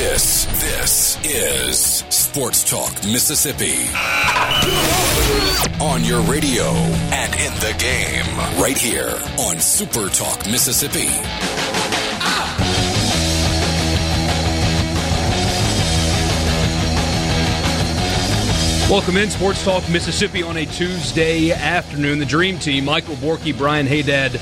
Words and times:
This, 0.00 0.46
this 0.62 1.18
is 1.26 1.78
Sports 2.08 2.64
Talk 2.64 2.90
Mississippi. 3.04 3.74
On 5.78 6.02
your 6.02 6.22
radio 6.22 6.64
and 7.12 7.34
in 7.34 7.52
the 7.60 7.76
game, 7.78 8.24
right 8.58 8.78
here 8.78 9.20
on 9.38 9.60
Super 9.60 10.08
Talk 10.08 10.46
Mississippi. 10.46 11.08
Welcome 18.90 19.18
in 19.18 19.28
Sports 19.28 19.62
Talk 19.62 19.86
Mississippi 19.90 20.42
on 20.42 20.56
a 20.56 20.64
Tuesday 20.64 21.52
afternoon. 21.52 22.18
The 22.18 22.24
Dream 22.24 22.58
Team, 22.58 22.86
Michael 22.86 23.16
Borky, 23.16 23.56
Brian 23.56 23.86
Haydad, 23.86 24.40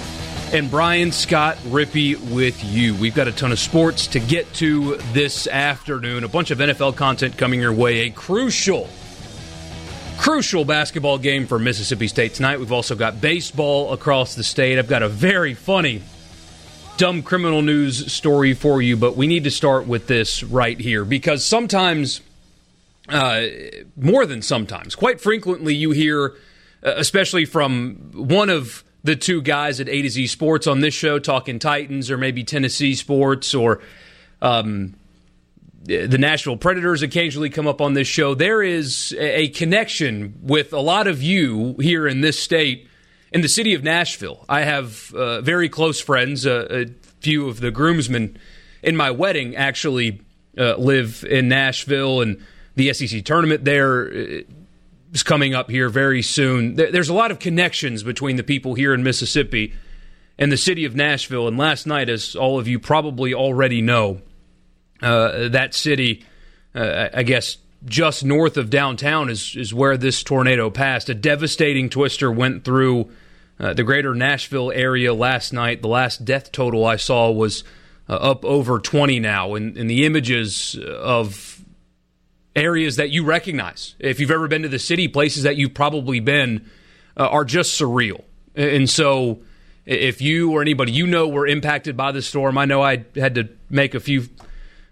and 0.52 0.70
Brian 0.70 1.12
Scott 1.12 1.59
Rippey 1.66 2.19
with 2.33 2.65
you. 2.65 2.95
We've 2.95 3.15
got 3.15 3.29
a 3.29 3.33
ton 3.33 3.52
of 3.52 3.59
sports 3.59 4.06
to 4.09 4.20
get 4.20 4.51
to 4.55 4.97
this 5.12 5.47
afternoon. 5.47 6.25
A 6.25 6.29
bunch 6.29 6.51
of 6.51 6.59
NFL 6.59 6.97
content 6.97 7.37
coming 7.37 7.61
your 7.61 7.73
way. 7.73 8.06
A 8.06 8.11
crucial, 8.11 8.89
crucial 10.16 10.65
basketball 10.65 11.19
game 11.19 11.47
for 11.47 11.58
Mississippi 11.58 12.08
State 12.08 12.33
tonight. 12.33 12.58
We've 12.58 12.73
also 12.73 12.95
got 12.95 13.20
baseball 13.20 13.92
across 13.92 14.36
the 14.36 14.45
state. 14.45 14.78
I've 14.78 14.89
got 14.89 15.03
a 15.03 15.08
very 15.08 15.53
funny, 15.53 16.03
dumb 16.97 17.23
criminal 17.23 17.61
news 17.61 18.11
story 18.11 18.55
for 18.55 18.80
you, 18.80 18.97
but 18.97 19.19
we 19.19 19.27
need 19.27 19.45
to 19.45 19.51
start 19.51 19.86
with 19.86 20.06
this 20.06 20.42
right 20.42 20.80
here 20.80 21.05
because 21.05 21.45
sometimes, 21.45 22.23
uh, 23.11 23.42
more 23.97 24.25
than 24.25 24.41
sometimes, 24.41 24.95
quite 24.95 25.20
frequently, 25.20 25.75
you 25.75 25.91
hear, 25.91 26.36
uh, 26.83 26.95
especially 26.97 27.45
from 27.45 28.12
one 28.14 28.48
of 28.48 28.83
the 29.09 29.17
two 29.17 29.41
guys 29.41 29.81
at 29.81 29.89
A 29.89 30.03
to 30.03 30.11
Z 30.11 30.27
Sports 30.27 30.67
on 30.67 30.81
this 30.81 30.92
show 30.92 31.19
talking 31.19 31.59
Titans 31.59 32.11
or 32.11 32.19
maybe 32.19 32.45
Tennessee 32.45 32.95
sports 32.95 33.55
or 33.55 33.81
um, 34.42 34.97
the 35.83 36.19
Nashville 36.19 36.59
Predators 36.59 37.01
occasionally 37.01 37.48
come 37.48 37.67
up 37.67 37.81
on 37.81 37.95
this 37.95 38.06
show. 38.06 38.34
There 38.34 38.62
is 38.62 39.17
a 39.19 39.48
connection 39.48 40.39
with 40.42 40.75
a 40.75 40.81
lot 40.81 41.06
of 41.06 41.23
you 41.23 41.75
here 41.81 42.06
in 42.06 42.20
this 42.20 42.39
state, 42.39 42.86
in 43.33 43.41
the 43.41 43.48
city 43.48 43.73
of 43.73 43.83
Nashville. 43.83 44.45
I 44.47 44.61
have 44.61 45.14
uh, 45.14 45.41
very 45.41 45.70
close 45.70 46.03
friends. 46.03 46.47
Uh, 46.47 46.67
a 46.70 46.86
few 47.20 47.48
of 47.48 47.61
the 47.61 47.70
groomsmen 47.70 48.39
in 48.83 48.95
my 48.95 49.11
wedding 49.11 49.56
actually 49.56 50.20
uh, 50.59 50.77
live 50.77 51.25
in 51.25 51.48
Nashville, 51.48 52.20
and 52.20 52.45
the 52.77 52.92
SEC 52.92 53.25
tournament 53.25 53.64
there 53.64 54.11
uh, 54.11 54.41
is 55.12 55.23
coming 55.23 55.55
up 55.55 55.70
here 55.70 55.89
very 55.89 56.23
soon. 56.23 56.75
There's 56.75 57.09
a 57.09 57.14
lot 57.14 57.31
of 57.31 57.39
connections 57.39 58.03
between 58.03 58.37
the 58.37 58.42
people 58.42 58.75
here 58.75 58.92
in 58.95 59.03
Mississippi 59.03 59.75
and 60.39 60.53
the 60.53 60.56
city 60.56 60.84
of 60.84 60.95
Nashville. 60.95 61.48
And 61.48 61.56
last 61.56 61.87
night, 61.87 62.09
as 62.09 62.37
all 62.37 62.59
of 62.59 62.69
you 62.69 62.78
probably 62.78 63.34
already 63.34 63.83
know, 63.83 64.20
uh, 65.03 65.48
that 65.48 65.75
city, 65.75 66.25
uh, 66.75 67.09
I 67.14 67.23
guess, 67.23 67.59
just 67.84 68.25
north 68.25 68.56
of 68.56 68.70
downtown 68.70 69.31
is 69.31 69.55
is 69.56 69.73
where 69.73 69.97
this 69.97 70.23
tornado 70.23 70.69
passed. 70.70 71.09
A 71.09 71.14
devastating 71.14 71.89
twister 71.89 72.31
went 72.31 72.64
through 72.64 73.11
uh, 73.61 73.73
the 73.75 73.84
greater 73.84 74.14
Nashville 74.14 74.73
area 74.73 75.14
last 75.14 75.52
night. 75.52 75.83
The 75.83 75.89
last 75.89 76.25
death 76.25 76.51
total 76.51 76.85
I 76.85 76.96
saw 76.96 77.30
was 77.30 77.63
uh, 78.08 78.14
up 78.14 78.45
over 78.45 78.79
20 78.79 79.20
now, 79.20 79.55
and, 79.55 79.77
and 79.77 79.89
the 79.89 80.05
images 80.05 80.77
of 80.85 81.58
areas 82.58 82.96
that 82.96 83.11
you 83.11 83.24
recognize. 83.24 83.95
If 83.98 84.20
you've 84.20 84.30
ever 84.30 84.48
been 84.48 84.63
to 84.63 84.69
the 84.69 84.79
city, 84.79 85.08
places 85.08 85.45
that 85.45 85.57
you've 85.57 85.74
probably 85.74 86.20
been 86.20 86.69
uh, 87.17 87.29
are 87.29 87.45
just 87.45 87.80
surreal. 87.80 88.24
And 88.55 88.89
so, 88.91 89.41
if 89.86 90.20
you 90.20 90.52
or 90.52 90.61
anybody 90.61 90.92
you 90.92 91.07
know 91.07 91.29
were 91.29 91.46
impacted 91.46 91.96
by 91.96 92.13
the 92.13 92.20
storm, 92.20 92.58
I 92.58 92.64
know 92.67 92.83
I 92.83 93.05
had 93.14 93.36
to 93.36 93.48
make 93.70 93.95
a 93.95 94.01
few 94.01 94.29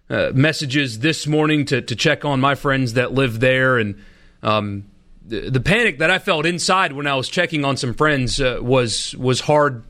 uh, 0.08 0.30
messages 0.34 1.00
this 1.00 1.26
morning 1.26 1.64
to, 1.66 1.82
to 1.82 1.96
check 1.96 2.24
on 2.24 2.40
my 2.40 2.54
friends 2.54 2.94
that 2.94 3.12
live 3.12 3.40
there. 3.40 3.78
And 3.78 4.02
um, 4.42 4.84
the, 5.26 5.50
the, 5.50 5.60
panic 5.60 5.98
that 5.98 6.10
I 6.10 6.18
felt 6.18 6.46
inside 6.46 6.92
when 6.92 7.06
I 7.06 7.16
was 7.16 7.28
checking 7.28 7.64
on 7.64 7.76
some 7.76 7.92
friends 7.92 8.40
uh, 8.40 8.58
was 8.62 9.16
was 9.16 9.40
hard 9.40 9.82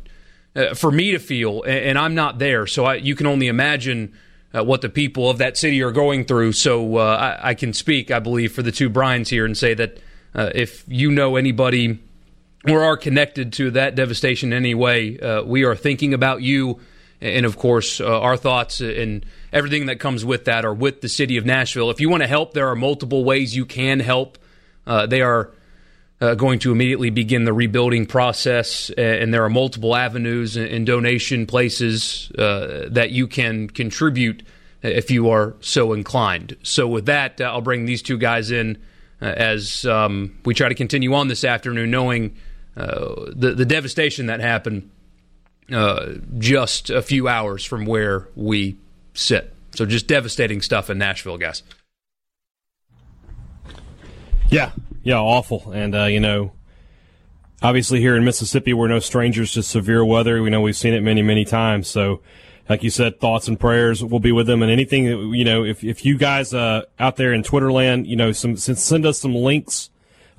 uh, 0.54 0.74
for 0.74 0.90
me 0.90 1.12
to 1.12 1.18
feel, 1.18 1.62
and, 1.62 1.78
and 1.78 1.98
I'm 1.98 2.14
not 2.14 2.38
there. 2.38 2.66
So 2.66 2.86
I, 2.86 2.94
you 2.94 3.14
can 3.14 3.26
only 3.26 3.48
imagine 3.48 4.14
uh, 4.54 4.64
what 4.64 4.80
the 4.80 4.88
people 4.88 5.28
of 5.28 5.38
that 5.38 5.56
city 5.56 5.82
are 5.82 5.92
going 5.92 6.24
through. 6.24 6.52
So 6.52 6.96
uh, 6.96 7.38
I, 7.42 7.50
I, 7.50 7.54
can 7.54 7.72
speak, 7.72 8.10
I 8.10 8.18
believe, 8.18 8.52
for 8.52 8.62
the 8.62 8.72
two 8.72 8.88
Bryans 8.88 9.28
here 9.28 9.44
and 9.44 9.56
say 9.56 9.74
that 9.74 9.98
uh, 10.34 10.50
if 10.54 10.84
you 10.86 11.10
know 11.10 11.36
anybody 11.36 11.98
or 12.68 12.82
are 12.82 12.96
connected 12.96 13.52
to 13.54 13.70
that 13.72 13.94
devastation 13.94 14.52
in 14.52 14.56
any 14.56 14.74
way, 14.74 15.18
uh, 15.18 15.42
we 15.42 15.64
are 15.64 15.76
thinking 15.76 16.14
about 16.14 16.42
you. 16.42 16.80
And 17.20 17.46
of 17.46 17.56
course, 17.56 18.00
uh, 18.00 18.20
our 18.20 18.36
thoughts 18.36 18.80
and 18.80 19.24
everything 19.52 19.86
that 19.86 20.00
comes 20.00 20.24
with 20.24 20.44
that 20.44 20.64
are 20.64 20.74
with 20.74 21.00
the 21.00 21.08
city 21.08 21.38
of 21.38 21.46
Nashville. 21.46 21.90
If 21.90 22.00
you 22.00 22.10
want 22.10 22.22
to 22.22 22.26
help, 22.26 22.52
there 22.52 22.68
are 22.68 22.76
multiple 22.76 23.24
ways 23.24 23.56
you 23.56 23.64
can 23.64 24.00
help. 24.00 24.36
Uh, 24.86 25.06
they 25.06 25.22
are 25.22 25.50
uh, 26.20 26.34
going 26.34 26.58
to 26.60 26.72
immediately 26.72 27.10
begin 27.10 27.44
the 27.44 27.52
rebuilding 27.52 28.06
process, 28.06 28.90
and 28.90 29.34
there 29.34 29.44
are 29.44 29.50
multiple 29.50 29.94
avenues 29.94 30.56
and 30.56 30.86
donation 30.86 31.46
places 31.46 32.30
uh, 32.38 32.86
that 32.90 33.10
you 33.10 33.26
can 33.26 33.68
contribute 33.68 34.42
if 34.82 35.10
you 35.10 35.30
are 35.30 35.54
so 35.60 35.92
inclined. 35.92 36.56
So, 36.62 36.86
with 36.86 37.06
that, 37.06 37.40
uh, 37.40 37.44
I'll 37.44 37.60
bring 37.60 37.84
these 37.84 38.02
two 38.02 38.18
guys 38.18 38.50
in 38.50 38.78
uh, 39.20 39.26
as 39.26 39.84
um, 39.86 40.38
we 40.44 40.54
try 40.54 40.68
to 40.68 40.74
continue 40.74 41.14
on 41.14 41.28
this 41.28 41.44
afternoon, 41.44 41.90
knowing 41.90 42.36
uh, 42.76 43.26
the, 43.34 43.54
the 43.54 43.64
devastation 43.64 44.26
that 44.26 44.40
happened 44.40 44.90
uh, 45.72 46.14
just 46.38 46.90
a 46.90 47.02
few 47.02 47.28
hours 47.28 47.64
from 47.64 47.86
where 47.86 48.28
we 48.36 48.78
sit. 49.14 49.54
So, 49.74 49.84
just 49.86 50.06
devastating 50.06 50.62
stuff 50.62 50.88
in 50.88 50.98
Nashville, 50.98 51.38
guys. 51.38 51.62
Yeah, 54.48 54.70
yeah, 55.06 55.20
awful. 55.20 55.70
And 55.70 55.94
uh, 55.94 56.06
you 56.06 56.18
know, 56.18 56.50
obviously 57.62 58.00
here 58.00 58.16
in 58.16 58.24
Mississippi, 58.24 58.74
we're 58.74 58.88
no 58.88 58.98
strangers 58.98 59.52
to 59.52 59.62
severe 59.62 60.04
weather. 60.04 60.42
We 60.42 60.50
know 60.50 60.60
we've 60.60 60.76
seen 60.76 60.94
it 60.94 61.00
many, 61.00 61.22
many 61.22 61.44
times. 61.44 61.86
So, 61.86 62.22
like 62.68 62.82
you 62.82 62.90
said, 62.90 63.20
thoughts 63.20 63.46
and 63.46 63.58
prayers 63.58 64.02
will 64.02 64.18
be 64.18 64.32
with 64.32 64.48
them. 64.48 64.62
And 64.62 64.72
anything 64.72 65.04
you 65.32 65.44
know, 65.44 65.64
if 65.64 65.84
if 65.84 66.04
you 66.04 66.18
guys 66.18 66.52
uh, 66.52 66.82
out 66.98 67.14
there 67.14 67.32
in 67.32 67.44
Twitter 67.44 67.70
land, 67.70 68.08
you 68.08 68.16
know, 68.16 68.32
some 68.32 68.56
send 68.56 69.06
us 69.06 69.20
some 69.20 69.32
links 69.32 69.90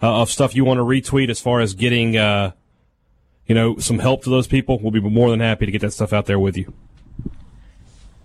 uh, 0.03 0.21
of 0.21 0.29
stuff 0.29 0.53
you 0.53 0.65
want 0.65 0.79
to 0.79 0.83
retweet 0.83 1.29
as 1.29 1.39
far 1.39 1.61
as 1.61 1.73
getting, 1.73 2.17
uh, 2.17 2.51
you 3.45 3.55
know, 3.55 3.77
some 3.77 3.99
help 3.99 4.25
to 4.25 4.29
those 4.29 4.47
people. 4.47 4.79
We'll 4.81 4.91
be 4.91 4.99
more 4.99 5.29
than 5.29 5.39
happy 5.39 5.65
to 5.65 5.71
get 5.71 5.79
that 5.79 5.93
stuff 5.93 6.11
out 6.11 6.25
there 6.25 6.39
with 6.39 6.57
you. 6.57 6.73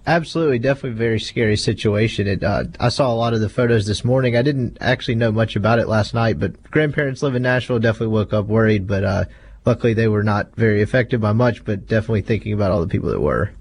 Absolutely, 0.07 0.59
definitely 0.59 0.99
very 0.99 1.21
scary 1.21 1.57
situation. 1.57 2.27
It, 2.27 2.43
uh, 2.43 2.65
I 2.81 2.89
saw 2.89 3.13
a 3.13 3.15
lot 3.15 3.35
of 3.35 3.41
the 3.41 3.49
photos 3.49 3.87
this 3.87 4.05
morning. 4.05 4.37
I 4.37 4.43
didn't 4.43 4.79
actually 4.81 5.15
know 5.15 5.31
much 5.31 5.55
about 5.55 5.79
it 5.79 5.87
last 5.87 6.13
night, 6.13 6.41
but 6.41 6.61
grandparents 6.71 7.23
live 7.23 7.37
in 7.37 7.43
Nashville 7.43 7.79
definitely 7.79 8.09
woke 8.09 8.33
up 8.33 8.47
worried, 8.47 8.89
but 8.89 9.05
uh, 9.05 9.25
luckily 9.65 9.95
they 9.95 10.09
were 10.09 10.25
not 10.25 10.57
very 10.57 10.83
affected 10.83 11.21
by 11.21 11.33
much, 11.33 11.65
but 11.65 11.87
definitely 11.87 12.23
thinking 12.23 12.53
about 12.53 12.73
all 12.73 12.81
the 12.81 12.89
people 12.89 13.11
that 13.11 13.21
were. 13.21 13.53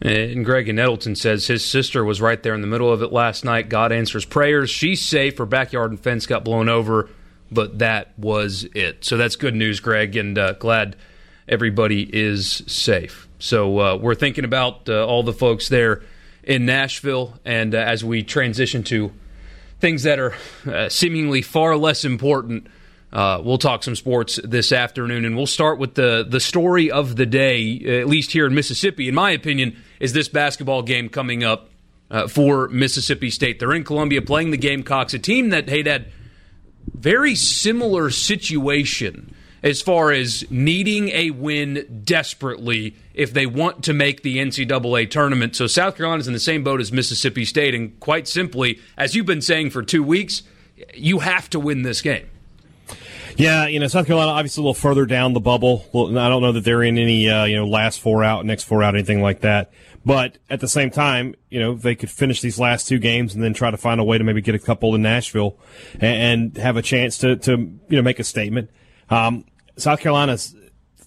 And 0.00 0.44
Greg 0.44 0.68
in 0.68 0.76
Nettleton 0.76 1.14
says 1.14 1.46
his 1.46 1.64
sister 1.64 2.04
was 2.04 2.20
right 2.20 2.42
there 2.42 2.54
in 2.54 2.60
the 2.60 2.66
middle 2.66 2.92
of 2.92 3.02
it 3.02 3.12
last 3.12 3.44
night. 3.44 3.68
God 3.68 3.92
answers 3.92 4.24
prayers. 4.24 4.68
She's 4.68 5.00
safe. 5.00 5.38
Her 5.38 5.46
backyard 5.46 5.92
and 5.92 6.00
fence 6.00 6.26
got 6.26 6.44
blown 6.44 6.68
over, 6.68 7.08
but 7.52 7.78
that 7.78 8.18
was 8.18 8.66
it. 8.74 9.04
So 9.04 9.16
that's 9.16 9.36
good 9.36 9.54
news, 9.54 9.78
Greg, 9.78 10.16
and 10.16 10.36
uh, 10.36 10.54
glad 10.54 10.96
everybody 11.48 12.02
is 12.02 12.62
safe. 12.66 13.28
So 13.38 13.78
uh, 13.78 13.96
we're 13.96 14.14
thinking 14.14 14.44
about 14.44 14.88
uh, 14.88 15.04
all 15.04 15.22
the 15.22 15.32
folks 15.32 15.68
there 15.68 16.02
in 16.42 16.66
Nashville, 16.66 17.38
and 17.44 17.74
uh, 17.74 17.78
as 17.78 18.04
we 18.04 18.22
transition 18.22 18.82
to 18.84 19.12
things 19.80 20.04
that 20.04 20.18
are 20.18 20.34
uh, 20.66 20.88
seemingly 20.88 21.42
far 21.42 21.76
less 21.76 22.04
important, 22.04 22.66
uh, 23.12 23.40
we'll 23.44 23.58
talk 23.58 23.82
some 23.82 23.96
sports 23.96 24.38
this 24.42 24.72
afternoon, 24.72 25.24
and 25.24 25.36
we'll 25.36 25.46
start 25.46 25.78
with 25.78 25.94
the 25.94 26.24
the 26.28 26.40
story 26.40 26.90
of 26.90 27.16
the 27.16 27.26
day, 27.26 28.00
at 28.00 28.08
least 28.08 28.32
here 28.32 28.46
in 28.46 28.54
Mississippi. 28.54 29.08
In 29.08 29.14
my 29.14 29.32
opinion, 29.32 29.76
is 30.00 30.12
this 30.12 30.28
basketball 30.28 30.82
game 30.82 31.08
coming 31.08 31.44
up 31.44 31.68
uh, 32.10 32.26
for 32.26 32.68
Mississippi 32.68 33.30
State? 33.30 33.58
They're 33.58 33.74
in 33.74 33.84
Columbia 33.84 34.22
playing 34.22 34.50
the 34.50 34.56
Gamecocks, 34.56 35.14
a 35.14 35.18
team 35.18 35.50
that 35.50 35.68
hey, 35.68 35.82
that 35.82 36.06
very 36.94 37.34
similar 37.34 38.10
situation 38.10 39.34
as 39.62 39.80
far 39.80 40.10
as 40.10 40.44
needing 40.50 41.08
a 41.10 41.30
win 41.30 42.02
desperately 42.04 42.96
if 43.14 43.32
they 43.32 43.46
want 43.46 43.84
to 43.84 43.92
make 43.92 44.22
the 44.22 44.38
NCAA 44.38 45.10
tournament. 45.10 45.54
So 45.54 45.66
South 45.66 45.96
Carolina's 45.96 46.26
in 46.26 46.32
the 46.32 46.40
same 46.40 46.64
boat 46.64 46.80
as 46.80 46.92
Mississippi 46.92 47.44
State, 47.44 47.74
and 47.74 47.98
quite 48.00 48.26
simply, 48.26 48.80
as 48.96 49.14
you've 49.14 49.26
been 49.26 49.42
saying 49.42 49.70
for 49.70 49.82
two 49.82 50.02
weeks, 50.02 50.42
you 50.94 51.20
have 51.20 51.48
to 51.50 51.60
win 51.60 51.82
this 51.82 52.00
game. 52.00 52.26
Yeah, 53.36 53.66
you 53.66 53.80
know, 53.80 53.86
South 53.86 54.06
Carolina 54.06 54.30
obviously 54.32 54.60
a 54.60 54.64
little 54.64 54.74
further 54.74 55.06
down 55.06 55.32
the 55.32 55.40
bubble. 55.40 55.86
I 55.94 56.28
don't 56.28 56.42
know 56.42 56.52
that 56.52 56.64
they're 56.64 56.82
in 56.82 56.98
any, 56.98 57.30
uh, 57.30 57.44
you 57.44 57.56
know, 57.56 57.66
last 57.66 58.00
four 58.00 58.22
out, 58.22 58.44
next 58.44 58.64
four 58.64 58.82
out, 58.82 58.94
anything 58.94 59.22
like 59.22 59.40
that. 59.40 59.72
But 60.04 60.38
at 60.50 60.60
the 60.60 60.68
same 60.68 60.90
time, 60.90 61.34
you 61.48 61.60
know, 61.60 61.74
they 61.74 61.94
could 61.94 62.10
finish 62.10 62.40
these 62.40 62.58
last 62.58 62.88
two 62.88 62.98
games 62.98 63.34
and 63.34 63.42
then 63.42 63.54
try 63.54 63.70
to 63.70 63.76
find 63.76 64.00
a 64.00 64.04
way 64.04 64.18
to 64.18 64.24
maybe 64.24 64.42
get 64.42 64.54
a 64.54 64.58
couple 64.58 64.94
in 64.94 65.02
Nashville 65.02 65.56
and, 65.94 66.54
and 66.54 66.56
have 66.58 66.76
a 66.76 66.82
chance 66.82 67.18
to, 67.18 67.36
to, 67.36 67.52
you 67.52 67.96
know, 67.96 68.02
make 68.02 68.18
a 68.18 68.24
statement. 68.24 68.68
Um, 69.08 69.44
South 69.76 70.00
Carolina's, 70.00 70.54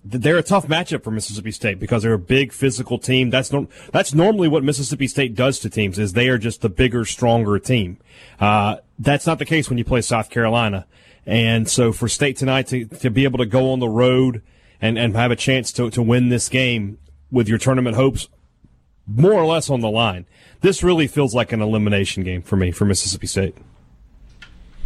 they're 0.03 0.37
a 0.37 0.43
tough 0.43 0.67
matchup 0.67 1.03
for 1.03 1.11
Mississippi 1.11 1.51
State 1.51 1.79
because 1.79 2.03
they're 2.03 2.13
a 2.13 2.19
big 2.19 2.51
physical 2.51 2.97
team. 2.97 3.29
That's 3.29 3.51
no, 3.51 3.67
that's 3.91 4.13
normally 4.13 4.47
what 4.47 4.63
Mississippi 4.63 5.07
State 5.07 5.35
does 5.35 5.59
to 5.59 5.69
teams 5.69 5.97
is 5.97 6.13
they 6.13 6.29
are 6.29 6.37
just 6.37 6.61
the 6.61 6.69
bigger, 6.69 7.05
stronger 7.05 7.57
team. 7.59 7.97
Uh, 8.39 8.77
that's 8.99 9.25
not 9.25 9.39
the 9.39 9.45
case 9.45 9.69
when 9.69 9.77
you 9.77 9.85
play 9.85 10.01
South 10.01 10.29
Carolina. 10.29 10.85
And 11.25 11.67
so 11.67 11.91
for 11.91 12.07
State 12.07 12.37
tonight 12.37 12.67
to, 12.67 12.85
to 12.85 13.09
be 13.09 13.23
able 13.23 13.39
to 13.39 13.45
go 13.45 13.71
on 13.71 13.79
the 13.79 13.89
road 13.89 14.43
and, 14.79 14.97
and 14.97 15.15
have 15.15 15.31
a 15.31 15.35
chance 15.35 15.71
to, 15.73 15.89
to 15.89 16.01
win 16.01 16.29
this 16.29 16.49
game 16.49 16.99
with 17.31 17.49
your 17.49 17.57
tournament 17.57 17.95
hopes 17.95 18.29
more 19.07 19.33
or 19.33 19.45
less 19.45 19.69
on 19.69 19.81
the 19.81 19.89
line, 19.89 20.25
this 20.61 20.83
really 20.83 21.07
feels 21.07 21.35
like 21.35 21.51
an 21.51 21.61
elimination 21.61 22.23
game 22.23 22.41
for 22.41 22.55
me 22.55 22.71
for 22.71 22.85
Mississippi 22.85 23.27
State. 23.27 23.55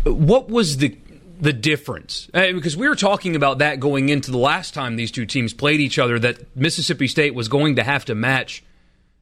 What 0.03 0.49
was 0.49 0.77
the 0.77 0.97
the 1.39 1.53
difference? 1.53 2.29
Because 2.33 2.75
we 2.75 2.87
were 2.87 2.95
talking 2.95 3.35
about 3.35 3.59
that 3.59 3.79
going 3.79 4.09
into 4.09 4.31
the 4.31 4.37
last 4.37 4.73
time 4.73 4.95
these 4.95 5.11
two 5.11 5.25
teams 5.25 5.53
played 5.53 5.79
each 5.79 5.97
other, 5.97 6.19
that 6.19 6.55
Mississippi 6.55 7.07
State 7.07 7.33
was 7.33 7.47
going 7.47 7.75
to 7.77 7.83
have 7.83 8.05
to 8.05 8.15
match, 8.15 8.63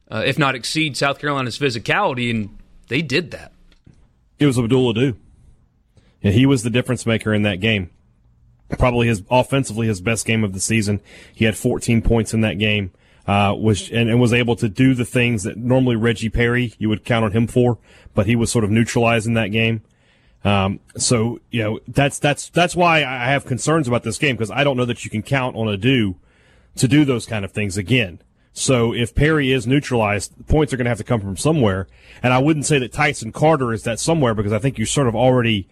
uh, 0.10 0.24
if 0.25 0.40
not 0.40 0.56
exceed, 0.56 0.98
South 0.98 1.19
Carolina's 1.19 1.58
physicality, 1.58 2.30
and 2.30 2.58
they 2.88 3.02
did 3.02 3.31
that. 3.31 3.52
It 4.40 4.46
was 4.46 4.58
Abdul 4.58 4.92
Ado. 4.92 5.16
And 6.24 6.34
he 6.34 6.46
was 6.46 6.64
the 6.64 6.69
difference 6.69 7.06
maker 7.06 7.34
in 7.34 7.44
that 7.44 7.60
game. 7.60 7.92
Probably 8.78 9.08
his 9.08 9.24
offensively 9.30 9.88
his 9.88 10.02
best 10.02 10.25
game 10.25 10.44
of 10.44 10.54
the 10.54 10.60
season. 10.60 11.02
He 11.34 11.46
had 11.46 11.56
14 11.56 12.02
points 12.02 12.34
in 12.34 12.42
that 12.42 12.60
game. 12.60 12.92
Uh, 13.25 13.54
was 13.54 13.90
and, 13.90 14.10
and, 14.10 14.22
was 14.22 14.31
able 14.31 14.56
to 14.56 14.69
do 14.69 14.94
the 14.94 15.04
things 15.04 15.44
that 15.44 15.58
normally 15.58 15.98
Reggie 15.98 16.30
Perry 16.30 16.74
you 16.78 16.88
would 16.88 17.04
count 17.04 17.25
on 17.25 17.34
him 17.34 17.46
for, 17.46 17.78
but 18.14 18.25
he 18.25 18.38
was 18.38 18.50
sort 18.50 18.64
of 18.64 18.72
neutralized 18.72 19.28
in 19.28 19.34
that 19.34 19.52
game. 19.52 19.81
Um, 20.47 20.79
so 20.95 21.41
you 21.51 21.61
know 21.61 21.79
that's 21.89 22.19
that's 22.19 22.47
that's 22.49 22.73
why 22.73 22.99
I 22.99 23.25
have 23.25 23.45
concerns 23.45 23.85
about 23.85 24.03
this 24.03 24.17
game 24.17 24.38
because 24.38 24.49
I 24.49 24.63
don't 24.63 24.77
know 24.77 24.85
that 24.85 25.03
you 25.03 25.11
can 25.11 25.21
count 25.21 25.57
on 25.57 25.67
Ado 25.67 26.15
to 26.77 26.88
do 26.88 27.03
those 27.03 27.25
kind 27.25 27.44
of 27.44 27.51
things 27.51 27.75
again. 27.75 28.21
So 28.53 28.94
if 28.94 29.13
Perry 29.13 29.51
is 29.51 29.67
neutralized, 29.67 30.47
points 30.47 30.71
are 30.71 30.77
going 30.77 30.85
to 30.85 30.89
have 30.89 30.99
to 30.99 31.03
come 31.03 31.19
from 31.19 31.35
somewhere. 31.35 31.89
And 32.23 32.33
I 32.33 32.38
wouldn't 32.38 32.65
say 32.65 32.79
that 32.79 32.94
Tyson 32.94 33.33
Carter 33.33 33.73
is 33.73 33.83
that 33.83 33.99
somewhere 33.99 34.33
because 34.33 34.53
I 34.53 34.59
think 34.59 34.77
you're 34.77 34.88
sort 34.88 35.07
of 35.07 35.17
already 35.17 35.67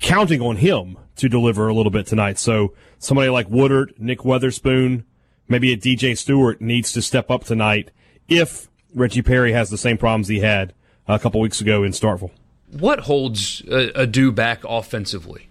counting 0.00 0.42
on 0.42 0.56
him 0.56 0.98
to 1.14 1.28
deliver 1.28 1.68
a 1.68 1.72
little 1.72 1.92
bit 1.92 2.06
tonight. 2.06 2.38
So 2.38 2.74
somebody 2.98 3.28
like 3.28 3.48
Woodard, 3.48 3.94
Nick 3.96 4.18
Weatherspoon, 4.20 5.04
maybe 5.46 5.72
a 5.72 5.76
DJ 5.76 6.18
Stewart 6.18 6.60
needs 6.60 6.90
to 6.94 7.00
step 7.00 7.30
up 7.30 7.44
tonight 7.44 7.92
if 8.28 8.68
Reggie 8.92 9.22
Perry 9.22 9.52
has 9.52 9.70
the 9.70 9.78
same 9.78 9.98
problems 9.98 10.26
he 10.26 10.40
had 10.40 10.74
a 11.06 11.20
couple 11.20 11.40
weeks 11.40 11.60
ago 11.60 11.84
in 11.84 11.92
Starkville. 11.92 12.32
What 12.70 13.00
holds 13.00 13.62
Ado 13.68 14.32
back 14.32 14.62
offensively? 14.68 15.48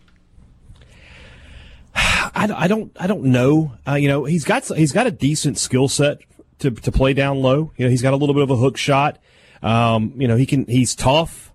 I, 1.96 2.54
I, 2.56 2.68
don't 2.68 2.92
I 3.00 3.08
don't 3.08 3.26
know. 3.26 3.74
Uh, 3.88 3.96
you 3.96 4.08
know 4.08 4.26
he's 4.26 4.44
got 4.44 4.66
he's 4.68 4.92
got 4.92 5.08
a 5.08 5.12
decent 5.12 5.58
skill 5.58 5.88
set 5.88 6.20
to 6.60 6.72
to 6.72 6.92
play 6.92 7.14
down 7.14 7.42
low. 7.42 7.72
You 7.76 7.86
know 7.86 7.90
he's 7.90 8.02
got 8.02 8.14
a 8.14 8.18
little 8.18 8.36
bit 8.36 8.44
of 8.44 8.52
a 8.52 8.56
hook 8.56 8.78
shot. 8.78 9.18
Um, 9.64 10.14
you 10.18 10.28
know 10.28 10.36
he 10.36 10.46
can 10.46 10.66
he's 10.66 10.94
tough 10.94 11.48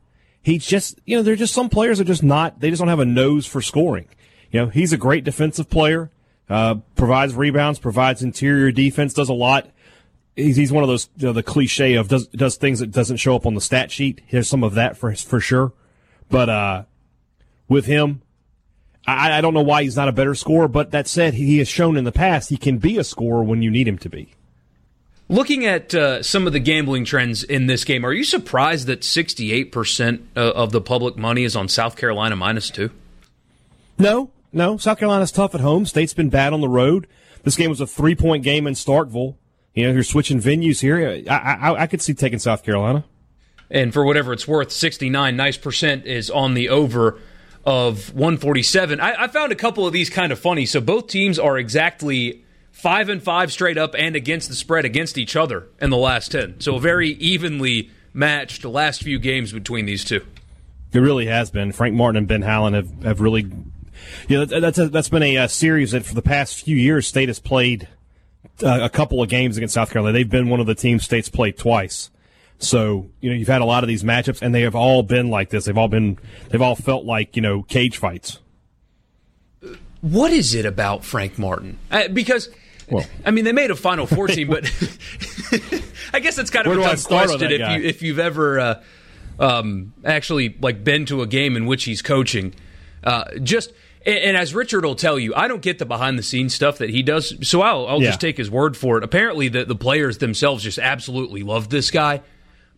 he's 0.43 0.67
just, 0.67 1.01
you 1.07 1.17
know, 1.17 1.23
there's 1.23 1.39
just 1.39 1.55
some 1.55 1.69
players 1.69 2.01
are 2.01 2.05
just 2.05 2.23
not, 2.23 2.61
they 2.61 2.71
just 2.71 2.81
don't 2.81 2.89
have 2.89 2.99
a 2.99 3.05
nose 3.05 3.47
for 3.47 3.63
scoring. 3.63 4.09
You 4.51 4.61
know, 4.61 4.69
he's 4.69 4.93
a 4.93 4.97
great 4.97 5.25
defensive 5.25 5.71
player, 5.71 6.11
uh, 6.51 6.77
provides 6.97 7.35
rebounds, 7.35 7.79
provides 7.79 8.23
interior 8.23 8.71
defense, 8.71 9.15
does 9.15 9.29
a 9.29 9.35
lot. 9.35 9.71
He's, 10.37 10.57
he's 10.57 10.73
one 10.73 10.83
of 10.83 10.89
those, 10.89 11.09
you 11.17 11.27
know, 11.27 11.33
the 11.33 11.43
cliche 11.43 11.95
of 11.95 12.09
does, 12.09 12.27
does 12.29 12.57
things 12.57 12.79
that 12.81 12.91
doesn't 12.91 13.19
show 13.19 13.37
up 13.37 13.47
on 13.47 13.55
the 13.55 13.61
stat 13.61 13.91
sheet. 13.91 14.23
There's 14.31 14.49
some 14.49 14.65
of 14.65 14.75
that 14.75 14.97
for, 14.97 15.15
for 15.15 15.41
sure. 15.41 15.73
But, 16.31 16.49
uh, 16.49 16.85
with 17.69 17.87
him, 17.87 18.23
I, 19.07 19.39
I 19.39 19.41
don't 19.41 19.55
know 19.55 19.63
why 19.63 19.83
he's 19.83 19.97
not 19.97 20.09
a 20.09 20.13
better 20.13 20.35
scorer, 20.35 20.69
but 20.69 20.91
that 20.93 21.09
said, 21.09 21.35
he 21.35 21.59
has 21.59 21.69
shown 21.69 21.97
in 21.97 22.05
the 22.05 22.13
past 22.13 22.51
he 22.51 22.57
can 22.57 22.79
be 22.79 22.99
a 22.99 23.05
scorer 23.05 23.43
when 23.43 23.63
you 23.63 23.71
need 23.71 23.89
him 23.89 23.99
to 23.99 24.09
be. 24.09 24.33
Looking 25.29 25.65
at 25.65 25.95
uh, 25.95 26.23
some 26.23 26.47
of 26.47 26.53
the 26.53 26.61
gambling 26.61 27.05
trends 27.05 27.43
in 27.43 27.67
this 27.67 27.85
game, 27.85 28.05
are 28.05 28.13
you 28.13 28.25
surprised 28.25 28.87
that 28.89 29.01
68% 29.01 30.21
uh, 30.37 30.41
of 30.41 30.73
the 30.73 30.81
public 30.81 31.17
money 31.17 31.45
is 31.45 31.57
on 31.57 31.69
South 31.69 31.97
Carolina 31.97 32.37
minus 32.37 32.69
two? 32.69 32.91
No, 33.99 34.31
no. 34.53 34.77
South 34.77 34.99
Carolina's 34.99 35.33
tough 35.33 35.55
at 35.55 35.61
home. 35.61 35.87
State's 35.87 36.13
been 36.13 36.29
bad 36.29 36.53
on 36.53 36.61
the 36.61 36.69
road. 36.69 37.07
This 37.45 37.57
game 37.57 37.71
was 37.71 37.81
a 37.81 37.87
three 37.87 38.15
point 38.15 38.45
game 38.45 38.67
in 38.67 38.75
Starkville. 38.75 39.37
You 39.75 39.87
know, 39.87 39.93
you're 39.93 40.03
switching 40.03 40.41
venues 40.41 40.81
here. 40.81 41.25
I, 41.31 41.35
I, 41.35 41.83
I 41.83 41.87
could 41.87 42.03
see 42.03 42.15
taking 42.15 42.39
South 42.39 42.63
Carolina. 42.63 43.05
And 43.71 43.93
for 43.93 44.05
whatever 44.05 44.33
it's 44.33 44.47
worth, 44.47 44.71
69 44.71 45.35
nice 45.35 45.57
percent 45.57 46.05
is 46.05 46.31
on 46.31 46.55
the 46.55 46.69
over 46.69 47.19
of 47.65 48.13
147. 48.13 49.01
I, 49.01 49.25
I 49.25 49.29
found 49.29 49.53
a 49.53 49.55
couple 49.55 49.87
of 49.87 49.93
these 49.93 50.11
kind 50.11 50.33
of 50.33 50.39
funny. 50.39 50.67
So 50.67 50.81
both 50.81 51.07
teams 51.07 51.39
are 51.39 51.57
exactly 51.57 52.45
five 52.71 53.09
and 53.09 53.23
five 53.23 53.53
straight 53.53 53.79
up 53.79 53.95
and 53.97 54.17
against 54.17 54.49
the 54.49 54.55
spread 54.55 54.85
against 54.85 55.17
each 55.17 55.37
other 55.37 55.69
in 55.81 55.91
the 55.91 55.97
last 55.97 56.33
10. 56.33 56.61
So 56.61 56.77
a 56.77 56.81
very 56.81 57.11
evenly 57.11 57.91
matched 58.13 58.65
last 58.65 59.03
few 59.03 59.19
games 59.19 59.53
between 59.53 59.87
these 59.87 60.05
two. 60.05 60.27
It 60.93 60.99
really 60.99 61.27
has 61.27 61.51
been. 61.51 61.73
Frank 61.73 61.95
Martin 61.95 62.19
and 62.19 62.29
Ben 62.29 62.43
Howland 62.43 62.77
have, 62.77 63.03
have 63.03 63.21
really, 63.21 63.51
you 64.29 64.39
know, 64.39 64.45
that's, 64.45 64.79
a, 64.79 64.89
that's 64.89 65.09
been 65.09 65.23
a, 65.23 65.37
a, 65.37 65.49
series 65.49 65.93
that 65.93 66.05
for 66.05 66.15
the 66.15 66.23
past 66.23 66.65
few 66.65 66.77
years, 66.77 67.07
State 67.07 67.29
has 67.29 67.39
played 67.39 67.85
uh, 67.85 67.87
a 68.63 68.89
couple 68.89 69.23
of 69.23 69.29
games 69.29 69.57
against 69.57 69.75
South 69.75 69.91
Carolina. 69.91 70.13
They've 70.13 70.29
been 70.29 70.49
one 70.49 70.61
of 70.61 70.67
the 70.67 70.75
teams 70.75 71.05
State's 71.05 71.29
played 71.29 71.57
twice. 71.57 72.11
So, 72.59 73.11
you 73.21 73.31
know, 73.31 73.37
you've 73.37 73.49
had 73.49 73.61
a 73.61 73.65
lot 73.65 73.83
of 73.83 73.89
these 73.89 74.05
matchups 74.05 74.41
and 74.41 74.55
they 74.55 74.63
have 74.63 74.77
all 74.77 75.03
been 75.03 75.31
like 75.31 75.51
this. 75.51 75.65
They've 75.65 75.77
all 75.77 75.89
been, 75.89 76.19
they've 76.49 76.63
all 76.63 76.77
felt 76.77 77.05
like, 77.05 77.35
you 77.35 77.43
know, 77.43 77.63
cage 77.63 77.99
fights. 77.99 78.39
What 80.01 80.33
is 80.33 80.55
it 80.55 80.65
about 80.65 81.05
Frank 81.05 81.39
Martin? 81.39 81.79
Uh, 81.91 82.09
because 82.09 82.49
well, 82.91 83.07
I 83.25 83.31
mean, 83.31 83.45
they 83.45 83.53
made 83.53 83.71
a 83.71 83.77
Final 83.77 84.07
Four 84.07 84.29
team, 84.29 84.49
but 84.49 84.65
I 86.13 86.21
guess 86.21 86.39
it's 86.39 86.51
kind 86.51 86.67
of 86.67 86.77
a 86.77 86.83
tough 86.83 87.05
question 87.05 87.51
if 87.51 87.61
you 87.61 87.89
if 87.89 88.03
you've 88.03 88.19
ever 88.19 88.61
uh, 88.61 88.83
um, 89.39 89.95
actually 90.05 90.57
like 90.61 90.85
been 90.85 91.07
to 91.07 91.23
a 91.23 91.27
game 91.27 91.57
in 91.57 91.67
which 91.67 91.85
he's 91.85 92.03
coaching. 92.03 92.55
Uh, 93.03 93.25
just 93.43 93.73
and, 94.07 94.17
and, 94.17 94.37
as 94.37 94.55
Richard 94.55 94.85
will 94.85 94.95
tell 94.95 95.19
you, 95.19 95.35
I 95.35 95.49
don't 95.49 95.63
get 95.63 95.79
the 95.79 95.87
behind 95.87 96.19
the 96.19 96.23
scenes 96.23 96.55
stuff 96.55 96.79
that 96.79 96.91
he 96.91 97.03
does, 97.03 97.35
so 97.49 97.63
I'll, 97.63 97.87
I'll 97.87 98.01
yeah. 98.01 98.09
just 98.09 98.21
take 98.21 98.37
his 98.37 98.51
word 98.51 98.77
for 98.77 98.99
it. 98.99 99.05
Apparently, 99.05 99.49
the 99.49 99.65
the 99.65 99.77
players 99.77 100.19
themselves 100.19 100.65
just 100.65 100.79
absolutely 100.79 101.43
love 101.43 101.69
this 101.69 101.91
guy. 101.91 102.23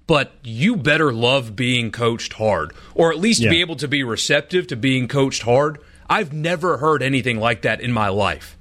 But 0.06 0.32
you 0.42 0.76
better 0.76 1.14
love 1.14 1.56
being 1.56 1.90
coached 1.90 2.34
hard, 2.34 2.74
or 2.94 3.10
at 3.10 3.18
least 3.18 3.40
yeah. 3.40 3.50
be 3.50 3.62
able 3.62 3.76
to 3.76 3.88
be 3.88 4.02
receptive 4.02 4.66
to 4.66 4.76
being 4.76 5.08
coached 5.08 5.42
hard. 5.42 5.78
I've 6.10 6.32
never 6.32 6.76
heard 6.76 7.02
anything 7.02 7.40
like 7.40 7.62
that 7.62 7.80
in 7.80 7.90
my 7.90 8.08
life. 8.08 8.58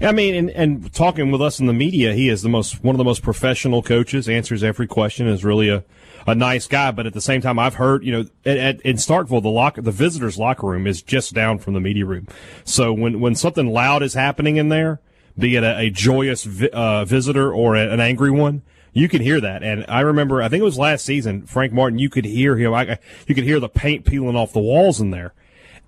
I 0.00 0.12
mean, 0.12 0.34
and, 0.34 0.50
and 0.50 0.92
talking 0.92 1.30
with 1.30 1.40
us 1.40 1.60
in 1.60 1.66
the 1.66 1.72
media, 1.72 2.12
he 2.12 2.28
is 2.28 2.42
the 2.42 2.48
most 2.48 2.82
one 2.82 2.94
of 2.94 2.98
the 2.98 3.04
most 3.04 3.22
professional 3.22 3.82
coaches. 3.82 4.28
Answers 4.28 4.62
every 4.62 4.86
question. 4.86 5.28
Is 5.28 5.44
really 5.44 5.68
a 5.68 5.84
a 6.26 6.34
nice 6.34 6.66
guy. 6.66 6.90
But 6.90 7.06
at 7.06 7.12
the 7.14 7.20
same 7.20 7.40
time, 7.40 7.58
I've 7.58 7.74
heard 7.74 8.04
you 8.04 8.12
know 8.12 8.24
at, 8.44 8.56
at, 8.56 8.80
in 8.82 8.96
Starkville 8.96 9.42
the 9.42 9.48
lock 9.48 9.76
the 9.76 9.90
visitors 9.90 10.38
locker 10.38 10.66
room 10.66 10.86
is 10.86 11.02
just 11.02 11.34
down 11.34 11.58
from 11.58 11.74
the 11.74 11.80
media 11.80 12.04
room. 12.04 12.28
So 12.64 12.92
when 12.92 13.20
when 13.20 13.34
something 13.34 13.68
loud 13.68 14.02
is 14.02 14.14
happening 14.14 14.56
in 14.56 14.68
there, 14.68 15.00
be 15.38 15.56
it 15.56 15.62
a, 15.62 15.78
a 15.78 15.90
joyous 15.90 16.44
vi- 16.44 16.70
uh, 16.70 17.04
visitor 17.04 17.52
or 17.52 17.76
a, 17.76 17.90
an 17.90 18.00
angry 18.00 18.30
one, 18.30 18.62
you 18.92 19.08
can 19.08 19.22
hear 19.22 19.40
that. 19.40 19.62
And 19.62 19.84
I 19.88 20.00
remember, 20.00 20.42
I 20.42 20.48
think 20.48 20.62
it 20.62 20.64
was 20.64 20.78
last 20.78 21.04
season, 21.04 21.46
Frank 21.46 21.72
Martin. 21.72 21.98
You 21.98 22.08
could 22.08 22.24
hear 22.24 22.56
him. 22.56 22.72
I, 22.72 22.98
you 23.26 23.34
could 23.34 23.44
hear 23.44 23.60
the 23.60 23.68
paint 23.68 24.06
peeling 24.06 24.36
off 24.36 24.52
the 24.52 24.60
walls 24.60 25.00
in 25.00 25.10
there. 25.10 25.34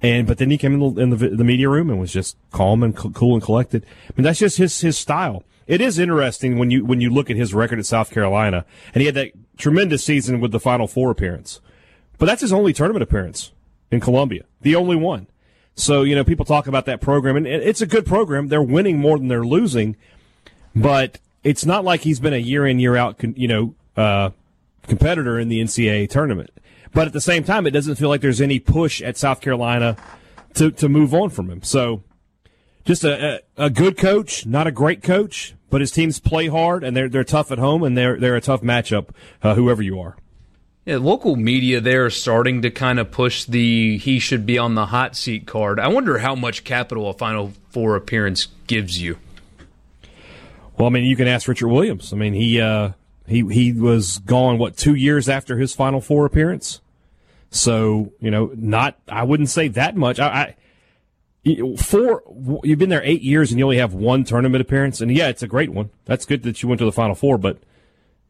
And 0.00 0.26
but 0.26 0.38
then 0.38 0.50
he 0.50 0.58
came 0.58 0.74
in 0.74 0.94
the, 0.94 1.00
in 1.00 1.10
the, 1.10 1.16
the 1.16 1.44
media 1.44 1.68
room 1.68 1.90
and 1.90 1.98
was 1.98 2.12
just 2.12 2.36
calm 2.52 2.82
and 2.82 2.96
cool 2.96 3.34
and 3.34 3.42
collected. 3.42 3.84
I 4.08 4.12
mean, 4.16 4.24
that's 4.24 4.38
just 4.38 4.58
his 4.58 4.80
his 4.80 4.96
style. 4.96 5.42
It 5.66 5.80
is 5.80 5.98
interesting 5.98 6.58
when 6.58 6.70
you 6.70 6.84
when 6.84 7.00
you 7.00 7.10
look 7.10 7.30
at 7.30 7.36
his 7.36 7.52
record 7.52 7.78
at 7.78 7.86
South 7.86 8.10
Carolina, 8.10 8.64
and 8.94 9.00
he 9.00 9.06
had 9.06 9.16
that 9.16 9.32
tremendous 9.58 10.02
season 10.02 10.40
with 10.40 10.52
the 10.52 10.60
Final 10.60 10.86
Four 10.86 11.10
appearance. 11.10 11.60
But 12.16 12.26
that's 12.26 12.40
his 12.40 12.52
only 12.52 12.72
tournament 12.72 13.02
appearance 13.02 13.52
in 13.90 14.00
Columbia, 14.00 14.44
the 14.62 14.74
only 14.74 14.96
one. 14.96 15.26
So 15.74 16.02
you 16.02 16.14
know, 16.14 16.24
people 16.24 16.44
talk 16.44 16.66
about 16.66 16.86
that 16.86 17.00
program, 17.00 17.36
and 17.36 17.46
it's 17.46 17.80
a 17.80 17.86
good 17.86 18.06
program. 18.06 18.48
They're 18.48 18.62
winning 18.62 18.98
more 18.98 19.18
than 19.18 19.28
they're 19.28 19.44
losing, 19.44 19.96
but 20.74 21.18
it's 21.44 21.64
not 21.64 21.84
like 21.84 22.00
he's 22.00 22.20
been 22.20 22.32
a 22.32 22.38
year 22.38 22.66
in 22.66 22.80
year 22.80 22.96
out, 22.96 23.22
you 23.22 23.48
know, 23.48 23.74
uh, 23.96 24.30
competitor 24.86 25.38
in 25.38 25.48
the 25.48 25.60
NCAA 25.60 26.08
tournament. 26.08 26.50
But 26.92 27.06
at 27.06 27.12
the 27.12 27.20
same 27.20 27.44
time, 27.44 27.66
it 27.66 27.70
doesn't 27.70 27.96
feel 27.96 28.08
like 28.08 28.20
there's 28.20 28.40
any 28.40 28.58
push 28.58 29.02
at 29.02 29.16
South 29.16 29.40
Carolina 29.40 29.96
to, 30.54 30.70
to 30.72 30.88
move 30.88 31.14
on 31.14 31.30
from 31.30 31.50
him. 31.50 31.62
So 31.62 32.02
just 32.84 33.04
a, 33.04 33.42
a, 33.56 33.66
a 33.66 33.70
good 33.70 33.96
coach, 33.96 34.46
not 34.46 34.66
a 34.66 34.72
great 34.72 35.02
coach, 35.02 35.54
but 35.70 35.80
his 35.80 35.90
teams 35.90 36.20
play 36.20 36.48
hard 36.48 36.84
and 36.84 36.96
they're, 36.96 37.08
they're 37.08 37.24
tough 37.24 37.50
at 37.52 37.58
home 37.58 37.82
and 37.82 37.96
they're, 37.96 38.18
they're 38.18 38.36
a 38.36 38.40
tough 38.40 38.62
matchup, 38.62 39.08
uh, 39.42 39.54
whoever 39.54 39.82
you 39.82 40.00
are. 40.00 40.16
Yeah, 40.88 40.96
local 40.96 41.36
media 41.36 41.82
there 41.82 42.06
are 42.06 42.10
starting 42.10 42.62
to 42.62 42.70
kind 42.70 42.98
of 42.98 43.10
push 43.10 43.44
the 43.44 43.98
he 43.98 44.18
should 44.18 44.46
be 44.46 44.56
on 44.56 44.74
the 44.74 44.86
hot 44.86 45.16
seat 45.16 45.46
card. 45.46 45.78
I 45.78 45.88
wonder 45.88 46.16
how 46.16 46.34
much 46.34 46.64
capital 46.64 47.10
a 47.10 47.12
Final 47.12 47.52
Four 47.68 47.94
appearance 47.94 48.48
gives 48.66 48.98
you. 48.98 49.18
Well, 50.78 50.86
I 50.86 50.90
mean, 50.90 51.04
you 51.04 51.14
can 51.14 51.28
ask 51.28 51.46
Richard 51.46 51.68
Williams. 51.68 52.10
I 52.14 52.16
mean, 52.16 52.32
he 52.32 52.58
uh, 52.58 52.92
he 53.26 53.46
he 53.48 53.72
was 53.72 54.16
gone 54.20 54.56
what 54.56 54.78
two 54.78 54.94
years 54.94 55.28
after 55.28 55.58
his 55.58 55.74
Final 55.74 56.00
Four 56.00 56.24
appearance. 56.24 56.80
So 57.50 58.14
you 58.18 58.30
know, 58.30 58.50
not 58.56 58.98
I 59.06 59.24
wouldn't 59.24 59.50
say 59.50 59.68
that 59.68 59.94
much. 59.94 60.18
I, 60.18 60.26
I 60.26 60.56
four 61.76 62.22
you've 62.64 62.78
been 62.78 62.88
there 62.88 63.02
eight 63.04 63.22
years 63.22 63.50
and 63.50 63.58
you 63.58 63.64
only 63.64 63.78
have 63.78 63.94
one 63.94 64.24
tournament 64.24 64.60
appearance, 64.60 65.00
and 65.00 65.14
yeah, 65.14 65.28
it's 65.28 65.42
a 65.42 65.46
great 65.46 65.70
one. 65.70 65.90
That's 66.04 66.26
good 66.26 66.42
that 66.44 66.62
you 66.62 66.68
went 66.68 66.78
to 66.80 66.84
the 66.84 66.92
Final 66.92 67.14
Four, 67.14 67.38
but 67.38 67.58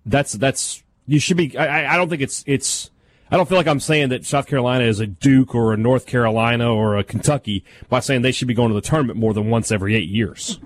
that's 0.05 0.33
that's 0.33 0.83
you 1.07 1.19
should 1.19 1.37
be. 1.37 1.57
I, 1.57 1.95
I 1.95 1.97
don't 1.97 2.09
think 2.09 2.23
it's 2.23 2.45
it's. 2.47 2.91
I 3.31 3.37
don't 3.37 3.47
feel 3.47 3.59
like 3.59 3.67
I'm 3.67 3.81
saying 3.81 4.09
that 4.09 4.25
South 4.25 4.47
Carolina 4.47 4.85
is 4.85 5.01
a 5.01 5.07
Duke 5.07 5.55
or 5.55 5.75
a 5.75 5.77
North 5.77 6.07
Carolina 6.07 6.73
or 6.73 6.97
a 6.97 7.05
Kentucky 7.05 7.63
by 7.91 8.01
saying 8.01 8.23
they 8.23 8.33
should 8.33 8.49
be 8.49 8.55
going 8.55 8.71
to 8.71 8.75
the 8.75 8.81
tournament 8.81 9.19
more 9.19 9.35
than 9.35 9.51
once 9.51 9.71
every 9.71 9.95
eight 9.95 10.09
years. 10.09 10.59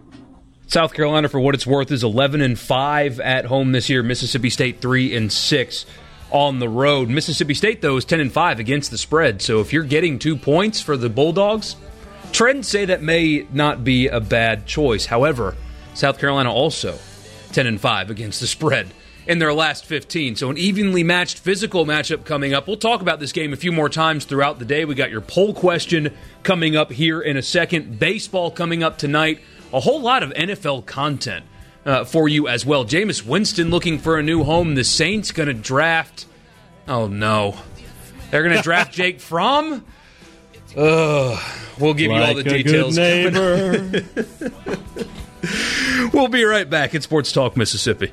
South 0.69 0.95
Carolina, 0.95 1.29
for 1.29 1.41
what 1.41 1.55
it's 1.55 1.67
worth, 1.67 1.91
is 1.91 2.05
11 2.05 2.41
and 2.41 2.59
five 2.59 3.19
at 3.21 3.47
home 3.47 3.73
this 3.73 3.91
year. 3.91 4.03
Mississippi 4.03 4.49
State 4.49 4.81
three 4.81 5.15
and 5.15 5.33
six 5.33 5.87
on 6.31 6.61
the 6.61 6.69
road. 6.69 7.09
Mississippi 7.09 7.55
State 7.55 7.83
though 7.83 7.97
is 7.97 8.05
10 8.05 8.21
and 8.21 8.33
five 8.33 8.59
against 8.59 8.91
the 8.91 8.99
spread. 8.99 9.43
So 9.43 9.61
if 9.61 9.73
you're 9.73 9.83
getting 9.83 10.19
two 10.19 10.37
points 10.37 10.81
for 10.81 10.97
the 10.97 11.11
Bulldogs, 11.11 11.77
trends 12.33 12.69
say 12.69 12.85
that 12.87 13.03
may 13.03 13.47
not 13.53 13.85
be 13.85 14.09
a 14.09 14.21
bad 14.21 14.67
choice. 14.67 15.07
However, 15.07 15.57
South 15.95 16.19
Carolina 16.19 16.53
also 16.53 16.99
10 17.53 17.67
and 17.67 17.81
five 17.81 18.11
against 18.11 18.41
the 18.41 18.47
spread 18.47 18.93
in 19.27 19.39
their 19.39 19.53
last 19.53 19.85
15. 19.85 20.37
So, 20.37 20.51
an 20.51 20.59
evenly 20.59 21.05
matched 21.05 21.39
physical 21.39 21.87
matchup 21.87 22.25
coming 22.25 22.55
up. 22.55 22.67
We'll 22.67 22.77
talk 22.77 23.01
about 23.01 23.21
this 23.21 23.33
game 23.33 23.53
a 23.53 23.57
few 23.57 23.73
more 23.73 23.89
times 23.89 24.25
throughout 24.25 24.59
the 24.59 24.65
day. 24.65 24.85
We 24.85 24.95
got 24.95 25.11
your 25.11 25.21
poll 25.21 25.55
question 25.55 26.15
coming 26.43 26.77
up 26.77 26.91
here 26.91 27.21
in 27.21 27.37
a 27.37 27.43
second, 27.43 27.99
baseball 27.99 28.51
coming 28.51 28.83
up 28.83 28.99
tonight, 28.99 29.41
a 29.73 29.81
whole 29.81 30.01
lot 30.01 30.23
of 30.23 30.31
NFL 30.31 30.87
content 30.87 31.45
uh, 31.85 32.05
for 32.05 32.29
you 32.29 32.49
as 32.49 32.67
well. 32.67 32.85
Jameis 32.85 33.25
Winston 33.25 33.71
looking 33.71 33.99
for 33.99 34.19
a 34.19 34.23
new 34.23 34.45
home. 34.45 34.75
The 34.75 34.85
Saints 34.85 35.33
going 35.33 35.49
to 35.49 35.55
draft. 35.55 36.27
Oh, 36.89 37.07
no. 37.07 37.57
They're 38.31 38.43
going 38.43 38.57
to 38.57 38.63
draft 38.63 38.93
Jake 38.95 39.21
Fromm? 39.21 39.85
Ugh. 40.77 41.39
We'll 41.79 41.95
give 41.95 42.11
like 42.11 42.21
you 42.21 42.29
all 42.29 42.35
the 42.35 42.45
details. 42.45 42.97
we'll 46.13 46.29
be 46.29 46.45
right 46.45 46.69
back 46.69 46.95
at 46.95 47.03
Sports 47.03 47.33
Talk 47.33 47.57
Mississippi. 47.57 48.13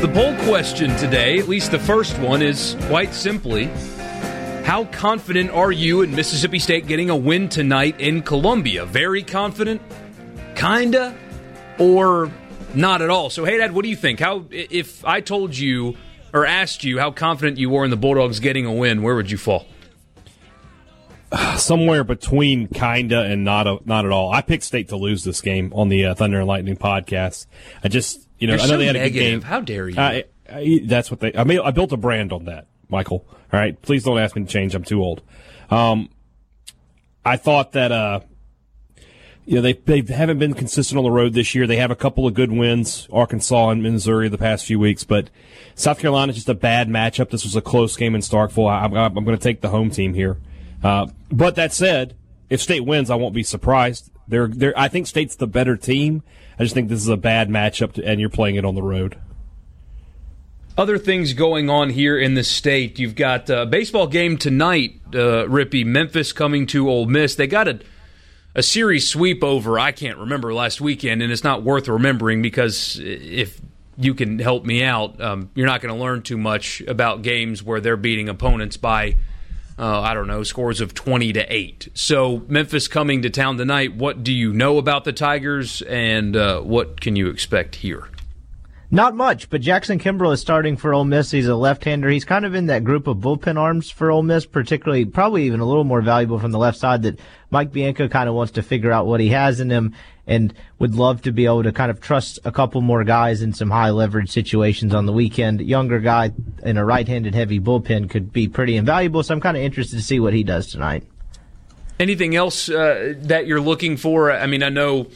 The 0.00 0.10
poll 0.14 0.34
question 0.48 0.94
today, 0.96 1.38
at 1.38 1.48
least 1.48 1.72
the 1.72 1.78
first 1.78 2.18
one, 2.18 2.42
is 2.42 2.76
quite 2.82 3.12
simply 3.12 3.66
How 4.64 4.84
confident 4.92 5.50
are 5.50 5.72
you 5.72 6.02
in 6.02 6.14
Mississippi 6.14 6.58
State 6.58 6.86
getting 6.86 7.10
a 7.10 7.16
win 7.16 7.48
tonight 7.48 8.00
in 8.00 8.22
Columbia? 8.22 8.86
Very 8.86 9.22
confident? 9.22 9.82
Kinda? 10.54 11.16
Or 11.78 12.30
not 12.74 13.02
at 13.02 13.10
all? 13.10 13.30
So, 13.30 13.44
hey, 13.44 13.58
Dad, 13.58 13.72
what 13.72 13.82
do 13.82 13.88
you 13.88 13.96
think? 13.96 14.20
How, 14.20 14.44
if 14.50 15.04
I 15.04 15.20
told 15.20 15.56
you 15.56 15.96
or 16.32 16.46
asked 16.46 16.84
you 16.84 16.98
how 16.98 17.10
confident 17.10 17.58
you 17.58 17.68
were 17.68 17.84
in 17.84 17.90
the 17.90 17.96
Bulldogs 17.96 18.40
getting 18.40 18.66
a 18.66 18.72
win, 18.72 19.02
where 19.02 19.16
would 19.16 19.30
you 19.30 19.38
fall? 19.38 19.66
Somewhere 21.56 22.02
between 22.02 22.66
kinda 22.66 23.22
and 23.22 23.44
not 23.44 23.66
a, 23.68 23.78
not 23.84 24.04
at 24.04 24.10
all. 24.10 24.32
I 24.32 24.42
picked 24.42 24.64
State 24.64 24.88
to 24.88 24.96
lose 24.96 25.22
this 25.22 25.40
game 25.40 25.72
on 25.74 25.88
the 25.88 26.06
uh, 26.06 26.14
Thunder 26.14 26.38
and 26.40 26.48
Lightning 26.48 26.76
podcast. 26.76 27.46
I 27.84 27.88
just 27.88 28.26
you 28.38 28.46
know, 28.48 28.54
You're 28.54 28.62
I 28.62 28.64
know 28.64 28.70
so 28.72 28.76
they 28.78 28.86
had 28.86 28.94
negative. 28.96 29.16
a 29.16 29.18
good 29.18 29.30
game. 29.30 29.42
How 29.42 29.60
dare 29.60 29.88
you? 29.88 30.00
I, 30.00 30.24
I, 30.50 30.80
that's 30.84 31.10
what 31.10 31.20
they. 31.20 31.32
I 31.34 31.44
mean, 31.44 31.60
I 31.60 31.70
built 31.70 31.92
a 31.92 31.96
brand 31.96 32.32
on 32.32 32.46
that, 32.46 32.66
Michael. 32.88 33.24
All 33.52 33.60
right, 33.60 33.80
please 33.80 34.02
don't 34.02 34.18
ask 34.18 34.34
me 34.34 34.42
to 34.42 34.48
change. 34.48 34.74
I'm 34.74 34.82
too 34.82 35.02
old. 35.02 35.22
Um, 35.70 36.08
I 37.24 37.36
thought 37.36 37.72
that 37.72 37.92
uh, 37.92 38.20
you 39.44 39.56
know 39.56 39.60
they 39.60 39.74
they 39.74 40.00
haven't 40.12 40.38
been 40.38 40.54
consistent 40.54 40.98
on 40.98 41.04
the 41.04 41.10
road 41.12 41.34
this 41.34 41.54
year. 41.54 41.66
They 41.66 41.76
have 41.76 41.90
a 41.92 41.96
couple 41.96 42.26
of 42.26 42.34
good 42.34 42.50
wins, 42.50 43.06
Arkansas 43.12 43.68
and 43.70 43.82
Missouri, 43.82 44.28
the 44.28 44.38
past 44.38 44.64
few 44.64 44.80
weeks, 44.80 45.04
but 45.04 45.30
South 45.74 46.00
Carolina 46.00 46.30
is 46.30 46.36
just 46.36 46.48
a 46.48 46.54
bad 46.54 46.88
matchup. 46.88 47.30
This 47.30 47.44
was 47.44 47.54
a 47.54 47.60
close 47.60 47.96
game 47.96 48.14
in 48.14 48.20
Starkville. 48.20 48.68
I, 48.68 48.84
I'm 48.84 49.12
going 49.14 49.36
to 49.36 49.42
take 49.42 49.60
the 49.60 49.68
home 49.68 49.90
team 49.90 50.14
here. 50.14 50.38
Uh, 50.82 51.06
but 51.30 51.56
that 51.56 51.72
said, 51.72 52.16
if 52.48 52.60
State 52.60 52.84
wins, 52.84 53.10
I 53.10 53.14
won't 53.16 53.34
be 53.34 53.42
surprised. 53.42 54.10
They're, 54.28 54.48
they're, 54.48 54.78
I 54.78 54.88
think 54.88 55.06
State's 55.06 55.36
the 55.36 55.46
better 55.46 55.76
team. 55.76 56.22
I 56.58 56.62
just 56.62 56.74
think 56.74 56.88
this 56.88 57.00
is 57.00 57.08
a 57.08 57.16
bad 57.16 57.48
matchup, 57.48 57.92
to, 57.92 58.04
and 58.04 58.20
you're 58.20 58.30
playing 58.30 58.56
it 58.56 58.64
on 58.64 58.74
the 58.74 58.82
road. 58.82 59.18
Other 60.78 60.98
things 60.98 61.34
going 61.34 61.68
on 61.68 61.90
here 61.90 62.18
in 62.18 62.34
the 62.34 62.44
state. 62.44 62.98
You've 62.98 63.14
got 63.14 63.50
a 63.50 63.66
baseball 63.66 64.06
game 64.06 64.38
tonight, 64.38 65.00
uh, 65.08 65.44
Rippey. 65.46 65.84
Memphis 65.84 66.32
coming 66.32 66.66
to 66.68 66.88
Ole 66.88 67.06
Miss. 67.06 67.34
They 67.34 67.46
got 67.46 67.68
a 67.68 67.80
a 68.54 68.62
series 68.62 69.08
sweep 69.08 69.44
over. 69.44 69.78
I 69.78 69.92
can't 69.92 70.18
remember 70.18 70.52
last 70.52 70.80
weekend, 70.80 71.22
and 71.22 71.30
it's 71.30 71.44
not 71.44 71.62
worth 71.62 71.88
remembering 71.88 72.42
because 72.42 72.98
if 73.00 73.60
you 73.96 74.14
can 74.14 74.38
help 74.38 74.64
me 74.64 74.82
out, 74.82 75.20
um, 75.20 75.50
you're 75.54 75.66
not 75.66 75.80
going 75.80 75.94
to 75.94 76.00
learn 76.00 76.22
too 76.22 76.38
much 76.38 76.80
about 76.82 77.22
games 77.22 77.62
where 77.62 77.80
they're 77.80 77.96
beating 77.96 78.28
opponents 78.28 78.76
by 78.76 79.16
uh, 79.80 80.00
I 80.02 80.12
don't 80.12 80.26
know, 80.26 80.42
scores 80.42 80.82
of 80.82 80.92
20 80.92 81.32
to 81.32 81.52
8. 81.52 81.88
So, 81.94 82.42
Memphis 82.48 82.86
coming 82.86 83.22
to 83.22 83.30
town 83.30 83.56
tonight. 83.56 83.96
What 83.96 84.22
do 84.22 84.30
you 84.30 84.52
know 84.52 84.76
about 84.76 85.04
the 85.04 85.12
Tigers, 85.12 85.80
and 85.82 86.36
uh, 86.36 86.60
what 86.60 87.00
can 87.00 87.16
you 87.16 87.30
expect 87.30 87.76
here? 87.76 88.08
Not 88.90 89.14
much, 89.14 89.48
but 89.48 89.62
Jackson 89.62 89.98
Kimbrell 89.98 90.34
is 90.34 90.40
starting 90.40 90.76
for 90.76 90.92
Ole 90.92 91.04
Miss. 91.04 91.30
He's 91.30 91.46
a 91.46 91.54
left-hander. 91.54 92.10
He's 92.10 92.26
kind 92.26 92.44
of 92.44 92.54
in 92.54 92.66
that 92.66 92.84
group 92.84 93.06
of 93.06 93.18
bullpen 93.18 93.56
arms 93.56 93.90
for 93.90 94.10
Ole 94.10 94.22
Miss, 94.22 94.44
particularly, 94.44 95.06
probably 95.06 95.44
even 95.44 95.60
a 95.60 95.64
little 95.64 95.84
more 95.84 96.02
valuable 96.02 96.38
from 96.38 96.50
the 96.50 96.58
left 96.58 96.76
side 96.76 97.02
that 97.02 97.18
Mike 97.50 97.72
Bianco 97.72 98.08
kind 98.08 98.28
of 98.28 98.34
wants 98.34 98.52
to 98.54 98.62
figure 98.62 98.92
out 98.92 99.06
what 99.06 99.20
he 99.20 99.28
has 99.28 99.60
in 99.60 99.70
him 99.70 99.94
and 100.30 100.54
would 100.78 100.94
love 100.94 101.20
to 101.22 101.32
be 101.32 101.44
able 101.44 101.64
to 101.64 101.72
kind 101.72 101.90
of 101.90 102.00
trust 102.00 102.38
a 102.44 102.52
couple 102.52 102.80
more 102.80 103.02
guys 103.02 103.42
in 103.42 103.52
some 103.52 103.68
high 103.68 103.90
leverage 103.90 104.30
situations 104.30 104.94
on 104.94 105.04
the 105.04 105.12
weekend. 105.12 105.60
Younger 105.60 105.98
guy 105.98 106.30
in 106.62 106.76
a 106.76 106.84
right-handed 106.84 107.34
heavy 107.34 107.58
bullpen 107.58 108.08
could 108.08 108.32
be 108.32 108.46
pretty 108.48 108.76
invaluable. 108.76 109.24
So 109.24 109.34
I'm 109.34 109.40
kind 109.40 109.56
of 109.56 109.62
interested 109.64 109.96
to 109.96 110.02
see 110.02 110.20
what 110.20 110.32
he 110.32 110.44
does 110.44 110.68
tonight. 110.68 111.04
Anything 111.98 112.36
else 112.36 112.70
uh, 112.70 113.14
that 113.18 113.46
you're 113.46 113.60
looking 113.60 113.96
for? 113.96 114.30
I 114.30 114.46
mean, 114.46 114.62
I 114.62 114.68
know 114.68 115.08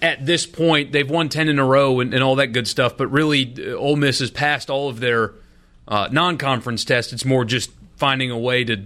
at 0.00 0.24
this 0.24 0.46
point 0.46 0.92
they've 0.92 1.10
won 1.10 1.28
10 1.28 1.48
in 1.48 1.58
a 1.58 1.64
row 1.64 1.98
and, 1.98 2.14
and 2.14 2.22
all 2.22 2.36
that 2.36 2.48
good 2.48 2.68
stuff, 2.68 2.96
but 2.96 3.08
really 3.08 3.52
uh, 3.58 3.72
Ole 3.72 3.96
Miss 3.96 4.20
has 4.20 4.30
passed 4.30 4.70
all 4.70 4.88
of 4.88 5.00
their 5.00 5.34
uh, 5.88 6.08
non-conference 6.10 6.84
tests. 6.84 7.12
It's 7.12 7.24
more 7.24 7.44
just 7.44 7.72
finding 7.96 8.30
a 8.30 8.38
way 8.38 8.62
to 8.62 8.84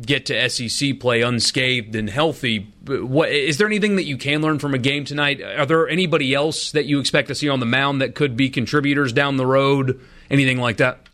get 0.00 0.26
to 0.26 0.48
SEC 0.48 0.98
play 0.98 1.22
unscathed 1.22 1.94
and 1.94 2.08
healthy. 2.08 2.72
What 2.86 3.30
is 3.30 3.58
there 3.58 3.66
anything 3.66 3.96
that 3.96 4.04
you 4.04 4.16
can 4.16 4.40
learn 4.40 4.58
from 4.58 4.74
a 4.74 4.78
game 4.78 5.04
tonight? 5.04 5.40
Are 5.42 5.66
there 5.66 5.88
anybody 5.88 6.34
else 6.34 6.72
that 6.72 6.86
you 6.86 6.98
expect 6.98 7.28
to 7.28 7.34
see 7.34 7.48
on 7.48 7.60
the 7.60 7.66
mound 7.66 8.00
that 8.00 8.14
could 8.14 8.36
be 8.36 8.48
contributors 8.50 9.12
down 9.12 9.36
the 9.36 9.46
road? 9.46 10.00
Anything 10.30 10.58
like 10.58 10.78
that? 10.78 11.08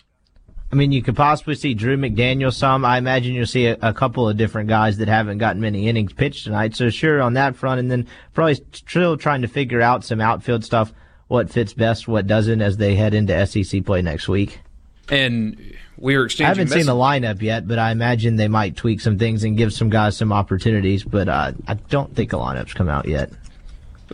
I 0.70 0.76
mean, 0.76 0.92
you 0.92 1.02
could 1.02 1.16
possibly 1.16 1.54
see 1.54 1.72
Drew 1.72 1.96
McDaniel 1.96 2.52
some. 2.52 2.84
I 2.84 2.98
imagine 2.98 3.34
you'll 3.34 3.46
see 3.46 3.66
a, 3.66 3.78
a, 3.80 3.94
couple 3.94 4.28
of 4.28 4.36
different 4.36 4.68
guys 4.68 4.98
that 4.98 5.08
haven't 5.08 5.38
gotten 5.38 5.62
many 5.62 5.88
innings 5.88 6.12
pitched 6.12 6.44
tonight. 6.44 6.76
So 6.76 6.90
sure 6.90 7.22
on 7.22 7.32
that 7.34 7.56
front, 7.56 7.80
and 7.80 7.90
then 7.90 8.06
probably 8.34 8.56
still 8.72 9.16
trying 9.16 9.40
to 9.42 9.48
figure 9.48 9.80
out 9.80 10.04
some 10.04 10.20
outfield 10.20 10.64
stuff, 10.64 10.92
what 11.28 11.48
fits 11.50 11.72
best, 11.72 12.06
what 12.06 12.26
doesn't, 12.26 12.60
as 12.60 12.76
they 12.76 12.96
head 12.96 13.14
into 13.14 13.46
SEC 13.46 13.82
play 13.84 14.02
next 14.02 14.28
week. 14.28 14.60
And 15.10 15.74
we 15.96 16.16
were 16.16 16.26
exchanging. 16.26 16.46
I 16.46 16.48
haven't 16.50 16.64
messages. 16.70 16.86
seen 16.86 16.94
the 16.94 17.00
lineup 17.00 17.42
yet, 17.42 17.66
but 17.66 17.78
I 17.78 17.90
imagine 17.90 18.36
they 18.36 18.48
might 18.48 18.76
tweak 18.76 19.00
some 19.00 19.18
things 19.18 19.44
and 19.44 19.56
give 19.56 19.72
some 19.72 19.90
guys 19.90 20.16
some 20.16 20.32
opportunities. 20.32 21.02
But 21.02 21.28
uh, 21.28 21.52
I 21.66 21.74
don't 21.74 22.14
think 22.14 22.32
a 22.32 22.36
lineup's 22.36 22.74
come 22.74 22.88
out 22.88 23.08
yet. 23.08 23.30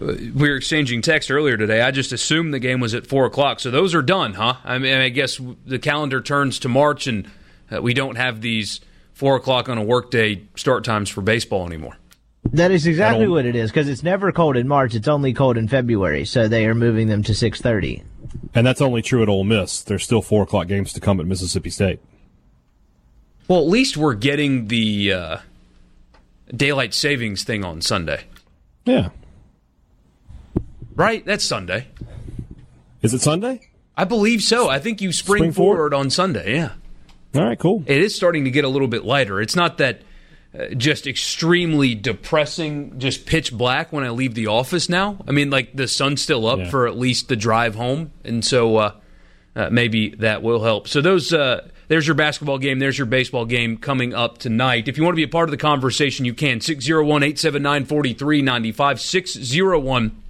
Uh, 0.00 0.14
we 0.34 0.48
were 0.48 0.56
exchanging 0.56 1.02
text 1.02 1.30
earlier 1.30 1.56
today. 1.56 1.82
I 1.82 1.90
just 1.90 2.12
assumed 2.12 2.54
the 2.54 2.58
game 2.58 2.80
was 2.80 2.94
at 2.94 3.06
four 3.06 3.26
o'clock, 3.26 3.60
so 3.60 3.70
those 3.70 3.94
are 3.94 4.02
done, 4.02 4.34
huh? 4.34 4.54
I 4.64 4.78
mean, 4.78 4.96
I 4.96 5.08
guess 5.08 5.40
the 5.66 5.78
calendar 5.78 6.20
turns 6.20 6.58
to 6.60 6.68
March, 6.68 7.06
and 7.06 7.30
uh, 7.70 7.80
we 7.80 7.94
don't 7.94 8.16
have 8.16 8.40
these 8.40 8.80
four 9.12 9.36
o'clock 9.36 9.68
on 9.68 9.78
a 9.78 9.84
workday 9.84 10.42
start 10.56 10.84
times 10.84 11.08
for 11.08 11.20
baseball 11.20 11.66
anymore. 11.66 11.96
That 12.52 12.70
is 12.70 12.86
exactly 12.86 13.26
what 13.26 13.46
it 13.46 13.56
is 13.56 13.70
because 13.70 13.88
it's 13.88 14.02
never 14.02 14.30
cold 14.30 14.56
in 14.56 14.68
March. 14.68 14.94
It's 14.94 15.08
only 15.08 15.32
cold 15.32 15.56
in 15.56 15.66
February, 15.66 16.24
so 16.24 16.46
they 16.46 16.66
are 16.66 16.74
moving 16.74 17.08
them 17.08 17.22
to 17.24 17.34
six 17.34 17.60
thirty. 17.60 18.02
And 18.54 18.66
that's 18.66 18.80
only 18.80 19.02
true 19.02 19.22
at 19.22 19.28
Ole 19.28 19.44
Miss. 19.44 19.82
There's 19.82 20.04
still 20.04 20.22
four 20.22 20.42
o'clock 20.44 20.68
games 20.68 20.92
to 20.92 21.00
come 21.00 21.18
at 21.20 21.26
Mississippi 21.26 21.70
State. 21.70 22.00
Well, 23.48 23.60
at 23.60 23.66
least 23.66 23.96
we're 23.96 24.14
getting 24.14 24.68
the 24.68 25.12
uh, 25.12 25.36
daylight 26.54 26.94
savings 26.94 27.42
thing 27.44 27.64
on 27.64 27.80
Sunday. 27.80 28.24
Yeah. 28.84 29.10
Right? 30.94 31.24
That's 31.26 31.44
Sunday. 31.44 31.88
Is 33.02 33.12
it 33.12 33.20
Sunday? 33.20 33.68
I 33.96 34.04
believe 34.04 34.42
so. 34.42 34.68
I 34.68 34.78
think 34.78 35.00
you 35.00 35.12
spring, 35.12 35.38
Spring 35.40 35.52
forward. 35.52 35.76
forward? 35.76 35.94
on 35.94 36.10
Sunday. 36.10 36.54
Yeah. 36.54 36.72
All 37.34 37.44
right, 37.44 37.58
cool. 37.58 37.82
It 37.86 37.98
is 38.00 38.14
starting 38.14 38.44
to 38.44 38.50
get 38.50 38.64
a 38.64 38.68
little 38.68 38.88
bit 38.88 39.04
lighter. 39.04 39.40
It's 39.40 39.56
not 39.56 39.78
that 39.78 40.02
just 40.76 41.06
extremely 41.06 41.94
depressing, 41.94 42.98
just 42.98 43.26
pitch 43.26 43.52
black 43.52 43.92
when 43.92 44.04
I 44.04 44.10
leave 44.10 44.34
the 44.34 44.46
office 44.46 44.88
now. 44.88 45.18
I 45.26 45.32
mean, 45.32 45.50
like 45.50 45.74
the 45.74 45.88
sun's 45.88 46.22
still 46.22 46.46
up 46.46 46.58
Yeah. 46.60 46.70
for 46.70 46.86
at 46.86 46.96
least 46.96 47.28
the 47.28 47.36
drive 47.36 47.74
home, 47.74 48.12
and 48.24 48.44
so 48.44 48.76
uh, 48.76 48.92
uh, 49.56 49.68
maybe 49.70 50.10
that 50.20 50.42
will 50.42 50.62
help. 50.62 50.88
So 50.88 51.00
those. 51.00 51.32
Uh, 51.32 51.68
there's 51.86 52.06
your 52.06 52.14
basketball 52.14 52.56
game. 52.56 52.78
There's 52.78 52.96
your 52.96 53.06
baseball 53.06 53.44
game 53.44 53.76
coming 53.76 54.14
up 54.14 54.38
tonight. 54.38 54.88
If 54.88 54.96
you 54.96 55.04
want 55.04 55.12
to 55.12 55.16
be 55.16 55.22
a 55.24 55.28
part 55.28 55.48
of 55.48 55.50
the 55.50 55.58
conversation, 55.58 56.24
you 56.24 56.32
can. 56.32 56.62
601 56.62 57.22
879 57.22 57.84
4395. 57.84 59.00
601 59.02 60.22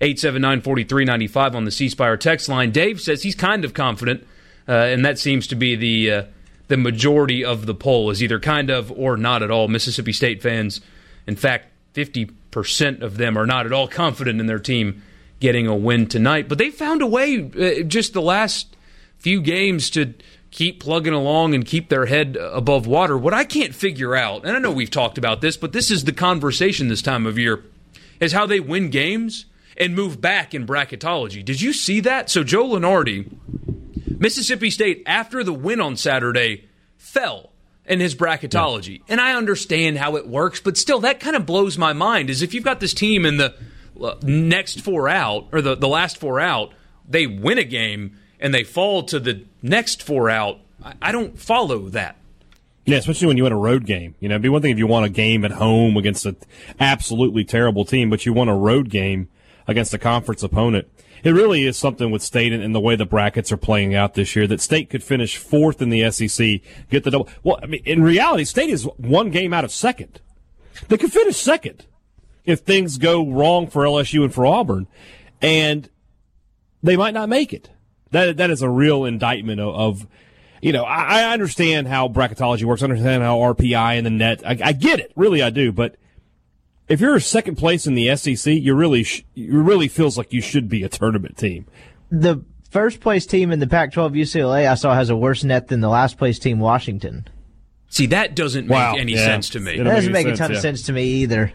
879 0.00 0.60
4395 0.62 1.54
on 1.54 1.64
the 1.64 1.70
C 1.70 1.88
Spire 1.88 2.16
text 2.16 2.48
line. 2.48 2.72
Dave 2.72 3.00
says 3.00 3.22
he's 3.22 3.36
kind 3.36 3.64
of 3.64 3.74
confident, 3.74 4.26
uh, 4.68 4.72
and 4.72 5.04
that 5.04 5.20
seems 5.20 5.46
to 5.46 5.54
be 5.54 5.76
the, 5.76 6.10
uh, 6.10 6.22
the 6.68 6.76
majority 6.76 7.44
of 7.44 7.66
the 7.66 7.74
poll, 7.74 8.10
is 8.10 8.22
either 8.22 8.38
kind 8.38 8.70
of 8.70 8.92
or 8.92 9.16
not 9.16 9.42
at 9.42 9.50
all. 9.50 9.68
Mississippi 9.68 10.12
State 10.12 10.42
fans, 10.42 10.80
in 11.26 11.36
fact, 11.36 11.68
50% 11.94 13.02
of 13.02 13.16
them 13.16 13.36
are 13.36 13.46
not 13.46 13.66
at 13.66 13.72
all 13.72 13.88
confident 13.88 14.40
in 14.40 14.46
their 14.46 14.58
team 14.58 15.02
getting 15.40 15.66
a 15.66 15.74
win 15.74 16.06
tonight. 16.06 16.48
But 16.48 16.58
they 16.58 16.70
found 16.70 17.02
a 17.02 17.06
way 17.06 17.50
uh, 17.58 17.82
just 17.82 18.12
the 18.12 18.22
last 18.22 18.76
few 19.18 19.40
games 19.40 19.90
to 19.90 20.14
keep 20.50 20.80
plugging 20.80 21.12
along 21.12 21.54
and 21.54 21.64
keep 21.64 21.88
their 21.88 22.06
head 22.06 22.36
above 22.36 22.86
water. 22.86 23.18
What 23.18 23.34
I 23.34 23.44
can't 23.44 23.74
figure 23.74 24.14
out, 24.14 24.44
and 24.44 24.56
I 24.56 24.58
know 24.58 24.70
we've 24.70 24.90
talked 24.90 25.18
about 25.18 25.40
this, 25.40 25.56
but 25.56 25.72
this 25.72 25.90
is 25.90 26.04
the 26.04 26.12
conversation 26.12 26.88
this 26.88 27.02
time 27.02 27.26
of 27.26 27.38
year, 27.38 27.64
is 28.20 28.32
how 28.32 28.46
they 28.46 28.60
win 28.60 28.90
games 28.90 29.44
and 29.76 29.94
move 29.94 30.20
back 30.20 30.54
in 30.54 30.66
bracketology. 30.66 31.44
Did 31.44 31.60
you 31.60 31.72
see 31.72 32.00
that? 32.00 32.30
So 32.30 32.42
Joe 32.42 32.66
Lunardi, 32.66 33.30
Mississippi 34.18 34.70
State, 34.70 35.02
after 35.06 35.42
the 35.44 35.52
win 35.52 35.80
on 35.80 35.96
Saturday, 35.96 36.68
fell 36.96 37.52
in 37.86 38.00
his 38.00 38.14
bracketology. 38.14 38.98
Yeah. 38.98 39.04
And 39.08 39.20
I 39.20 39.34
understand 39.34 39.98
how 39.98 40.16
it 40.16 40.28
works, 40.28 40.60
but 40.60 40.76
still, 40.76 41.00
that 41.00 41.20
kind 41.20 41.36
of 41.36 41.46
blows 41.46 41.78
my 41.78 41.92
mind. 41.92 42.28
Is 42.30 42.42
if 42.42 42.52
you've 42.52 42.64
got 42.64 42.80
this 42.80 42.92
team 42.92 43.24
in 43.24 43.36
the 43.38 43.54
uh, 44.00 44.16
next 44.22 44.80
four 44.80 45.08
out, 45.08 45.48
or 45.52 45.62
the, 45.62 45.74
the 45.74 45.88
last 45.88 46.18
four 46.18 46.38
out, 46.40 46.72
they 47.08 47.26
win 47.26 47.58
a 47.58 47.64
game 47.64 48.16
and 48.40 48.52
they 48.52 48.64
fall 48.64 49.02
to 49.04 49.18
the 49.18 49.44
next 49.62 50.02
four 50.02 50.28
out, 50.30 50.58
I 51.02 51.10
don't 51.12 51.38
follow 51.38 51.88
that. 51.88 52.16
Yeah, 52.84 52.96
especially 52.96 53.26
when 53.26 53.36
you 53.36 53.42
win 53.42 53.52
a 53.52 53.58
road 53.58 53.84
game. 53.84 54.14
You 54.20 54.28
know, 54.28 54.36
it'd 54.36 54.42
be 54.42 54.48
one 54.48 54.62
thing 54.62 54.70
if 54.70 54.78
you 54.78 54.86
won 54.86 55.04
a 55.04 55.08
game 55.08 55.44
at 55.44 55.50
home 55.50 55.96
against 55.96 56.24
an 56.24 56.36
absolutely 56.80 57.44
terrible 57.44 57.84
team, 57.84 58.08
but 58.08 58.24
you 58.24 58.32
won 58.32 58.48
a 58.48 58.56
road 58.56 58.88
game 58.88 59.28
against 59.66 59.92
a 59.92 59.98
conference 59.98 60.42
opponent. 60.42 60.88
It 61.24 61.30
really 61.30 61.64
is 61.64 61.76
something 61.76 62.10
with 62.10 62.22
State 62.22 62.52
and, 62.52 62.74
the 62.74 62.80
way 62.80 62.96
the 62.96 63.06
brackets 63.06 63.50
are 63.50 63.56
playing 63.56 63.94
out 63.94 64.14
this 64.14 64.36
year 64.36 64.46
that 64.46 64.60
State 64.60 64.90
could 64.90 65.02
finish 65.02 65.36
fourth 65.36 65.82
in 65.82 65.90
the 65.90 66.10
SEC, 66.10 66.60
get 66.90 67.04
the 67.04 67.10
double. 67.10 67.28
Well, 67.42 67.58
I 67.62 67.66
mean, 67.66 67.82
in 67.84 68.02
reality, 68.02 68.44
State 68.44 68.70
is 68.70 68.84
one 68.96 69.30
game 69.30 69.52
out 69.52 69.64
of 69.64 69.72
second. 69.72 70.20
They 70.88 70.96
could 70.96 71.12
finish 71.12 71.36
second 71.36 71.86
if 72.44 72.60
things 72.60 72.98
go 72.98 73.26
wrong 73.28 73.66
for 73.66 73.84
LSU 73.84 74.24
and 74.24 74.32
for 74.32 74.46
Auburn, 74.46 74.86
and 75.42 75.88
they 76.82 76.96
might 76.96 77.14
not 77.14 77.28
make 77.28 77.52
it. 77.52 77.70
That 78.10 78.36
that 78.38 78.50
is 78.50 78.62
a 78.62 78.70
real 78.70 79.04
indictment 79.04 79.60
of, 79.60 79.74
of 79.74 80.06
you 80.62 80.72
know, 80.72 80.84
I, 80.84 81.20
I, 81.20 81.32
understand 81.32 81.88
how 81.88 82.08
bracketology 82.08 82.64
works. 82.64 82.82
I 82.82 82.86
understand 82.86 83.22
how 83.22 83.38
RPI 83.38 83.98
and 83.98 84.06
the 84.06 84.10
net. 84.10 84.42
I, 84.46 84.58
I, 84.62 84.72
get 84.72 84.98
it, 84.98 85.12
really, 85.14 85.42
I 85.42 85.50
do. 85.50 85.72
But 85.72 85.96
if 86.88 87.00
you're 87.00 87.18
second 87.20 87.56
place 87.56 87.86
in 87.86 87.94
the 87.94 88.14
SEC, 88.16 88.52
you 88.54 88.74
really 88.74 89.02
sh- 89.04 89.24
you 89.34 89.60
really 89.60 89.88
feels 89.88 90.16
like 90.16 90.32
you 90.32 90.40
should 90.40 90.68
be 90.68 90.82
a 90.82 90.88
tournament 90.88 91.36
team. 91.36 91.66
The 92.10 92.42
first 92.70 93.00
place 93.00 93.26
team 93.26 93.50
in 93.50 93.58
the 93.58 93.66
Pac-12 93.66 94.12
UCLA 94.12 94.68
I 94.68 94.74
saw 94.74 94.94
has 94.94 95.10
a 95.10 95.16
worse 95.16 95.44
net 95.44 95.68
than 95.68 95.80
the 95.80 95.88
last 95.88 96.18
place 96.18 96.38
team 96.38 96.58
Washington. 96.58 97.28
See, 97.90 98.06
that 98.06 98.34
doesn't 98.34 98.66
make 98.66 98.76
wow. 98.76 98.94
any 98.96 99.14
yeah. 99.14 99.24
sense 99.24 99.50
to 99.50 99.60
me. 99.60 99.72
It 99.78 99.84
doesn't 99.84 100.12
make, 100.12 100.26
make 100.26 100.34
a 100.34 100.36
ton 100.36 100.50
yeah. 100.50 100.56
of 100.56 100.62
sense 100.62 100.82
to 100.84 100.92
me 100.92 101.04
either. 101.04 101.52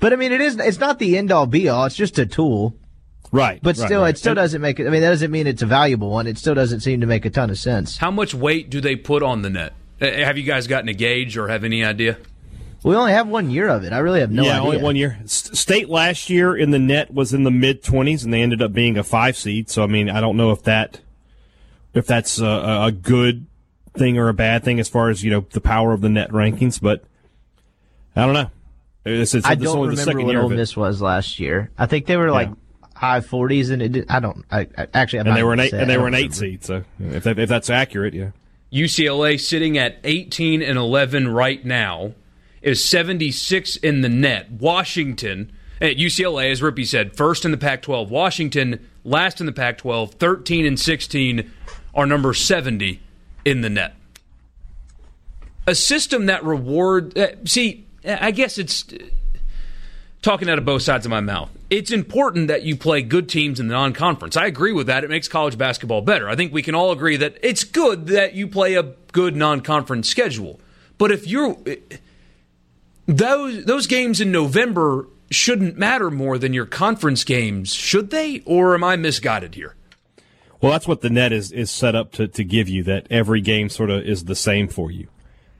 But 0.00 0.12
I 0.12 0.16
mean, 0.16 0.32
it 0.32 0.40
is. 0.40 0.58
It's 0.58 0.80
not 0.80 0.98
the 0.98 1.16
end 1.16 1.30
all 1.30 1.46
be 1.46 1.68
all. 1.68 1.84
It's 1.84 1.94
just 1.94 2.18
a 2.18 2.26
tool. 2.26 2.74
Right. 3.30 3.60
But 3.62 3.78
right, 3.78 3.86
still, 3.86 4.02
right. 4.02 4.14
it 4.14 4.18
still 4.18 4.34
doesn't 4.34 4.60
make 4.60 4.78
it. 4.78 4.86
I 4.86 4.90
mean, 4.90 5.00
that 5.00 5.10
doesn't 5.10 5.30
mean 5.30 5.46
it's 5.46 5.62
a 5.62 5.66
valuable 5.66 6.10
one. 6.10 6.26
It 6.26 6.36
still 6.36 6.54
doesn't 6.54 6.80
seem 6.80 7.00
to 7.00 7.06
make 7.06 7.24
a 7.24 7.30
ton 7.30 7.48
of 7.48 7.58
sense. 7.58 7.96
How 7.96 8.10
much 8.10 8.34
weight 8.34 8.68
do 8.68 8.80
they 8.80 8.94
put 8.96 9.22
on 9.22 9.42
the 9.42 9.50
net? 9.50 9.72
Uh, 10.00 10.06
have 10.06 10.36
you 10.36 10.44
guys 10.44 10.66
gotten 10.66 10.88
a 10.88 10.92
gauge 10.92 11.36
or 11.38 11.48
have 11.48 11.64
any 11.64 11.84
idea? 11.84 12.18
We 12.82 12.96
only 12.96 13.12
have 13.12 13.28
one 13.28 13.50
year 13.50 13.68
of 13.68 13.84
it. 13.84 13.92
I 13.92 13.98
really 13.98 14.20
have 14.20 14.30
no 14.30 14.42
yeah, 14.42 14.58
idea. 14.58 14.62
only 14.62 14.82
one 14.82 14.96
year. 14.96 15.18
State 15.26 15.88
last 15.88 16.28
year 16.28 16.56
in 16.56 16.72
the 16.72 16.78
net 16.78 17.12
was 17.12 17.32
in 17.32 17.44
the 17.44 17.50
mid 17.50 17.82
twenties, 17.82 18.24
and 18.24 18.32
they 18.32 18.42
ended 18.42 18.60
up 18.60 18.72
being 18.72 18.98
a 18.98 19.04
five 19.04 19.36
seed. 19.36 19.70
So 19.70 19.82
I 19.84 19.86
mean, 19.86 20.10
I 20.10 20.20
don't 20.20 20.36
know 20.36 20.50
if 20.50 20.62
that 20.64 21.00
if 21.94 22.06
that's 22.06 22.40
a, 22.40 22.84
a 22.86 22.92
good 22.92 23.46
thing 23.94 24.18
or 24.18 24.28
a 24.28 24.34
bad 24.34 24.64
thing 24.64 24.80
as 24.80 24.88
far 24.88 25.10
as 25.10 25.22
you 25.22 25.30
know 25.30 25.46
the 25.50 25.60
power 25.60 25.92
of 25.92 26.00
the 26.00 26.08
net 26.08 26.30
rankings, 26.30 26.80
but 26.80 27.04
I 28.16 28.24
don't 28.24 28.34
know. 28.34 28.50
It's, 29.04 29.34
it's, 29.34 29.46
I 29.46 29.56
don't 29.56 29.88
remember 29.88 30.24
what 30.24 30.36
Ole 30.36 30.48
Miss 30.48 30.76
was 30.76 31.02
last 31.02 31.40
year. 31.40 31.70
I 31.76 31.86
think 31.86 32.06
they 32.06 32.16
were 32.16 32.30
like 32.30 32.48
yeah 32.48 32.54
high 33.02 33.18
40s, 33.18 33.72
and 33.72 33.82
it 33.82 33.90
did, 33.90 34.06
I 34.08 34.20
don't. 34.20 34.44
I, 34.48 34.60
I 34.78 34.86
actually, 34.94 35.18
I'm 35.18 35.26
and 35.26 35.36
they 35.36 35.42
were 35.42 35.52
an 35.52 35.58
eight, 35.58 35.72
and 35.72 35.90
they 35.90 35.98
were 35.98 36.06
an 36.06 36.14
eight 36.14 36.32
seed. 36.32 36.64
So 36.64 36.84
if 37.00 37.24
that, 37.24 37.36
if 37.36 37.48
that's 37.48 37.68
accurate, 37.68 38.14
yeah. 38.14 38.30
UCLA 38.72 39.40
sitting 39.40 39.76
at 39.76 39.98
18 40.04 40.62
and 40.62 40.78
11 40.78 41.26
right 41.26 41.62
now 41.64 42.14
is 42.62 42.84
76 42.84 43.76
in 43.76 44.00
the 44.00 44.08
net. 44.08 44.50
Washington 44.50 45.52
eh, 45.80 45.90
at 45.90 45.96
UCLA, 45.96 46.50
as 46.50 46.60
Rippey 46.60 46.86
said, 46.86 47.16
first 47.16 47.44
in 47.44 47.50
the 47.50 47.56
Pac-12. 47.56 48.08
Washington 48.08 48.88
last 49.04 49.40
in 49.40 49.46
the 49.46 49.52
Pac-12, 49.52 50.12
13 50.12 50.64
and 50.64 50.78
16 50.78 51.50
are 51.94 52.06
number 52.06 52.32
70 52.32 53.00
in 53.44 53.60
the 53.60 53.70
net. 53.70 53.94
A 55.66 55.74
system 55.74 56.26
that 56.26 56.44
reward. 56.44 57.16
Uh, 57.16 57.28
see, 57.44 57.86
eh, 58.04 58.18
I 58.20 58.30
guess 58.30 58.58
it's 58.58 58.84
talking 60.22 60.48
out 60.48 60.58
of 60.58 60.64
both 60.64 60.82
sides 60.82 61.04
of 61.06 61.10
my 61.10 61.20
mouth. 61.20 61.50
It's 61.70 61.90
important 61.90 62.48
that 62.48 62.62
you 62.62 62.76
play 62.76 63.02
good 63.02 63.28
teams 63.28 63.60
in 63.60 63.68
the 63.68 63.74
non 63.74 63.92
conference. 63.92 64.36
I 64.36 64.46
agree 64.46 64.72
with 64.72 64.86
that. 64.88 65.04
It 65.04 65.10
makes 65.10 65.28
college 65.28 65.56
basketball 65.58 66.00
better. 66.00 66.28
I 66.28 66.36
think 66.36 66.52
we 66.52 66.62
can 66.62 66.74
all 66.74 66.90
agree 66.90 67.16
that 67.16 67.36
it's 67.42 67.64
good 67.64 68.06
that 68.08 68.34
you 68.34 68.48
play 68.48 68.74
a 68.74 68.94
good 69.12 69.36
non 69.36 69.60
conference 69.60 70.08
schedule. 70.08 70.60
But 70.98 71.12
if 71.12 71.26
you're. 71.26 71.56
Those, 73.06 73.64
those 73.64 73.86
games 73.86 74.20
in 74.20 74.30
November 74.30 75.08
shouldn't 75.30 75.76
matter 75.76 76.10
more 76.10 76.38
than 76.38 76.52
your 76.52 76.66
conference 76.66 77.24
games, 77.24 77.74
should 77.74 78.10
they? 78.10 78.42
Or 78.44 78.74
am 78.74 78.84
I 78.84 78.96
misguided 78.96 79.54
here? 79.54 79.74
Well, 80.60 80.70
that's 80.70 80.86
what 80.86 81.00
the 81.00 81.10
net 81.10 81.32
is, 81.32 81.50
is 81.50 81.70
set 81.70 81.96
up 81.96 82.12
to, 82.12 82.28
to 82.28 82.44
give 82.44 82.68
you, 82.68 82.84
that 82.84 83.08
every 83.10 83.40
game 83.40 83.68
sort 83.68 83.90
of 83.90 84.04
is 84.04 84.24
the 84.24 84.36
same 84.36 84.68
for 84.68 84.90
you. 84.90 85.08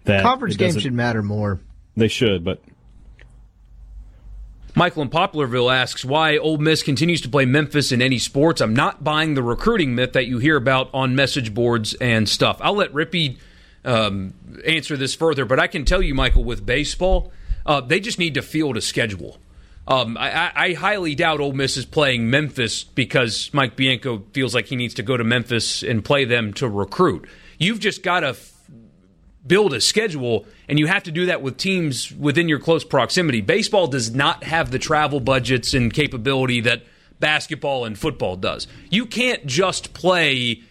That 0.05 0.22
conference 0.22 0.57
games 0.57 0.81
should 0.81 0.92
matter 0.92 1.22
more. 1.22 1.61
They 1.96 2.09
should, 2.09 2.44
but 2.44 2.62
Michael 4.74 5.02
in 5.02 5.11
Poplarville 5.11 5.74
asks 5.74 6.05
why 6.05 6.38
Ole 6.38 6.59
Miss 6.59 6.83
continues 6.83 7.20
to 7.22 7.28
play 7.28 7.44
Memphis 7.44 7.92
in 7.92 8.00
any 8.00 8.18
sports. 8.18 8.61
I'm 8.61 8.74
not 8.74 9.05
buying 9.05 9.35
the 9.35 9.42
recruiting 9.42 9.94
myth 9.94 10.12
that 10.14 10.26
you 10.26 10.38
hear 10.38 10.57
about 10.57 10.88
on 10.94 11.14
message 11.14 11.52
boards 11.52 11.94
and 11.94 12.28
stuff. 12.28 12.59
I'll 12.61 12.76
let 12.76 12.92
Rippey 12.92 13.38
um, 13.85 14.35
answer 14.64 14.97
this 14.97 15.14
further, 15.14 15.45
but 15.45 15.59
I 15.59 15.66
can 15.66 15.85
tell 15.85 16.03
you, 16.03 16.14
Michael, 16.14 16.45
with 16.45 16.64
baseball, 16.64 17.33
uh, 17.66 17.81
they 17.81 18.01
just 18.01 18.18
need 18.18 18.35
to 18.35 18.42
field 18.42 18.77
a 18.77 18.81
schedule. 18.81 19.38
Um, 19.87 20.16
I, 20.16 20.53
I, 20.55 20.73
highly 20.75 21.16
doubt 21.16 21.40
Ole 21.40 21.53
Miss 21.53 21.77
is 21.77 21.85
playing 21.85 22.31
Memphis 22.31 22.85
because 22.85 23.51
Mike 23.53 23.75
Bianco 23.75 24.23
feels 24.33 24.55
like 24.55 24.66
he 24.66 24.77
needs 24.77 24.95
to 24.95 25.03
go 25.03 25.16
to 25.16 25.25
Memphis 25.25 25.83
and 25.83 26.05
play 26.05 26.25
them 26.25 26.53
to 26.55 26.68
recruit. 26.68 27.29
You've 27.59 27.81
just 27.81 28.05
got 28.05 28.21
to 28.21 28.37
build 29.45 29.75
a 29.75 29.81
schedule, 29.81 30.47
and 30.68 30.79
you 30.79 30.87
have 30.87 31.03
to 31.05 31.11
do 31.11 31.27
that 31.27 31.42
with 31.42 31.57
teams 31.57 32.12
within 32.12 32.49
your 32.49 32.61
close 32.61 32.85
proximity. 32.85 33.40
Baseball 33.40 33.88
does 33.88 34.14
not 34.14 34.45
have 34.45 34.71
the 34.71 34.79
travel 34.79 35.18
budgets 35.18 35.75
and 35.75 35.92
capability 35.92 36.61
that 36.61 36.83
basketball 37.18 37.85
and 37.85 37.99
football 37.99 38.37
does. 38.37 38.68
You 38.88 39.05
can't 39.05 39.45
just 39.47 39.95
play 39.95 40.62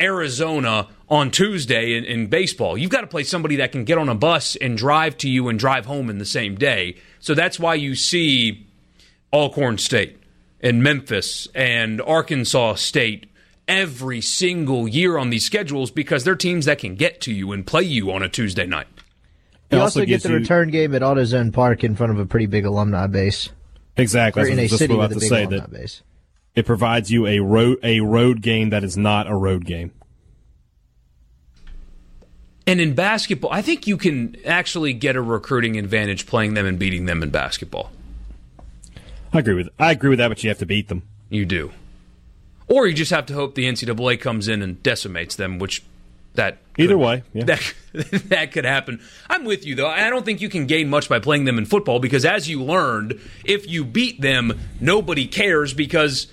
Arizona 0.00 0.88
on 1.10 1.30
Tuesday 1.30 1.96
in, 1.96 2.04
in, 2.04 2.28
baseball. 2.28 2.78
You've 2.78 2.90
got 2.90 3.00
to 3.00 3.06
play 3.08 3.24
somebody 3.24 3.56
that 3.56 3.72
can 3.72 3.84
get 3.84 3.98
on 3.98 4.08
a 4.08 4.14
bus 4.14 4.54
and 4.56 4.78
drive 4.78 5.16
to 5.18 5.28
you 5.28 5.48
and 5.48 5.58
drive 5.58 5.86
home 5.86 6.08
in 6.08 6.18
the 6.18 6.24
same 6.24 6.54
day. 6.54 6.96
So 7.18 7.34
that's 7.34 7.58
why 7.58 7.74
you 7.74 7.96
see 7.96 8.66
Alcorn 9.32 9.78
State 9.78 10.18
and 10.60 10.82
Memphis 10.82 11.48
and 11.52 12.00
Arkansas 12.00 12.74
State 12.74 13.26
every 13.66 14.20
single 14.20 14.86
year 14.86 15.18
on 15.18 15.30
these 15.30 15.44
schedules 15.44 15.90
because 15.90 16.22
they're 16.22 16.36
teams 16.36 16.66
that 16.66 16.78
can 16.78 16.94
get 16.94 17.20
to 17.22 17.32
you 17.32 17.50
and 17.52 17.66
play 17.66 17.82
you 17.82 18.12
on 18.12 18.22
a 18.22 18.28
Tuesday 18.28 18.66
night. 18.66 18.86
You 19.70 19.78
also, 19.78 20.00
also 20.00 20.06
get 20.06 20.22
the 20.22 20.30
you, 20.30 20.36
return 20.36 20.70
game 20.70 20.94
at 20.94 21.02
AutoZone 21.02 21.52
Park 21.52 21.84
in 21.84 21.94
front 21.94 22.12
of 22.12 22.18
a 22.18 22.26
pretty 22.26 22.46
big 22.46 22.64
alumni 22.64 23.06
base. 23.06 23.50
Exactly. 23.96 24.42
Or 24.42 24.46
in 24.46 24.58
a 24.58 24.68
city 24.68 24.94
with 24.94 25.12
a 25.12 25.14
big 25.14 25.28
say 25.28 25.44
alumni 25.44 25.66
base. 25.66 26.02
It 26.54 26.66
provides 26.66 27.10
you 27.12 27.26
a 27.26 27.38
road 27.40 27.78
a 27.84 28.00
road 28.00 28.42
game 28.42 28.70
that 28.70 28.82
is 28.82 28.96
not 28.96 29.30
a 29.30 29.34
road 29.36 29.64
game. 29.64 29.92
And 32.70 32.80
in 32.80 32.94
basketball, 32.94 33.50
I 33.52 33.62
think 33.62 33.88
you 33.88 33.96
can 33.96 34.36
actually 34.46 34.92
get 34.92 35.16
a 35.16 35.20
recruiting 35.20 35.76
advantage 35.76 36.24
playing 36.24 36.54
them 36.54 36.66
and 36.66 36.78
beating 36.78 37.06
them 37.06 37.20
in 37.20 37.30
basketball. 37.30 37.90
I 39.32 39.40
agree 39.40 39.54
with 39.54 39.70
I 39.76 39.90
agree 39.90 40.10
with 40.10 40.20
that, 40.20 40.28
but 40.28 40.44
you 40.44 40.50
have 40.50 40.58
to 40.58 40.66
beat 40.66 40.86
them. 40.86 41.02
You 41.30 41.44
do. 41.46 41.72
Or 42.68 42.86
you 42.86 42.94
just 42.94 43.10
have 43.10 43.26
to 43.26 43.34
hope 43.34 43.56
the 43.56 43.64
NCAA 43.64 44.20
comes 44.20 44.46
in 44.46 44.62
and 44.62 44.80
decimates 44.84 45.34
them, 45.34 45.58
which 45.58 45.82
that 46.34 46.58
either 46.78 46.94
could, 46.94 47.00
way, 47.00 47.22
yeah. 47.32 47.42
that 47.46 47.74
that 48.28 48.52
could 48.52 48.64
happen. 48.64 49.00
I'm 49.28 49.44
with 49.44 49.66
you 49.66 49.74
though. 49.74 49.88
I 49.88 50.08
don't 50.08 50.24
think 50.24 50.40
you 50.40 50.48
can 50.48 50.66
gain 50.66 50.88
much 50.88 51.08
by 51.08 51.18
playing 51.18 51.46
them 51.46 51.58
in 51.58 51.64
football 51.66 51.98
because, 51.98 52.24
as 52.24 52.48
you 52.48 52.62
learned, 52.62 53.18
if 53.44 53.68
you 53.68 53.84
beat 53.84 54.20
them, 54.20 54.56
nobody 54.78 55.26
cares 55.26 55.74
because 55.74 56.28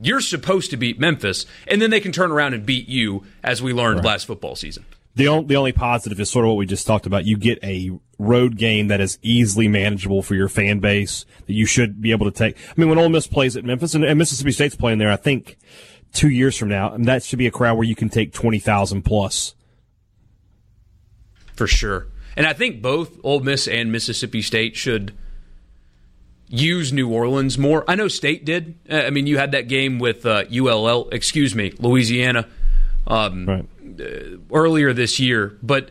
you're 0.00 0.22
supposed 0.22 0.70
to 0.70 0.78
beat 0.78 0.98
Memphis, 0.98 1.44
and 1.66 1.82
then 1.82 1.90
they 1.90 2.00
can 2.00 2.10
turn 2.10 2.32
around 2.32 2.54
and 2.54 2.64
beat 2.64 2.88
you, 2.88 3.26
as 3.42 3.60
we 3.60 3.74
learned 3.74 3.96
right. 3.96 4.06
last 4.06 4.24
football 4.24 4.56
season. 4.56 4.86
The 5.16 5.28
only, 5.28 5.46
the 5.46 5.56
only 5.56 5.72
positive 5.72 6.18
is 6.18 6.30
sort 6.30 6.44
of 6.44 6.48
what 6.48 6.56
we 6.56 6.66
just 6.66 6.86
talked 6.86 7.06
about. 7.06 7.24
You 7.24 7.36
get 7.36 7.62
a 7.62 7.90
road 8.18 8.56
game 8.56 8.88
that 8.88 9.00
is 9.00 9.18
easily 9.22 9.68
manageable 9.68 10.22
for 10.22 10.34
your 10.34 10.48
fan 10.48 10.80
base 10.80 11.24
that 11.46 11.52
you 11.52 11.66
should 11.66 12.00
be 12.00 12.10
able 12.10 12.30
to 12.30 12.36
take. 12.36 12.56
I 12.56 12.72
mean, 12.76 12.88
when 12.88 12.98
Ole 12.98 13.08
Miss 13.08 13.26
plays 13.26 13.56
at 13.56 13.64
Memphis 13.64 13.94
and, 13.94 14.04
and 14.04 14.18
Mississippi 14.18 14.50
State's 14.50 14.74
playing 14.74 14.98
there, 14.98 15.10
I 15.10 15.16
think 15.16 15.56
two 16.12 16.30
years 16.30 16.56
from 16.56 16.68
now, 16.68 16.92
and 16.92 17.06
that 17.06 17.22
should 17.22 17.38
be 17.38 17.46
a 17.46 17.50
crowd 17.50 17.76
where 17.76 17.86
you 17.86 17.94
can 17.94 18.08
take 18.08 18.32
20,000 18.32 19.02
plus. 19.02 19.54
For 21.54 21.66
sure. 21.66 22.08
And 22.36 22.46
I 22.46 22.52
think 22.52 22.82
both 22.82 23.18
Ole 23.22 23.40
Miss 23.40 23.68
and 23.68 23.92
Mississippi 23.92 24.42
State 24.42 24.76
should 24.76 25.12
use 26.48 26.92
New 26.92 27.08
Orleans 27.08 27.58
more. 27.58 27.84
I 27.88 27.94
know 27.94 28.08
State 28.08 28.44
did. 28.44 28.76
Uh, 28.90 28.96
I 28.96 29.10
mean, 29.10 29.26
you 29.26 29.38
had 29.38 29.52
that 29.52 29.68
game 29.68 29.98
with 29.98 30.26
uh, 30.26 30.44
ULL, 30.52 31.08
excuse 31.10 31.54
me, 31.54 31.72
Louisiana, 31.78 32.48
um, 33.06 33.46
right. 33.46 33.66
Uh, 33.84 34.38
earlier 34.54 34.92
this 34.92 35.20
year. 35.20 35.58
But 35.62 35.90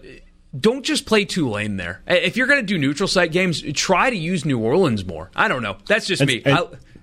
don't 0.57 0.83
just 0.83 1.05
play 1.05 1.25
Tulane 1.25 1.77
there. 1.77 2.01
If 2.07 2.37
you're 2.37 2.47
going 2.47 2.59
to 2.59 2.65
do 2.65 2.77
neutral 2.77 3.07
site 3.07 3.31
games, 3.31 3.63
try 3.73 4.09
to 4.09 4.15
use 4.15 4.45
New 4.45 4.59
Orleans 4.59 5.05
more. 5.05 5.31
I 5.35 5.47
don't 5.47 5.63
know. 5.63 5.77
That's 5.87 6.05
just 6.05 6.21
and, 6.21 6.29
me. 6.29 6.41
And 6.45 6.59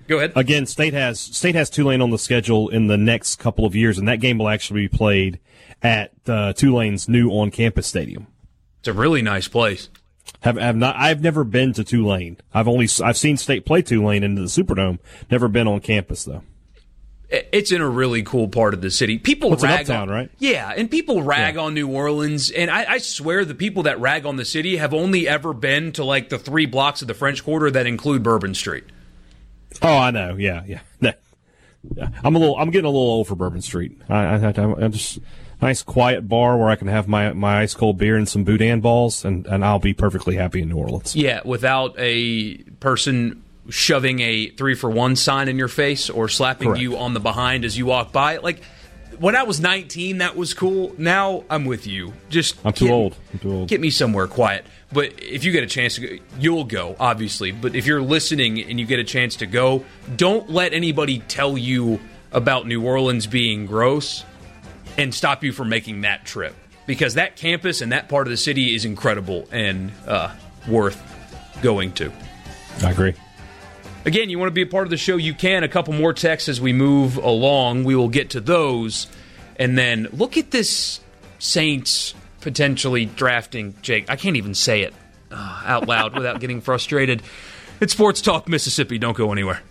go 0.07 0.17
ahead. 0.17 0.33
Again, 0.35 0.65
State 0.65 0.93
has 0.93 1.19
State 1.19 1.55
has 1.55 1.69
Tulane 1.69 2.01
on 2.01 2.11
the 2.11 2.17
schedule 2.17 2.69
in 2.69 2.87
the 2.87 2.97
next 2.97 3.37
couple 3.37 3.65
of 3.65 3.75
years, 3.75 3.97
and 3.97 4.07
that 4.07 4.19
game 4.19 4.37
will 4.37 4.49
actually 4.49 4.81
be 4.81 4.97
played 4.97 5.39
at 5.81 6.11
uh, 6.27 6.53
Tulane's 6.53 7.09
new 7.09 7.29
on-campus 7.29 7.87
stadium. 7.87 8.27
It's 8.79 8.87
a 8.87 8.93
really 8.93 9.21
nice 9.21 9.47
place. 9.47 9.89
Have 10.41 10.57
have 10.57 10.75
not? 10.75 10.95
I've 10.95 11.21
never 11.21 11.43
been 11.43 11.73
to 11.73 11.83
Tulane. 11.83 12.37
I've 12.53 12.67
only 12.67 12.87
I've 13.03 13.17
seen 13.17 13.37
State 13.37 13.65
play 13.65 13.81
Tulane 13.81 14.23
in 14.23 14.35
the 14.35 14.43
Superdome. 14.43 14.99
Never 15.29 15.47
been 15.47 15.67
on 15.67 15.81
campus 15.81 16.23
though. 16.23 16.43
It's 17.31 17.71
in 17.71 17.79
a 17.79 17.87
really 17.87 18.23
cool 18.23 18.49
part 18.49 18.73
of 18.73 18.81
the 18.81 18.91
city. 18.91 19.17
People 19.17 19.55
rag 19.55 19.81
uptown, 19.81 20.09
on, 20.09 20.09
right? 20.09 20.31
Yeah, 20.37 20.73
and 20.75 20.91
people 20.91 21.23
rag 21.23 21.55
yeah. 21.55 21.61
on 21.61 21.73
New 21.73 21.87
Orleans, 21.87 22.51
and 22.51 22.69
I, 22.69 22.93
I, 22.93 22.97
swear 22.97 23.45
the 23.45 23.55
people 23.55 23.83
that 23.83 24.01
rag 24.01 24.25
on 24.25 24.35
the 24.35 24.43
city 24.43 24.75
have 24.75 24.93
only 24.93 25.29
ever 25.29 25.53
been 25.53 25.93
to 25.93 26.03
like 26.03 26.27
the 26.27 26.37
three 26.37 26.65
blocks 26.65 27.01
of 27.01 27.07
the 27.07 27.13
French 27.13 27.43
Quarter 27.43 27.71
that 27.71 27.87
include 27.87 28.21
Bourbon 28.21 28.53
Street. 28.53 28.83
Oh, 29.81 29.97
I 29.97 30.11
know. 30.11 30.35
Yeah, 30.35 30.63
yeah. 30.67 30.81
I'm 32.23 32.35
a 32.35 32.39
little. 32.39 32.57
I'm 32.57 32.69
getting 32.69 32.85
a 32.85 32.89
little 32.89 33.01
old 33.01 33.27
for 33.27 33.35
Bourbon 33.35 33.61
Street. 33.61 34.01
I, 34.09 34.35
I, 34.35 34.53
I'm 34.57 34.91
just 34.91 35.19
nice 35.61 35.83
quiet 35.83 36.27
bar 36.27 36.57
where 36.57 36.69
I 36.69 36.75
can 36.75 36.87
have 36.87 37.07
my 37.07 37.33
my 37.33 37.61
ice 37.61 37.73
cold 37.73 37.97
beer 37.97 38.17
and 38.17 38.27
some 38.27 38.43
boudin 38.43 38.81
balls, 38.81 39.23
and, 39.23 39.47
and 39.47 39.63
I'll 39.63 39.79
be 39.79 39.93
perfectly 39.93 40.35
happy 40.35 40.61
in 40.61 40.69
New 40.69 40.77
Orleans. 40.77 41.15
Yeah, 41.15 41.41
without 41.45 41.95
a 41.97 42.57
person 42.79 43.43
shoving 43.69 44.19
a 44.21 44.49
three 44.49 44.75
for 44.75 44.89
one 44.89 45.15
sign 45.15 45.47
in 45.47 45.57
your 45.57 45.67
face 45.67 46.09
or 46.09 46.27
slapping 46.27 46.69
Correct. 46.69 46.81
you 46.81 46.97
on 46.97 47.13
the 47.13 47.19
behind 47.19 47.65
as 47.65 47.77
you 47.77 47.85
walk 47.85 48.11
by. 48.11 48.37
Like 48.37 48.61
when 49.19 49.35
I 49.35 49.43
was 49.43 49.59
19, 49.59 50.19
that 50.19 50.35
was 50.35 50.53
cool. 50.53 50.95
Now 50.97 51.43
I'm 51.49 51.65
with 51.65 51.85
you. 51.85 52.13
Just 52.29 52.57
I'm 52.65 52.73
too 52.73 52.85
get, 52.85 52.93
old. 52.93 53.15
I'm 53.33 53.39
too 53.39 53.53
old. 53.53 53.67
Get 53.67 53.79
me 53.79 53.89
somewhere 53.89 54.27
quiet. 54.27 54.65
But 54.91 55.21
if 55.21 55.43
you 55.43 55.51
get 55.51 55.63
a 55.63 55.67
chance 55.67 55.95
to 55.95 56.01
go, 56.01 56.23
you'll 56.39 56.63
go, 56.63 56.95
obviously. 56.99 57.51
But 57.51 57.75
if 57.75 57.85
you're 57.85 58.01
listening 58.01 58.59
and 58.61 58.79
you 58.79 58.85
get 58.85 58.99
a 58.99 59.03
chance 59.03 59.37
to 59.37 59.45
go, 59.45 59.85
don't 60.15 60.49
let 60.49 60.73
anybody 60.73 61.19
tell 61.19 61.57
you 61.57 61.99
about 62.31 62.67
New 62.67 62.85
Orleans 62.85 63.27
being 63.27 63.65
gross 63.65 64.25
and 64.97 65.13
stop 65.13 65.43
you 65.43 65.51
from 65.51 65.69
making 65.69 66.01
that 66.01 66.25
trip 66.25 66.55
because 66.85 67.13
that 67.13 67.35
campus 67.35 67.81
and 67.81 67.91
that 67.91 68.09
part 68.09 68.27
of 68.27 68.31
the 68.31 68.37
city 68.37 68.75
is 68.75 68.85
incredible 68.85 69.47
and 69.51 69.91
uh, 70.07 70.33
worth 70.67 71.01
going 71.61 71.93
to. 71.93 72.11
I 72.83 72.91
agree. 72.91 73.13
Again, 74.03 74.31
you 74.31 74.39
want 74.39 74.47
to 74.47 74.53
be 74.53 74.63
a 74.63 74.67
part 74.67 74.87
of 74.87 74.89
the 74.89 74.97
show, 74.97 75.17
you 75.17 75.35
can. 75.35 75.63
A 75.63 75.67
couple 75.67 75.93
more 75.93 76.11
texts 76.11 76.49
as 76.49 76.59
we 76.59 76.73
move 76.73 77.17
along. 77.17 77.83
We 77.83 77.95
will 77.95 78.09
get 78.09 78.31
to 78.31 78.41
those. 78.41 79.05
And 79.57 79.77
then 79.77 80.07
look 80.11 80.37
at 80.37 80.49
this 80.49 80.99
Saints 81.37 82.15
potentially 82.41 83.05
drafting 83.05 83.75
Jake. 83.83 84.09
I 84.09 84.15
can't 84.15 84.35
even 84.37 84.55
say 84.55 84.81
it 84.81 84.93
uh, 85.29 85.63
out 85.65 85.87
loud 85.87 86.15
without 86.15 86.39
getting 86.39 86.61
frustrated. 86.61 87.21
It's 87.79 87.93
Sports 87.93 88.21
Talk 88.21 88.47
Mississippi. 88.47 88.97
Don't 88.97 89.15
go 89.15 89.31
anywhere. 89.31 89.61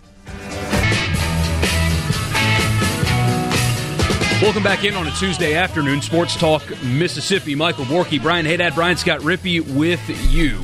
Welcome 4.41 4.63
back 4.63 4.85
in 4.85 4.95
on 4.95 5.07
a 5.07 5.11
Tuesday 5.11 5.55
afternoon. 5.55 6.01
Sports 6.01 6.35
Talk 6.35 6.63
Mississippi. 6.83 7.53
Michael 7.53 7.85
Borky, 7.85 8.21
Brian 8.21 8.45
Haydad, 8.45 8.75
Brian 8.75 8.97
Scott 8.97 9.19
Rippey 9.19 9.59
with 9.59 10.01
you. 10.31 10.61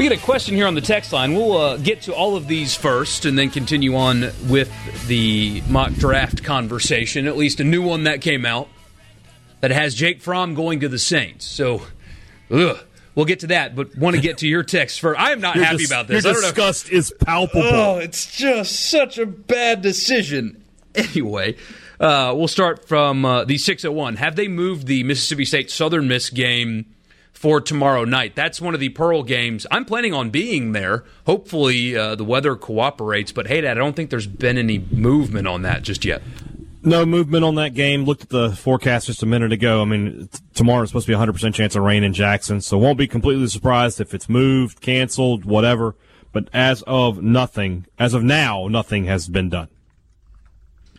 We 0.00 0.08
get 0.08 0.18
a 0.18 0.24
question 0.24 0.54
here 0.54 0.66
on 0.66 0.74
the 0.74 0.80
text 0.80 1.12
line. 1.12 1.34
We'll 1.34 1.58
uh, 1.58 1.76
get 1.76 2.00
to 2.04 2.14
all 2.14 2.34
of 2.34 2.48
these 2.48 2.74
first 2.74 3.26
and 3.26 3.38
then 3.38 3.50
continue 3.50 3.96
on 3.96 4.30
with 4.48 4.72
the 5.08 5.62
mock 5.68 5.92
draft 5.92 6.42
conversation, 6.42 7.26
at 7.26 7.36
least 7.36 7.60
a 7.60 7.64
new 7.64 7.82
one 7.82 8.04
that 8.04 8.22
came 8.22 8.46
out 8.46 8.70
that 9.60 9.70
has 9.70 9.94
Jake 9.94 10.22
Fromm 10.22 10.54
going 10.54 10.80
to 10.80 10.88
the 10.88 10.98
Saints. 10.98 11.44
So, 11.44 11.82
ugh. 12.50 12.78
We'll 13.14 13.26
get 13.26 13.40
to 13.40 13.48
that, 13.48 13.76
but 13.76 13.94
want 13.94 14.16
to 14.16 14.22
get 14.22 14.38
to 14.38 14.48
your 14.48 14.62
text 14.62 15.00
first. 15.00 15.20
I 15.20 15.32
am 15.32 15.42
not 15.42 15.56
happy 15.56 15.76
dis- 15.76 15.90
about 15.90 16.08
this. 16.08 16.24
Your 16.24 16.32
disgust 16.32 16.88
is 16.88 17.12
palpable. 17.20 17.62
Oh, 17.62 17.98
it's 17.98 18.34
just 18.34 18.88
such 18.88 19.18
a 19.18 19.26
bad 19.26 19.82
decision. 19.82 20.64
Anyway, 20.94 21.56
uh, 22.00 22.32
we'll 22.34 22.48
start 22.48 22.88
from 22.88 23.26
uh, 23.26 23.44
the 23.44 23.58
601. 23.58 24.16
Have 24.16 24.34
they 24.34 24.48
moved 24.48 24.86
the 24.86 25.02
Mississippi 25.02 25.44
State 25.44 25.70
Southern 25.70 26.08
Miss 26.08 26.30
game 26.30 26.86
for 27.40 27.58
tomorrow 27.58 28.04
night? 28.04 28.36
That's 28.36 28.60
one 28.60 28.74
of 28.74 28.80
the 28.80 28.90
Pearl 28.90 29.22
games. 29.22 29.66
I'm 29.70 29.86
planning 29.86 30.12
on 30.12 30.28
being 30.28 30.72
there. 30.72 31.04
Hopefully, 31.24 31.96
uh, 31.96 32.14
the 32.14 32.22
weather 32.22 32.54
cooperates. 32.54 33.32
But 33.32 33.46
hey, 33.46 33.62
Dad, 33.62 33.78
I 33.78 33.80
don't 33.80 33.96
think 33.96 34.10
there's 34.10 34.26
been 34.26 34.58
any 34.58 34.78
movement 34.78 35.48
on 35.48 35.62
that 35.62 35.80
just 35.80 36.04
yet. 36.04 36.20
No 36.82 37.06
movement 37.06 37.42
on 37.46 37.54
that 37.54 37.72
game. 37.72 38.04
Looked 38.04 38.24
at 38.24 38.28
the 38.28 38.50
forecast 38.50 39.06
just 39.06 39.22
a 39.22 39.26
minute 39.26 39.52
ago. 39.52 39.80
I 39.80 39.86
mean, 39.86 40.28
t- 40.30 40.38
tomorrow 40.52 40.82
is 40.82 40.90
supposed 40.90 41.06
to 41.06 41.12
be 41.12 41.18
100% 41.18 41.54
chance 41.54 41.74
of 41.74 41.82
rain 41.82 42.04
in 42.04 42.12
Jackson, 42.12 42.60
so 42.60 42.76
won't 42.76 42.98
be 42.98 43.06
completely 43.06 43.46
surprised 43.46 44.02
if 44.02 44.12
it's 44.12 44.28
moved, 44.28 44.82
canceled, 44.82 45.46
whatever. 45.46 45.96
But 46.32 46.50
as 46.52 46.82
of 46.82 47.22
nothing, 47.22 47.86
as 47.98 48.12
of 48.12 48.22
now, 48.22 48.68
nothing 48.68 49.06
has 49.06 49.28
been 49.28 49.48
done. 49.48 49.68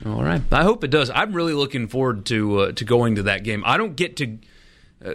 All 0.04 0.23
right. 0.23 0.41
I 0.51 0.63
hope 0.63 0.84
it 0.84 0.89
does. 0.89 1.12
I'm 1.12 1.34
really 1.34 1.54
looking 1.54 1.88
forward 1.88 2.25
to 2.27 2.58
uh, 2.62 2.71
to 2.71 2.84
going 2.84 3.13
to 3.15 3.23
that 3.23 3.43
game. 3.43 3.62
I 3.63 3.77
don't 3.77 3.95
get 3.95 4.17
to 4.17 4.39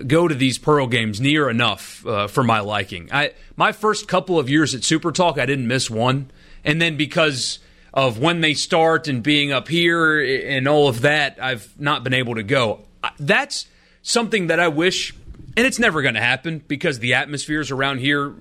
go 0.07 0.27
to 0.29 0.35
these 0.35 0.59
Pearl 0.59 0.87
games 0.87 1.20
near 1.20 1.49
enough 1.49 2.05
uh, 2.07 2.27
for 2.27 2.42
my 2.42 2.61
liking. 2.61 3.09
I 3.12 3.33
my 3.57 3.72
first 3.72 4.09
couple 4.09 4.38
of 4.38 4.51
years 4.51 4.75
at 4.75 4.85
Super 4.85 5.12
Talk, 5.12 5.38
I 5.38 5.46
didn't 5.46 5.68
miss 5.68 5.88
one, 5.88 6.31
and 6.64 6.81
then 6.81 6.96
because 6.96 7.59
of 7.94 8.18
when 8.18 8.42
they 8.42 8.53
start 8.53 9.09
and 9.09 9.22
being 9.22 9.53
up 9.53 9.68
here 9.68 10.20
and 10.20 10.68
all 10.68 10.88
of 10.88 11.01
that, 11.01 11.38
I've 11.40 11.72
not 11.81 12.05
been 12.05 12.12
able 12.12 12.35
to 12.35 12.42
go. 12.42 12.85
That's 13.18 13.66
something 14.03 14.49
that 14.49 14.61
I 14.61 14.68
wish, 14.68 15.14
and 15.57 15.66
it's 15.66 15.79
never 15.79 16.03
going 16.03 16.14
to 16.14 16.20
happen 16.20 16.62
because 16.68 16.99
the 16.99 17.14
atmospheres 17.14 17.70
around 17.70 17.99
here 18.01 18.35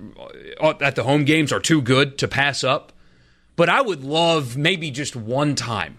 uh, 0.60 0.74
at 0.80 0.94
the 0.94 1.04
home 1.04 1.24
games 1.24 1.52
are 1.52 1.60
too 1.60 1.80
good 1.80 2.18
to 2.18 2.28
pass 2.28 2.64
up. 2.64 2.92
But 3.54 3.70
I 3.70 3.80
would 3.80 4.04
love 4.04 4.58
maybe 4.58 4.90
just 4.90 5.16
one 5.16 5.54
time 5.54 5.98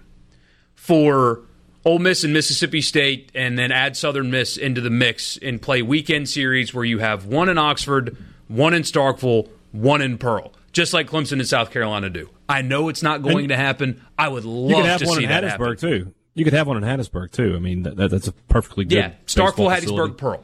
for 0.75 1.41
Ole 1.87 1.99
Miss 1.99 2.25
and 2.25 2.33
Mississippi 2.33 2.81
State, 2.81 3.31
and 3.33 3.57
then 3.57 3.71
add 3.71 3.95
Southern 3.95 4.29
Miss 4.29 4.57
into 4.57 4.81
the 4.81 4.89
mix 4.89 5.37
and 5.37 5.61
play 5.61 5.81
weekend 5.81 6.27
series 6.27 6.73
where 6.73 6.83
you 6.83 6.99
have 6.99 7.25
one 7.25 7.47
in 7.47 7.57
Oxford, 7.57 8.17
one 8.49 8.73
in 8.73 8.81
Starkville, 8.81 9.47
one 9.71 10.01
in 10.01 10.17
Pearl, 10.17 10.51
just 10.73 10.93
like 10.93 11.07
Clemson 11.07 11.39
and 11.39 11.47
South 11.47 11.71
Carolina 11.71 12.09
do. 12.09 12.29
I 12.49 12.61
know 12.61 12.89
it's 12.89 13.01
not 13.01 13.21
going 13.21 13.39
and 13.39 13.49
to 13.49 13.55
happen. 13.55 14.05
I 14.19 14.27
would 14.27 14.43
love 14.43 14.69
you 14.69 14.75
could 14.75 14.85
have 14.85 14.99
to 14.99 15.07
one 15.07 15.17
see 15.17 15.23
in 15.23 15.29
that 15.29 15.45
Hattiesburg 15.45 15.81
happen. 15.81 16.03
too. 16.05 16.13
You 16.33 16.43
could 16.43 16.51
have 16.51 16.67
one 16.67 16.75
in 16.75 16.83
Hattiesburg 16.83 17.31
too. 17.31 17.55
I 17.55 17.59
mean, 17.59 17.83
that, 17.83 17.95
that's 17.95 18.27
a 18.27 18.33
perfectly 18.33 18.83
good. 18.83 18.97
Yeah, 18.97 19.11
Starkville, 19.25 19.73
Hattiesburg, 19.73 20.17
Pearl. 20.17 20.43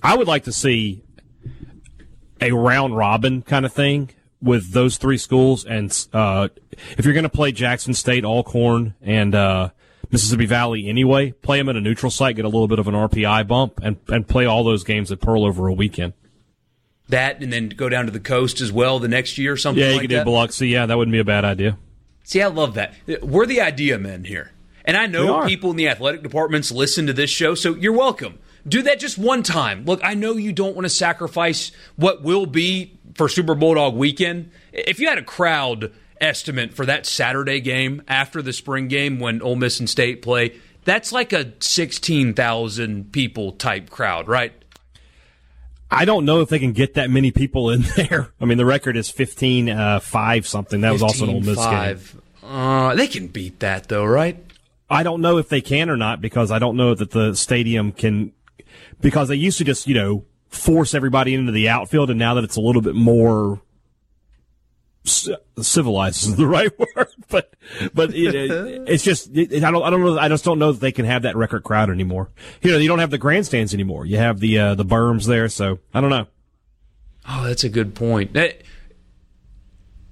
I 0.00 0.16
would 0.16 0.28
like 0.28 0.44
to 0.44 0.52
see 0.52 1.02
a 2.40 2.52
round 2.52 2.96
robin 2.96 3.42
kind 3.42 3.66
of 3.66 3.72
thing 3.72 4.10
with 4.40 4.70
those 4.70 4.96
three 4.96 5.18
schools, 5.18 5.64
and 5.64 6.06
uh, 6.12 6.50
if 6.96 7.04
you're 7.04 7.14
going 7.14 7.24
to 7.24 7.28
play 7.28 7.50
Jackson 7.50 7.94
State, 7.94 8.24
Alcorn, 8.24 8.94
and 9.02 9.34
uh, 9.34 9.70
Mississippi 10.12 10.44
Valley 10.44 10.88
anyway, 10.88 11.32
play 11.32 11.58
them 11.58 11.70
at 11.70 11.76
a 11.76 11.80
neutral 11.80 12.10
site, 12.10 12.36
get 12.36 12.44
a 12.44 12.48
little 12.48 12.68
bit 12.68 12.78
of 12.78 12.86
an 12.86 12.94
RPI 12.94 13.48
bump, 13.48 13.80
and 13.82 13.96
and 14.08 14.28
play 14.28 14.44
all 14.44 14.62
those 14.62 14.84
games 14.84 15.10
at 15.10 15.20
Pearl 15.20 15.44
over 15.44 15.66
a 15.66 15.72
weekend. 15.72 16.12
That 17.08 17.42
and 17.42 17.52
then 17.52 17.70
go 17.70 17.88
down 17.88 18.04
to 18.04 18.12
the 18.12 18.20
coast 18.20 18.60
as 18.60 18.70
well 18.70 18.98
the 18.98 19.08
next 19.08 19.38
year, 19.38 19.56
something. 19.56 19.82
Yeah, 19.82 19.88
you 19.88 19.94
like 19.94 20.02
could 20.02 20.10
do 20.10 20.24
Biloxi. 20.24 20.68
Yeah, 20.68 20.86
that 20.86 20.96
wouldn't 20.96 21.12
be 21.12 21.18
a 21.18 21.24
bad 21.24 21.44
idea. 21.44 21.78
See, 22.24 22.42
I 22.42 22.46
love 22.46 22.74
that. 22.74 22.94
We're 23.22 23.46
the 23.46 23.62
idea 23.62 23.98
men 23.98 24.24
here, 24.24 24.52
and 24.84 24.96
I 24.96 25.06
know 25.06 25.46
people 25.46 25.70
in 25.70 25.76
the 25.76 25.88
athletic 25.88 26.22
departments 26.22 26.70
listen 26.70 27.06
to 27.06 27.12
this 27.12 27.30
show, 27.30 27.54
so 27.54 27.74
you're 27.74 27.92
welcome. 27.92 28.38
Do 28.68 28.82
that 28.82 29.00
just 29.00 29.18
one 29.18 29.42
time. 29.42 29.84
Look, 29.86 30.00
I 30.04 30.14
know 30.14 30.34
you 30.34 30.52
don't 30.52 30.76
want 30.76 30.84
to 30.84 30.90
sacrifice 30.90 31.72
what 31.96 32.22
will 32.22 32.46
be 32.46 32.96
for 33.14 33.28
Super 33.28 33.54
Bulldog 33.54 33.94
weekend. 33.94 34.52
If 34.72 35.00
you 35.00 35.08
had 35.08 35.18
a 35.18 35.22
crowd 35.22 35.92
estimate 36.22 36.72
for 36.72 36.86
that 36.86 37.04
Saturday 37.04 37.60
game 37.60 38.02
after 38.08 38.40
the 38.40 38.52
spring 38.52 38.88
game 38.88 39.18
when 39.18 39.42
Ole 39.42 39.56
Miss 39.56 39.80
and 39.80 39.90
State 39.90 40.22
play, 40.22 40.58
that's 40.84 41.12
like 41.12 41.32
a 41.32 41.52
16,000 41.60 43.12
people 43.12 43.52
type 43.52 43.90
crowd, 43.90 44.28
right? 44.28 44.52
I 45.90 46.06
don't 46.06 46.24
know 46.24 46.40
if 46.40 46.48
they 46.48 46.58
can 46.58 46.72
get 46.72 46.94
that 46.94 47.10
many 47.10 47.30
people 47.30 47.70
in 47.70 47.82
there. 47.96 48.32
I 48.40 48.46
mean, 48.46 48.56
the 48.56 48.64
record 48.64 48.96
is 48.96 49.10
15 49.10 49.68
uh, 49.68 50.00
5 50.00 50.46
something. 50.46 50.80
That 50.80 50.92
was 50.92 51.02
also 51.02 51.24
an 51.24 51.30
Ole 51.30 51.40
Miss 51.40 51.56
5. 51.56 52.12
game. 52.12 52.22
Uh, 52.42 52.94
they 52.94 53.06
can 53.06 53.28
beat 53.28 53.60
that 53.60 53.88
though, 53.88 54.04
right? 54.04 54.42
I 54.90 55.02
don't 55.02 55.20
know 55.20 55.38
if 55.38 55.48
they 55.48 55.60
can 55.60 55.88
or 55.88 55.96
not 55.96 56.20
because 56.20 56.50
I 56.50 56.58
don't 56.58 56.76
know 56.76 56.94
that 56.94 57.10
the 57.12 57.34
stadium 57.34 57.92
can 57.92 58.32
because 59.00 59.28
they 59.28 59.36
used 59.36 59.58
to 59.58 59.64
just 59.64 59.86
you 59.86 59.94
know 59.94 60.24
force 60.48 60.92
everybody 60.92 61.34
into 61.34 61.52
the 61.52 61.68
outfield, 61.68 62.10
and 62.10 62.18
now 62.18 62.34
that 62.34 62.44
it's 62.44 62.56
a 62.56 62.60
little 62.60 62.82
bit 62.82 62.94
more 62.94 63.60
civilized 65.04 66.24
is 66.24 66.36
the 66.36 66.46
right 66.46 66.70
word, 66.96 67.08
but 67.28 67.54
but 67.94 68.14
it, 68.14 68.34
it's 68.88 69.02
just 69.02 69.30
it, 69.36 69.64
I 69.64 69.70
don't 69.70 69.82
I 69.82 69.90
don't 69.90 70.00
know 70.00 70.18
I 70.18 70.28
just 70.28 70.44
don't 70.44 70.58
know 70.58 70.72
that 70.72 70.80
they 70.80 70.92
can 70.92 71.04
have 71.04 71.22
that 71.22 71.36
record 71.36 71.64
crowd 71.64 71.90
anymore. 71.90 72.30
You 72.62 72.72
know, 72.72 72.78
you 72.78 72.88
don't 72.88 73.00
have 73.00 73.10
the 73.10 73.18
grandstands 73.18 73.74
anymore. 73.74 74.06
You 74.06 74.18
have 74.18 74.40
the 74.40 74.58
uh, 74.58 74.74
the 74.74 74.84
berms 74.84 75.26
there, 75.26 75.48
so 75.48 75.78
I 75.92 76.00
don't 76.00 76.10
know. 76.10 76.26
Oh, 77.28 77.44
that's 77.44 77.64
a 77.64 77.68
good 77.68 77.94
point. 77.94 78.36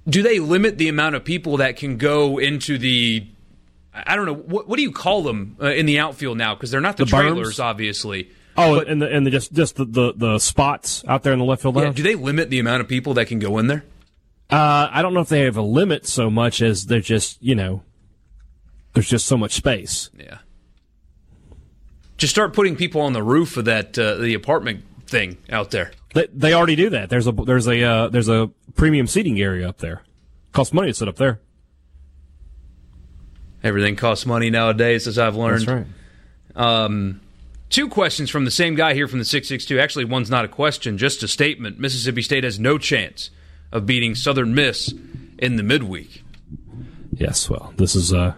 Do 0.09 0.23
they 0.23 0.39
limit 0.39 0.77
the 0.77 0.89
amount 0.89 1.15
of 1.15 1.23
people 1.23 1.57
that 1.57 1.77
can 1.77 1.97
go 1.97 2.37
into 2.37 2.77
the? 2.77 3.27
I 3.93 4.15
don't 4.15 4.25
know 4.25 4.35
what, 4.35 4.67
what 4.67 4.77
do 4.77 4.83
you 4.83 4.91
call 4.91 5.21
them 5.21 5.57
uh, 5.61 5.67
in 5.67 5.85
the 5.85 5.99
outfield 5.99 6.37
now 6.37 6.55
because 6.55 6.71
they're 6.71 6.81
not 6.81 6.97
the, 6.97 7.05
the 7.05 7.11
trailers, 7.11 7.57
berms? 7.57 7.63
obviously. 7.63 8.29
Oh, 8.57 8.77
but, 8.77 8.87
and 8.89 9.01
the 9.01 9.09
and 9.09 9.25
the 9.25 9.31
just 9.31 9.53
just 9.53 9.75
the, 9.75 9.85
the, 9.85 10.13
the 10.15 10.39
spots 10.39 11.03
out 11.07 11.23
there 11.23 11.33
in 11.33 11.39
the 11.39 11.45
left 11.45 11.61
field. 11.61 11.75
Yeah, 11.77 11.91
do 11.91 12.03
they 12.03 12.15
limit 12.15 12.49
the 12.49 12.59
amount 12.59 12.81
of 12.81 12.87
people 12.87 13.13
that 13.15 13.27
can 13.27 13.39
go 13.39 13.57
in 13.57 13.67
there? 13.67 13.83
Uh, 14.51 14.89
I 14.91 15.01
don't 15.01 15.13
know 15.13 15.21
if 15.21 15.29
they 15.29 15.41
have 15.41 15.55
a 15.55 15.61
limit 15.61 16.05
so 16.05 16.29
much 16.29 16.61
as 16.61 16.87
they're 16.87 16.99
just 16.99 17.41
you 17.41 17.55
know, 17.55 17.83
there's 18.93 19.09
just 19.09 19.25
so 19.25 19.37
much 19.37 19.53
space. 19.53 20.09
Yeah. 20.17 20.39
Just 22.17 22.31
start 22.31 22.53
putting 22.53 22.75
people 22.75 23.01
on 23.01 23.13
the 23.13 23.23
roof 23.23 23.55
of 23.57 23.65
that 23.65 23.97
uh, 23.97 24.15
the 24.15 24.33
apartment 24.33 24.83
thing 25.07 25.37
out 25.49 25.71
there. 25.71 25.91
They, 26.13 26.27
they 26.33 26.53
already 26.53 26.75
do 26.75 26.89
that. 26.89 27.09
There's 27.09 27.27
a 27.27 27.31
there's 27.31 27.67
a 27.67 27.81
uh, 27.81 28.07
there's 28.09 28.27
a 28.27 28.51
premium 28.75 29.07
seating 29.07 29.39
area 29.39 29.67
up 29.69 29.77
there. 29.77 30.03
Costs 30.51 30.73
money 30.73 30.89
to 30.89 30.93
sit 30.93 31.07
up 31.07 31.15
there. 31.15 31.39
Everything 33.63 33.95
costs 33.95 34.25
money 34.25 34.49
nowadays, 34.49 35.07
as 35.07 35.17
I've 35.17 35.35
learned. 35.35 35.67
That's 35.67 35.85
right. 36.55 36.83
Um, 36.83 37.21
two 37.69 37.87
questions 37.87 38.29
from 38.29 38.43
the 38.43 38.51
same 38.51 38.75
guy 38.75 38.95
here 38.95 39.07
from 39.07 39.19
the 39.19 39.25
662. 39.25 39.79
Actually, 39.79 40.05
one's 40.05 40.29
not 40.29 40.43
a 40.43 40.47
question, 40.47 40.97
just 40.97 41.23
a 41.23 41.27
statement. 41.27 41.79
Mississippi 41.79 42.21
State 42.21 42.43
has 42.43 42.59
no 42.59 42.77
chance 42.77 43.29
of 43.71 43.85
beating 43.85 44.15
Southern 44.15 44.53
Miss 44.53 44.93
in 45.37 45.55
the 45.55 45.63
midweek. 45.63 46.23
Yes, 47.13 47.49
well, 47.49 47.73
this 47.77 47.95
is 47.95 48.13
uh, 48.13 48.33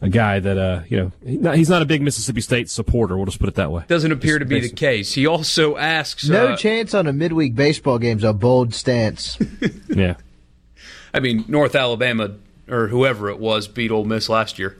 a 0.00 0.08
guy 0.08 0.40
that 0.40 0.58
uh, 0.58 0.82
you 0.88 1.12
know 1.26 1.52
he's 1.52 1.68
not 1.68 1.82
a 1.82 1.84
big 1.84 2.02
Mississippi 2.02 2.40
State 2.40 2.70
supporter. 2.70 3.16
We'll 3.16 3.26
just 3.26 3.38
put 3.38 3.48
it 3.48 3.54
that 3.56 3.70
way. 3.70 3.84
Doesn't 3.88 4.12
appear 4.12 4.38
to 4.38 4.44
be 4.44 4.60
the 4.60 4.70
case. 4.70 5.12
He 5.12 5.26
also 5.26 5.76
asks, 5.76 6.28
no 6.28 6.48
uh, 6.48 6.56
chance 6.56 6.94
on 6.94 7.06
a 7.06 7.12
midweek 7.12 7.54
baseball 7.54 7.98
game's 7.98 8.24
a 8.24 8.32
bold 8.32 8.74
stance. 8.74 9.38
yeah, 9.88 10.16
I 11.12 11.20
mean 11.20 11.44
North 11.48 11.74
Alabama 11.74 12.36
or 12.68 12.88
whoever 12.88 13.28
it 13.30 13.38
was 13.38 13.68
beat 13.68 13.90
Ole 13.90 14.04
Miss 14.04 14.28
last 14.28 14.58
year. 14.58 14.76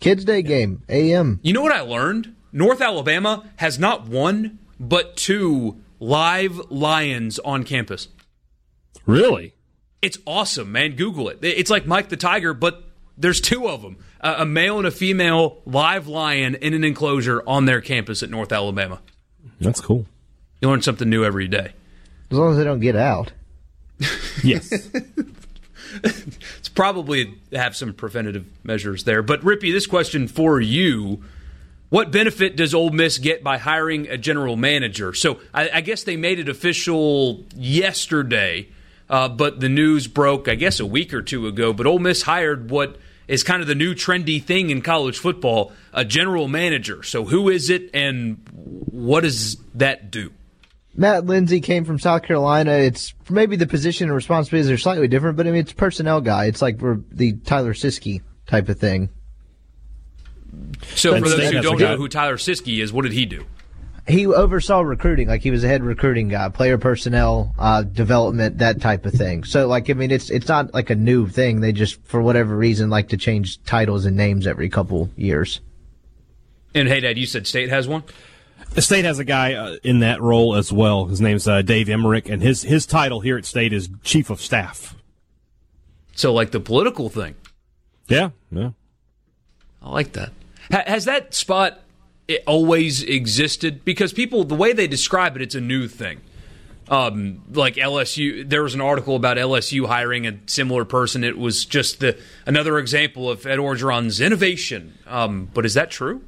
Kids 0.00 0.24
Day 0.24 0.42
game, 0.42 0.82
AM. 0.88 1.40
You 1.42 1.52
know 1.52 1.62
what 1.62 1.72
I 1.72 1.80
learned? 1.80 2.34
North 2.52 2.80
Alabama 2.80 3.44
has 3.56 3.78
not 3.78 4.06
one 4.06 4.58
but 4.78 5.16
two 5.16 5.80
live 6.00 6.60
lions 6.70 7.38
on 7.40 7.64
campus. 7.64 8.08
Really? 9.06 9.54
It's 10.02 10.18
awesome, 10.26 10.72
man. 10.72 10.96
Google 10.96 11.28
it. 11.28 11.38
It's 11.42 11.70
like 11.70 11.86
Mike 11.86 12.08
the 12.08 12.16
Tiger, 12.16 12.52
but 12.52 12.84
there's 13.16 13.40
two 13.40 13.68
of 13.68 13.82
them 13.82 13.96
a 14.20 14.44
male 14.44 14.78
and 14.78 14.86
a 14.86 14.90
female 14.90 15.58
live 15.66 16.08
lion 16.08 16.56
in 16.56 16.74
an 16.74 16.84
enclosure 16.84 17.42
on 17.46 17.64
their 17.64 17.80
campus 17.80 18.22
at 18.22 18.30
North 18.30 18.52
Alabama. 18.52 19.00
That's 19.60 19.80
cool. 19.80 20.06
You 20.60 20.68
learn 20.68 20.82
something 20.82 21.08
new 21.08 21.24
every 21.24 21.48
day. 21.48 21.72
As 22.30 22.36
long 22.36 22.50
as 22.52 22.56
they 22.56 22.64
don't 22.64 22.80
get 22.80 22.96
out. 22.96 23.32
yes. 24.42 24.72
it's 26.04 26.68
probably 26.70 27.34
have 27.52 27.76
some 27.76 27.92
preventative 27.92 28.46
measures 28.64 29.04
there. 29.04 29.22
But 29.22 29.42
Rippey, 29.42 29.72
this 29.72 29.86
question 29.86 30.28
for 30.28 30.60
you. 30.60 31.22
What 31.88 32.10
benefit 32.10 32.56
does 32.56 32.74
Ole 32.74 32.90
Miss 32.90 33.18
get 33.18 33.44
by 33.44 33.58
hiring 33.58 34.08
a 34.08 34.18
general 34.18 34.56
manager? 34.56 35.14
So 35.14 35.38
I, 35.54 35.70
I 35.74 35.80
guess 35.82 36.02
they 36.02 36.16
made 36.16 36.40
it 36.40 36.48
official 36.48 37.44
yesterday 37.54 38.68
uh, 39.08 39.28
but 39.28 39.60
the 39.60 39.68
news 39.68 40.06
broke, 40.06 40.48
I 40.48 40.54
guess, 40.54 40.80
a 40.80 40.86
week 40.86 41.14
or 41.14 41.22
two 41.22 41.46
ago. 41.46 41.72
But 41.72 41.86
Ole 41.86 41.98
Miss 41.98 42.22
hired 42.22 42.70
what 42.70 42.96
is 43.28 43.42
kind 43.42 43.60
of 43.60 43.68
the 43.68 43.74
new 43.74 43.94
trendy 43.94 44.42
thing 44.42 44.70
in 44.70 44.82
college 44.82 45.18
football 45.18 45.72
a 45.92 46.04
general 46.04 46.48
manager. 46.48 47.02
So, 47.02 47.24
who 47.24 47.48
is 47.48 47.70
it 47.70 47.90
and 47.94 48.40
what 48.52 49.22
does 49.22 49.56
that 49.74 50.10
do? 50.10 50.32
Matt 50.94 51.26
Lindsay 51.26 51.60
came 51.60 51.84
from 51.84 51.98
South 51.98 52.22
Carolina. 52.22 52.72
It's 52.72 53.14
maybe 53.28 53.56
the 53.56 53.66
position 53.66 54.08
and 54.08 54.14
responsibilities 54.14 54.70
are 54.70 54.78
slightly 54.78 55.08
different, 55.08 55.36
but 55.36 55.46
I 55.46 55.50
mean, 55.50 55.60
it's 55.60 55.72
personnel 55.72 56.20
guy. 56.20 56.46
It's 56.46 56.62
like 56.62 56.78
the 56.78 57.34
Tyler 57.44 57.74
Siskey 57.74 58.22
type 58.46 58.68
of 58.68 58.78
thing. 58.78 59.10
So, 60.94 61.18
for 61.18 61.28
those 61.28 61.50
who 61.50 61.60
don't 61.60 61.78
know 61.78 61.96
who 61.96 62.08
Tyler 62.08 62.36
Siskey 62.36 62.82
is, 62.82 62.92
what 62.92 63.02
did 63.02 63.12
he 63.12 63.26
do? 63.26 63.44
He 64.08 64.26
oversaw 64.26 64.80
recruiting, 64.80 65.28
like 65.28 65.42
he 65.42 65.50
was 65.50 65.64
a 65.64 65.68
head 65.68 65.82
recruiting 65.82 66.28
guy, 66.28 66.48
player 66.48 66.78
personnel, 66.78 67.54
uh, 67.58 67.82
development, 67.82 68.58
that 68.58 68.80
type 68.80 69.04
of 69.04 69.12
thing. 69.12 69.42
So, 69.42 69.66
like, 69.66 69.90
I 69.90 69.94
mean, 69.94 70.10
it's 70.10 70.30
it's 70.30 70.48
not 70.48 70.72
like 70.72 70.90
a 70.90 70.94
new 70.94 71.26
thing. 71.26 71.60
They 71.60 71.72
just, 71.72 72.00
for 72.04 72.22
whatever 72.22 72.56
reason, 72.56 72.88
like 72.88 73.08
to 73.08 73.16
change 73.16 73.62
titles 73.64 74.04
and 74.06 74.16
names 74.16 74.46
every 74.46 74.68
couple 74.68 75.10
years. 75.16 75.60
And 76.74 76.88
hey, 76.88 77.00
Dad, 77.00 77.18
you 77.18 77.26
said 77.26 77.46
State 77.46 77.70
has 77.70 77.88
one. 77.88 78.04
The 78.74 78.82
state 78.82 79.04
has 79.04 79.18
a 79.18 79.24
guy 79.24 79.54
uh, 79.54 79.76
in 79.82 80.00
that 80.00 80.20
role 80.20 80.54
as 80.54 80.72
well. 80.72 81.06
His 81.06 81.20
name's 81.20 81.48
uh, 81.48 81.62
Dave 81.62 81.88
Emmerich, 81.88 82.28
and 82.28 82.42
his 82.42 82.62
his 82.62 82.86
title 82.86 83.20
here 83.20 83.36
at 83.36 83.44
State 83.44 83.72
is 83.72 83.88
Chief 84.04 84.30
of 84.30 84.40
Staff. 84.40 84.94
So, 86.14 86.32
like 86.32 86.52
the 86.52 86.60
political 86.60 87.08
thing. 87.08 87.34
Yeah, 88.08 88.30
yeah. 88.52 88.70
I 89.82 89.90
like 89.90 90.12
that. 90.12 90.32
has 90.70 91.06
that 91.06 91.34
spot 91.34 91.80
it 92.28 92.42
always 92.46 93.02
existed? 93.02 93.84
Because 93.84 94.12
people 94.12 94.44
the 94.44 94.54
way 94.54 94.72
they 94.72 94.86
describe 94.86 95.36
it 95.36 95.42
it's 95.42 95.54
a 95.54 95.60
new 95.60 95.88
thing. 95.88 96.20
Um, 96.88 97.42
like 97.52 97.74
LSU 97.74 98.48
there 98.48 98.62
was 98.62 98.74
an 98.74 98.80
article 98.80 99.16
about 99.16 99.36
LSU 99.38 99.86
hiring 99.86 100.26
a 100.26 100.38
similar 100.46 100.84
person. 100.84 101.24
It 101.24 101.36
was 101.36 101.64
just 101.64 102.00
the 102.00 102.18
another 102.46 102.78
example 102.78 103.28
of 103.28 103.44
Ed 103.44 103.58
Orgeron's 103.58 104.20
innovation. 104.20 104.94
Um, 105.06 105.50
but 105.52 105.66
is 105.66 105.74
that 105.74 105.90
true? 105.90 106.22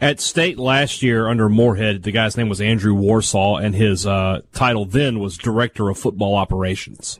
At 0.00 0.20
state 0.20 0.58
last 0.58 1.02
year 1.02 1.28
under 1.28 1.48
Moorhead 1.48 2.04
the 2.04 2.12
guy's 2.12 2.36
name 2.36 2.48
was 2.48 2.60
Andrew 2.60 2.94
Warsaw 2.94 3.56
and 3.56 3.74
his 3.74 4.06
uh, 4.06 4.42
title 4.52 4.84
then 4.84 5.18
was 5.18 5.36
director 5.36 5.88
of 5.88 5.98
football 5.98 6.36
operations. 6.36 7.18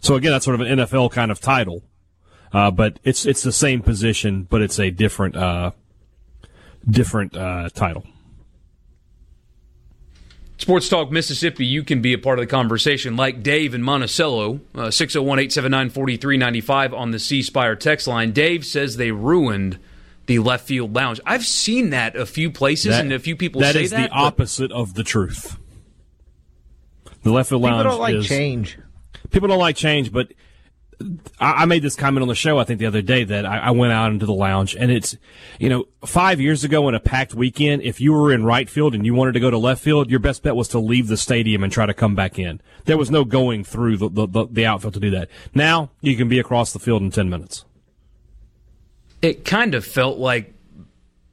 So 0.00 0.14
again 0.14 0.30
that's 0.30 0.44
sort 0.44 0.60
of 0.60 0.66
an 0.66 0.78
NFL 0.78 1.10
kind 1.10 1.32
of 1.32 1.40
title. 1.40 1.82
Uh, 2.52 2.70
but 2.70 3.00
it's 3.02 3.26
it's 3.26 3.42
the 3.42 3.52
same 3.52 3.82
position 3.82 4.44
but 4.44 4.62
it's 4.62 4.78
a 4.78 4.90
different 4.90 5.34
uh, 5.36 5.72
different 6.88 7.36
uh, 7.36 7.68
title. 7.70 8.04
Sports 10.58 10.88
Talk 10.88 11.12
Mississippi, 11.12 11.64
you 11.64 11.84
can 11.84 12.02
be 12.02 12.12
a 12.12 12.18
part 12.18 12.40
of 12.40 12.42
the 12.42 12.50
conversation 12.50 13.16
like 13.16 13.44
Dave 13.44 13.74
in 13.74 13.82
Monticello, 13.82 14.60
uh, 14.74 14.90
601 14.90 15.38
879 15.38 15.90
4395 15.90 16.94
on 16.94 17.10
the 17.12 17.18
C 17.20 17.42
Spire 17.42 17.76
text 17.76 18.08
line. 18.08 18.32
Dave 18.32 18.66
says 18.66 18.96
they 18.96 19.12
ruined 19.12 19.78
the 20.26 20.40
left 20.40 20.66
field 20.66 20.94
lounge. 20.94 21.20
I've 21.24 21.46
seen 21.46 21.90
that 21.90 22.16
a 22.16 22.26
few 22.26 22.50
places 22.50 22.90
that, 22.90 23.02
and 23.02 23.12
a 23.12 23.20
few 23.20 23.36
people 23.36 23.60
that 23.60 23.74
say 23.74 23.84
is 23.84 23.90
that. 23.92 24.10
the 24.10 24.16
opposite 24.16 24.72
of 24.72 24.94
the 24.94 25.04
truth. 25.04 25.56
The 27.22 27.30
left 27.30 27.50
field 27.50 27.62
lounge 27.62 27.78
people 27.78 27.90
don't 27.92 28.00
like 28.00 28.14
is, 28.16 28.26
change. 28.26 28.78
People 29.30 29.48
don't 29.48 29.58
like 29.58 29.76
change, 29.76 30.12
but 30.12 30.32
I 31.38 31.64
made 31.66 31.82
this 31.82 31.94
comment 31.94 32.22
on 32.22 32.28
the 32.28 32.34
show, 32.34 32.58
I 32.58 32.64
think, 32.64 32.80
the 32.80 32.86
other 32.86 33.02
day 33.02 33.22
that 33.22 33.46
I 33.46 33.70
went 33.70 33.92
out 33.92 34.10
into 34.10 34.26
the 34.26 34.32
lounge 34.32 34.74
and 34.74 34.90
it's, 34.90 35.16
you 35.60 35.68
know, 35.68 35.84
five 36.04 36.40
years 36.40 36.64
ago 36.64 36.88
in 36.88 36.94
a 36.94 37.00
packed 37.00 37.34
weekend, 37.34 37.82
if 37.82 38.00
you 38.00 38.12
were 38.12 38.32
in 38.32 38.44
right 38.44 38.68
field 38.68 38.94
and 38.96 39.06
you 39.06 39.14
wanted 39.14 39.32
to 39.32 39.40
go 39.40 39.48
to 39.48 39.58
left 39.58 39.80
field, 39.80 40.10
your 40.10 40.18
best 40.18 40.42
bet 40.42 40.56
was 40.56 40.66
to 40.68 40.80
leave 40.80 41.06
the 41.06 41.16
stadium 41.16 41.62
and 41.62 41.72
try 41.72 41.86
to 41.86 41.94
come 41.94 42.16
back 42.16 42.36
in. 42.36 42.60
There 42.86 42.96
was 42.96 43.12
no 43.12 43.24
going 43.24 43.62
through 43.62 43.98
the, 43.98 44.26
the, 44.26 44.48
the 44.50 44.66
outfield 44.66 44.94
to 44.94 45.00
do 45.00 45.10
that. 45.10 45.28
Now 45.54 45.90
you 46.00 46.16
can 46.16 46.28
be 46.28 46.40
across 46.40 46.72
the 46.72 46.80
field 46.80 47.02
in 47.02 47.12
10 47.12 47.30
minutes. 47.30 47.64
It 49.22 49.44
kind 49.44 49.76
of 49.76 49.84
felt 49.84 50.18
like 50.18 50.52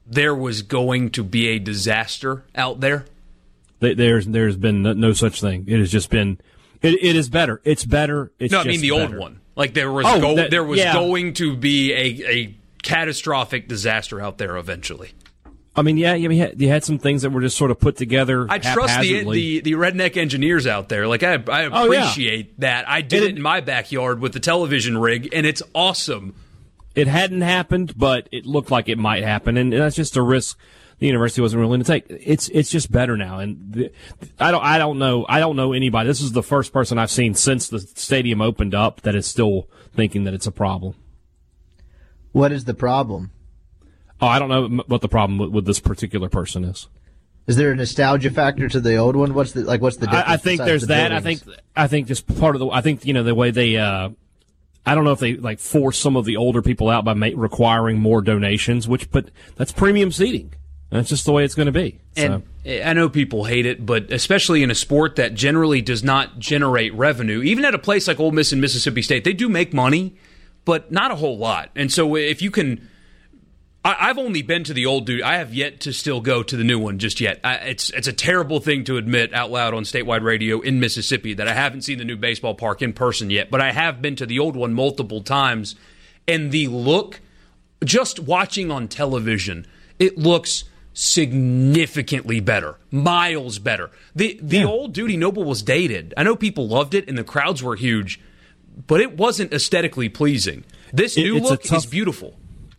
there 0.06 0.34
was 0.34 0.62
going 0.62 1.10
to 1.10 1.24
be 1.24 1.48
a 1.48 1.58
disaster 1.58 2.44
out 2.54 2.78
there. 2.80 3.04
There's, 3.80 4.26
there's 4.26 4.56
been 4.56 4.82
no 4.82 5.12
such 5.12 5.40
thing. 5.40 5.64
It 5.66 5.80
has 5.80 5.90
just 5.90 6.08
been, 6.08 6.38
it, 6.82 6.94
it 7.02 7.16
is 7.16 7.28
better. 7.28 7.60
It's 7.64 7.84
better. 7.84 8.30
It's 8.38 8.52
no, 8.52 8.60
I 8.60 8.64
mean 8.64 8.80
the 8.80 8.90
better. 8.90 9.02
old 9.02 9.16
one. 9.16 9.40
Like 9.56 9.74
there 9.74 9.90
was 9.90 10.06
oh, 10.06 10.20
go- 10.20 10.36
that, 10.36 10.50
there 10.50 10.64
was 10.64 10.78
yeah. 10.78 10.92
going 10.92 11.32
to 11.34 11.56
be 11.56 11.92
a, 11.92 12.30
a 12.30 12.56
catastrophic 12.82 13.68
disaster 13.68 14.20
out 14.20 14.38
there 14.38 14.56
eventually. 14.56 15.12
I 15.74 15.82
mean, 15.82 15.98
yeah, 15.98 16.14
you 16.14 16.30
had, 16.30 16.60
you 16.60 16.68
had 16.68 16.84
some 16.84 16.98
things 16.98 17.22
that 17.22 17.30
were 17.30 17.42
just 17.42 17.56
sort 17.56 17.70
of 17.70 17.78
put 17.78 17.96
together. 17.96 18.46
I 18.48 18.58
trust 18.58 18.98
the, 19.00 19.30
the 19.30 19.60
the 19.60 19.72
redneck 19.72 20.16
engineers 20.16 20.66
out 20.66 20.88
there. 20.88 21.06
Like 21.06 21.22
I, 21.22 21.34
I 21.34 21.62
appreciate 21.62 22.46
oh, 22.46 22.48
yeah. 22.48 22.54
that. 22.58 22.88
I 22.88 23.02
did 23.02 23.22
it, 23.22 23.30
it 23.30 23.36
in 23.36 23.42
my 23.42 23.60
backyard 23.60 24.20
with 24.20 24.32
the 24.32 24.40
television 24.40 24.96
rig, 24.96 25.28
and 25.34 25.44
it's 25.44 25.62
awesome. 25.74 26.34
It 26.94 27.08
hadn't 27.08 27.42
happened, 27.42 27.92
but 27.94 28.26
it 28.32 28.46
looked 28.46 28.70
like 28.70 28.88
it 28.88 28.96
might 28.96 29.22
happen, 29.22 29.58
and 29.58 29.70
that's 29.70 29.96
just 29.96 30.16
a 30.16 30.22
risk 30.22 30.58
the 30.98 31.06
university 31.06 31.42
wasn't 31.42 31.62
willing 31.62 31.80
to 31.80 31.86
take. 31.86 32.06
It's 32.08 32.48
it's 32.48 32.70
just 32.70 32.90
better 32.90 33.16
now, 33.16 33.38
and 33.38 33.72
the, 33.72 33.92
I 34.38 34.50
don't 34.50 34.64
I 34.64 34.78
don't 34.78 34.98
know 34.98 35.26
I 35.28 35.40
don't 35.40 35.56
know 35.56 35.72
anybody. 35.72 36.06
This 36.08 36.20
is 36.20 36.32
the 36.32 36.42
first 36.42 36.72
person 36.72 36.98
I've 36.98 37.10
seen 37.10 37.34
since 37.34 37.68
the 37.68 37.80
stadium 37.80 38.40
opened 38.40 38.74
up 38.74 39.02
that 39.02 39.14
is 39.14 39.26
still 39.26 39.68
thinking 39.94 40.24
that 40.24 40.34
it's 40.34 40.46
a 40.46 40.52
problem. 40.52 40.94
What 42.32 42.52
is 42.52 42.64
the 42.64 42.74
problem? 42.74 43.30
Oh, 44.20 44.26
I 44.26 44.38
don't 44.38 44.48
know 44.48 44.84
what 44.86 45.02
the 45.02 45.08
problem 45.08 45.38
with, 45.38 45.50
with 45.50 45.66
this 45.66 45.80
particular 45.80 46.28
person 46.28 46.64
is. 46.64 46.88
Is 47.46 47.56
there 47.56 47.70
a 47.70 47.76
nostalgia 47.76 48.30
factor 48.30 48.68
to 48.68 48.80
the 48.80 48.96
old 48.96 49.14
one? 49.14 49.34
What's 49.34 49.52
the 49.52 49.62
like? 49.62 49.80
What's 49.80 49.98
the 49.98 50.06
difference? 50.06 50.28
I, 50.28 50.34
I 50.34 50.36
think 50.36 50.60
there's 50.62 50.82
the 50.82 50.88
that. 50.88 51.12
I 51.12 51.20
think 51.20 51.42
I 51.76 51.86
think 51.86 52.08
just 52.08 52.26
part 52.38 52.56
of 52.56 52.60
the. 52.60 52.68
I 52.70 52.80
think 52.80 53.04
you 53.04 53.12
know 53.12 53.22
the 53.22 53.34
way 53.34 53.50
they. 53.50 53.76
Uh, 53.76 54.10
I 54.84 54.94
don't 54.94 55.04
know 55.04 55.12
if 55.12 55.20
they 55.20 55.36
like 55.36 55.58
force 55.58 55.98
some 55.98 56.16
of 56.16 56.24
the 56.24 56.36
older 56.36 56.62
people 56.62 56.88
out 56.88 57.04
by 57.04 57.14
ma- 57.14 57.30
requiring 57.34 58.00
more 58.00 58.22
donations, 58.22 58.88
which 58.88 59.10
but 59.10 59.30
that's 59.56 59.72
premium 59.72 60.10
seating. 60.10 60.54
That's 60.90 61.08
just 61.08 61.24
the 61.24 61.32
way 61.32 61.44
it's 61.44 61.54
going 61.54 61.66
to 61.66 61.72
be. 61.72 61.98
And 62.16 62.44
eh, 62.64 62.88
I 62.88 62.92
know 62.92 63.08
people 63.08 63.44
hate 63.44 63.66
it, 63.66 63.84
but 63.84 64.12
especially 64.12 64.62
in 64.62 64.70
a 64.70 64.74
sport 64.74 65.16
that 65.16 65.34
generally 65.34 65.82
does 65.82 66.04
not 66.04 66.38
generate 66.38 66.94
revenue, 66.94 67.42
even 67.42 67.64
at 67.64 67.74
a 67.74 67.78
place 67.78 68.06
like 68.06 68.20
Ole 68.20 68.30
Miss 68.30 68.52
and 68.52 68.60
Mississippi 68.60 69.02
State, 69.02 69.24
they 69.24 69.32
do 69.32 69.48
make 69.48 69.72
money, 69.72 70.16
but 70.64 70.92
not 70.92 71.10
a 71.10 71.16
whole 71.16 71.38
lot. 71.38 71.70
And 71.74 71.92
so 71.92 72.14
eh, 72.14 72.20
if 72.20 72.42
you 72.42 72.50
can. 72.50 72.88
I, 73.84 74.08
have 74.08 74.18
only 74.18 74.42
been 74.42 74.64
to 74.64 74.74
the 74.74 74.84
old 74.84 75.06
dude. 75.06 75.22
I 75.22 75.36
have 75.36 75.54
yet 75.54 75.78
to 75.82 75.92
still 75.92 76.20
go 76.20 76.42
to 76.42 76.56
the 76.56 76.64
new 76.64 76.76
one 76.76 76.98
just 76.98 77.20
yet. 77.20 77.38
I, 77.44 77.54
it's 77.54 77.90
it's 77.90 78.08
a 78.08 78.12
terrible 78.12 78.58
thing 78.58 78.82
to 78.84 78.96
admit 78.96 79.32
out 79.32 79.52
loud 79.52 79.74
on 79.74 79.84
statewide 79.84 80.24
radio 80.24 80.60
in 80.60 80.80
Mississippi 80.80 81.34
that 81.34 81.46
I 81.46 81.54
haven't 81.54 81.82
seen 81.82 81.98
the 81.98 82.04
new 82.04 82.16
baseball 82.16 82.56
park 82.56 82.82
in 82.82 82.92
person 82.92 83.30
yet. 83.30 83.48
But 83.48 83.60
I 83.60 83.70
have 83.70 84.02
been 84.02 84.16
to 84.16 84.26
the 84.26 84.40
old 84.40 84.56
one 84.56 84.74
multiple 84.74 85.22
times, 85.22 85.76
and 86.26 86.50
the 86.50 86.66
look, 86.66 87.20
just 87.84 88.18
watching 88.18 88.72
on 88.72 88.88
television, 88.88 89.68
it 90.00 90.18
looks 90.18 90.64
significantly 90.96 92.40
better, 92.40 92.78
miles 92.90 93.58
better. 93.58 93.90
The 94.14 94.38
the 94.42 94.58
yeah. 94.58 94.66
old 94.66 94.92
Dudy 94.92 95.16
Noble 95.16 95.44
was 95.44 95.62
dated. 95.62 96.14
I 96.16 96.22
know 96.22 96.36
people 96.36 96.68
loved 96.68 96.94
it, 96.94 97.08
and 97.08 97.18
the 97.18 97.24
crowds 97.24 97.62
were 97.62 97.76
huge, 97.76 98.20
but 98.86 99.00
it 99.00 99.16
wasn't 99.16 99.52
aesthetically 99.52 100.08
pleasing. 100.08 100.64
This 100.92 101.16
new 101.16 101.38
look 101.38 101.62
tough- 101.62 101.78
is 101.78 101.86
beautiful 101.86 102.38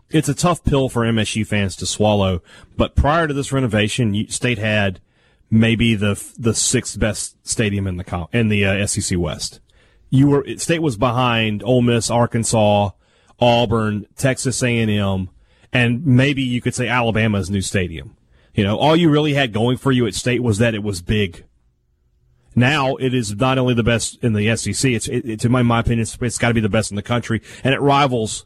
it's 0.10 0.30
a 0.30 0.34
tough 0.34 0.64
pill 0.64 0.90
for 0.90 1.04
MSU 1.04 1.46
fans 1.46 1.76
to 1.78 1.86
swallow. 1.86 2.42
But 2.76 2.96
prior 2.96 3.28
to 3.28 3.34
this 3.34 3.52
renovation, 3.52 4.26
State 4.30 4.58
had 4.58 5.02
maybe 5.50 5.96
the 5.96 6.22
the 6.38 6.54
sixth 6.54 7.00
best 7.00 7.36
stadium 7.48 7.88
in 7.88 7.98
the 7.98 8.28
in 8.32 8.50
the 8.50 8.66
uh, 8.66 8.88
SEC 8.88 9.18
West. 9.18 9.60
You 10.10 10.28
were 10.28 10.46
State 10.58 10.82
was 10.82 10.98
behind 10.98 11.64
Ole 11.64 11.82
Miss, 11.82 12.10
Arkansas, 12.10 12.92
Auburn, 13.40 14.06
Texas 14.16 14.64
A 14.64 15.28
and 15.74 16.06
maybe 16.06 16.42
you 16.42 16.62
could 16.62 16.76
say 16.76 16.88
Alabama's 16.88 17.50
new 17.50 17.62
stadium. 17.62 18.16
You 18.54 18.64
know, 18.64 18.78
all 18.78 18.96
you 18.96 19.10
really 19.10 19.34
had 19.34 19.54
going 19.54 19.78
for 19.78 19.92
you 19.92 20.08
at 20.08 20.16
State 20.16 20.42
was 20.42 20.58
that 20.58 20.74
it 20.74 20.82
was 20.82 21.02
big. 21.02 21.44
Now 22.56 22.96
it 22.96 23.14
is 23.14 23.36
not 23.36 23.60
only 23.60 23.76
the 23.76 23.84
best 23.84 24.24
in 24.24 24.34
the 24.34 24.56
SEC. 24.56 24.92
It's, 24.92 25.08
it, 25.08 25.30
it's 25.30 25.46
in 25.46 25.52
my, 25.52 25.62
my 25.62 25.82
opinion, 25.82 26.02
it's, 26.02 26.18
it's 26.20 26.40
got 26.40 26.48
to 26.48 26.54
be 26.56 26.62
the 26.62 26.70
best 26.70 26.92
in 26.92 26.96
the 26.96 27.04
country, 27.04 27.42
and 27.64 27.74
it 27.74 27.82
rivals 27.82 28.46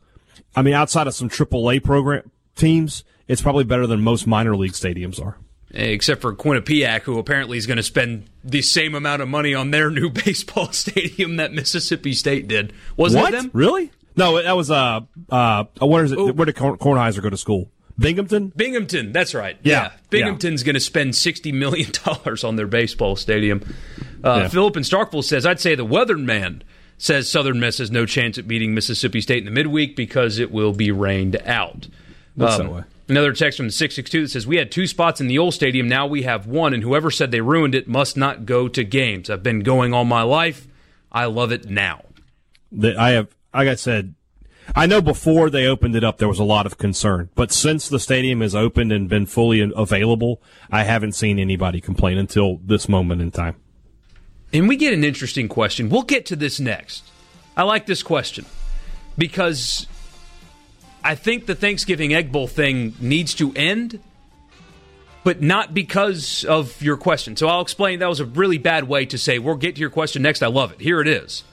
I 0.55 0.61
mean, 0.61 0.73
outside 0.73 1.07
of 1.07 1.13
some 1.13 1.29
AAA 1.29 1.83
program 1.83 2.29
teams, 2.55 3.03
it's 3.27 3.41
probably 3.41 3.63
better 3.63 3.87
than 3.87 4.01
most 4.01 4.27
minor 4.27 4.55
league 4.55 4.73
stadiums 4.73 5.23
are. 5.23 5.37
Eh, 5.73 5.85
except 5.85 6.21
for 6.21 6.35
Quinnipiac, 6.35 7.03
who 7.03 7.17
apparently 7.17 7.57
is 7.57 7.65
going 7.65 7.77
to 7.77 7.83
spend 7.83 8.25
the 8.43 8.61
same 8.61 8.93
amount 8.93 9.21
of 9.21 9.29
money 9.29 9.53
on 9.53 9.71
their 9.71 9.89
new 9.89 10.09
baseball 10.25 10.71
stadium 10.71 11.37
that 11.37 11.53
Mississippi 11.53 12.13
State 12.13 12.47
did. 12.47 12.73
Wasn't 12.97 13.21
what? 13.21 13.33
it 13.33 13.37
them? 13.37 13.51
Really? 13.53 13.91
No, 14.15 14.41
that 14.41 14.55
was 14.57 14.69
uh 14.71 15.01
uh 15.29 15.65
where 15.79 16.03
is 16.03 16.11
it? 16.11 16.35
Where 16.35 16.45
did 16.45 16.55
Kornheiser 16.55 17.21
go 17.21 17.29
to 17.29 17.37
school? 17.37 17.71
Binghamton? 17.99 18.51
Binghamton, 18.55 19.11
that's 19.11 19.33
right. 19.33 19.57
Yeah. 19.63 19.83
yeah. 19.83 19.91
Binghamton's 20.09 20.61
yeah. 20.61 20.65
going 20.65 20.73
to 20.73 20.79
spend 20.79 21.11
$60 21.11 21.53
million 21.53 21.91
on 22.43 22.55
their 22.55 22.65
baseball 22.65 23.15
stadium. 23.15 23.61
Uh, 24.23 24.41
yeah. 24.41 24.47
Philip 24.47 24.77
in 24.77 24.83
Starkville 24.83 25.23
says, 25.23 25.45
I'd 25.45 25.59
say 25.59 25.75
the 25.75 25.85
weatherman 25.85 26.61
says 26.97 27.29
Southern 27.29 27.59
Miss 27.59 27.79
has 27.79 27.91
no 27.91 28.05
chance 28.05 28.37
at 28.37 28.47
beating 28.47 28.73
Mississippi 28.73 29.21
State 29.21 29.39
in 29.39 29.45
the 29.45 29.51
midweek 29.51 29.95
because 29.95 30.39
it 30.39 30.51
will 30.51 30.73
be 30.73 30.91
rained 30.91 31.35
out. 31.45 31.87
Um, 32.39 32.57
that 32.57 32.71
way. 32.71 32.83
Another 33.09 33.33
text 33.33 33.57
from 33.57 33.67
the 33.67 33.71
662 33.73 34.21
that 34.21 34.29
says, 34.29 34.47
We 34.47 34.57
had 34.57 34.71
two 34.71 34.87
spots 34.87 35.19
in 35.19 35.27
the 35.27 35.37
old 35.37 35.53
stadium. 35.53 35.89
Now 35.89 36.07
we 36.07 36.21
have 36.21 36.47
one, 36.47 36.73
and 36.73 36.83
whoever 36.83 37.11
said 37.11 37.31
they 37.31 37.41
ruined 37.41 37.75
it 37.75 37.87
must 37.87 38.15
not 38.15 38.45
go 38.45 38.67
to 38.69 38.83
games. 38.83 39.29
I've 39.29 39.43
been 39.43 39.61
going 39.61 39.93
all 39.93 40.05
my 40.05 40.21
life. 40.21 40.67
I 41.11 41.25
love 41.25 41.51
it 41.51 41.69
now. 41.69 42.05
The, 42.71 42.95
I 42.97 43.09
have, 43.11 43.27
like 43.53 43.67
I 43.67 43.75
said, 43.75 44.15
I 44.75 44.85
know 44.85 45.01
before 45.01 45.49
they 45.49 45.65
opened 45.65 45.95
it 45.95 46.03
up, 46.03 46.17
there 46.17 46.27
was 46.27 46.39
a 46.39 46.43
lot 46.43 46.65
of 46.65 46.77
concern. 46.77 47.29
But 47.35 47.51
since 47.51 47.89
the 47.89 47.99
stadium 47.99 48.41
has 48.41 48.55
opened 48.55 48.91
and 48.91 49.09
been 49.09 49.25
fully 49.25 49.59
available, 49.75 50.41
I 50.71 50.83
haven't 50.83 51.13
seen 51.13 51.39
anybody 51.39 51.81
complain 51.81 52.17
until 52.17 52.57
this 52.63 52.87
moment 52.87 53.21
in 53.21 53.31
time. 53.31 53.55
And 54.53 54.67
we 54.67 54.75
get 54.75 54.93
an 54.93 55.03
interesting 55.03 55.47
question. 55.47 55.89
We'll 55.89 56.03
get 56.03 56.25
to 56.27 56.35
this 56.35 56.59
next. 56.59 57.09
I 57.55 57.63
like 57.63 57.85
this 57.85 58.03
question 58.03 58.45
because 59.17 59.87
I 61.03 61.15
think 61.15 61.45
the 61.45 61.55
Thanksgiving 61.55 62.13
Egg 62.13 62.31
Bowl 62.31 62.47
thing 62.47 62.93
needs 62.99 63.33
to 63.35 63.51
end, 63.55 63.99
but 65.23 65.41
not 65.41 65.73
because 65.73 66.45
of 66.45 66.81
your 66.81 66.97
question. 66.97 67.35
So 67.35 67.47
I'll 67.47 67.61
explain. 67.61 67.99
That 67.99 68.09
was 68.09 68.19
a 68.19 68.25
really 68.25 68.57
bad 68.57 68.85
way 68.85 69.05
to 69.07 69.17
say, 69.17 69.39
we'll 69.39 69.55
get 69.55 69.75
to 69.75 69.81
your 69.81 69.89
question 69.89 70.21
next. 70.21 70.43
I 70.43 70.47
love 70.47 70.71
it. 70.71 70.81
Here 70.81 71.01
it 71.01 71.07
is. 71.07 71.43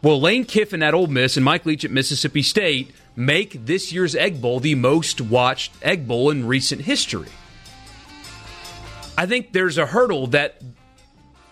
Will 0.00 0.20
Lane 0.20 0.44
Kiffin 0.44 0.82
at 0.82 0.94
Ole 0.94 1.08
Miss 1.08 1.36
and 1.36 1.44
Mike 1.44 1.66
Leach 1.66 1.84
at 1.84 1.90
Mississippi 1.90 2.42
State 2.42 2.94
make 3.16 3.66
this 3.66 3.92
year's 3.92 4.14
Egg 4.14 4.40
Bowl 4.40 4.60
the 4.60 4.76
most 4.76 5.20
watched 5.20 5.72
Egg 5.82 6.06
Bowl 6.06 6.30
in 6.30 6.46
recent 6.46 6.82
history? 6.82 7.28
I 9.16 9.26
think 9.26 9.52
there's 9.52 9.78
a 9.78 9.86
hurdle 9.86 10.28
that 10.28 10.62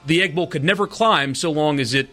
the 0.06 0.22
Egg 0.22 0.36
Bowl 0.36 0.46
could 0.46 0.62
never 0.62 0.86
climb 0.86 1.34
so 1.34 1.50
long 1.50 1.80
as 1.80 1.92
it 1.92 2.08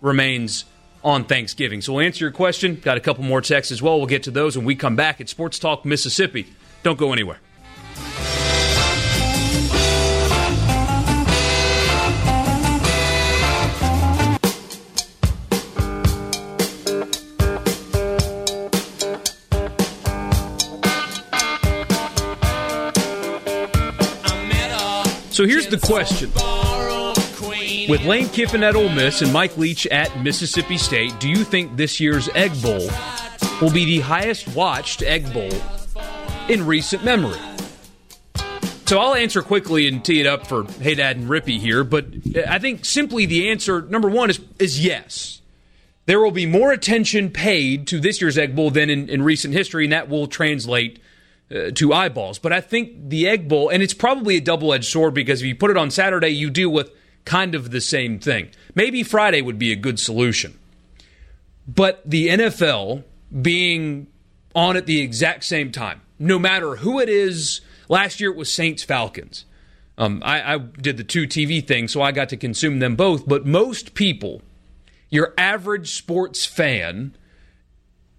remains 0.00 0.64
on 1.04 1.24
Thanksgiving. 1.24 1.80
So 1.80 1.92
we'll 1.92 2.04
answer 2.04 2.24
your 2.24 2.32
question. 2.32 2.74
Got 2.82 2.96
a 2.96 3.00
couple 3.00 3.22
more 3.22 3.40
texts 3.40 3.70
as 3.70 3.80
well. 3.80 3.98
We'll 3.98 4.08
get 4.08 4.24
to 4.24 4.32
those 4.32 4.56
when 4.56 4.66
we 4.66 4.74
come 4.74 4.96
back 4.96 5.20
at 5.20 5.28
Sports 5.28 5.60
Talk 5.60 5.84
Mississippi. 5.84 6.52
Don't 6.82 6.98
go 6.98 7.12
anywhere. 7.12 7.38
So 25.36 25.46
here's 25.46 25.66
the 25.66 25.76
question. 25.76 26.30
With 27.90 28.06
Lane 28.06 28.30
Kiffin 28.30 28.62
at 28.62 28.74
Ole 28.74 28.88
Miss 28.88 29.20
and 29.20 29.30
Mike 29.34 29.58
Leach 29.58 29.86
at 29.88 30.22
Mississippi 30.22 30.78
State, 30.78 31.12
do 31.20 31.28
you 31.28 31.44
think 31.44 31.76
this 31.76 32.00
year's 32.00 32.30
Egg 32.30 32.52
Bowl 32.62 32.88
will 33.60 33.70
be 33.70 33.84
the 33.84 34.00
highest 34.00 34.48
watched 34.54 35.02
Egg 35.02 35.30
Bowl 35.34 35.50
in 36.48 36.64
recent 36.64 37.04
memory? 37.04 37.38
So 38.86 38.98
I'll 38.98 39.14
answer 39.14 39.42
quickly 39.42 39.86
and 39.86 40.02
tee 40.02 40.20
it 40.20 40.26
up 40.26 40.46
for 40.46 40.64
Hey 40.80 40.94
Dad 40.94 41.18
and 41.18 41.28
Rippey 41.28 41.58
here, 41.58 41.84
but 41.84 42.06
I 42.48 42.58
think 42.58 42.86
simply 42.86 43.26
the 43.26 43.50
answer, 43.50 43.82
number 43.82 44.08
one, 44.08 44.30
is, 44.30 44.40
is 44.58 44.82
yes. 44.82 45.42
There 46.06 46.18
will 46.18 46.30
be 46.30 46.46
more 46.46 46.72
attention 46.72 47.28
paid 47.28 47.86
to 47.88 48.00
this 48.00 48.22
year's 48.22 48.38
Egg 48.38 48.56
Bowl 48.56 48.70
than 48.70 48.88
in, 48.88 49.10
in 49.10 49.20
recent 49.20 49.52
history, 49.52 49.84
and 49.84 49.92
that 49.92 50.08
will 50.08 50.28
translate 50.28 50.98
uh, 51.54 51.70
to 51.72 51.92
eyeballs. 51.92 52.38
But 52.38 52.52
I 52.52 52.60
think 52.60 53.08
the 53.08 53.28
Egg 53.28 53.48
Bowl, 53.48 53.68
and 53.68 53.82
it's 53.82 53.94
probably 53.94 54.36
a 54.36 54.40
double 54.40 54.72
edged 54.72 54.86
sword 54.86 55.14
because 55.14 55.42
if 55.42 55.46
you 55.46 55.54
put 55.54 55.70
it 55.70 55.76
on 55.76 55.90
Saturday, 55.90 56.30
you 56.30 56.50
deal 56.50 56.70
with 56.70 56.90
kind 57.24 57.54
of 57.54 57.70
the 57.70 57.80
same 57.80 58.18
thing. 58.18 58.50
Maybe 58.74 59.02
Friday 59.02 59.42
would 59.42 59.58
be 59.58 59.72
a 59.72 59.76
good 59.76 60.00
solution. 60.00 60.58
But 61.66 62.02
the 62.04 62.28
NFL 62.28 63.04
being 63.42 64.06
on 64.54 64.76
at 64.76 64.86
the 64.86 65.00
exact 65.00 65.44
same 65.44 65.72
time, 65.72 66.00
no 66.18 66.38
matter 66.38 66.76
who 66.76 67.00
it 67.00 67.08
is, 67.08 67.60
last 67.88 68.20
year 68.20 68.30
it 68.30 68.36
was 68.36 68.52
Saints 68.52 68.82
Falcons. 68.82 69.44
Um, 69.98 70.22
I, 70.24 70.54
I 70.54 70.58
did 70.58 70.96
the 70.96 71.04
two 71.04 71.26
TV 71.26 71.66
thing, 71.66 71.88
so 71.88 72.02
I 72.02 72.12
got 72.12 72.28
to 72.28 72.36
consume 72.36 72.78
them 72.78 72.96
both. 72.96 73.26
But 73.26 73.46
most 73.46 73.94
people, 73.94 74.42
your 75.10 75.32
average 75.38 75.92
sports 75.92 76.44
fan, 76.44 77.16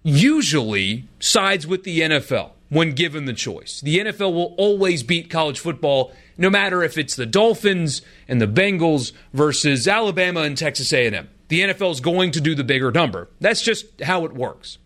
usually 0.02 1.08
sides 1.20 1.66
with 1.66 1.84
the 1.84 2.00
NFL 2.00 2.52
when 2.68 2.92
given 2.92 3.24
the 3.24 3.32
choice. 3.32 3.80
The 3.80 3.98
NFL 3.98 4.32
will 4.32 4.54
always 4.58 5.02
beat 5.02 5.30
college 5.30 5.60
football 5.60 6.12
no 6.36 6.50
matter 6.50 6.82
if 6.82 6.96
it's 6.98 7.16
the 7.16 7.26
Dolphins 7.26 8.02
and 8.28 8.40
the 8.40 8.46
Bengals 8.46 9.12
versus 9.32 9.88
Alabama 9.88 10.42
and 10.42 10.56
Texas 10.56 10.92
A&M. 10.92 11.28
The 11.48 11.60
NFL 11.60 11.92
is 11.92 12.00
going 12.00 12.30
to 12.32 12.40
do 12.40 12.54
the 12.54 12.64
bigger 12.64 12.92
number. 12.92 13.28
That's 13.40 13.62
just 13.62 14.00
how 14.02 14.24
it 14.24 14.34
works. 14.34 14.78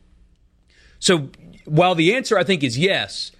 So 0.98 1.30
while 1.64 1.94
the 1.94 2.14
answer 2.14 2.38
I 2.38 2.44
think 2.44 2.62
is 2.62 2.78
yes, 2.78 3.32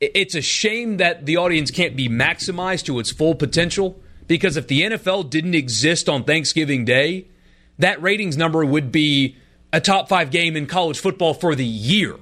it's 0.00 0.34
a 0.34 0.42
shame 0.42 0.96
that 0.98 1.24
the 1.24 1.36
audience 1.36 1.70
can't 1.70 1.96
be 1.96 2.08
maximized 2.08 2.84
to 2.86 2.98
its 2.98 3.10
full 3.10 3.34
potential 3.34 4.00
because 4.26 4.56
if 4.56 4.66
the 4.66 4.82
NFL 4.82 5.30
didn't 5.30 5.54
exist 5.54 6.08
on 6.08 6.24
Thanksgiving 6.24 6.84
Day, 6.84 7.28
that 7.78 8.02
ratings 8.02 8.36
number 8.36 8.64
would 8.64 8.90
be 8.90 9.36
a 9.72 9.80
top 9.80 10.08
5 10.08 10.30
game 10.30 10.56
in 10.56 10.66
college 10.66 10.98
football 10.98 11.34
for 11.34 11.54
the 11.54 11.64
year 11.64 12.16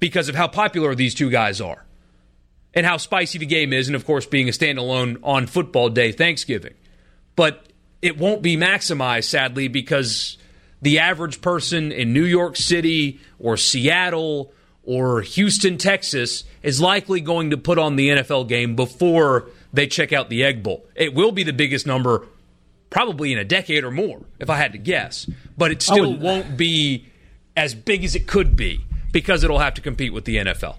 because 0.00 0.28
of 0.28 0.34
how 0.34 0.48
popular 0.48 0.94
these 0.94 1.14
two 1.14 1.30
guys 1.30 1.60
are. 1.60 1.84
and 2.74 2.84
how 2.86 2.96
spicy 2.96 3.38
the 3.38 3.46
game 3.46 3.72
is, 3.72 3.88
and 3.88 3.96
of 3.96 4.04
course, 4.04 4.26
being 4.26 4.48
a 4.48 4.52
standalone 4.52 5.18
on 5.22 5.46
football 5.46 5.88
day, 5.88 6.12
Thanksgiving. 6.12 6.74
But 7.34 7.64
it 8.02 8.18
won't 8.18 8.42
be 8.42 8.56
maximized, 8.56 9.24
sadly, 9.24 9.68
because 9.68 10.36
the 10.82 10.98
average 11.00 11.40
person 11.40 11.90
in 11.90 12.12
New 12.12 12.24
York 12.24 12.56
City 12.56 13.20
or 13.38 13.56
Seattle 13.56 14.52
or 14.84 15.22
Houston, 15.22 15.78
Texas, 15.78 16.44
is 16.62 16.80
likely 16.80 17.20
going 17.20 17.50
to 17.50 17.56
put 17.56 17.78
on 17.78 17.96
the 17.96 18.10
NFL 18.10 18.48
game 18.48 18.76
before 18.76 19.48
they 19.72 19.86
check 19.86 20.12
out 20.12 20.28
the 20.28 20.44
Egg 20.44 20.62
Bowl. 20.62 20.86
It 20.94 21.14
will 21.14 21.32
be 21.32 21.42
the 21.42 21.52
biggest 21.52 21.86
number 21.86 22.26
probably 22.90 23.32
in 23.32 23.38
a 23.38 23.44
decade 23.44 23.82
or 23.82 23.90
more, 23.90 24.20
if 24.38 24.50
I 24.50 24.56
had 24.56 24.72
to 24.72 24.78
guess. 24.78 25.28
But 25.56 25.72
it 25.72 25.82
still 25.82 26.16
won't 26.16 26.56
be 26.56 27.06
as 27.56 27.74
big 27.74 28.04
as 28.04 28.14
it 28.14 28.26
could 28.26 28.56
be 28.56 28.84
because 29.12 29.44
it'll 29.44 29.58
have 29.58 29.74
to 29.74 29.80
compete 29.80 30.12
with 30.12 30.24
the 30.24 30.36
NFL. 30.36 30.76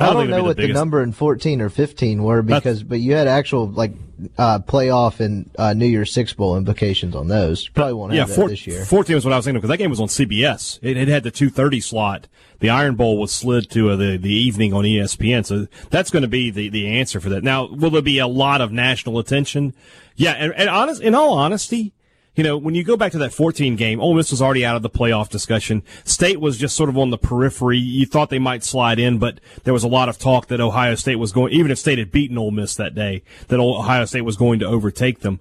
I 0.00 0.06
don't, 0.06 0.16
I 0.16 0.20
don't 0.20 0.30
know 0.30 0.44
what 0.44 0.56
the, 0.56 0.68
the, 0.68 0.72
number 0.72 1.02
in 1.02 1.10
14 1.10 1.60
or 1.60 1.68
15 1.70 2.22
were 2.22 2.42
because, 2.42 2.78
That's, 2.78 2.82
but 2.84 3.00
you 3.00 3.14
had 3.14 3.26
actual 3.26 3.68
like 3.68 3.94
uh, 4.36 4.60
playoff 4.60 5.18
and 5.18 5.50
uh, 5.58 5.72
New 5.72 5.86
Year's 5.86 6.12
Six 6.12 6.32
Bowl 6.32 6.56
implications 6.56 7.16
on 7.16 7.26
those. 7.26 7.68
Probably 7.68 7.94
won't 7.94 8.12
have 8.12 8.28
yeah, 8.28 8.34
four, 8.34 8.48
this 8.48 8.64
year. 8.64 8.84
14 8.84 9.16
was 9.16 9.24
what 9.24 9.32
I 9.32 9.36
was 9.36 9.44
thinking 9.44 9.58
because 9.58 9.70
that 9.70 9.78
game 9.78 9.90
was 9.90 10.00
on 10.00 10.06
CBS. 10.06 10.78
It, 10.82 10.96
it 10.96 11.08
had 11.08 11.24
the 11.24 11.32
2:30 11.32 11.82
slot. 11.82 12.28
The 12.60 12.70
Iron 12.70 12.94
Bowl 12.94 13.18
was 13.18 13.32
slid 13.32 13.70
to 13.70 13.90
uh, 13.90 13.96
the 13.96 14.16
the 14.16 14.32
evening 14.32 14.72
on 14.72 14.84
ESPN. 14.84 15.44
So 15.44 15.66
that's 15.90 16.10
going 16.10 16.22
to 16.22 16.28
be 16.28 16.50
the 16.50 16.68
the 16.68 16.86
answer 17.00 17.20
for 17.20 17.30
that. 17.30 17.42
Now, 17.42 17.66
will 17.66 17.90
there 17.90 18.02
be 18.02 18.18
a 18.18 18.28
lot 18.28 18.60
of 18.60 18.70
national 18.70 19.18
attention? 19.18 19.74
Yeah, 20.14 20.32
and, 20.32 20.52
and 20.54 20.68
honest, 20.68 21.02
in 21.02 21.16
all 21.16 21.34
honesty, 21.34 21.92
you 22.38 22.44
know, 22.44 22.56
when 22.56 22.76
you 22.76 22.84
go 22.84 22.96
back 22.96 23.10
to 23.10 23.18
that 23.18 23.32
14 23.32 23.74
game, 23.74 23.98
Ole 23.98 24.14
Miss 24.14 24.30
was 24.30 24.40
already 24.40 24.64
out 24.64 24.76
of 24.76 24.82
the 24.82 24.88
playoff 24.88 25.28
discussion. 25.28 25.82
State 26.04 26.40
was 26.40 26.56
just 26.56 26.76
sort 26.76 26.88
of 26.88 26.96
on 26.96 27.10
the 27.10 27.18
periphery. 27.18 27.78
You 27.78 28.06
thought 28.06 28.30
they 28.30 28.38
might 28.38 28.62
slide 28.62 29.00
in, 29.00 29.18
but 29.18 29.40
there 29.64 29.74
was 29.74 29.82
a 29.82 29.88
lot 29.88 30.08
of 30.08 30.18
talk 30.18 30.46
that 30.46 30.60
Ohio 30.60 30.94
State 30.94 31.16
was 31.16 31.32
going, 31.32 31.52
even 31.52 31.72
if 31.72 31.78
State 31.78 31.98
had 31.98 32.12
beaten 32.12 32.38
Ole 32.38 32.52
Miss 32.52 32.76
that 32.76 32.94
day, 32.94 33.24
that 33.48 33.58
Ohio 33.58 34.04
State 34.04 34.20
was 34.20 34.36
going 34.36 34.60
to 34.60 34.66
overtake 34.66 35.18
them. 35.18 35.40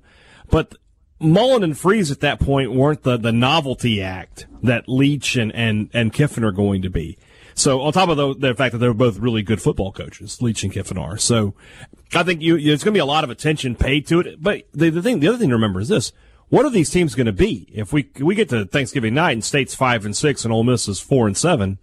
But 0.50 0.74
Mullen 1.20 1.64
and 1.64 1.78
Freeze 1.78 2.10
at 2.10 2.22
that 2.22 2.39
point 2.39 2.74
weren't 2.74 3.04
the, 3.04 3.16
the 3.16 3.32
novelty 3.32 4.02
act 4.02 4.48
that 4.64 4.89
Leach 4.89 5.36
and, 5.36 5.54
and, 5.54 5.91
and 5.93 6.12
Kiffin 6.12 6.43
are 6.43 6.52
going 6.52 6.82
to 6.82 6.89
be. 6.89 7.20
So 7.54 7.82
on 7.82 7.93
top 7.93 8.10
of 8.10 8.18
the, 8.18 8.34
the, 8.34 8.56
fact 8.56 8.72
that 8.72 8.80
they're 8.80 8.95
both 8.95 9.20
really 9.20 9.43
good 9.43 9.62
football 9.62 9.91
coaches, 9.91 10.41
Leach 10.41 10.64
and 10.64 10.74
Kiffin 10.74 10.98
are. 10.98 11.20
So 11.20 11.54
I 12.16 12.24
think 12.24 12.41
you, 12.41 12.60
there's 12.60 12.84
going 12.84 12.93
to 12.93 12.98
be 12.98 13.00
a 13.00 13.06
lot 13.06 13.24
of 13.24 13.30
attention 13.30 13.76
paid 13.76 14.08
to 14.08 14.20
it. 14.20 14.41
But 14.41 14.64
the, 14.74 14.89
the 14.89 15.04
thing, 15.04 15.20
the 15.20 15.28
other 15.28 15.38
thing 15.38 15.50
to 15.50 15.56
remember 15.56 15.80
is 15.80 15.89
this 15.89 16.12
what 16.50 16.66
are 16.66 16.70
these 16.70 16.89
teams 16.89 17.16
going 17.16 17.26
to 17.26 17.34
be 17.34 17.68
if 17.74 17.91
we 17.91 18.10
we 18.20 18.36
get 18.36 18.50
to 18.50 18.66
Thanksgiving 18.66 19.14
night 19.14 19.34
and 19.34 19.43
State's 19.43 19.76
five 19.76 20.06
and 20.06 20.16
six 20.16 20.43
and 20.43 20.54
Ole 20.54 20.64
Miss 20.64 20.88
is 20.88 21.00
four 21.00 21.28
and 21.28 21.36
seven, 21.36 21.78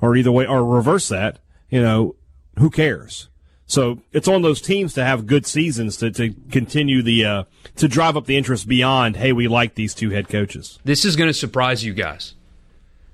or 0.00 0.16
either 0.16 0.32
way, 0.32 0.46
or 0.46 0.64
reverse 0.64 1.08
that? 1.08 1.38
You 1.68 1.82
know, 1.82 2.16
who 2.58 2.70
cares? 2.70 3.28
So 3.66 4.00
it's 4.12 4.26
on 4.26 4.42
those 4.42 4.60
teams 4.60 4.94
to 4.94 5.04
have 5.04 5.28
good 5.28 5.46
seasons 5.46 5.96
to, 5.98 6.10
to 6.10 6.34
continue 6.50 7.02
the 7.02 7.24
uh, 7.24 7.44
to 7.76 7.86
drive 7.86 8.16
up 8.16 8.26
the 8.26 8.36
interest 8.36 8.66
beyond. 8.66 9.16
Hey, 9.16 9.32
we 9.32 9.46
like 9.46 9.76
these 9.76 9.94
two 9.94 10.10
head 10.10 10.28
coaches. 10.28 10.80
This 10.82 11.04
is 11.04 11.14
going 11.14 11.28
to 11.28 11.34
surprise 11.34 11.84
you 11.84 11.94
guys. 11.94 12.34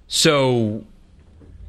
So 0.06 0.84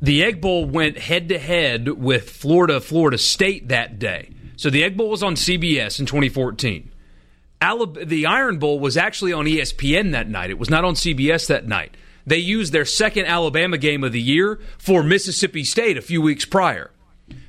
the 0.01 0.23
Egg 0.23 0.39
Bowl 0.39 0.65
went 0.65 0.99
head 0.99 1.27
to 1.29 1.39
head 1.39 1.89
with 1.89 2.29
Florida 2.29 2.79
Florida 2.79 3.17
State 3.17 3.67
that 3.67 3.99
day. 3.99 4.29
So 4.55 4.69
the 4.69 4.83
Egg 4.83 4.95
Bowl 4.95 5.09
was 5.09 5.21
on 5.21 5.35
CBS 5.35 5.99
in 5.99 6.05
2014. 6.05 6.91
The 7.59 8.25
Iron 8.25 8.59
Bowl 8.59 8.79
was 8.79 8.97
actually 8.97 9.33
on 9.33 9.45
ESPN 9.45 10.11
that 10.11 10.29
night. 10.29 10.49
It 10.49 10.59
was 10.59 10.69
not 10.69 10.85
on 10.85 10.93
CBS 10.93 11.47
that 11.47 11.67
night. 11.67 11.95
They 12.25 12.37
used 12.37 12.73
their 12.73 12.85
second 12.85 13.25
Alabama 13.25 13.77
game 13.77 14.03
of 14.03 14.11
the 14.11 14.21
year 14.21 14.59
for 14.77 15.01
Mississippi 15.01 15.63
State 15.63 15.97
a 15.97 16.01
few 16.01 16.21
weeks 16.21 16.45
prior. 16.45 16.91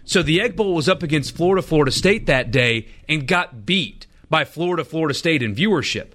So 0.05 0.23
the 0.23 0.41
Egg 0.41 0.57
Bowl 0.57 0.75
was 0.75 0.89
up 0.89 1.03
against 1.03 1.37
Florida 1.37 1.63
Florida 1.63 1.91
State 1.91 2.27
that 2.27 2.51
day 2.51 2.87
and 3.09 3.27
got 3.27 3.67
beat 3.67 4.07
by 4.31 4.45
Florida 4.45 4.85
Florida 4.85 5.15
State 5.15 5.43
in 5.43 5.55
viewership. 5.55 6.13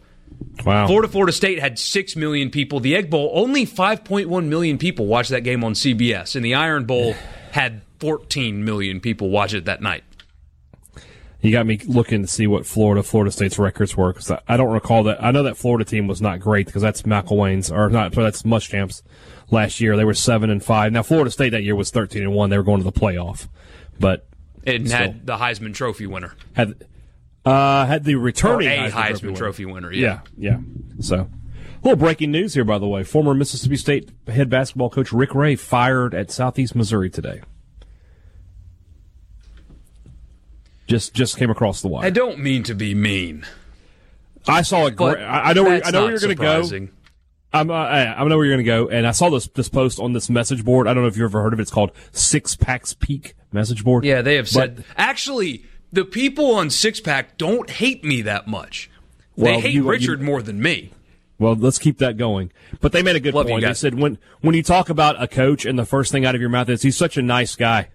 Wow. 0.65 0.87
Florida 0.87 1.07
Florida 1.07 1.31
State 1.31 1.59
had 1.59 1.77
6 1.77 2.15
million 2.15 2.49
people. 2.49 2.79
The 2.79 2.95
Egg 2.95 3.09
Bowl, 3.09 3.31
only 3.33 3.65
5.1 3.65 4.45
million 4.47 4.77
people 4.77 5.05
watched 5.05 5.29
that 5.29 5.41
game 5.41 5.63
on 5.63 5.73
CBS. 5.73 6.35
And 6.35 6.43
the 6.43 6.55
Iron 6.55 6.85
Bowl 6.85 7.15
had 7.51 7.81
14 7.99 8.63
million 8.63 8.99
people 8.99 9.29
watch 9.29 9.53
it 9.53 9.65
that 9.65 9.81
night. 9.81 10.03
You 11.43 11.51
got 11.51 11.65
me 11.65 11.77
looking 11.85 12.21
to 12.21 12.27
see 12.27 12.47
what 12.47 12.65
Florida, 12.65 13.03
Florida 13.03 13.29
State's 13.29 13.59
records 13.59 13.97
were 13.97 14.13
because 14.13 14.31
I 14.47 14.55
don't 14.55 14.71
recall 14.71 15.03
that. 15.03 15.21
I 15.21 15.31
know 15.31 15.43
that 15.43 15.57
Florida 15.57 15.83
team 15.83 16.07
was 16.07 16.21
not 16.21 16.39
great 16.39 16.67
because 16.67 16.81
that's 16.81 17.01
McElwain's 17.01 17.69
or 17.69 17.89
not. 17.89 18.13
but 18.13 18.23
That's 18.23 18.43
Muschamp's 18.43 19.03
last 19.51 19.81
year. 19.81 19.97
They 19.97 20.05
were 20.05 20.13
seven 20.13 20.49
and 20.49 20.63
five. 20.63 20.93
Now 20.93 21.03
Florida 21.03 21.29
State 21.29 21.49
that 21.49 21.63
year 21.63 21.75
was 21.75 21.91
thirteen 21.91 22.23
and 22.23 22.33
one. 22.33 22.49
They 22.49 22.57
were 22.57 22.63
going 22.63 22.79
to 22.79 22.85
the 22.85 22.93
playoff, 22.93 23.49
but 23.99 24.25
it 24.63 24.89
had 24.89 25.25
the 25.25 25.35
Heisman 25.35 25.73
Trophy 25.73 26.07
winner. 26.07 26.33
Had 26.53 26.85
uh, 27.43 27.87
had 27.87 28.05
the 28.05 28.15
returning 28.15 28.69
or 28.69 28.71
a 28.71 28.89
Heisman, 28.89 28.91
Heisman 28.91 29.19
Trophy, 29.19 29.35
Trophy 29.35 29.65
winner. 29.65 29.89
winner. 29.89 29.91
Yeah. 29.91 30.21
yeah, 30.37 30.59
yeah. 30.95 31.01
So. 31.01 31.29
A 31.83 31.83
little 31.83 31.99
breaking 31.99 32.31
news 32.31 32.53
here, 32.53 32.63
by 32.63 32.77
the 32.77 32.87
way. 32.87 33.03
Former 33.03 33.33
Mississippi 33.33 33.75
State 33.75 34.09
head 34.27 34.49
basketball 34.49 34.89
coach 34.89 35.11
Rick 35.11 35.35
Ray 35.35 35.57
fired 35.57 36.15
at 36.15 36.31
Southeast 36.31 36.75
Missouri 36.75 37.09
today. 37.09 37.41
Just 40.87 41.13
just 41.13 41.37
came 41.37 41.49
across 41.49 41.81
the 41.81 41.87
wire. 41.87 42.05
I 42.05 42.09
don't 42.09 42.39
mean 42.39 42.63
to 42.63 42.75
be 42.75 42.93
mean. 42.93 43.45
I 44.47 44.61
saw 44.61 44.85
a 44.85 44.91
great. 44.91 45.17
I 45.19 45.53
know 45.53 45.63
where 45.63 45.81
I 45.83 45.91
know 45.91 46.03
where 46.03 46.11
you're 46.11 46.19
going 46.19 46.37
to 46.37 46.79
go. 46.79 46.87
I'm 47.53 47.69
uh, 47.69 47.73
I 47.73 48.23
know 48.23 48.35
where 48.35 48.45
you're 48.45 48.55
going 48.55 48.65
to 48.65 48.69
go, 48.69 48.89
and 48.89 49.05
I 49.05 49.11
saw 49.11 49.29
this 49.29 49.47
this 49.47 49.69
post 49.69 49.99
on 49.99 50.13
this 50.13 50.29
message 50.29 50.65
board. 50.65 50.87
I 50.87 50.93
don't 50.93 51.03
know 51.03 51.07
if 51.07 51.15
you've 51.15 51.29
ever 51.29 51.41
heard 51.41 51.53
of 51.53 51.59
it. 51.59 51.61
It's 51.61 51.71
called 51.71 51.91
Six 52.11 52.55
Pack 52.55 52.87
Speaks 52.87 53.33
message 53.51 53.83
board. 53.83 54.03
Yeah, 54.03 54.21
they 54.21 54.35
have 54.35 54.49
said. 54.49 54.77
But, 54.77 54.85
actually, 54.97 55.65
the 55.91 56.03
people 56.03 56.55
on 56.55 56.69
Six 56.69 56.99
Pack 56.99 57.37
don't 57.37 57.69
hate 57.69 58.03
me 58.03 58.23
that 58.23 58.47
much. 58.47 58.89
They 59.37 59.59
hate 59.59 59.73
you, 59.73 59.83
Richard 59.83 60.19
you, 60.19 60.25
more 60.25 60.41
than 60.41 60.61
me. 60.61 60.91
Well, 61.39 61.55
let's 61.55 61.79
keep 61.79 61.99
that 61.99 62.17
going. 62.17 62.51
But 62.81 62.91
they 62.91 63.03
made 63.03 63.15
a 63.15 63.19
good 63.19 63.33
Love 63.33 63.47
point. 63.47 63.63
They 63.63 63.73
said 63.73 63.95
when 63.95 64.17
when 64.41 64.55
you 64.55 64.63
talk 64.63 64.89
about 64.89 65.21
a 65.21 65.27
coach 65.27 65.65
and 65.65 65.77
the 65.77 65.85
first 65.85 66.11
thing 66.11 66.25
out 66.25 66.35
of 66.35 66.41
your 66.41 66.49
mouth 66.49 66.69
is 66.69 66.81
he's 66.81 66.97
such 66.97 67.17
a 67.17 67.21
nice 67.21 67.55
guy, 67.55 67.89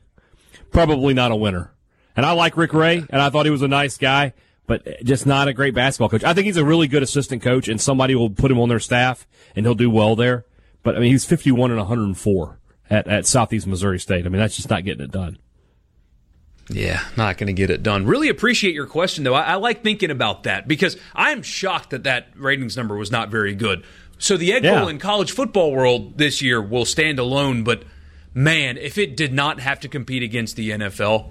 probably 0.70 1.14
not 1.14 1.32
a 1.32 1.36
winner. 1.36 1.72
And 2.18 2.26
I 2.26 2.32
like 2.32 2.56
Rick 2.56 2.74
Ray, 2.74 3.04
and 3.10 3.22
I 3.22 3.30
thought 3.30 3.46
he 3.46 3.52
was 3.52 3.62
a 3.62 3.68
nice 3.68 3.96
guy, 3.96 4.32
but 4.66 5.04
just 5.04 5.24
not 5.24 5.46
a 5.46 5.52
great 5.52 5.72
basketball 5.72 6.08
coach. 6.08 6.24
I 6.24 6.34
think 6.34 6.46
he's 6.46 6.56
a 6.56 6.64
really 6.64 6.88
good 6.88 7.04
assistant 7.04 7.42
coach, 7.42 7.68
and 7.68 7.80
somebody 7.80 8.16
will 8.16 8.28
put 8.28 8.50
him 8.50 8.58
on 8.58 8.68
their 8.68 8.80
staff, 8.80 9.24
and 9.54 9.64
he'll 9.64 9.76
do 9.76 9.88
well 9.88 10.16
there. 10.16 10.44
But 10.82 10.96
I 10.96 10.98
mean, 10.98 11.12
he's 11.12 11.24
51 11.24 11.70
and 11.70 11.78
104 11.78 12.58
at, 12.90 13.06
at 13.06 13.24
Southeast 13.24 13.68
Missouri 13.68 14.00
State. 14.00 14.26
I 14.26 14.30
mean, 14.30 14.40
that's 14.40 14.56
just 14.56 14.68
not 14.68 14.84
getting 14.84 15.04
it 15.04 15.12
done. 15.12 15.38
Yeah, 16.68 17.04
not 17.16 17.38
going 17.38 17.46
to 17.46 17.52
get 17.52 17.70
it 17.70 17.84
done. 17.84 18.04
Really 18.04 18.30
appreciate 18.30 18.74
your 18.74 18.88
question, 18.88 19.22
though. 19.22 19.34
I, 19.34 19.52
I, 19.52 19.54
like 19.54 19.84
thinking 19.84 20.10
about 20.10 20.42
that 20.42 20.66
because 20.66 20.96
I 21.14 21.30
am 21.30 21.42
shocked 21.42 21.90
that 21.90 22.02
that 22.02 22.30
ratings 22.34 22.76
number 22.76 22.96
was 22.96 23.12
not 23.12 23.30
very 23.30 23.54
good. 23.54 23.84
So 24.18 24.36
the 24.36 24.52
Egg 24.54 24.64
yeah. 24.64 24.80
Bowl 24.80 24.88
in 24.88 24.98
college 24.98 25.30
football 25.30 25.70
world 25.70 26.18
this 26.18 26.42
year 26.42 26.60
will 26.60 26.84
stand 26.84 27.20
alone, 27.20 27.62
but 27.62 27.84
man, 28.34 28.76
if 28.76 28.98
it 28.98 29.16
did 29.16 29.32
not 29.32 29.60
have 29.60 29.78
to 29.78 29.88
compete 29.88 30.24
against 30.24 30.56
the 30.56 30.70
NFL, 30.70 31.30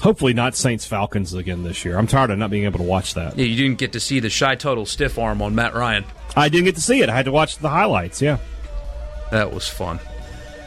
Hopefully 0.00 0.32
not 0.32 0.54
Saints 0.56 0.86
Falcons 0.86 1.34
again 1.34 1.62
this 1.62 1.84
year. 1.84 1.98
I'm 1.98 2.06
tired 2.06 2.30
of 2.30 2.38
not 2.38 2.50
being 2.50 2.64
able 2.64 2.78
to 2.78 2.84
watch 2.84 3.14
that. 3.14 3.36
Yeah, 3.36 3.44
you 3.44 3.56
didn't 3.56 3.78
get 3.78 3.92
to 3.92 4.00
see 4.00 4.18
the 4.18 4.30
Shy 4.30 4.54
Tuttle 4.54 4.86
stiff 4.86 5.18
arm 5.18 5.42
on 5.42 5.54
Matt 5.54 5.74
Ryan. 5.74 6.04
I 6.34 6.48
didn't 6.48 6.64
get 6.64 6.76
to 6.76 6.80
see 6.80 7.02
it. 7.02 7.10
I 7.10 7.14
had 7.14 7.26
to 7.26 7.32
watch 7.32 7.58
the 7.58 7.68
highlights. 7.68 8.22
Yeah, 8.22 8.38
that 9.30 9.52
was 9.52 9.68
fun. 9.68 10.00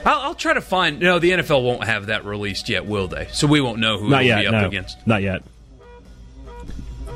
I'll, 0.05 0.19
I'll 0.19 0.35
try 0.35 0.53
to 0.53 0.61
find. 0.61 1.01
You 1.01 1.07
No, 1.07 1.19
the 1.19 1.31
NFL 1.31 1.63
won't 1.63 1.83
have 1.83 2.07
that 2.07 2.25
released 2.25 2.69
yet, 2.69 2.85
will 2.85 3.07
they? 3.07 3.27
So 3.31 3.47
we 3.47 3.59
won't 3.59 3.79
know 3.79 3.97
who 3.97 4.09
not 4.09 4.23
yet, 4.23 4.41
be 4.41 4.47
up 4.47 4.53
no, 4.53 4.67
against. 4.67 5.05
Not 5.07 5.23
yet. 5.23 5.43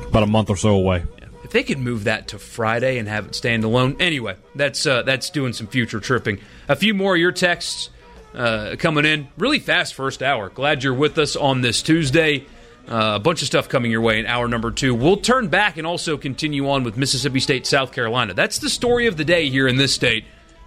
About 0.08 0.24
a 0.24 0.26
month 0.26 0.50
or 0.50 0.56
so 0.56 0.70
away. 0.70 1.04
Yeah. 1.20 1.26
If 1.44 1.50
they 1.52 1.62
could 1.62 1.78
move 1.78 2.04
that 2.04 2.28
to 2.28 2.38
Friday 2.38 2.98
and 2.98 3.08
have 3.08 3.26
it 3.26 3.34
stand 3.36 3.62
alone, 3.62 3.96
anyway, 4.00 4.36
that's 4.56 4.86
uh, 4.86 5.02
that's 5.02 5.30
doing 5.30 5.52
some 5.52 5.68
future 5.68 6.00
tripping. 6.00 6.40
A 6.68 6.74
few 6.74 6.94
more 6.94 7.14
of 7.14 7.20
your 7.20 7.32
texts 7.32 7.90
uh, 8.34 8.76
coming 8.78 9.04
in 9.04 9.28
really 9.36 9.58
fast 9.58 9.94
first 9.94 10.22
hour. 10.22 10.48
Glad 10.50 10.82
you're 10.84 10.94
with 10.94 11.18
us 11.18 11.36
on 11.36 11.60
this 11.60 11.82
Tuesday. 11.82 12.46
Uh, 12.88 13.16
a 13.16 13.18
bunch 13.18 13.42
of 13.42 13.46
stuff 13.46 13.68
coming 13.68 13.90
your 13.90 14.00
way 14.00 14.18
in 14.18 14.26
hour 14.26 14.48
number 14.48 14.70
two. 14.70 14.94
We'll 14.94 15.18
turn 15.18 15.48
back 15.48 15.76
and 15.76 15.86
also 15.86 16.16
continue 16.16 16.70
on 16.70 16.84
with 16.84 16.96
Mississippi 16.96 17.40
State, 17.40 17.66
South 17.66 17.92
Carolina. 17.92 18.32
That's 18.32 18.58
the 18.58 18.70
story 18.70 19.06
of 19.06 19.18
the 19.18 19.24
day 19.24 19.50
here 19.50 19.68
in 19.68 19.76
this 19.76 19.92
state. 19.92 20.24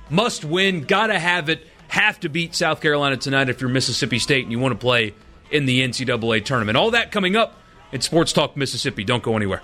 Must 0.10 0.46
win, 0.46 0.82
gotta 0.82 1.18
have 1.18 1.50
it, 1.50 1.66
have 1.88 2.20
to 2.20 2.30
beat 2.30 2.54
South 2.54 2.80
Carolina 2.80 3.18
tonight 3.18 3.50
if 3.50 3.60
you're 3.60 3.72
Mississippi 3.72 4.20
State 4.20 4.44
and 4.44 4.52
you 4.52 4.60
want 4.60 4.74
to 4.74 4.78
play 4.78 5.16
in 5.50 5.66
the 5.66 5.82
NCAA 5.82 6.46
tournament. 6.46 6.78
All 6.78 6.92
that 6.92 7.12
coming 7.12 7.36
up 7.36 7.56
in 7.92 8.02
Sports 8.02 8.34
Talk 8.34 8.56
Mississippi. 8.56 9.04
Don't 9.04 9.24
go 9.24 9.36
anywhere. 9.36 9.62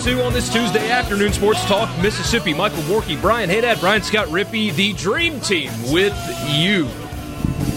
Number 0.00 0.18
two 0.18 0.26
on 0.26 0.32
this 0.32 0.52
Tuesday 0.52 0.90
afternoon, 0.90 1.32
Sports 1.32 1.64
Talk 1.64 1.90
Mississippi. 2.00 2.54
Michael 2.54 2.82
Borky, 2.84 3.20
Brian 3.20 3.50
Haydad, 3.50 3.80
Brian 3.80 4.02
Scott 4.02 4.28
Rippey, 4.28 4.74
the 4.74 4.92
Dream 4.94 5.40
Team 5.40 5.70
with 5.92 6.16
you. 6.48 6.88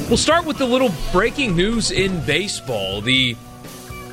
We'll 0.08 0.18
start 0.18 0.46
with 0.46 0.58
the 0.58 0.66
little 0.66 0.92
breaking 1.12 1.56
news 1.56 1.92
in 1.92 2.24
baseball. 2.26 3.02
The 3.02 3.34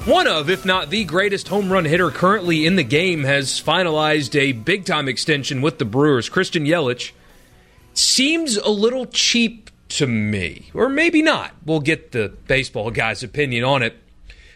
one 0.07 0.27
of, 0.27 0.51
if 0.51 0.65
not 0.65 0.91
the 0.91 1.05
greatest 1.05 1.49
home 1.49 1.71
run 1.71 1.85
hitter 1.85 2.11
currently 2.11 2.67
in 2.67 2.77
the 2.77 2.83
game, 2.83 3.25
has 3.25 3.61
finalized 3.61 4.35
a 4.35 4.53
big 4.53 4.85
time 4.85 5.07
extension 5.07 5.63
with 5.63 5.79
the 5.79 5.85
Brewers. 5.85 6.29
Christian 6.29 6.65
Yelich 6.65 7.13
seems 7.95 8.57
a 8.57 8.71
little 8.71 9.07
cheap 9.07 9.71
to 9.91 10.07
me, 10.07 10.71
or 10.75 10.89
maybe 10.89 11.23
not. 11.23 11.53
We'll 11.65 11.81
get 11.81 12.13
the 12.13 12.33
baseball 12.47 12.91
guy's 12.91 13.23
opinion 13.23 13.65
on 13.65 13.83
it. 13.83 13.97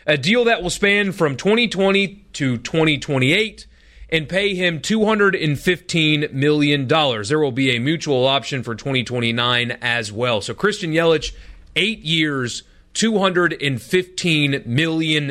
A 0.06 0.18
deal 0.18 0.44
that 0.44 0.62
will 0.62 0.70
span 0.70 1.12
from 1.12 1.36
2020 1.36 2.26
to 2.34 2.58
2028 2.58 3.66
and 4.10 4.28
pay 4.28 4.54
him 4.54 4.80
$215 4.80 6.32
million. 6.32 6.86
There 6.86 7.40
will 7.40 7.52
be 7.52 7.74
a 7.74 7.80
mutual 7.80 8.26
option 8.26 8.62
for 8.62 8.74
2029 8.74 9.70
as 9.80 10.12
well. 10.12 10.40
So 10.40 10.52
Christian 10.54 10.92
Yelich, 10.92 11.34
eight 11.74 12.00
years, 12.00 12.64
$215 12.94 14.66
million. 14.66 15.28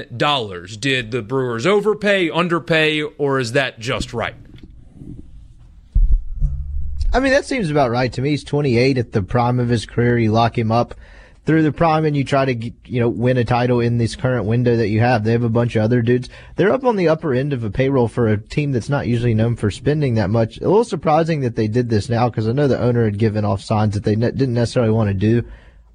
Did 0.79 1.11
the 1.11 1.21
Brewers 1.21 1.65
overpay, 1.65 2.29
underpay, 2.29 3.03
or 3.03 3.39
is 3.39 3.51
that 3.53 3.79
just 3.79 4.13
right? 4.13 4.35
I 7.13 7.19
mean, 7.19 7.31
that 7.31 7.45
seems 7.45 7.69
about 7.69 7.91
right 7.91 8.11
to 8.11 8.21
me. 8.21 8.31
He's 8.31 8.43
28 8.43 8.97
at 8.97 9.11
the 9.11 9.21
prime 9.21 9.59
of 9.59 9.69
his 9.69 9.85
career. 9.85 10.17
You 10.17 10.31
lock 10.31 10.57
him 10.57 10.71
up 10.71 10.95
through 11.45 11.63
the 11.63 11.71
prime 11.73 12.05
and 12.05 12.15
you 12.15 12.23
try 12.23 12.45
to, 12.45 12.71
you 12.85 12.99
know, 13.01 13.09
win 13.09 13.37
a 13.37 13.43
title 13.43 13.81
in 13.81 13.97
this 13.97 14.15
current 14.15 14.45
window 14.45 14.77
that 14.77 14.87
you 14.87 15.01
have. 15.01 15.23
They 15.23 15.33
have 15.33 15.43
a 15.43 15.49
bunch 15.49 15.75
of 15.75 15.83
other 15.83 16.01
dudes. 16.01 16.29
They're 16.55 16.71
up 16.71 16.85
on 16.85 16.95
the 16.95 17.09
upper 17.09 17.33
end 17.33 17.51
of 17.51 17.63
a 17.65 17.69
payroll 17.69 18.07
for 18.07 18.29
a 18.29 18.37
team 18.37 18.71
that's 18.71 18.87
not 18.87 19.07
usually 19.07 19.33
known 19.33 19.57
for 19.57 19.69
spending 19.69 20.15
that 20.15 20.29
much. 20.29 20.57
A 20.57 20.61
little 20.61 20.85
surprising 20.85 21.41
that 21.41 21.57
they 21.57 21.67
did 21.67 21.89
this 21.89 22.07
now 22.07 22.29
because 22.29 22.47
I 22.47 22.53
know 22.53 22.69
the 22.69 22.79
owner 22.79 23.03
had 23.03 23.17
given 23.17 23.43
off 23.43 23.61
signs 23.61 23.93
that 23.95 24.03
they 24.03 24.15
ne- 24.15 24.31
didn't 24.31 24.53
necessarily 24.53 24.93
want 24.93 25.09
to 25.09 25.13
do 25.13 25.43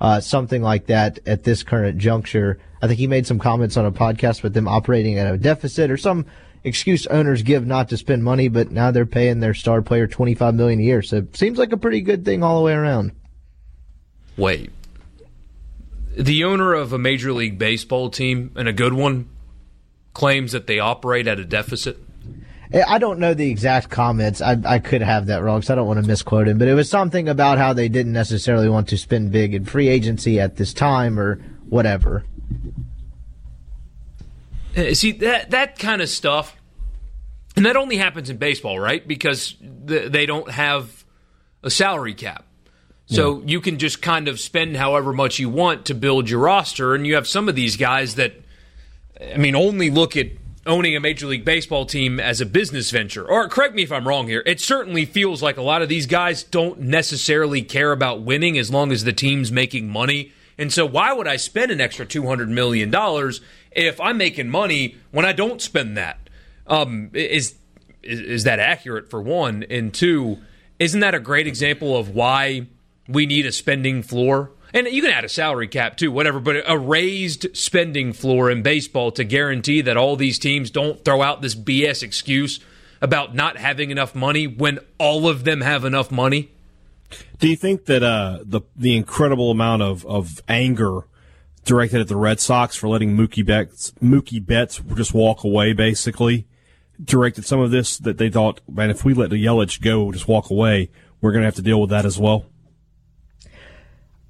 uh, 0.01 0.21
something 0.21 0.63
like 0.63 0.87
that 0.87 1.19
at 1.27 1.45
this 1.45 1.63
current 1.63 1.99
juncture. 1.99 2.61
I 2.83 2.87
think 2.87 2.99
he 2.99 3.07
made 3.07 3.27
some 3.27 3.39
comments 3.39 3.77
on 3.77 3.87
a 3.87 3.93
podcast 3.93 4.43
with 4.43 4.53
them 4.53 4.69
operating 4.69 5.19
at 5.19 5.33
a 5.33 5.39
deficit 5.39 5.91
or 5.91 5.97
some 5.97 6.27
excuse 6.63 7.07
owners 7.07 7.43
give 7.43 7.67
not 7.67 7.89
to 7.89 7.97
spend 7.97 8.23
money, 8.23 8.49
but 8.49 8.71
now 8.71 8.91
they're 8.91 9.07
paying 9.07 9.41
their 9.41 9.55
star 9.55 9.81
player 9.81 10.07
twenty 10.07 10.35
five 10.35 10.55
million 10.55 10.79
a 10.79 10.83
year. 10.83 11.03
So 11.03 11.17
it 11.17 11.37
seems 11.37 11.59
like 11.59 11.73
a 11.73 11.79
pretty 11.79 12.03
good 12.03 12.25
thing 12.25 12.43
all 12.43 12.59
the 12.59 12.65
way 12.65 12.75
around. 12.75 13.13
Wait. 14.37 14.71
The 16.19 16.43
owner 16.43 16.75
of 16.75 16.93
a 16.93 16.99
major 16.99 17.33
league 17.33 17.59
baseball 17.59 18.11
team 18.11 18.51
and 18.57 18.67
a 18.67 18.73
good 18.73 18.93
one 18.93 19.29
claims 20.15 20.51
that 20.51 20.67
they 20.67 20.81
operate 20.81 21.29
at 21.29 21.39
a 21.39 21.45
deficit. 21.45 21.97
I 22.75 22.99
don't 22.99 23.21
know 23.21 23.35
the 23.35 23.49
exact 23.49 23.89
comments. 23.89 24.43
I, 24.43 24.57
I 24.65 24.79
could 24.81 25.01
have 25.01 25.27
that 25.27 25.45
wrong, 25.45 25.63
so 25.63 25.73
I 25.73 25.77
don't 25.77 25.87
want 25.87 26.01
to 26.01 26.07
misquote 26.07 26.49
him. 26.49 26.59
But 26.59 26.67
it 26.67 26.75
was 26.75 26.91
something 26.91 27.29
about 27.29 27.57
how 27.59 27.73
they 27.73 27.89
didn't 27.89 28.13
necessarily 28.13 28.69
want 28.69 28.89
to 28.89 28.99
spend 28.99 29.31
big 29.31 29.55
in 29.55 29.65
free 29.65 29.89
agency 29.89 30.41
at 30.41 30.57
this 30.57 30.75
time 30.75 31.21
or 31.21 31.37
whatever. 31.69 32.25
Uh, 34.77 34.95
see 34.95 35.13
that 35.13 35.51
that 35.53 35.79
kind 35.79 36.03
of 36.03 36.09
stuff, 36.09 36.57
and 37.57 37.65
that 37.65 37.77
only 37.77 37.97
happens 37.97 38.29
in 38.29 38.39
baseball, 38.39 38.79
right? 38.79 39.07
Because 39.07 39.57
they 39.61 40.27
don't 40.27 40.51
have 40.51 41.05
a 41.63 41.71
salary 41.71 42.15
cap, 42.15 42.45
so 43.09 43.39
yeah. 43.39 43.47
you 43.47 43.61
can 43.61 43.79
just 43.79 44.03
kind 44.03 44.29
of 44.29 44.39
spend 44.39 44.77
however 44.77 45.15
much 45.15 45.39
you 45.39 45.49
want 45.49 45.87
to 45.87 45.95
build 45.95 46.29
your 46.29 46.41
roster. 46.41 46.95
And 46.95 47.07
you 47.07 47.15
have 47.15 47.27
some 47.27 47.49
of 47.49 47.55
these 47.55 47.77
guys 47.77 48.17
that, 48.17 48.35
I 49.33 49.39
mean, 49.39 49.57
only 49.57 49.91
look 49.91 50.15
at 50.15 50.29
owning 50.67 50.95
a 50.95 51.01
major 51.01 51.27
league 51.27 51.45
baseball 51.45 51.87
team 51.87 52.21
as 52.21 52.43
a 52.43 52.47
business 52.47 52.91
venture. 52.91 53.27
Or 53.27 53.49
correct 53.49 53.75
me 53.75 53.83
if 53.83 53.91
I'm 53.91 54.07
wrong 54.07 54.29
here. 54.29 54.43
It 54.45 54.61
certainly 54.61 55.07
feels 55.07 55.43
like 55.43 55.57
a 55.57 55.63
lot 55.63 55.81
of 55.81 55.89
these 55.89 56.05
guys 56.07 56.43
don't 56.43 56.81
necessarily 56.81 57.63
care 57.63 57.93
about 57.93 58.21
winning 58.21 58.59
as 58.59 58.71
long 58.71 58.93
as 58.93 59.05
the 59.05 59.13
team's 59.15 59.51
making 59.51 59.89
money. 59.89 60.33
And 60.59 60.71
so 60.71 60.85
why 60.85 61.15
would 61.15 61.27
I 61.27 61.37
spend 61.37 61.71
an 61.71 61.81
extra 61.81 62.05
$200 62.05 62.49
million 62.49 62.95
if 63.73 64.01
I'm 64.01 64.19
making 64.19 64.51
money 64.51 64.97
when 65.13 65.25
I 65.25 65.33
don't 65.33 65.63
spend 65.63 65.97
that? 65.97 66.19
Um, 66.67 67.11
is, 67.15 67.55
is, 68.03 68.21
is 68.21 68.45
that 68.45 68.59
accurate 68.59 69.09
for 69.09 69.23
one? 69.23 69.65
And 69.71 69.95
two, 69.95 70.39
isn't 70.79 71.01
that 71.01 71.15
a 71.15 71.21
great 71.21 71.47
example 71.47 71.97
of 71.97 72.11
why 72.11 72.67
we 73.09 73.27
need 73.27 73.47
a 73.47 73.53
spending 73.53 74.03
floor? 74.03 74.51
And 74.75 74.87
you 74.87 75.01
can 75.01 75.11
add 75.11 75.25
a 75.25 75.29
salary 75.29 75.69
cap 75.69 75.97
too, 75.97 76.13
whatever, 76.13 76.41
but 76.41 76.63
a 76.67 76.79
raised 76.79 77.57
spending 77.57 78.13
floor 78.13 78.51
in 78.51 78.63
baseball 78.63 79.11
to 79.13 79.25
guarantee 79.25 79.81
that 79.81 79.97
all 79.97 80.15
these 80.15 80.39
teams 80.39 80.71
don't 80.71 81.03
throw 81.05 81.23
out 81.23 81.41
this 81.41 81.55
BS 81.55 82.03
excuse 82.03 82.61
about 83.01 83.35
not 83.35 83.57
having 83.57 83.91
enough 83.91 84.15
money 84.15 84.47
when 84.47 84.79
all 84.99 85.29
of 85.29 85.45
them 85.45 85.63
have 85.63 85.85
enough 85.85 86.11
money. 86.11 86.51
Do 87.39 87.49
you 87.49 87.57
think 87.57 87.87
that 87.87 88.03
uh, 88.03 88.41
the 88.45 88.61
the 88.77 88.95
incredible 88.95 89.51
amount 89.51 89.83
of, 89.83 90.05
of 90.05 90.43
anger 90.49 91.07
directed 91.65 92.01
at 92.01 92.09
the 92.09 92.17
Red 92.17 92.41
Sox 92.41 92.77
for 92.77 92.89
letting 92.89 93.17
Mookie 93.17 93.47
Betts 93.47 93.93
Mookie 94.03 94.45
Betts 94.45 94.81
just 94.95 95.15
walk 95.15 95.45
away, 95.45 95.73
basically, 95.73 96.47
directed 97.03 97.47
some 97.47 97.61
of 97.61 97.71
this 97.71 97.97
that 97.99 98.19
they 98.19 98.29
thought, 98.29 98.61
man, 98.69 98.91
if 98.91 99.05
we 99.05 99.15
let 99.15 99.31
the 99.31 99.43
Yelich 99.43 99.81
go, 99.81 100.13
just 100.13 100.29
walk 100.29 100.51
away, 100.51 100.91
we're 101.21 101.33
going 101.33 101.43
to 101.43 101.47
have 101.47 101.55
to 101.55 101.63
deal 101.63 101.81
with 101.81 101.91
that 101.91 102.05
as 102.05 102.19
well. 102.19 102.45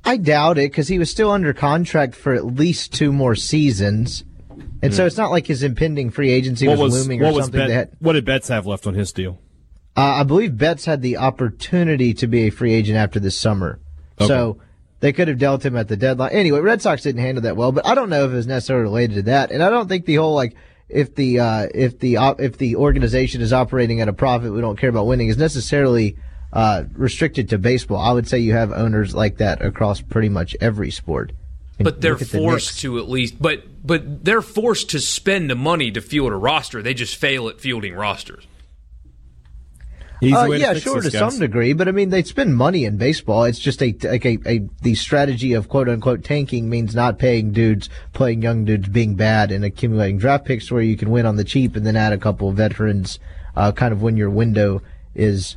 I 0.08 0.16
doubt 0.16 0.58
it 0.58 0.70
because 0.70 0.88
he 0.88 0.98
was 0.98 1.10
still 1.10 1.30
under 1.30 1.52
contract 1.52 2.14
for 2.14 2.34
at 2.34 2.44
least 2.44 2.94
two 2.94 3.12
more 3.12 3.34
seasons. 3.34 4.24
And 4.80 4.92
mm. 4.92 4.94
so 4.94 5.02
hmm. 5.02 5.06
it's 5.06 5.16
not 5.16 5.30
like 5.30 5.46
his 5.46 5.62
impending 5.62 6.10
free 6.10 6.30
agency 6.30 6.66
was, 6.66 6.78
was, 6.78 6.94
looming 6.94 7.22
or 7.22 7.32
something. 7.42 7.60
Bet, 7.60 7.70
had, 7.70 7.90
what 7.98 8.14
did 8.14 8.24
Betts 8.24 8.48
have 8.48 8.66
left 8.66 8.86
on 8.86 8.94
his 8.94 9.12
deal? 9.12 9.38
Uh, 9.96 10.20
I 10.20 10.22
believe 10.22 10.56
Betts 10.56 10.84
had 10.84 11.02
the 11.02 11.16
opportunity 11.16 12.14
to 12.14 12.26
be 12.26 12.46
a 12.46 12.50
free 12.50 12.72
agent 12.72 12.96
after 12.96 13.18
this 13.18 13.38
summer. 13.38 13.80
Okay. 14.20 14.28
So 14.28 14.60
they 15.00 15.12
could 15.12 15.28
have 15.28 15.38
dealt 15.38 15.64
him 15.64 15.76
at 15.76 15.88
the 15.88 15.96
deadline. 15.96 16.32
Anyway, 16.32 16.60
Red 16.60 16.80
Sox 16.80 17.02
didn't 17.02 17.20
handle 17.20 17.42
that 17.42 17.56
well, 17.56 17.72
but 17.72 17.86
I 17.86 17.94
don't 17.94 18.08
know 18.08 18.24
if 18.24 18.30
it 18.30 18.34
was 18.34 18.46
necessarily 18.46 18.84
related 18.84 19.14
to 19.16 19.22
that. 19.22 19.50
And 19.50 19.62
I 19.62 19.70
don't 19.70 19.88
think 19.88 20.06
the 20.06 20.16
whole 20.16 20.34
like 20.34 20.54
if 20.88 21.14
the 21.14 21.40
uh, 21.40 21.66
if 21.74 21.98
the 21.98 22.16
if 22.38 22.58
the 22.58 22.76
organization 22.76 23.40
is 23.40 23.52
operating 23.52 24.00
at 24.00 24.08
a 24.08 24.12
profit, 24.12 24.52
we 24.52 24.60
don't 24.60 24.78
care 24.78 24.90
about 24.90 25.06
winning 25.06 25.28
is 25.28 25.36
necessarily 25.36 26.16
uh, 26.52 26.84
restricted 26.92 27.48
to 27.50 27.58
baseball. 27.58 27.98
I 27.98 28.12
would 28.12 28.28
say 28.28 28.38
you 28.38 28.52
have 28.52 28.72
owners 28.72 29.14
like 29.14 29.38
that 29.38 29.62
across 29.62 30.00
pretty 30.00 30.28
much 30.28 30.56
every 30.60 30.90
sport. 30.90 31.32
But 31.80 32.00
they're 32.00 32.18
forced 32.18 32.74
the 32.74 32.80
to 32.82 32.98
at 32.98 33.08
least, 33.08 33.40
but 33.40 33.62
but 33.86 34.24
they're 34.24 34.42
forced 34.42 34.90
to 34.90 34.98
spend 34.98 35.48
the 35.48 35.54
money 35.54 35.92
to 35.92 36.00
field 36.00 36.32
a 36.32 36.36
roster. 36.36 36.82
They 36.82 36.94
just 36.94 37.16
fail 37.16 37.48
at 37.48 37.60
fielding 37.60 37.94
rosters. 37.94 38.46
Uh, 40.20 40.46
yeah, 40.50 40.74
sure, 40.74 41.00
to 41.00 41.10
some 41.12 41.38
degree, 41.38 41.72
but 41.72 41.86
I 41.86 41.92
mean, 41.92 42.10
they 42.10 42.24
spend 42.24 42.56
money 42.56 42.84
in 42.84 42.96
baseball. 42.96 43.44
It's 43.44 43.60
just 43.60 43.80
a 43.80 43.96
like 44.02 44.26
a, 44.26 44.38
a 44.46 44.68
the 44.82 44.96
strategy 44.96 45.52
of 45.52 45.68
quote 45.68 45.88
unquote 45.88 46.24
tanking 46.24 46.68
means 46.68 46.92
not 46.92 47.20
paying 47.20 47.52
dudes, 47.52 47.88
playing 48.14 48.42
young 48.42 48.64
dudes, 48.64 48.88
being 48.88 49.14
bad, 49.14 49.52
and 49.52 49.64
accumulating 49.64 50.18
draft 50.18 50.44
picks 50.44 50.72
where 50.72 50.82
you 50.82 50.96
can 50.96 51.10
win 51.10 51.24
on 51.24 51.36
the 51.36 51.44
cheap 51.44 51.76
and 51.76 51.86
then 51.86 51.94
add 51.94 52.12
a 52.12 52.18
couple 52.18 52.48
of 52.48 52.56
veterans, 52.56 53.20
uh, 53.54 53.70
kind 53.70 53.92
of 53.92 54.02
when 54.02 54.16
your 54.16 54.30
window 54.30 54.82
is, 55.14 55.56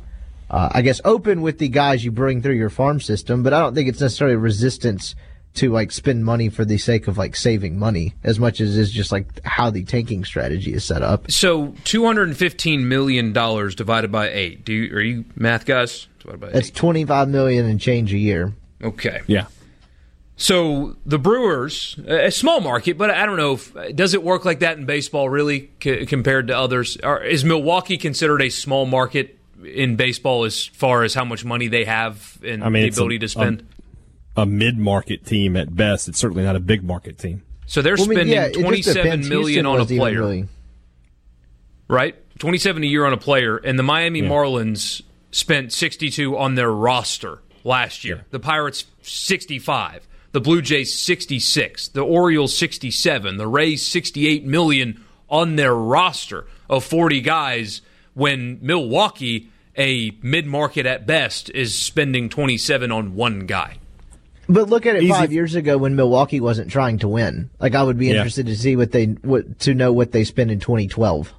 uh, 0.52 0.68
I 0.70 0.82
guess, 0.82 1.00
open 1.04 1.42
with 1.42 1.58
the 1.58 1.68
guys 1.68 2.04
you 2.04 2.12
bring 2.12 2.42
through 2.42 2.54
your 2.54 2.70
farm 2.70 3.00
system. 3.00 3.42
But 3.42 3.54
I 3.54 3.58
don't 3.58 3.74
think 3.74 3.88
it's 3.88 4.00
necessarily 4.00 4.36
resistance 4.36 5.16
to 5.54 5.70
like 5.70 5.92
spend 5.92 6.24
money 6.24 6.48
for 6.48 6.64
the 6.64 6.78
sake 6.78 7.08
of 7.08 7.18
like 7.18 7.36
saving 7.36 7.78
money 7.78 8.14
as 8.24 8.38
much 8.38 8.60
as 8.60 8.76
is 8.76 8.90
just 8.90 9.12
like 9.12 9.26
how 9.44 9.68
the 9.68 9.84
tanking 9.84 10.24
strategy 10.24 10.72
is 10.72 10.84
set 10.84 11.02
up. 11.02 11.30
So 11.30 11.74
two 11.84 12.06
hundred 12.06 12.28
and 12.28 12.36
fifteen 12.36 12.88
million 12.88 13.32
dollars 13.32 13.74
divided 13.74 14.10
by 14.12 14.30
eight. 14.30 14.64
Do 14.64 14.72
you 14.72 14.96
are 14.96 15.00
you 15.00 15.24
math 15.36 15.66
guys? 15.66 16.06
Divided 16.20 16.40
by 16.40 16.50
That's 16.50 16.70
twenty 16.70 17.04
five 17.04 17.28
million 17.28 17.66
and 17.66 17.80
change 17.80 18.12
a 18.14 18.18
year. 18.18 18.54
Okay. 18.82 19.20
Yeah. 19.26 19.46
So 20.36 20.96
the 21.04 21.18
Brewers, 21.18 21.98
a 22.06 22.30
small 22.30 22.60
market, 22.60 22.96
but 22.96 23.10
I 23.10 23.26
don't 23.26 23.36
know 23.36 23.52
if 23.52 23.74
does 23.94 24.14
it 24.14 24.24
work 24.24 24.44
like 24.44 24.60
that 24.60 24.78
in 24.78 24.86
baseball 24.86 25.28
really 25.28 25.70
c- 25.82 26.06
compared 26.06 26.48
to 26.48 26.56
others. 26.56 26.96
Or 27.02 27.22
is 27.22 27.44
Milwaukee 27.44 27.98
considered 27.98 28.40
a 28.40 28.48
small 28.48 28.86
market 28.86 29.38
in 29.64 29.96
baseball 29.96 30.44
as 30.44 30.66
far 30.66 31.02
as 31.02 31.14
how 31.14 31.24
much 31.24 31.44
money 31.44 31.68
they 31.68 31.84
have 31.84 32.38
and 32.44 32.62
I 32.62 32.68
mean, 32.68 32.84
the 32.84 32.88
ability 32.88 33.16
a, 33.16 33.18
to 33.20 33.28
spend? 33.28 33.66
a 34.36 34.46
mid 34.46 34.78
market 34.78 35.26
team 35.26 35.56
at 35.56 35.74
best. 35.74 36.08
It's 36.08 36.18
certainly 36.18 36.44
not 36.44 36.56
a 36.56 36.60
big 36.60 36.82
market 36.82 37.18
team. 37.18 37.42
So 37.66 37.82
they're 37.82 37.96
well, 37.96 38.04
spending 38.04 38.38
I 38.38 38.48
mean, 38.48 38.52
yeah, 38.54 38.62
twenty 38.62 38.82
seven 38.82 39.28
million 39.28 39.66
on 39.66 39.80
a 39.80 39.86
player, 39.86 40.20
really... 40.20 40.48
right? 41.88 42.16
Twenty 42.38 42.58
seven 42.58 42.82
a 42.82 42.86
year 42.86 43.06
on 43.06 43.12
a 43.12 43.18
player, 43.18 43.56
and 43.56 43.78
the 43.78 43.82
Miami 43.82 44.20
yeah. 44.20 44.28
Marlins 44.28 45.02
spent 45.30 45.72
sixty 45.72 46.10
two 46.10 46.36
on 46.36 46.54
their 46.54 46.70
roster 46.70 47.40
last 47.64 48.04
year. 48.04 48.16
Yeah. 48.16 48.22
The 48.30 48.40
Pirates 48.40 48.84
sixty 49.02 49.58
five. 49.58 50.06
The 50.32 50.40
Blue 50.40 50.62
Jays 50.62 50.98
66, 50.98 51.88
the 51.88 52.00
Orioles 52.00 52.56
67, 52.56 53.36
the 53.36 53.46
Rays 53.46 53.86
68 53.86 54.46
million 54.46 55.04
on 55.28 55.56
their 55.56 55.74
roster 55.74 56.46
of 56.70 56.84
40 56.84 57.20
guys 57.20 57.82
when 58.14 58.58
Milwaukee, 58.60 59.50
a 59.76 60.12
mid-market 60.22 60.86
at 60.86 61.06
best, 61.06 61.50
is 61.50 61.74
spending 61.74 62.28
27 62.28 62.92
on 62.92 63.14
one 63.14 63.46
guy. 63.46 63.78
But 64.48 64.68
look 64.68 64.86
at 64.86 64.96
it 64.96 65.04
Easy. 65.04 65.12
five 65.12 65.32
years 65.32 65.54
ago 65.54 65.78
when 65.78 65.94
Milwaukee 65.96 66.40
wasn't 66.40 66.70
trying 66.70 66.98
to 66.98 67.08
win. 67.08 67.50
Like 67.60 67.74
I 67.74 67.82
would 67.82 67.98
be 67.98 68.10
interested 68.10 68.46
yeah. 68.46 68.54
to 68.54 68.60
see 68.60 68.76
what 68.76 68.92
they 68.92 69.06
what 69.06 69.60
to 69.60 69.74
know 69.74 69.92
what 69.92 70.12
they 70.12 70.24
spent 70.24 70.50
in 70.50 70.60
2012. 70.60 71.32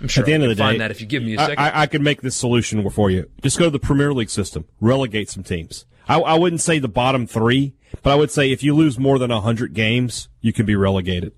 I'm 0.00 0.08
sure 0.08 0.22
At 0.22 0.26
the 0.26 0.32
end 0.32 0.42
of 0.42 0.48
the 0.48 0.56
day, 0.56 0.78
that 0.78 0.90
if 0.90 1.00
you 1.00 1.06
give 1.06 1.22
me 1.22 1.34
a 1.34 1.38
second, 1.38 1.58
I, 1.58 1.82
I, 1.82 1.86
could 1.86 2.02
make 2.02 2.22
this 2.22 2.34
solution 2.34 2.88
for 2.90 3.08
you. 3.08 3.30
Just 3.40 3.56
go 3.56 3.66
to 3.66 3.70
the 3.70 3.78
Premier 3.78 4.12
League 4.12 4.30
system, 4.30 4.64
relegate 4.80 5.30
some 5.30 5.44
teams. 5.44 5.86
I, 6.08 6.18
I 6.18 6.34
wouldn't 6.34 6.60
say 6.60 6.80
the 6.80 6.88
bottom 6.88 7.26
three, 7.26 7.74
but 8.02 8.12
I 8.12 8.16
would 8.16 8.30
say 8.30 8.50
if 8.50 8.64
you 8.64 8.74
lose 8.74 8.98
more 8.98 9.20
than 9.20 9.30
hundred 9.30 9.74
games, 9.74 10.28
you 10.40 10.52
can 10.52 10.66
be 10.66 10.74
relegated. 10.74 11.32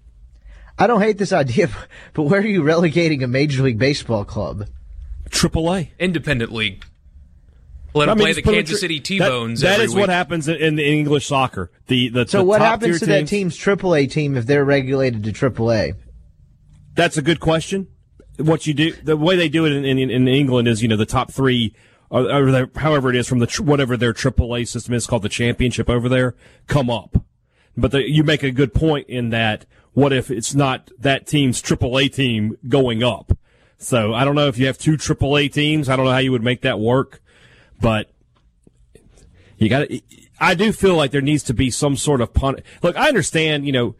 I 0.78 0.86
don't 0.86 1.00
hate 1.00 1.18
this 1.18 1.32
idea, 1.32 1.68
but 2.14 2.24
where 2.24 2.40
are 2.40 2.46
you 2.46 2.62
relegating 2.62 3.22
a 3.22 3.28
Major 3.28 3.62
League 3.62 3.78
Baseball 3.78 4.24
club? 4.24 4.66
Triple 5.30 5.72
A, 5.74 5.92
independent 5.98 6.52
league. 6.52 6.84
Let 7.94 8.06
them 8.06 8.18
play 8.18 8.32
the 8.32 8.42
Kansas 8.42 8.80
City 8.80 8.98
T-Bones. 8.98 9.60
That, 9.60 9.78
that 9.78 9.84
is 9.84 9.94
week. 9.94 10.00
what 10.00 10.08
happens 10.08 10.48
in, 10.48 10.56
in 10.56 10.78
English 10.80 11.26
soccer. 11.26 11.70
The, 11.86 12.08
the 12.08 12.26
so 12.26 12.38
the 12.38 12.44
what 12.44 12.58
top 12.58 12.66
happens 12.66 12.98
to 12.98 13.06
tier 13.06 13.20
that 13.20 13.28
teams- 13.28 13.56
team's 13.56 13.78
AAA 13.78 14.10
team 14.10 14.36
if 14.36 14.46
they're 14.46 14.64
regulated 14.64 15.22
to 15.24 15.32
AAA? 15.32 15.94
That's 16.96 17.16
a 17.16 17.22
good 17.22 17.38
question. 17.38 17.86
What 18.38 18.66
you 18.66 18.74
do, 18.74 18.92
the 18.92 19.16
way 19.16 19.36
they 19.36 19.48
do 19.48 19.64
it 19.64 19.72
in, 19.72 19.84
in, 19.84 20.10
in 20.10 20.26
England 20.26 20.66
is, 20.66 20.82
you 20.82 20.88
know, 20.88 20.96
the 20.96 21.06
top 21.06 21.30
three, 21.30 21.72
uh, 22.10 22.24
or, 22.24 22.48
or 22.48 22.50
the, 22.50 22.70
however 22.76 23.10
it 23.10 23.16
is 23.16 23.28
from 23.28 23.38
the 23.38 23.46
tr- 23.46 23.62
whatever 23.62 23.96
their 23.96 24.12
AAA 24.12 24.66
system 24.66 24.92
is 24.94 25.06
called 25.06 25.22
the 25.22 25.28
championship 25.28 25.88
over 25.88 26.08
there, 26.08 26.34
come 26.66 26.90
up. 26.90 27.24
But 27.76 27.92
the, 27.92 28.10
you 28.10 28.24
make 28.24 28.42
a 28.42 28.50
good 28.50 28.74
point 28.74 29.08
in 29.08 29.30
that. 29.30 29.66
What 29.94 30.12
if 30.12 30.30
it's 30.30 30.54
not 30.54 30.90
that 30.98 31.26
team's 31.26 31.62
AAA 31.62 32.12
team 32.12 32.58
going 32.68 33.02
up? 33.02 33.36
So 33.78 34.12
I 34.12 34.24
don't 34.24 34.34
know 34.34 34.48
if 34.48 34.58
you 34.58 34.66
have 34.66 34.78
two 34.78 34.96
AAA 34.96 35.52
teams. 35.52 35.88
I 35.88 35.96
don't 35.96 36.04
know 36.04 36.12
how 36.12 36.18
you 36.18 36.32
would 36.32 36.42
make 36.42 36.62
that 36.62 36.78
work, 36.78 37.22
but 37.80 38.10
you 39.56 39.68
got 39.68 39.88
to. 39.88 40.00
I 40.40 40.54
do 40.54 40.72
feel 40.72 40.96
like 40.96 41.12
there 41.12 41.20
needs 41.20 41.44
to 41.44 41.54
be 41.54 41.70
some 41.70 41.96
sort 41.96 42.20
of 42.20 42.34
pun. 42.34 42.56
Look, 42.82 42.96
I 42.96 43.08
understand. 43.08 43.66
You 43.66 43.72
know, 43.72 43.94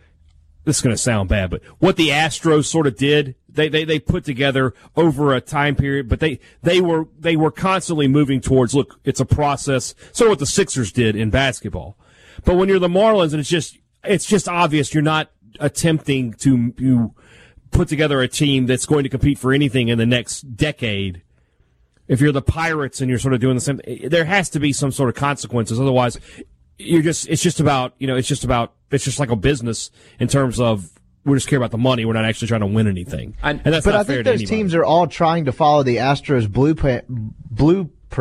this 0.64 0.76
is 0.76 0.82
going 0.82 0.94
to 0.94 1.00
sound 1.00 1.28
bad, 1.28 1.50
but 1.50 1.62
what 1.78 1.96
the 1.96 2.08
Astros 2.08 2.64
sort 2.64 2.86
of 2.86 2.96
did, 2.96 3.34
they, 3.48 3.68
they, 3.68 3.84
they 3.84 3.98
put 3.98 4.24
together 4.24 4.74
over 4.96 5.34
a 5.34 5.40
time 5.40 5.76
period, 5.76 6.08
but 6.08 6.20
they, 6.20 6.40
they 6.62 6.80
were, 6.80 7.06
they 7.18 7.36
were 7.36 7.50
constantly 7.50 8.08
moving 8.08 8.40
towards, 8.40 8.74
look, 8.74 8.98
it's 9.04 9.20
a 9.20 9.26
process. 9.26 9.94
Of 10.20 10.28
what 10.28 10.38
the 10.38 10.46
Sixers 10.46 10.90
did 10.90 11.16
in 11.16 11.30
basketball. 11.30 11.98
But 12.44 12.56
when 12.56 12.68
you're 12.68 12.78
the 12.78 12.88
Marlins 12.88 13.32
and 13.32 13.40
it's 13.40 13.48
just, 13.48 13.78
it's 14.02 14.26
just 14.26 14.48
obvious 14.48 14.94
you're 14.94 15.02
not 15.02 15.30
attempting 15.60 16.32
to, 16.34 16.72
to 16.72 17.14
put 17.70 17.88
together 17.88 18.20
a 18.20 18.28
team 18.28 18.66
that's 18.66 18.86
going 18.86 19.02
to 19.04 19.08
compete 19.08 19.38
for 19.38 19.52
anything 19.52 19.88
in 19.88 19.98
the 19.98 20.06
next 20.06 20.56
decade. 20.56 21.22
If 22.06 22.20
you're 22.20 22.32
the 22.32 22.42
Pirates 22.42 23.00
and 23.00 23.08
you're 23.08 23.18
sort 23.18 23.34
of 23.34 23.40
doing 23.40 23.54
the 23.54 23.60
same, 23.60 23.80
there 24.06 24.24
has 24.24 24.50
to 24.50 24.60
be 24.60 24.72
some 24.72 24.92
sort 24.92 25.08
of 25.08 25.14
consequences. 25.14 25.80
Otherwise, 25.80 26.18
you're 26.78 27.02
just 27.02 27.28
it's 27.28 27.42
just 27.42 27.60
about 27.60 27.94
you 27.98 28.06
know 28.06 28.16
it's 28.16 28.28
just 28.28 28.44
about 28.44 28.74
it's 28.90 29.04
just 29.04 29.18
like 29.18 29.30
a 29.30 29.36
business 29.36 29.90
in 30.18 30.28
terms 30.28 30.60
of 30.60 30.90
we 31.24 31.34
just 31.34 31.48
care 31.48 31.56
about 31.56 31.70
the 31.70 31.78
money. 31.78 32.04
We're 32.04 32.12
not 32.12 32.26
actually 32.26 32.48
trying 32.48 32.60
to 32.60 32.66
win 32.66 32.86
anything, 32.86 33.36
And- 33.42 33.60
that's 33.64 33.86
But 33.86 33.94
I 33.94 34.04
think 34.04 34.24
those 34.24 34.48
teams 34.48 34.74
are 34.74 34.84
all 34.84 35.06
trying 35.06 35.46
to 35.46 35.52
follow 35.52 35.82
the 35.82 35.96
Astros 35.96 36.50
blueprint. 36.50 37.06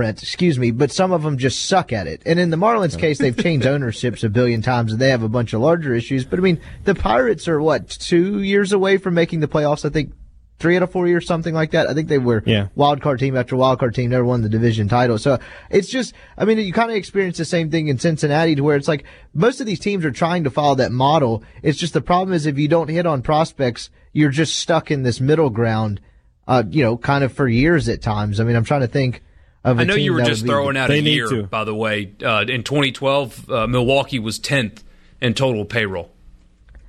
Excuse 0.02 0.58
me, 0.60 0.72
but 0.72 0.91
some 0.91 1.12
of 1.12 1.24
them 1.24 1.38
just 1.38 1.66
suck 1.66 1.94
at 1.94 2.08
it. 2.08 2.22
And 2.26 2.39
in 2.39 2.50
the 2.50 2.58
Marlins 2.58 2.98
case, 2.98 3.18
they've 3.20 3.38
changed 3.38 3.68
ownerships 3.68 4.24
a 4.24 4.30
billion 4.30 4.62
times, 4.62 4.91
and 4.91 5.02
they 5.02 5.10
have 5.10 5.24
a 5.24 5.30
bunch 5.30 5.54
of 5.54 5.62
larger 5.62 5.94
issues. 5.94 6.26
But 6.26 6.39
I 6.39 6.41
mean, 6.41 6.60
the 6.84 6.96
Pirates 6.96 7.48
are 7.48 7.62
what 7.62 7.89
two 7.89 8.41
years 8.41 8.74
away 8.74 8.98
from 8.98 9.14
making 9.14 9.39
the 9.41 9.48
playoffs? 9.48 9.86
I 9.86 9.89
think 9.89 10.14
three 10.60 10.78
out 10.78 10.84
of 10.84 10.91
four 10.91 11.08
years, 11.08 11.28
something 11.28 11.54
like 11.54 11.72
that. 11.72 11.89
I 11.89 11.94
think 11.94 12.08
they 12.08 12.18
were 12.20 12.41
Yeah. 12.46 12.68
wild 12.76 13.02
card 13.02 13.20
team 13.20 13.36
after 13.36 13.56
wild 13.58 13.80
card 13.80 13.94
team, 13.96 14.12
never 14.12 14.24
won 14.24 14.44
the 14.44 14.50
division 14.50 14.88
title. 14.88 15.18
So 15.18 15.39
it's 15.70 15.89
just, 15.89 16.14
I 16.38 16.46
mean, 16.46 16.58
you 16.58 16.72
kind 16.72 16.89
of 16.89 16.96
experience 16.96 17.38
the 17.38 17.44
same 17.44 17.70
thing 17.70 17.89
in 17.89 17.98
Cincinnati 17.98 18.56
to 18.56 18.62
where 18.64 18.78
it's 18.78 18.88
like 18.88 19.04
most 19.34 19.60
of 19.60 19.66
these 19.66 19.80
teams 19.80 20.06
are 20.06 20.12
trying 20.12 20.46
to 20.46 20.50
follow 20.50 20.76
that 20.76 20.91
model. 20.94 21.44
It's 21.64 21.78
just 21.78 21.94
the 21.94 22.02
problem 22.02 22.34
is 22.34 22.46
if 22.46 22.58
you 22.58 22.70
don't 22.70 22.88
hit 22.88 23.06
on 23.06 23.22
prospects, 23.22 23.89
you're 24.14 24.30
just 24.30 24.56
stuck 24.58 24.89
in 24.89 25.04
this 25.04 25.20
middle 25.20 25.50
ground, 25.50 26.00
uh, 26.48 26.64
you 26.70 26.84
know, 26.84 26.96
kind 26.96 27.26
of 27.26 27.34
for 27.34 27.48
years 27.48 27.89
at 27.89 28.02
times. 28.02 28.39
I 28.39 28.46
mean, 28.46 28.56
I'm 28.56 28.64
trying 28.64 28.82
to 28.82 28.88
think 28.88 29.22
of. 29.64 29.78
a 29.78 29.82
I 29.82 29.84
know 29.86 29.95
team 29.95 30.05
you 30.05 30.14
were 30.14 30.24
just 30.24 30.45
throwing 30.45 30.78
out 30.78 30.89
a 30.89 30.99
year, 30.99 31.28
to. 31.28 31.43
by 31.43 31.64
the 31.64 31.76
way. 31.76 32.14
Uh, 32.24 32.45
in 32.47 32.64
2012, 32.64 33.49
uh, 33.49 33.68
Milwaukee 33.68 34.20
was 34.20 34.39
10th 34.39 34.84
in 35.22 35.34
total 35.34 35.66
payroll. 35.66 36.11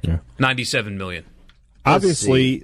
Yeah. 0.02 0.18
97 0.38 0.98
million. 0.98 1.24
Obviously, 1.86 2.62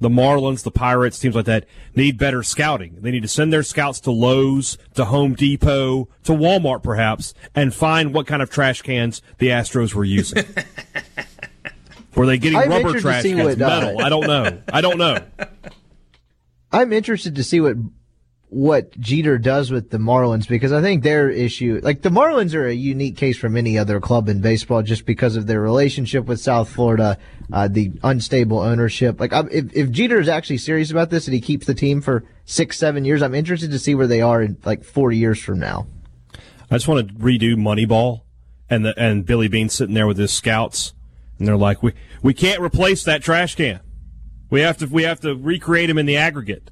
the 0.00 0.08
Marlins, 0.08 0.62
the 0.62 0.70
Pirates, 0.70 1.18
teams 1.18 1.34
like 1.34 1.46
that 1.46 1.66
need 1.94 2.18
better 2.18 2.42
scouting. 2.42 2.96
They 3.00 3.10
need 3.10 3.22
to 3.22 3.28
send 3.28 3.52
their 3.52 3.62
scouts 3.62 4.00
to 4.00 4.10
Lowe's, 4.10 4.76
to 4.94 5.04
Home 5.04 5.34
Depot, 5.34 6.08
to 6.24 6.32
Walmart, 6.32 6.82
perhaps, 6.82 7.34
and 7.54 7.74
find 7.74 8.12
what 8.12 8.26
kind 8.26 8.42
of 8.42 8.50
trash 8.50 8.82
cans 8.82 9.22
the 9.38 9.48
Astros 9.48 9.94
were 9.94 10.04
using. 10.04 10.44
were 12.14 12.26
they 12.26 12.38
getting 12.38 12.58
I'm 12.58 12.68
rubber 12.68 12.98
trash 12.98 13.22
cans? 13.22 13.58
what, 13.58 13.62
uh, 13.62 13.80
Metal? 13.80 14.00
I 14.00 14.08
don't 14.08 14.26
know. 14.26 14.62
I 14.72 14.80
don't 14.80 14.98
know. 14.98 15.18
I'm 16.72 16.92
interested 16.92 17.36
to 17.36 17.44
see 17.44 17.60
what 17.60 17.76
what 18.52 18.90
Jeter 19.00 19.38
does 19.38 19.70
with 19.70 19.88
the 19.88 19.96
Marlins 19.96 20.46
because 20.46 20.72
I 20.72 20.82
think 20.82 21.02
their 21.02 21.30
issue, 21.30 21.80
like 21.82 22.02
the 22.02 22.10
Marlins, 22.10 22.54
are 22.54 22.66
a 22.66 22.74
unique 22.74 23.16
case 23.16 23.38
from 23.38 23.56
any 23.56 23.78
other 23.78 23.98
club 23.98 24.28
in 24.28 24.42
baseball 24.42 24.82
just 24.82 25.06
because 25.06 25.36
of 25.36 25.46
their 25.46 25.60
relationship 25.60 26.26
with 26.26 26.38
South 26.38 26.68
Florida, 26.68 27.16
uh, 27.50 27.66
the 27.66 27.92
unstable 28.04 28.58
ownership. 28.58 29.18
Like 29.18 29.32
if 29.50 29.74
if 29.74 29.90
Jeter 29.90 30.20
is 30.20 30.28
actually 30.28 30.58
serious 30.58 30.90
about 30.90 31.08
this 31.08 31.26
and 31.26 31.32
he 31.32 31.40
keeps 31.40 31.66
the 31.66 31.72
team 31.72 32.02
for 32.02 32.24
six 32.44 32.76
seven 32.78 33.06
years, 33.06 33.22
I'm 33.22 33.34
interested 33.34 33.70
to 33.70 33.78
see 33.78 33.94
where 33.94 34.06
they 34.06 34.20
are 34.20 34.42
in 34.42 34.58
like 34.66 34.84
four 34.84 35.12
years 35.12 35.40
from 35.40 35.58
now. 35.58 35.86
I 36.70 36.74
just 36.74 36.86
want 36.86 37.08
to 37.08 37.14
redo 37.14 37.54
Moneyball, 37.54 38.20
and 38.68 38.84
the 38.84 38.92
and 39.00 39.24
Billy 39.24 39.48
Beane 39.48 39.70
sitting 39.70 39.94
there 39.94 40.06
with 40.06 40.18
his 40.18 40.30
scouts, 40.30 40.92
and 41.38 41.48
they're 41.48 41.56
like, 41.56 41.82
"We 41.82 41.94
we 42.22 42.34
can't 42.34 42.60
replace 42.60 43.02
that 43.04 43.22
trash 43.22 43.54
can. 43.54 43.80
We 44.50 44.60
have 44.60 44.76
to 44.78 44.86
we 44.86 45.04
have 45.04 45.20
to 45.20 45.34
recreate 45.34 45.88
him 45.88 45.96
in 45.96 46.04
the 46.04 46.18
aggregate." 46.18 46.70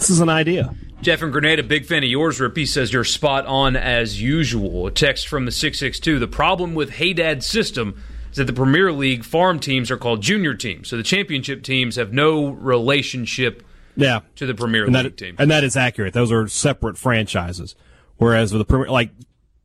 This 0.00 0.10
is 0.10 0.20
an 0.20 0.28
idea. 0.30 0.74
Jeff 1.02 1.22
and 1.22 1.30
Grenada, 1.32 1.62
big 1.62 1.86
fan 1.86 2.02
of 2.02 2.08
yours, 2.10 2.40
Rip. 2.40 2.56
He 2.56 2.66
says 2.66 2.92
you're 2.92 3.04
spot 3.04 3.46
on 3.46 3.76
as 3.76 4.20
usual. 4.20 4.86
A 4.86 4.90
text 4.90 5.28
from 5.28 5.44
the 5.44 5.52
662. 5.52 6.18
The 6.18 6.26
problem 6.26 6.74
with 6.74 6.90
Hey 6.90 7.12
Dad's 7.12 7.46
system 7.46 8.02
is 8.30 8.36
that 8.38 8.44
the 8.44 8.52
Premier 8.52 8.92
League 8.92 9.24
farm 9.24 9.60
teams 9.60 9.90
are 9.90 9.96
called 9.96 10.22
junior 10.22 10.54
teams. 10.54 10.88
So 10.88 10.96
the 10.96 11.02
championship 11.02 11.62
teams 11.62 11.96
have 11.96 12.12
no 12.12 12.48
relationship 12.48 13.62
Yeah, 13.96 14.20
to 14.36 14.46
the 14.46 14.54
Premier 14.54 14.84
and 14.84 14.94
League 14.94 15.04
that, 15.04 15.16
team. 15.16 15.36
and 15.38 15.50
that 15.50 15.64
is 15.64 15.76
accurate. 15.76 16.12
Those 16.14 16.32
are 16.32 16.48
separate 16.48 16.96
franchises. 16.98 17.74
Whereas 18.16 18.52
with 18.52 18.60
the 18.60 18.64
Premier, 18.66 18.90
like 18.90 19.10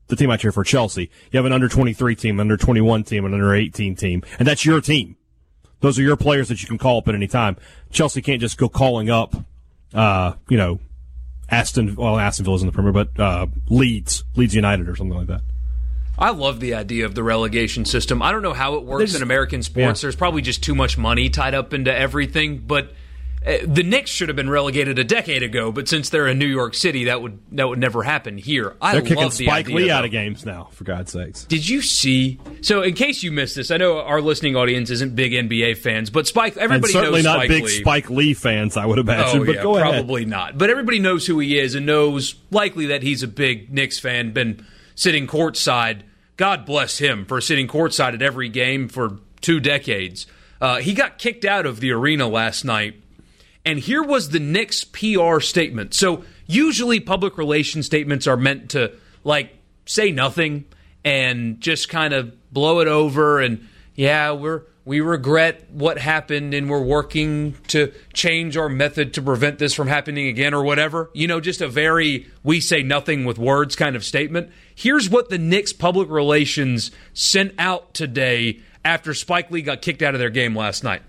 the 0.07 0.15
team 0.15 0.29
I 0.31 0.37
cheer 0.37 0.51
for, 0.51 0.63
Chelsea, 0.63 1.09
you 1.31 1.37
have 1.37 1.45
an 1.45 1.51
under 1.53 1.67
twenty 1.67 1.93
three 1.93 2.15
team, 2.15 2.39
under 2.39 2.55
twenty 2.57 2.81
one 2.81 3.03
team, 3.03 3.25
an 3.25 3.33
under 3.33 3.53
eighteen 3.55 3.95
team, 3.95 4.23
and 4.39 4.47
that's 4.47 4.65
your 4.65 4.79
team. 4.81 5.15
Those 5.81 5.97
are 5.99 6.03
your 6.03 6.15
players 6.17 6.47
that 6.49 6.61
you 6.61 6.67
can 6.67 6.77
call 6.77 6.99
up 6.99 7.07
at 7.07 7.15
any 7.15 7.27
time. 7.27 7.57
Chelsea 7.91 8.21
can't 8.21 8.39
just 8.41 8.57
go 8.57 8.69
calling 8.69 9.09
up, 9.09 9.35
uh, 9.95 10.33
you 10.49 10.57
know, 10.57 10.79
Aston. 11.49 11.95
Well, 11.95 12.17
Aston 12.19 12.45
Villa's 12.45 12.61
in 12.61 12.67
the 12.67 12.71
Premier, 12.73 12.91
but 12.91 13.19
uh, 13.19 13.47
Leeds, 13.69 14.23
Leeds 14.35 14.53
United, 14.55 14.87
or 14.89 14.95
something 14.95 15.17
like 15.17 15.27
that. 15.27 15.41
I 16.17 16.29
love 16.31 16.59
the 16.61 16.73
idea 16.75 17.05
of 17.05 17.13
the 17.13 17.23
relegation 17.23 17.83
system. 17.83 18.21
I 18.21 18.31
don't 18.31 18.41
know 18.41 18.53
how 18.53 18.75
it 18.75 18.83
works 18.83 18.99
There's- 19.11 19.15
in 19.15 19.21
American 19.23 19.61
sports. 19.63 20.01
yeah. 20.01 20.05
There's 20.05 20.15
probably 20.15 20.41
just 20.41 20.63
too 20.63 20.73
much 20.75 20.97
money 20.97 21.29
tied 21.29 21.53
up 21.53 21.73
into 21.73 21.93
everything. 21.93 22.59
But 22.59 22.93
the 23.45 23.83
Knicks 23.83 24.09
should 24.09 24.29
have 24.29 24.35
been 24.35 24.49
relegated 24.49 24.97
a 24.97 25.03
decade 25.03 25.43
ago. 25.43 25.71
But 25.71 25.87
since 25.87 26.09
they're 26.09 26.27
in 26.27 26.39
New 26.39 26.47
York 26.47 26.73
City, 26.73 27.05
that 27.05 27.21
would 27.21 27.39
that 27.51 27.67
would 27.67 27.79
never 27.79 28.01
happen 28.01 28.37
here. 28.37 28.75
I 28.81 28.93
They're 28.93 29.01
kicking 29.01 29.23
the 29.23 29.31
Spike 29.31 29.67
Lee 29.67 29.91
out 29.91 30.03
of 30.03 30.11
games 30.11 30.45
now, 30.45 30.69
for 30.71 30.83
God's 30.83 31.11
sakes. 31.11 31.45
Did 31.45 31.67
you 31.67 31.81
see? 31.81 32.39
So, 32.61 32.81
in 32.81 32.95
case 32.95 33.21
you 33.21 33.31
missed 33.31 33.55
this, 33.55 33.69
I 33.69 33.77
know 33.77 33.99
our 33.99 34.21
listening 34.21 34.55
audience 34.55 34.89
isn't 34.89 35.15
big 35.15 35.33
NBA 35.33 35.77
fans, 35.77 36.09
but 36.09 36.25
Spike, 36.27 36.53
And 36.53 36.63
everybody 36.63 36.93
certainly 36.93 37.19
knows 37.19 37.25
not 37.25 37.35
Spike 37.37 37.49
big 37.49 37.63
Lee. 37.63 37.81
Spike 37.81 38.09
Lee 38.09 38.33
fans, 38.33 38.77
I 38.77 38.85
would 38.85 38.99
imagine. 38.99 39.41
Oh 39.41 39.45
but 39.45 39.55
yeah, 39.55 39.63
go 39.63 39.77
ahead. 39.77 39.91
probably 39.91 40.25
not. 40.25 40.57
But 40.57 40.69
everybody 40.69 40.99
knows 40.99 41.27
who 41.27 41.37
he 41.39 41.59
is 41.59 41.75
and 41.75 41.85
knows 41.85 42.35
likely 42.49 42.87
that 42.87 43.03
he's 43.03 43.21
a 43.21 43.27
big 43.27 43.71
Knicks 43.71 43.99
fan. 43.99 44.31
Been 44.31 44.65
sitting 44.95 45.27
courtside. 45.27 46.01
God 46.37 46.65
bless 46.65 46.97
him 46.97 47.25
for 47.25 47.39
sitting 47.39 47.67
courtside 47.67 48.13
at 48.13 48.21
every 48.21 48.49
game 48.49 48.89
for 48.89 49.19
two 49.41 49.59
decades. 49.59 50.25
Uh, 50.59 50.77
he 50.77 50.93
got 50.93 51.17
kicked 51.17 51.45
out 51.45 51.65
of 51.65 51.79
the 51.79 51.91
arena 51.91 52.27
last 52.27 52.65
night, 52.65 52.95
and 53.65 53.79
here 53.79 54.03
was 54.03 54.29
the 54.29 54.39
Knicks 54.39 54.83
PR 54.83 55.39
statement. 55.39 55.93
So 55.93 56.23
usually 56.45 56.99
public 56.99 57.37
relations 57.37 57.85
statements 57.87 58.27
are 58.27 58.37
meant 58.37 58.69
to 58.71 58.93
like 59.23 59.57
say 59.85 60.11
nothing 60.11 60.65
and 61.03 61.59
just 61.59 61.89
kind 61.89 62.13
of 62.13 62.33
blow 62.53 62.79
it 62.79 62.87
over 62.87 63.39
and 63.41 63.67
yeah, 63.95 64.31
we're 64.31 64.63
we 64.85 65.01
regret 65.01 65.67
what 65.71 65.97
happened 65.97 66.53
and 66.53 66.69
we're 66.69 66.83
working 66.83 67.55
to 67.67 67.91
change 68.13 68.55
our 68.55 68.69
method 68.69 69.15
to 69.15 69.21
prevent 69.21 69.57
this 69.57 69.73
from 69.73 69.87
happening 69.87 70.27
again 70.27 70.53
or 70.53 70.63
whatever. 70.63 71.09
You 71.13 71.27
know, 71.27 71.39
just 71.41 71.59
a 71.59 71.67
very 71.67 72.27
we 72.43 72.61
say 72.61 72.83
nothing 72.83 73.25
with 73.25 73.39
words 73.39 73.75
kind 73.75 73.95
of 73.95 74.05
statement. 74.05 74.51
Here's 74.75 75.09
what 75.09 75.29
the 75.29 75.39
Knicks 75.39 75.73
public 75.73 76.09
relations 76.09 76.91
sent 77.13 77.55
out 77.57 77.95
today 77.95 78.59
after 78.83 79.15
Spike 79.15 79.49
Lee 79.49 79.63
got 79.63 79.81
kicked 79.81 80.03
out 80.03 80.13
of 80.13 80.19
their 80.19 80.29
game 80.29 80.55
last 80.55 80.83
night. 80.83 81.01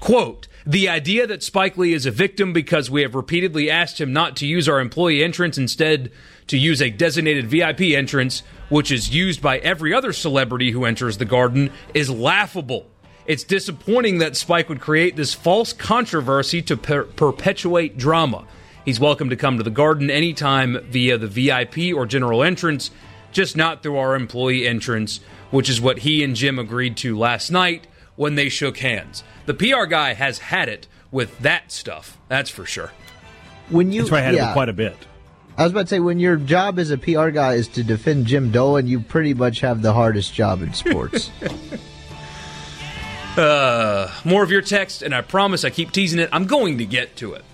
Quote, 0.00 0.48
the 0.68 0.86
idea 0.86 1.26
that 1.26 1.42
Spike 1.42 1.78
Lee 1.78 1.94
is 1.94 2.04
a 2.04 2.10
victim 2.10 2.52
because 2.52 2.90
we 2.90 3.00
have 3.00 3.14
repeatedly 3.14 3.70
asked 3.70 3.98
him 3.98 4.12
not 4.12 4.36
to 4.36 4.46
use 4.46 4.68
our 4.68 4.80
employee 4.80 5.24
entrance, 5.24 5.56
instead 5.56 6.12
to 6.46 6.58
use 6.58 6.82
a 6.82 6.90
designated 6.90 7.46
VIP 7.46 7.80
entrance, 7.80 8.42
which 8.68 8.92
is 8.92 9.08
used 9.08 9.40
by 9.40 9.56
every 9.60 9.94
other 9.94 10.12
celebrity 10.12 10.70
who 10.70 10.84
enters 10.84 11.16
the 11.16 11.24
garden, 11.24 11.70
is 11.94 12.10
laughable. 12.10 12.86
It's 13.24 13.44
disappointing 13.44 14.18
that 14.18 14.36
Spike 14.36 14.68
would 14.68 14.82
create 14.82 15.16
this 15.16 15.32
false 15.32 15.72
controversy 15.72 16.60
to 16.60 16.76
per- 16.76 17.04
perpetuate 17.04 17.96
drama. 17.96 18.44
He's 18.84 19.00
welcome 19.00 19.30
to 19.30 19.36
come 19.36 19.56
to 19.56 19.64
the 19.64 19.70
garden 19.70 20.10
anytime 20.10 20.78
via 20.90 21.16
the 21.16 21.28
VIP 21.28 21.96
or 21.96 22.04
general 22.04 22.42
entrance, 22.42 22.90
just 23.32 23.56
not 23.56 23.82
through 23.82 23.96
our 23.96 24.14
employee 24.14 24.68
entrance, 24.68 25.20
which 25.50 25.70
is 25.70 25.80
what 25.80 26.00
he 26.00 26.22
and 26.22 26.36
Jim 26.36 26.58
agreed 26.58 26.98
to 26.98 27.16
last 27.16 27.50
night 27.50 27.86
when 28.18 28.34
they 28.34 28.48
shook 28.50 28.78
hands. 28.78 29.22
The 29.46 29.54
PR 29.54 29.86
guy 29.86 30.12
has 30.12 30.38
had 30.38 30.68
it 30.68 30.86
with 31.10 31.38
that 31.38 31.72
stuff, 31.72 32.18
that's 32.28 32.50
for 32.50 32.66
sure. 32.66 32.90
When 33.70 33.92
you, 33.92 34.02
That's 34.02 34.10
why 34.10 34.18
I 34.18 34.22
had 34.22 34.34
it 34.34 34.38
yeah, 34.38 34.48
with 34.48 34.54
quite 34.54 34.68
a 34.68 34.74
bit. 34.74 34.96
I 35.56 35.62
was 35.62 35.72
about 35.72 35.82
to 35.82 35.86
say, 35.88 36.00
when 36.00 36.18
your 36.18 36.36
job 36.36 36.78
as 36.78 36.90
a 36.90 36.98
PR 36.98 37.30
guy 37.30 37.54
is 37.54 37.68
to 37.68 37.82
defend 37.82 38.26
Jim 38.26 38.50
Dolan, 38.50 38.86
you 38.86 39.00
pretty 39.00 39.34
much 39.34 39.60
have 39.60 39.82
the 39.82 39.92
hardest 39.92 40.34
job 40.34 40.62
in 40.62 40.74
sports. 40.74 41.30
uh, 43.36 44.12
more 44.24 44.42
of 44.42 44.50
your 44.50 44.62
text, 44.62 45.02
and 45.02 45.14
I 45.14 45.20
promise 45.20 45.64
I 45.64 45.70
keep 45.70 45.92
teasing 45.92 46.18
it. 46.18 46.28
I'm 46.32 46.46
going 46.46 46.78
to 46.78 46.86
get 46.86 47.16
to 47.16 47.34
it. 47.34 47.44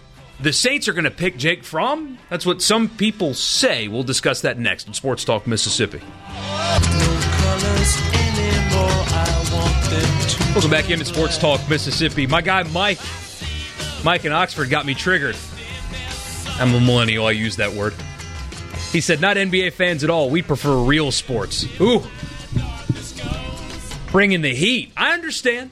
The 0.41 0.53
Saints 0.53 0.89
are 0.89 0.93
going 0.93 1.05
to 1.05 1.11
pick 1.11 1.37
Jake 1.37 1.63
Fromm. 1.63 2.19
That's 2.31 2.45
what 2.45 2.63
some 2.63 2.89
people 2.89 3.35
say. 3.35 3.89
We'll 3.89 4.03
discuss 4.03 4.41
that 4.41 4.59
next 4.59 4.87
in 4.87 4.95
Sports 4.95 5.25
Talk 5.25 5.47
Mississippi. 5.47 6.01
Welcome 10.55 10.71
back 10.71 10.89
into 10.89 11.05
Sports 11.05 11.37
Talk 11.37 11.69
Mississippi. 11.69 12.29
My 12.29 12.41
guy 12.41 12.63
Mike, 12.63 13.01
Mike 14.05 14.25
in 14.25 14.31
Oxford 14.31 14.71
got 14.71 14.87
me 14.87 14.95
triggered. 14.95 15.37
I'm 16.61 16.73
a 16.73 16.79
millennial. 16.79 17.27
I 17.27 17.33
use 17.33 17.57
that 17.57 17.73
word. 17.73 17.93
He 18.93 19.01
said, 19.01 19.21
"Not 19.21 19.37
NBA 19.37 19.71
fans 19.71 20.05
at 20.05 20.11
all. 20.11 20.31
We 20.31 20.43
prefer 20.43 20.77
real 20.77 21.11
sports." 21.11 21.67
Ooh, 21.81 22.05
bringing 24.13 24.43
the 24.43 24.55
heat. 24.55 24.93
I 24.97 25.13
understand. 25.13 25.71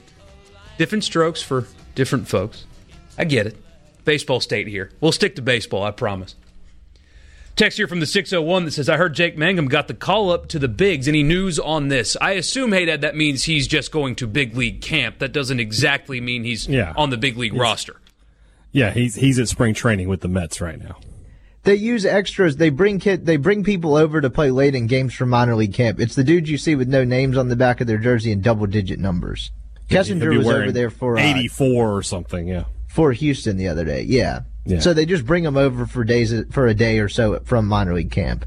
Different 0.77 1.05
strokes 1.05 1.41
for 1.41 1.65
different 1.95 2.27
folks. 2.27 2.65
I 3.17 3.23
get 3.23 3.47
it. 3.47 3.55
Baseball 4.03 4.41
state 4.41 4.67
here. 4.67 4.91
We'll 4.99 5.13
stick 5.13 5.37
to 5.37 5.41
baseball. 5.41 5.83
I 5.83 5.91
promise. 5.91 6.35
Text 7.55 7.77
here 7.77 7.87
from 7.87 7.99
the 7.99 8.07
601 8.07 8.65
that 8.65 8.71
says, 8.71 8.89
I 8.89 8.97
heard 8.97 9.13
Jake 9.13 9.37
Mangum 9.37 9.67
got 9.67 9.87
the 9.87 9.93
call 9.93 10.31
up 10.31 10.47
to 10.49 10.59
the 10.59 10.67
bigs. 10.67 11.07
Any 11.07 11.21
news 11.21 11.59
on 11.59 11.87
this? 11.87 12.17
I 12.19 12.31
assume, 12.31 12.71
hey, 12.71 12.85
Dad, 12.85 13.01
that 13.01 13.15
means 13.15 13.43
he's 13.43 13.67
just 13.67 13.91
going 13.91 14.15
to 14.15 14.27
big 14.27 14.55
league 14.57 14.81
camp. 14.81 15.19
That 15.19 15.33
doesn't 15.33 15.59
exactly 15.59 16.19
mean 16.19 16.43
he's 16.43 16.67
yeah. 16.67 16.93
on 16.97 17.11
the 17.11 17.17
big 17.17 17.37
league 17.37 17.53
roster. 17.53 18.01
Yeah, 18.71 18.89
he's 18.89 19.13
he's 19.13 19.37
at 19.37 19.47
spring 19.47 19.75
training 19.75 20.09
with 20.09 20.21
the 20.21 20.27
Mets 20.27 20.59
right 20.59 20.79
now. 20.79 20.97
They 21.61 21.75
use 21.75 22.05
extras. 22.05 22.57
They 22.57 22.71
bring 22.71 22.99
kid. 22.99 23.27
They 23.27 23.37
bring 23.37 23.63
people 23.63 23.95
over 23.95 24.19
to 24.19 24.31
play 24.31 24.49
late 24.49 24.73
in 24.73 24.87
games 24.87 25.13
from 25.13 25.29
minor 25.29 25.55
league 25.55 25.75
camp. 25.75 25.99
It's 25.99 26.15
the 26.15 26.23
dudes 26.23 26.49
you 26.49 26.57
see 26.57 26.75
with 26.75 26.87
no 26.87 27.03
names 27.03 27.37
on 27.37 27.49
the 27.49 27.55
back 27.55 27.81
of 27.81 27.87
their 27.87 27.99
jersey 27.99 28.31
and 28.31 28.43
double 28.43 28.65
digit 28.65 28.99
numbers. 28.99 29.51
Kessinger 29.89 30.35
was 30.35 30.47
over 30.47 30.71
there 30.71 30.89
for 30.89 31.19
uh, 31.19 31.21
eighty 31.21 31.47
four 31.47 31.95
or 31.95 32.01
something. 32.01 32.47
Yeah, 32.47 32.65
for 32.89 33.11
Houston 33.11 33.57
the 33.57 33.67
other 33.67 33.85
day. 33.85 34.01
Yeah. 34.01 34.41
Yeah. 34.65 34.79
So 34.79 34.93
they 34.93 35.05
just 35.05 35.25
bring 35.25 35.43
them 35.43 35.57
over 35.57 35.85
for 35.85 36.03
days 36.03 36.33
for 36.51 36.67
a 36.67 36.73
day 36.73 36.99
or 36.99 37.09
so 37.09 37.39
from 37.43 37.67
minor 37.67 37.93
league 37.93 38.11
camp. 38.11 38.45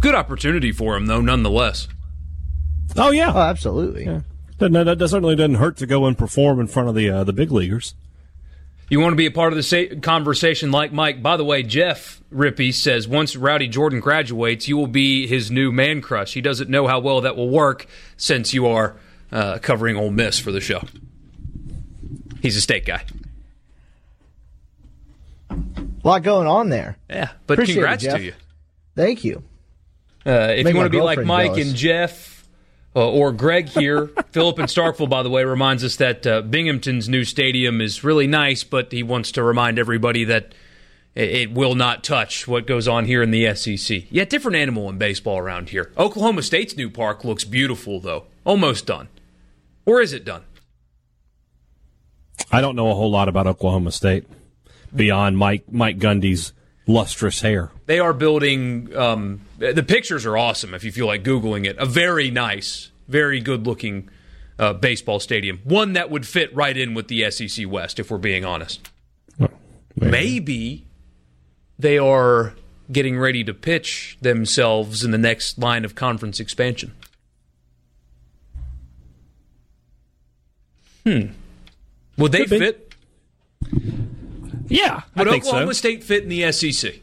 Good 0.00 0.14
opportunity 0.14 0.70
for 0.70 0.96
him, 0.96 1.06
though, 1.06 1.20
nonetheless. 1.20 1.88
Oh 2.96 3.10
yeah, 3.10 3.32
oh, 3.34 3.40
absolutely. 3.40 4.04
Yeah. 4.04 4.20
That, 4.58 4.72
that, 4.98 5.08
certainly 5.08 5.36
doesn't 5.36 5.56
hurt 5.56 5.76
to 5.78 5.86
go 5.86 6.06
and 6.06 6.16
perform 6.16 6.58
in 6.60 6.66
front 6.66 6.88
of 6.88 6.94
the 6.94 7.10
uh, 7.10 7.24
the 7.24 7.32
big 7.32 7.52
leaguers. 7.52 7.94
You 8.90 9.00
want 9.00 9.12
to 9.12 9.16
be 9.16 9.26
a 9.26 9.30
part 9.30 9.52
of 9.52 9.58
the 9.58 10.00
conversation 10.00 10.70
like 10.70 10.92
Mike. 10.92 11.22
By 11.22 11.36
the 11.36 11.44
way, 11.44 11.62
Jeff 11.62 12.22
Rippey 12.32 12.72
says 12.72 13.06
once 13.06 13.34
Rowdey 13.34 13.70
Jordan 13.70 14.00
graduates, 14.00 14.66
you 14.66 14.76
will 14.76 14.86
be 14.86 15.26
his 15.26 15.50
new 15.50 15.70
man 15.70 16.00
crush. 16.00 16.32
He 16.32 16.40
doesn't 16.40 16.70
know 16.70 16.86
how 16.86 16.98
well 16.98 17.20
that 17.20 17.36
will 17.36 17.50
work 17.50 17.86
since 18.16 18.54
you 18.54 18.66
are 18.66 18.96
uh, 19.30 19.58
covering 19.60 19.96
Ole 19.96 20.10
Miss 20.10 20.38
for 20.38 20.52
the 20.52 20.60
show. 20.60 20.82
He's 22.40 22.56
a 22.56 22.60
state 22.62 22.86
guy. 22.86 23.04
A 26.08 26.12
lot 26.12 26.22
going 26.22 26.46
on 26.46 26.70
there. 26.70 26.96
Yeah, 27.10 27.32
but 27.46 27.58
Appreciate 27.58 27.74
congrats 27.74 28.04
it, 28.04 28.16
to 28.16 28.22
you. 28.22 28.32
Thank 28.96 29.24
you. 29.24 29.42
Uh, 30.24 30.54
if 30.56 30.64
Make 30.64 30.72
you 30.72 30.80
want 30.80 30.90
to 30.90 30.98
be 30.98 31.02
like 31.02 31.22
Mike 31.22 31.48
jealous. 31.48 31.66
and 31.68 31.76
Jeff 31.76 32.48
uh, 32.96 33.10
or 33.10 33.30
Greg 33.30 33.68
here, 33.68 34.06
Philip 34.30 34.58
and 34.58 34.68
Starkville, 34.68 35.10
by 35.10 35.22
the 35.22 35.28
way, 35.28 35.44
reminds 35.44 35.84
us 35.84 35.96
that 35.96 36.26
uh, 36.26 36.40
Binghamton's 36.40 37.10
new 37.10 37.24
stadium 37.24 37.82
is 37.82 38.04
really 38.04 38.26
nice, 38.26 38.64
but 38.64 38.90
he 38.90 39.02
wants 39.02 39.32
to 39.32 39.42
remind 39.42 39.78
everybody 39.78 40.24
that 40.24 40.54
it 41.14 41.52
will 41.52 41.74
not 41.74 42.04
touch 42.04 42.48
what 42.48 42.66
goes 42.66 42.88
on 42.88 43.04
here 43.04 43.22
in 43.22 43.30
the 43.30 43.54
SEC. 43.54 44.04
Yeah, 44.08 44.24
different 44.24 44.56
animal 44.56 44.88
in 44.88 44.96
baseball 44.96 45.36
around 45.36 45.68
here. 45.68 45.92
Oklahoma 45.98 46.40
State's 46.40 46.74
new 46.74 46.88
park 46.88 47.22
looks 47.22 47.44
beautiful, 47.44 48.00
though. 48.00 48.24
Almost 48.46 48.86
done. 48.86 49.08
Or 49.84 50.00
is 50.00 50.14
it 50.14 50.24
done? 50.24 50.44
I 52.50 52.62
don't 52.62 52.76
know 52.76 52.90
a 52.90 52.94
whole 52.94 53.10
lot 53.10 53.28
about 53.28 53.46
Oklahoma 53.46 53.92
State 53.92 54.24
beyond 54.94 55.38
Mike 55.38 55.64
Mike 55.70 55.98
Gundy's 55.98 56.52
lustrous 56.86 57.40
hair. 57.40 57.70
They 57.86 57.98
are 57.98 58.12
building. 58.12 58.94
Um, 58.96 59.40
the 59.58 59.82
pictures 59.82 60.26
are 60.26 60.36
awesome. 60.36 60.74
If 60.74 60.84
you 60.84 60.92
feel 60.92 61.06
like 61.06 61.22
googling 61.22 61.66
it, 61.66 61.76
a 61.78 61.86
very 61.86 62.30
nice, 62.30 62.90
very 63.06 63.40
good 63.40 63.66
looking 63.66 64.08
uh, 64.58 64.72
baseball 64.72 65.20
stadium. 65.20 65.60
One 65.64 65.92
that 65.92 66.10
would 66.10 66.26
fit 66.26 66.54
right 66.54 66.76
in 66.76 66.94
with 66.94 67.08
the 67.08 67.30
SEC 67.30 67.66
West, 67.68 67.98
if 67.98 68.10
we're 68.10 68.18
being 68.18 68.44
honest. 68.44 68.88
maybe. 69.38 70.10
maybe 70.10 70.86
they 71.78 71.98
are 71.98 72.54
getting 72.90 73.18
ready 73.18 73.44
to 73.44 73.54
pitch 73.54 74.18
themselves 74.20 75.04
in 75.04 75.10
the 75.10 75.18
next 75.18 75.58
line 75.58 75.84
of 75.84 75.94
conference 75.94 76.40
expansion. 76.40 76.92
Hmm. 81.04 81.28
Would 82.16 82.32
they 82.32 82.46
fit? 82.46 82.94
Yeah, 84.68 85.02
would 85.16 85.28
I 85.28 85.30
think 85.32 85.44
Oklahoma 85.44 85.74
so. 85.74 85.78
State 85.78 86.04
fit 86.04 86.22
in 86.22 86.28
the 86.28 86.50
SEC? 86.52 86.94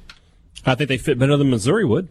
I 0.65 0.75
think 0.75 0.87
they 0.87 0.97
fit 0.97 1.19
better 1.19 1.37
than 1.37 1.49
Missouri 1.49 1.85
would. 1.85 2.09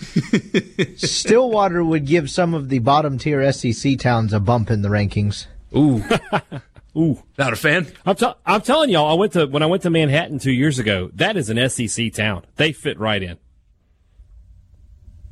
Stillwater 0.96 1.82
would 1.82 2.06
give 2.06 2.30
some 2.30 2.54
of 2.54 2.68
the 2.68 2.78
bottom 2.80 3.18
tier 3.18 3.50
SEC 3.52 3.98
towns 3.98 4.32
a 4.32 4.40
bump 4.40 4.70
in 4.70 4.82
the 4.82 4.88
rankings. 4.88 5.46
Ooh. 5.74 6.04
Ooh, 6.96 7.22
not 7.36 7.52
a 7.52 7.56
fan. 7.56 7.92
I'm, 8.06 8.16
t- 8.16 8.32
I'm 8.46 8.62
telling 8.62 8.88
y'all, 8.88 9.10
I 9.10 9.14
went 9.14 9.34
to 9.34 9.44
when 9.46 9.62
I 9.62 9.66
went 9.66 9.82
to 9.82 9.90
Manhattan 9.90 10.38
two 10.38 10.52
years 10.52 10.78
ago. 10.78 11.10
That 11.12 11.36
is 11.36 11.50
an 11.50 11.68
SEC 11.68 12.12
town. 12.14 12.46
They 12.56 12.72
fit 12.72 12.98
right 12.98 13.22
in. 13.22 13.36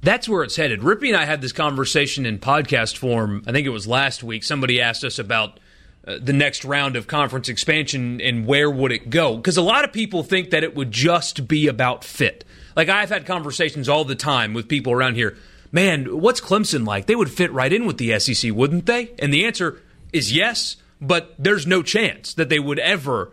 That's 0.03 0.29
where 0.29 0.43
it's 0.43 0.57
headed. 0.57 0.81
Rippey 0.81 1.09
and 1.09 1.17
I 1.17 1.25
had 1.25 1.41
this 1.41 1.53
conversation 1.53 2.27
in 2.27 2.39
podcast 2.39 2.99
form. 2.99 3.43
I 3.47 3.53
think 3.53 3.67
it 3.67 3.71
was 3.71 3.87
last 3.87 4.23
week. 4.23 4.45
Somebody 4.45 4.79
asked 4.79 5.05
us 5.05 5.19
about 5.19 5.59
uh, 6.07 6.19
the 6.21 6.33
next 6.33 6.65
round 6.65 6.97
of 6.97 7.07
conference 7.07 7.49
expansion 7.49 8.21
and 8.21 8.47
where 8.47 8.71
would 8.71 8.93
it 8.93 9.11
go? 9.11 9.37
Because 9.37 9.57
a 9.57 9.63
lot 9.63 9.85
of 9.85 9.93
people 9.93 10.23
think 10.23 10.51
that 10.51 10.63
it 10.63 10.75
would 10.75 10.91
just 10.91 11.49
be 11.49 11.67
about 11.67 12.05
fit. 12.05 12.45
Like 12.77 12.89
I've 12.89 13.09
had 13.09 13.27
conversations 13.27 13.89
all 13.89 14.05
the 14.05 14.15
time 14.15 14.55
with 14.55 14.69
people 14.69 14.93
around 14.93 15.15
here. 15.15 15.37
Man, 15.73 16.21
what's 16.21 16.41
Clemson 16.41 16.87
like? 16.87 17.07
They 17.07 17.17
would 17.17 17.31
fit 17.31 17.53
right 17.53 17.73
in 17.73 17.87
with 17.87 17.99
the 17.99 18.19
SEC, 18.19 18.53
wouldn't 18.53 18.87
they? 18.87 19.13
And 19.19 19.33
the 19.33 19.45
answer 19.45 19.81
is 20.13 20.33
yes, 20.33 20.77
but 21.01 21.35
there's 21.39 21.67
no 21.67 21.83
chance 21.83 22.35
that 22.35 22.49
they 22.49 22.59
would 22.59 22.79
ever 22.79 23.33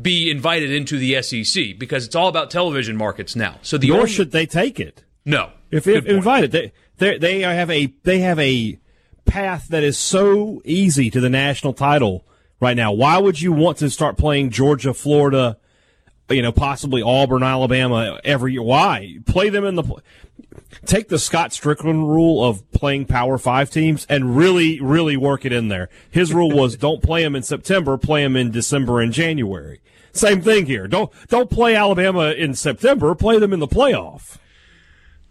be 0.00 0.30
invited 0.30 0.70
into 0.70 0.98
the 0.98 1.20
SEC 1.22 1.78
because 1.78 2.06
it's 2.06 2.14
all 2.14 2.28
about 2.28 2.50
television 2.50 2.96
markets 2.96 3.34
now. 3.34 3.58
So 3.62 3.78
the 3.78 3.88
nor 3.88 3.98
only, 3.98 4.10
should 4.10 4.32
they 4.32 4.46
take 4.46 4.78
it. 4.78 5.04
No, 5.24 5.50
if, 5.70 5.86
if 5.86 6.06
invited, 6.06 6.72
they 6.98 7.18
they 7.18 7.40
have 7.40 7.70
a 7.70 7.86
they 8.04 8.20
have 8.20 8.38
a 8.38 8.78
path 9.26 9.68
that 9.68 9.82
is 9.82 9.98
so 9.98 10.62
easy 10.64 11.10
to 11.10 11.20
the 11.20 11.28
national 11.28 11.72
title 11.72 12.24
right 12.60 12.76
now. 12.76 12.92
Why 12.92 13.18
would 13.18 13.40
you 13.40 13.52
want 13.52 13.78
to 13.78 13.90
start 13.90 14.16
playing 14.16 14.50
Georgia, 14.50 14.94
Florida, 14.94 15.58
you 16.28 16.42
know, 16.42 16.52
possibly 16.52 17.02
Auburn, 17.02 17.42
Alabama 17.42 18.20
every 18.24 18.52
year? 18.52 18.62
Why 18.62 19.18
play 19.26 19.48
them 19.48 19.64
in 19.64 19.74
the 19.74 19.84
take 20.84 21.08
the 21.08 21.18
Scott 21.18 21.52
Strickland 21.52 22.08
rule 22.08 22.44
of 22.44 22.70
playing 22.72 23.06
Power 23.06 23.38
Five 23.38 23.70
teams 23.70 24.06
and 24.08 24.36
really, 24.36 24.80
really 24.80 25.16
work 25.16 25.44
it 25.44 25.52
in 25.52 25.68
there. 25.68 25.88
His 26.10 26.32
rule 26.32 26.50
was 26.50 26.76
don't 26.78 27.02
play 27.02 27.22
them 27.22 27.36
in 27.36 27.42
September, 27.42 27.96
play 27.96 28.22
them 28.22 28.36
in 28.36 28.50
December 28.50 29.00
and 29.00 29.12
January. 29.12 29.80
Same 30.12 30.40
thing 30.40 30.66
here. 30.66 30.88
Don't 30.88 31.12
don't 31.28 31.50
play 31.50 31.74
Alabama 31.74 32.32
in 32.32 32.54
September, 32.54 33.14
play 33.14 33.38
them 33.38 33.52
in 33.52 33.60
the 33.60 33.68
playoff. 33.68 34.38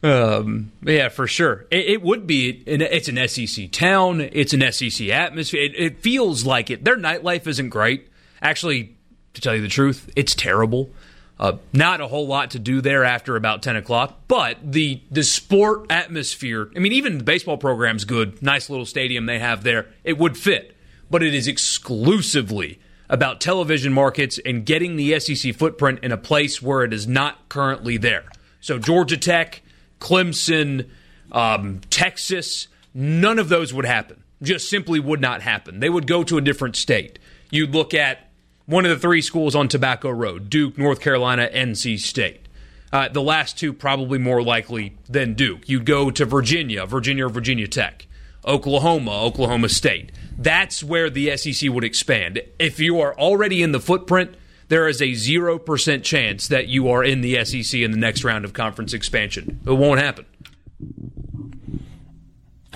Um, 0.06 0.72
yeah, 0.84 1.10
for 1.10 1.26
sure. 1.26 1.66
It, 1.72 1.86
it, 1.86 2.01
would 2.03 2.28
be. 2.28 2.64
It's 2.68 3.08
an 3.08 3.28
SEC 3.28 3.72
town. 3.72 4.22
It's 4.22 4.53
an 4.53 4.72
SEC 4.72 5.10
atmosphere. 5.10 5.64
It, 5.64 5.76
it, 5.76 5.99
feels 5.99 6.45
like 6.45 6.70
it. 6.70 6.84
Their 6.84 6.95
nightlife 6.95 7.47
isn't 7.47 7.70
great. 7.70 8.08
Actually, 8.39 8.95
to 9.34 9.41
tell 9.41 9.56
you 9.56 9.64
the 9.64 9.68
truth, 9.68 10.08
it's 10.16 10.36
terrible. 10.36 10.91
Uh, 11.39 11.53
not 11.74 12.01
a 12.01 12.08
whole 12.08 12.28
lot 12.28 12.51
to 12.51 12.60
do 12.60 12.82
there 12.82 13.03
after 13.03 13.36
about 13.36 13.64
ten 13.64 13.76
o'clock. 13.76 14.20
But 14.28 14.60
the 14.64 15.01
the 15.10 15.24
sport 15.24 15.88
atmosphere. 15.89 16.70
I 16.76 16.80
mean, 16.80 16.93
even 16.93 17.18
the 17.18 17.24
baseball 17.24 17.58
program's 17.58 18.06
good. 18.06 18.43
Nice 18.43 18.70
little 18.70 18.86
stadium 18.86 19.26
they 19.26 19.39
have 19.39 19.64
there. 19.64 19.88
It 20.03 20.20
would 20.20 20.38
fit, 20.38 20.78
but 21.10 21.24
it 21.24 21.34
is 21.34 21.47
exclusively 21.47 22.80
about 23.10 23.41
television 23.41 23.91
markets 23.91 24.39
and 24.45 24.68
getting 24.68 24.97
the 24.97 25.20
SEC 25.20 25.56
footprint 25.56 25.99
in 26.03 26.12
a 26.12 26.18
place 26.18 26.62
where 26.62 26.84
it 26.84 26.93
is 26.93 27.08
not 27.08 27.49
currently 27.49 27.97
there. 27.97 28.26
So 28.62 28.78
Georgia 28.78 29.18
Tech 29.18 29.64
Clemson, 30.06 30.88
um, 31.32 31.82
Texas, 31.89 32.68
none 32.93 33.39
of 33.39 33.49
those 33.49 33.74
would 33.74 33.86
happen. 33.86 34.24
Just 34.39 34.70
simply 34.70 34.99
would 34.99 35.20
not 35.20 35.41
happen. 35.41 35.80
They 35.80 35.89
would 35.89 36.06
go 36.06 36.24
to 36.24 36.38
a 36.38 36.41
different 36.41 36.76
state. 36.76 37.18
You'd 37.49 37.74
look 37.74 37.95
at 37.95 38.30
one 38.68 38.86
of 38.86 38.91
the 38.91 38.99
three 38.99 39.24
schools 39.24 39.56
on 39.56 39.68
Tobacco 39.68 40.12
Road 40.12 40.47
Duke, 40.47 40.78
North 40.78 40.99
Carolina, 40.99 41.49
NC 41.51 41.99
State. 41.99 42.47
Uh, 42.93 43.10
the 43.10 43.22
last 43.22 43.58
two 43.58 43.74
probably 43.74 44.20
more 44.20 44.43
likely 44.43 44.95
than 45.10 45.34
Duke. 45.34 45.68
You'd 45.68 45.88
go 45.88 46.12
to 46.12 46.24
Virginia, 46.24 46.86
Virginia 46.86 47.26
or 47.26 47.30
Virginia 47.30 47.68
Tech, 47.68 48.06
Oklahoma, 48.45 49.24
Oklahoma 49.24 49.70
State. 49.70 50.12
That's 50.38 50.84
where 50.84 51.10
the 51.10 51.36
SEC 51.36 51.68
would 51.72 51.84
expand. 51.84 52.43
If 52.60 52.80
you 52.80 52.99
are 53.01 53.18
already 53.18 53.64
in 53.64 53.72
the 53.72 53.80
footprint, 53.80 54.36
there 54.68 54.88
is 54.88 55.01
a 55.01 55.11
0% 55.11 56.03
chance 56.03 56.47
that 56.47 56.68
you 56.68 56.89
are 56.89 57.03
in 57.03 57.22
the 57.22 57.43
SEC 57.45 57.80
in 57.80 57.91
the 57.91 57.97
next 57.97 58.24
round 58.24 58.45
of 58.45 58.53
conference 58.53 58.93
expansion. 58.93 59.59
It 59.66 59.72
won't 59.72 59.99
happen. 59.99 60.26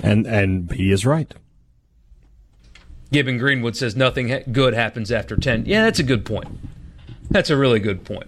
And 0.02 0.26
and 0.26 0.72
he 0.72 0.92
is 0.92 1.06
right. 1.06 1.34
Gibbon 3.12 3.38
Greenwood 3.38 3.76
says 3.76 3.96
nothing 3.96 4.44
good 4.52 4.74
happens 4.74 5.12
after 5.12 5.36
10. 5.36 5.66
Yeah, 5.66 5.84
that's 5.84 6.00
a 6.00 6.04
good 6.04 6.26
point. 6.26 6.48
That's 7.32 7.50
a 7.50 7.58
really 7.58 7.80
good 7.80 8.06
point. 8.06 8.28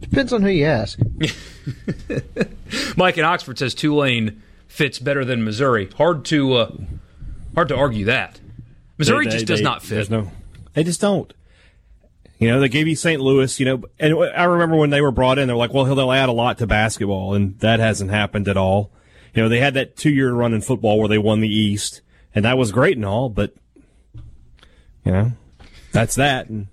Depends 0.00 0.32
on 0.32 0.42
who 0.42 0.48
you 0.48 0.64
ask. 0.64 0.98
Mike 2.96 3.18
in 3.18 3.24
Oxford 3.24 3.58
says 3.58 3.74
Tulane 3.74 4.42
fits 4.66 4.98
better 4.98 5.24
than 5.24 5.44
Missouri. 5.44 5.88
Hard 5.96 6.24
to 6.26 6.54
uh, 6.54 6.70
hard 7.54 7.68
to 7.68 7.76
argue 7.76 8.06
that. 8.06 8.40
Missouri 8.98 9.26
They- 9.26 9.30
they- 9.30 9.36
just 9.36 9.46
does 9.46 9.58
they- 9.60 9.64
not 9.64 9.82
fit. 9.82 10.10
No, 10.10 10.30
they 10.74 10.82
just 10.82 11.00
don't. 11.00 11.32
You 12.42 12.48
know, 12.48 12.58
they 12.58 12.68
gave 12.68 12.88
you 12.88 12.96
St. 12.96 13.20
Louis, 13.20 13.60
you 13.60 13.66
know, 13.66 13.84
and 14.00 14.14
I 14.34 14.42
remember 14.42 14.74
when 14.74 14.90
they 14.90 15.00
were 15.00 15.12
brought 15.12 15.38
in, 15.38 15.46
they're 15.46 15.56
like, 15.56 15.72
well, 15.72 15.84
they'll 15.84 16.10
add 16.10 16.28
a 16.28 16.32
lot 16.32 16.58
to 16.58 16.66
basketball, 16.66 17.34
and 17.34 17.56
that 17.60 17.78
hasn't 17.78 18.10
happened 18.10 18.48
at 18.48 18.56
all. 18.56 18.90
You 19.32 19.44
know, 19.44 19.48
they 19.48 19.60
had 19.60 19.74
that 19.74 19.96
two 19.96 20.10
year 20.10 20.32
run 20.32 20.52
in 20.52 20.60
football 20.60 20.98
where 20.98 21.06
they 21.06 21.18
won 21.18 21.40
the 21.40 21.48
East, 21.48 22.00
and 22.34 22.44
that 22.44 22.58
was 22.58 22.72
great 22.72 22.96
and 22.96 23.06
all, 23.06 23.28
but, 23.28 23.54
you 25.04 25.12
know, 25.12 25.32
that's 25.92 26.16
that. 26.16 26.48
And 26.48 26.66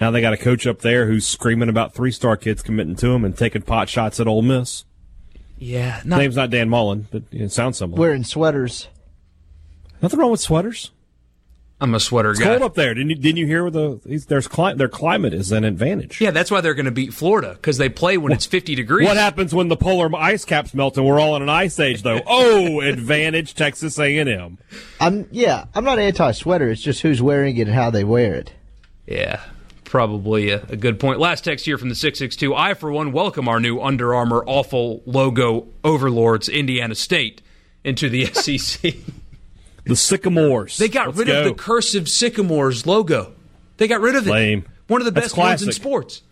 now 0.00 0.10
they 0.10 0.20
got 0.20 0.32
a 0.32 0.36
coach 0.36 0.66
up 0.66 0.80
there 0.80 1.06
who's 1.06 1.28
screaming 1.28 1.68
about 1.68 1.94
three 1.94 2.10
star 2.10 2.36
kids 2.36 2.60
committing 2.60 2.96
to 2.96 3.10
him 3.12 3.24
and 3.24 3.38
taking 3.38 3.62
pot 3.62 3.88
shots 3.88 4.18
at 4.18 4.26
Ole 4.26 4.42
Miss. 4.42 4.84
Yeah, 5.58 6.02
not, 6.04 6.18
Name's 6.18 6.34
not 6.34 6.50
Dan 6.50 6.68
Mullen, 6.68 7.06
but 7.12 7.22
it 7.30 7.52
sounds 7.52 7.78
similar. 7.78 8.00
Wearing 8.00 8.24
sweaters. 8.24 8.88
Nothing 10.02 10.18
wrong 10.18 10.32
with 10.32 10.40
sweaters. 10.40 10.90
I'm 11.78 11.94
a 11.94 12.00
sweater 12.00 12.30
It's 12.30 12.40
guy. 12.40 12.46
cold 12.46 12.62
up 12.62 12.74
there. 12.74 12.94
Didn't 12.94 13.10
you, 13.10 13.16
didn't 13.16 13.36
you 13.36 13.46
hear 13.46 13.68
the 13.70 14.00
there's 14.28 14.48
cli- 14.48 14.74
their 14.74 14.88
climate 14.88 15.34
is 15.34 15.52
an 15.52 15.62
advantage. 15.64 16.22
Yeah, 16.22 16.30
that's 16.30 16.50
why 16.50 16.62
they're 16.62 16.72
going 16.74 16.86
to 16.86 16.90
beat 16.90 17.12
Florida 17.12 17.52
because 17.52 17.76
they 17.76 17.90
play 17.90 18.16
when 18.16 18.32
it's 18.32 18.46
50 18.46 18.74
degrees. 18.74 19.06
What 19.06 19.18
happens 19.18 19.54
when 19.54 19.68
the 19.68 19.76
polar 19.76 20.08
ice 20.16 20.46
caps 20.46 20.72
melt 20.72 20.96
and 20.96 21.04
we're 21.06 21.20
all 21.20 21.36
in 21.36 21.42
an 21.42 21.50
ice 21.50 21.78
age 21.78 22.02
though? 22.02 22.20
Oh, 22.26 22.80
advantage 22.80 23.54
Texas 23.54 23.98
A&M. 23.98 24.56
I'm 25.00 25.28
yeah. 25.30 25.66
I'm 25.74 25.84
not 25.84 25.98
anti 25.98 26.32
sweater. 26.32 26.70
It's 26.70 26.80
just 26.80 27.02
who's 27.02 27.20
wearing 27.20 27.56
it 27.58 27.66
and 27.68 27.74
how 27.74 27.90
they 27.90 28.04
wear 28.04 28.34
it. 28.34 28.52
Yeah, 29.06 29.40
probably 29.84 30.50
a, 30.50 30.62
a 30.70 30.76
good 30.76 30.98
point. 30.98 31.20
Last 31.20 31.44
text 31.44 31.66
here 31.66 31.76
from 31.76 31.90
the 31.90 31.94
662. 31.94 32.54
I, 32.54 32.72
for 32.74 32.90
one, 32.90 33.12
welcome 33.12 33.48
our 33.48 33.60
new 33.60 33.80
Under 33.80 34.14
Armour 34.14 34.42
awful 34.46 35.02
logo 35.04 35.66
overlords, 35.84 36.48
Indiana 36.48 36.94
State, 36.94 37.42
into 37.84 38.08
the 38.08 38.24
SEC. 38.32 38.94
The 39.86 39.96
Sycamores. 39.96 40.76
They 40.78 40.88
got 40.88 41.06
Let's 41.08 41.18
rid 41.18 41.28
go. 41.28 41.38
of 41.40 41.44
the 41.44 41.54
cursive 41.54 42.08
Sycamores 42.08 42.86
logo. 42.86 43.32
They 43.76 43.88
got 43.88 44.00
rid 44.00 44.16
of 44.16 44.26
it. 44.26 44.30
Lame. 44.30 44.64
One 44.88 45.00
of 45.00 45.04
the 45.04 45.12
best 45.12 45.36
ones 45.36 45.62
in 45.62 45.72
sports. 45.72 46.22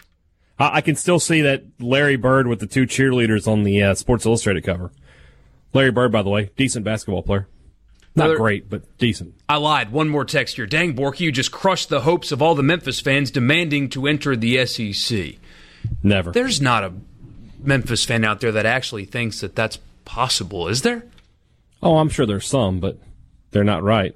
I, 0.59 0.77
I 0.77 0.81
can 0.81 0.97
still 0.97 1.21
see 1.21 1.43
that 1.43 1.65
Larry 1.81 2.17
Bird 2.17 2.47
with 2.47 2.61
the 2.61 2.67
two 2.67 2.83
cheerleaders 2.87 3.47
on 3.47 3.63
the 3.65 3.83
uh, 3.83 3.95
Sports 3.95 4.27
Illustrated 4.27 4.65
cover. 4.65 4.91
Larry 5.73 5.91
Bird, 5.91 6.13
by 6.13 6.23
the 6.23 6.31
way, 6.31 6.51
decent 6.57 6.85
basketball 6.85 7.23
player. 7.23 7.49
Not 8.17 8.27
Another- 8.27 8.39
great, 8.39 8.71
but 8.71 8.97
decent. 8.99 9.35
I 9.49 9.57
lied. 9.57 9.91
One 9.91 10.09
more 10.09 10.25
text 10.25 10.55
here. 10.57 10.67
Dang, 10.67 10.95
Borky, 10.95 11.21
you 11.21 11.33
just 11.33 11.51
crushed 11.51 11.89
the 11.89 12.03
hopes 12.03 12.31
of 12.31 12.41
all 12.41 12.55
the 12.55 12.63
Memphis 12.63 13.01
fans 13.01 13.31
demanding 13.33 13.89
to 13.91 14.07
enter 14.07 14.37
the 14.37 14.65
SEC. 14.67 15.35
Never. 16.03 16.31
There's 16.31 16.61
not 16.61 16.85
a 16.85 16.93
Memphis 17.61 18.05
fan 18.05 18.25
out 18.25 18.41
there 18.41 18.53
that 18.53 18.67
actually 18.67 19.05
thinks 19.05 19.41
that 19.41 19.57
that's 19.57 19.79
possible, 20.05 20.69
is 20.69 20.83
there? 20.83 21.05
oh, 21.83 21.99
I'm 21.99 22.09
sure 22.09 22.25
there's 22.25 22.47
some, 22.47 22.79
but 22.81 22.99
they're 23.55 23.65
not 23.65 23.83
right. 23.83 24.15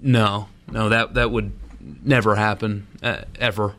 No, 0.00 0.48
no, 0.70 0.88
that 0.90 1.14
that 1.14 1.32
would 1.32 1.50
never 2.04 2.36
happen 2.36 2.86
uh, 3.02 3.22
ever. 3.40 3.74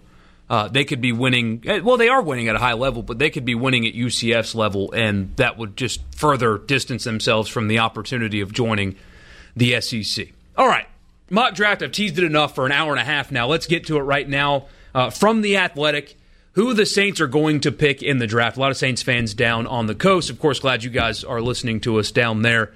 Uh, 0.50 0.68
they 0.68 0.84
could 0.84 1.02
be 1.02 1.12
winning. 1.12 1.64
eh, 1.66 1.80
Well, 1.80 1.98
they 1.98 2.10
are 2.10 2.22
winning 2.22 2.50
at 2.50 2.56
a 2.56 2.60
high 2.60 2.74
level, 2.74 3.02
but 3.02 3.18
they 3.18 3.30
could 3.30 3.46
be 3.46 3.56
winning 3.56 3.86
at 3.88 3.94
UCF's 3.96 4.54
level, 4.54 4.92
and 4.92 5.36
that 5.38 5.58
would 5.58 5.76
just 5.78 6.02
further 6.16 6.58
distance 6.58 7.04
themselves 7.04 7.50
from 7.50 7.68
the 7.68 7.80
opportunity 7.80 8.42
of 8.42 8.52
joining 8.52 8.96
the 9.56 9.80
SEC. 9.82 10.28
All 10.58 10.68
right, 10.68 10.88
mock 11.30 11.56
draft. 11.56 11.82
I've 11.82 11.92
teased 11.92 12.18
it 12.18 12.24
enough 12.24 12.54
for 12.54 12.66
an 12.66 12.72
hour 12.72 12.92
and 12.92 13.00
a 13.00 13.06
half 13.06 13.32
now. 13.32 13.48
Let's 13.48 13.66
get 13.68 13.88
to 13.88 13.98
it 13.98 14.02
right 14.02 14.28
now. 14.28 14.66
Uh, 14.94 15.10
from 15.10 15.42
the 15.42 15.58
Athletic, 15.58 16.16
who 16.54 16.74
the 16.74 16.86
Saints 16.86 17.20
are 17.20 17.28
going 17.28 17.60
to 17.62 17.72
pick 17.72 18.02
in 18.04 18.20
the 18.20 18.28
draft. 18.28 18.56
A 18.58 18.60
lot 18.60 18.72
of 18.72 18.78
Saints 18.78 19.02
fans 19.02 19.34
down 19.34 19.66
on 19.68 19.88
the 19.88 19.96
coast. 19.96 20.30
Of 20.30 20.40
course, 20.40 20.60
glad 20.60 20.84
you 20.84 20.90
guys 20.90 21.24
are 21.24 21.42
listening 21.42 21.80
to 21.82 22.00
us 22.00 22.12
down 22.12 22.44
there 22.44 22.72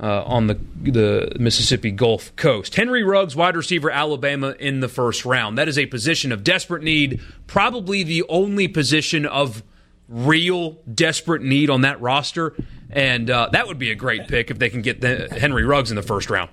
uh, 0.00 0.24
on 0.24 0.46
the 0.46 0.58
the 0.82 1.32
Mississippi 1.38 1.90
Gulf 1.90 2.34
Coast. 2.36 2.74
Henry 2.74 3.02
Ruggs, 3.02 3.36
wide 3.36 3.56
receiver, 3.56 3.90
Alabama 3.90 4.54
in 4.58 4.80
the 4.80 4.88
first 4.88 5.24
round. 5.24 5.58
That 5.58 5.68
is 5.68 5.78
a 5.78 5.86
position 5.86 6.32
of 6.32 6.42
desperate 6.42 6.82
need, 6.82 7.20
probably 7.46 8.02
the 8.02 8.24
only 8.28 8.66
position 8.66 9.26
of 9.26 9.62
real 10.08 10.78
desperate 10.92 11.42
need 11.42 11.70
on 11.70 11.82
that 11.82 12.00
roster, 12.00 12.54
and 12.90 13.30
uh, 13.30 13.48
that 13.52 13.66
would 13.68 13.78
be 13.78 13.90
a 13.90 13.94
great 13.94 14.26
pick 14.26 14.50
if 14.50 14.58
they 14.58 14.68
can 14.68 14.82
get 14.82 15.00
the, 15.00 15.28
Henry 15.38 15.64
Ruggs 15.64 15.90
in 15.90 15.96
the 15.96 16.02
first 16.02 16.30
round. 16.30 16.50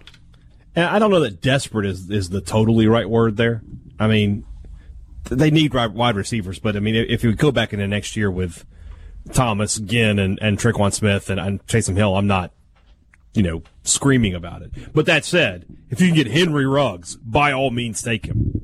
And 0.76 0.86
I 0.86 1.00
don't 1.00 1.10
know 1.10 1.22
that 1.22 1.42
desperate 1.42 1.88
is, 1.88 2.10
is 2.12 2.30
the 2.30 2.42
totally 2.42 2.86
right 2.86 3.10
word 3.10 3.36
there. 3.36 3.64
I 4.00 4.08
mean, 4.08 4.46
they 5.24 5.50
need 5.50 5.74
wide 5.74 6.16
receivers, 6.16 6.60
but 6.60 6.76
I 6.76 6.80
mean, 6.80 6.96
if 6.96 7.24
you 7.24 7.34
go 7.34 7.52
back 7.52 7.74
into 7.74 7.88
next 7.88 8.16
year 8.16 8.30
with 8.30 8.64
Thomas, 9.34 9.80
Ginn, 9.80 10.20
and, 10.20 10.38
and 10.40 10.60
Tre'Quan 10.60 10.94
Smith 10.94 11.30
and, 11.32 11.40
and 11.40 11.62
Hill, 11.98 12.16
I'm 12.16 12.28
not, 12.28 12.52
you 13.38 13.44
know, 13.44 13.62
screaming 13.84 14.34
about 14.34 14.64
it. 14.64 14.72
But 14.94 15.06
that 15.06 15.24
said, 15.24 15.66
if 15.92 16.02
you 16.02 16.08
can 16.08 16.16
get 16.16 16.28
Henry 16.28 16.66
Ruggs, 16.66 17.16
by 17.18 17.52
all 17.52 17.70
means, 17.70 18.02
take 18.02 18.26
him. 18.26 18.60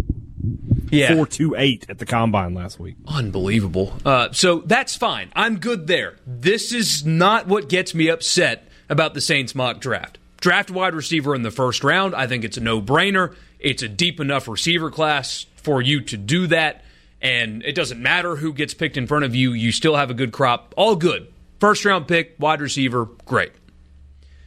Yeah, 0.89 1.07
428 1.09 1.85
at 1.89 1.99
the 1.99 2.05
combine 2.05 2.55
last 2.55 2.79
week. 2.79 2.95
Unbelievable. 3.07 3.93
Uh, 4.03 4.31
so 4.31 4.59
that's 4.59 4.95
fine. 4.95 5.31
I'm 5.35 5.59
good 5.59 5.85
there. 5.85 6.17
This 6.25 6.73
is 6.73 7.05
not 7.05 7.47
what 7.47 7.69
gets 7.69 7.93
me 7.93 8.09
upset 8.09 8.67
about 8.89 9.13
the 9.13 9.21
Saints 9.21 9.53
mock 9.53 9.79
draft. 9.79 10.17
Draft 10.39 10.71
wide 10.71 10.95
receiver 10.95 11.35
in 11.35 11.43
the 11.43 11.51
first 11.51 11.83
round. 11.83 12.15
I 12.15 12.25
think 12.25 12.43
it's 12.43 12.57
a 12.57 12.61
no 12.61 12.81
brainer. 12.81 13.35
It's 13.59 13.83
a 13.83 13.87
deep 13.87 14.19
enough 14.19 14.47
receiver 14.47 14.89
class 14.89 15.45
for 15.55 15.81
you 15.81 16.01
to 16.01 16.17
do 16.17 16.47
that. 16.47 16.83
And 17.21 17.63
it 17.63 17.73
doesn't 17.73 18.01
matter 18.01 18.35
who 18.35 18.53
gets 18.53 18.73
picked 18.73 18.97
in 18.97 19.05
front 19.07 19.23
of 19.23 19.35
you, 19.35 19.53
you 19.53 19.71
still 19.71 19.95
have 19.95 20.09
a 20.09 20.15
good 20.15 20.31
crop. 20.31 20.73
All 20.77 20.95
good. 20.95 21.31
First 21.59 21.85
round 21.85 22.07
pick, 22.07 22.35
wide 22.39 22.59
receiver, 22.59 23.05
great. 23.25 23.51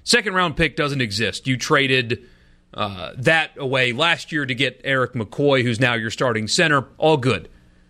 Second 0.07 0.35
round 0.35 0.57
pick 0.57 0.77
doesn't 0.77 1.01
exist. 1.01 1.49
You 1.49 1.57
traded 1.57 2.25
uh, 2.73 3.11
that 3.19 3.51
away 3.57 3.93
last 3.93 4.31
year 4.31 4.47
to 4.47 4.55
get 4.55 4.81
Erik 4.85 5.15
McCoy, 5.15 5.65
who's 5.65 5.81
now 5.81 5.95
your 5.95 6.13
starting 6.13 6.47
center. 6.47 6.87
All 6.97 7.17
good. 7.17 7.49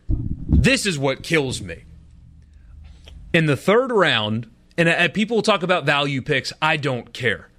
This 0.09 0.87
is 0.87 0.99
what 0.99 1.23
kills 1.23 1.61
me. 1.61 1.85
In 3.35 3.45
the 3.45 3.57
third 3.57 3.93
round, 3.93 4.51
and, 4.79 4.89
and 4.89 5.12
people 5.12 5.43
talk 5.43 5.62
about 5.62 5.85
value 5.85 6.23
picks, 6.23 6.55
I 6.62 6.79
don't 6.79 7.12
care. 7.12 7.51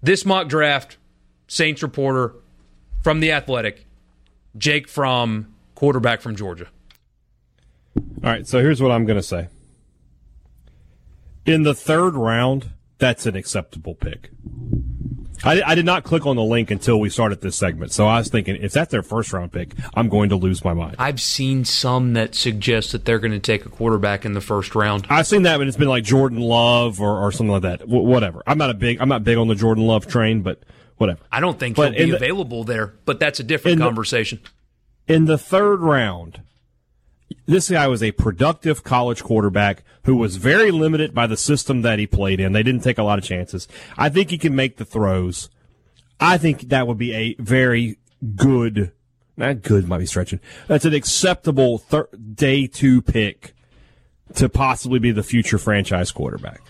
This 0.00 0.24
mock 0.24 0.48
draft, 0.48 0.96
Saints 1.48 1.82
reporter 1.82 2.36
from 3.02 3.18
The 3.18 3.32
Athletic, 3.32 3.84
Jake 4.56 4.86
Fromm, 4.86 5.56
quarterback 5.74 6.20
from 6.20 6.36
Georgia. 6.36 6.68
All 7.96 8.30
right, 8.30 8.46
so 8.46 8.60
here's 8.60 8.80
what 8.80 8.92
I'm 8.92 9.06
going 9.06 9.18
to 9.18 9.24
say. 9.24 9.48
In 11.44 11.64
the 11.64 11.74
third 11.74 12.14
round, 12.14 12.70
that's 13.02 13.26
an 13.26 13.34
acceptable 13.36 13.94
pick. 13.96 14.30
I, 15.44 15.60
I 15.62 15.74
did 15.74 15.84
not 15.84 16.04
click 16.04 16.24
on 16.24 16.36
the 16.36 16.42
link 16.44 16.70
until 16.70 17.00
we 17.00 17.08
started 17.10 17.40
this 17.40 17.56
segment, 17.56 17.90
so 17.90 18.06
I 18.06 18.18
was 18.18 18.28
thinking 18.28 18.54
if 18.62 18.70
that's 18.72 18.92
their 18.92 19.02
first 19.02 19.32
round 19.32 19.50
pick, 19.52 19.74
I'm 19.92 20.08
going 20.08 20.28
to 20.28 20.36
lose 20.36 20.64
my 20.64 20.72
mind. 20.72 20.94
I've 21.00 21.20
seen 21.20 21.64
some 21.64 22.12
that 22.12 22.36
suggest 22.36 22.92
that 22.92 23.04
they're 23.04 23.18
going 23.18 23.32
to 23.32 23.40
take 23.40 23.66
a 23.66 23.68
quarterback 23.68 24.24
in 24.24 24.34
the 24.34 24.40
first 24.40 24.76
round. 24.76 25.04
I've 25.10 25.26
seen 25.26 25.42
that, 25.42 25.58
but 25.58 25.66
it's 25.66 25.76
been 25.76 25.88
like 25.88 26.04
Jordan 26.04 26.38
Love 26.38 27.00
or, 27.00 27.18
or 27.18 27.32
something 27.32 27.50
like 27.50 27.62
that. 27.62 27.80
W- 27.80 28.04
whatever. 28.04 28.44
I'm 28.46 28.56
not 28.58 28.70
a 28.70 28.74
big 28.74 29.00
I'm 29.00 29.08
not 29.08 29.24
big 29.24 29.36
on 29.36 29.48
the 29.48 29.56
Jordan 29.56 29.84
Love 29.84 30.06
train, 30.06 30.42
but 30.42 30.62
whatever. 30.96 31.18
I 31.32 31.40
don't 31.40 31.58
think 31.58 31.74
But 31.74 31.94
he'll 31.94 32.04
be 32.06 32.10
the- 32.12 32.16
available 32.18 32.62
there, 32.62 32.94
but 33.04 33.18
that's 33.18 33.40
a 33.40 33.42
different 33.42 33.72
in 33.72 33.78
the- 33.80 33.84
conversation. 33.84 34.38
in 35.08 35.24
the 35.24 35.38
third 35.38 35.80
round, 35.80 36.40
this 37.46 37.70
guy 37.70 37.86
was 37.88 38.02
a 38.02 38.12
productive 38.12 38.82
college 38.84 39.22
quarterback 39.22 39.82
who 40.04 40.16
was 40.16 40.36
very 40.36 40.70
limited 40.70 41.14
by 41.14 41.26
the 41.26 41.36
system 41.36 41.82
that 41.82 41.98
he 41.98 42.06
played 42.06 42.40
in. 42.40 42.52
They 42.52 42.62
didn't 42.62 42.82
take 42.82 42.98
a 42.98 43.02
lot 43.02 43.18
of 43.18 43.24
chances. 43.24 43.68
I 43.96 44.08
think 44.08 44.30
he 44.30 44.38
can 44.38 44.54
make 44.56 44.76
the 44.76 44.84
throws. 44.84 45.48
I 46.20 46.38
think 46.38 46.68
that 46.68 46.86
would 46.86 46.98
be 46.98 47.12
a 47.14 47.34
very 47.38 47.98
good, 48.36 48.92
not 49.36 49.62
good 49.62 49.88
might 49.88 49.98
be 49.98 50.06
stretching. 50.06 50.40
That's 50.68 50.84
an 50.84 50.94
acceptable 50.94 51.78
thir- 51.78 52.08
day 52.34 52.66
two 52.66 53.02
pick 53.02 53.54
to 54.34 54.48
possibly 54.48 54.98
be 54.98 55.10
the 55.10 55.22
future 55.22 55.58
franchise 55.58 56.10
quarterback. 56.12 56.60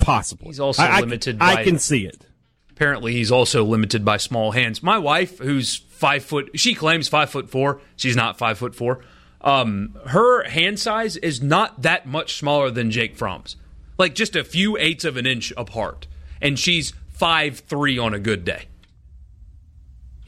Possibly. 0.00 0.48
He's 0.48 0.60
also 0.60 0.82
I- 0.82 0.98
I- 0.98 1.00
limited 1.00 1.38
I 1.40 1.54
by- 1.56 1.64
can 1.64 1.78
see 1.78 2.06
it. 2.06 2.24
Apparently, 2.70 3.12
he's 3.12 3.32
also 3.32 3.64
limited 3.64 4.04
by 4.04 4.18
small 4.18 4.52
hands. 4.52 4.84
My 4.84 4.98
wife, 4.98 5.38
who's 5.38 5.74
five 5.74 6.22
foot, 6.24 6.50
she 6.54 6.74
claims 6.74 7.08
five 7.08 7.28
foot 7.28 7.50
four. 7.50 7.80
She's 7.96 8.14
not 8.14 8.38
five 8.38 8.56
foot 8.58 8.72
four. 8.76 9.00
Um, 9.40 9.96
her 10.06 10.44
hand 10.44 10.80
size 10.80 11.16
is 11.16 11.40
not 11.42 11.82
that 11.82 12.06
much 12.06 12.36
smaller 12.36 12.70
than 12.70 12.90
Jake 12.90 13.16
Fromm's, 13.16 13.56
like 13.96 14.14
just 14.14 14.34
a 14.34 14.44
few 14.44 14.76
eighths 14.76 15.04
of 15.04 15.16
an 15.16 15.26
inch 15.26 15.52
apart, 15.56 16.06
and 16.40 16.58
she's 16.58 16.92
five 17.08 17.60
three 17.60 17.98
on 17.98 18.14
a 18.14 18.18
good 18.18 18.44
day. 18.44 18.64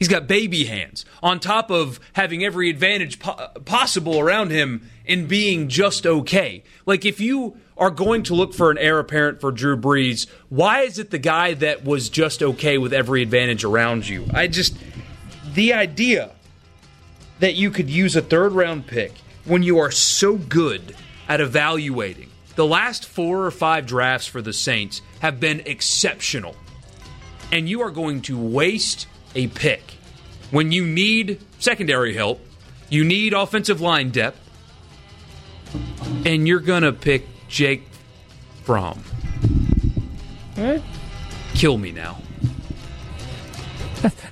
He's 0.01 0.07
got 0.07 0.25
baby 0.25 0.63
hands 0.63 1.05
on 1.21 1.39
top 1.39 1.69
of 1.69 1.99
having 2.13 2.43
every 2.43 2.71
advantage 2.71 3.19
po- 3.19 3.49
possible 3.65 4.19
around 4.19 4.49
him 4.49 4.89
and 5.05 5.27
being 5.27 5.67
just 5.67 6.07
okay. 6.07 6.63
Like, 6.87 7.05
if 7.05 7.19
you 7.19 7.57
are 7.77 7.91
going 7.91 8.23
to 8.23 8.33
look 8.33 8.55
for 8.55 8.71
an 8.71 8.79
heir 8.79 8.97
apparent 8.97 9.39
for 9.39 9.51
Drew 9.51 9.77
Brees, 9.77 10.27
why 10.49 10.81
is 10.81 10.97
it 10.97 11.11
the 11.11 11.19
guy 11.19 11.53
that 11.53 11.85
was 11.85 12.09
just 12.09 12.41
okay 12.41 12.79
with 12.79 12.93
every 12.93 13.21
advantage 13.21 13.63
around 13.63 14.07
you? 14.07 14.25
I 14.33 14.47
just, 14.47 14.75
the 15.53 15.73
idea 15.73 16.31
that 17.41 17.55
you 17.55 17.69
could 17.69 17.89
use 17.89 18.15
a 18.15 18.21
third 18.21 18.53
round 18.53 18.87
pick 18.87 19.13
when 19.45 19.63
you 19.63 19.79
are 19.79 19.91
so 19.91 20.37
good 20.37 20.95
at 21.27 21.41
evaluating. 21.41 22.29
The 22.55 22.65
last 22.65 23.05
four 23.05 23.45
or 23.45 23.51
five 23.51 23.85
drafts 23.85 24.27
for 24.27 24.41
the 24.41 24.53
Saints 24.53 25.01
have 25.19 25.39
been 25.39 25.61
exceptional. 25.65 26.55
And 27.51 27.67
you 27.67 27.81
are 27.81 27.91
going 27.91 28.21
to 28.23 28.39
waste 28.39 29.07
a 29.35 29.47
pick 29.47 29.81
when 30.51 30.71
you 30.71 30.85
need 30.85 31.41
secondary 31.59 32.13
help, 32.13 32.39
you 32.89 33.03
need 33.03 33.33
offensive 33.33 33.81
line 33.81 34.11
depth, 34.11 34.37
and 36.25 36.47
you're 36.47 36.59
going 36.59 36.83
to 36.83 36.91
pick 36.91 37.25
Jake 37.47 37.87
Fromm. 38.63 39.01
Right. 40.57 40.83
Kill 41.53 41.77
me 41.77 41.91
now. 41.91 42.19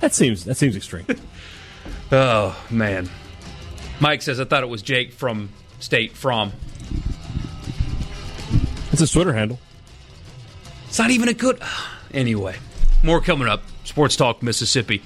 That 0.00 0.14
seems 0.14 0.44
that 0.44 0.56
seems 0.56 0.76
extreme. 0.76 1.06
oh 2.12 2.66
man. 2.70 3.08
Mike 4.00 4.22
says 4.22 4.40
I 4.40 4.44
thought 4.44 4.62
it 4.62 4.68
was 4.68 4.82
Jake 4.82 5.12
from 5.12 5.50
State 5.78 6.12
from. 6.12 6.52
It's 8.92 9.02
a 9.02 9.06
Twitter 9.06 9.32
handle. 9.32 9.58
It's 10.88 10.98
not 10.98 11.10
even 11.10 11.28
a 11.28 11.34
good. 11.34 11.60
Anyway, 12.12 12.56
more 13.04 13.20
coming 13.20 13.46
up. 13.46 13.62
Sports 13.84 14.16
Talk 14.16 14.42
Mississippi. 14.42 15.00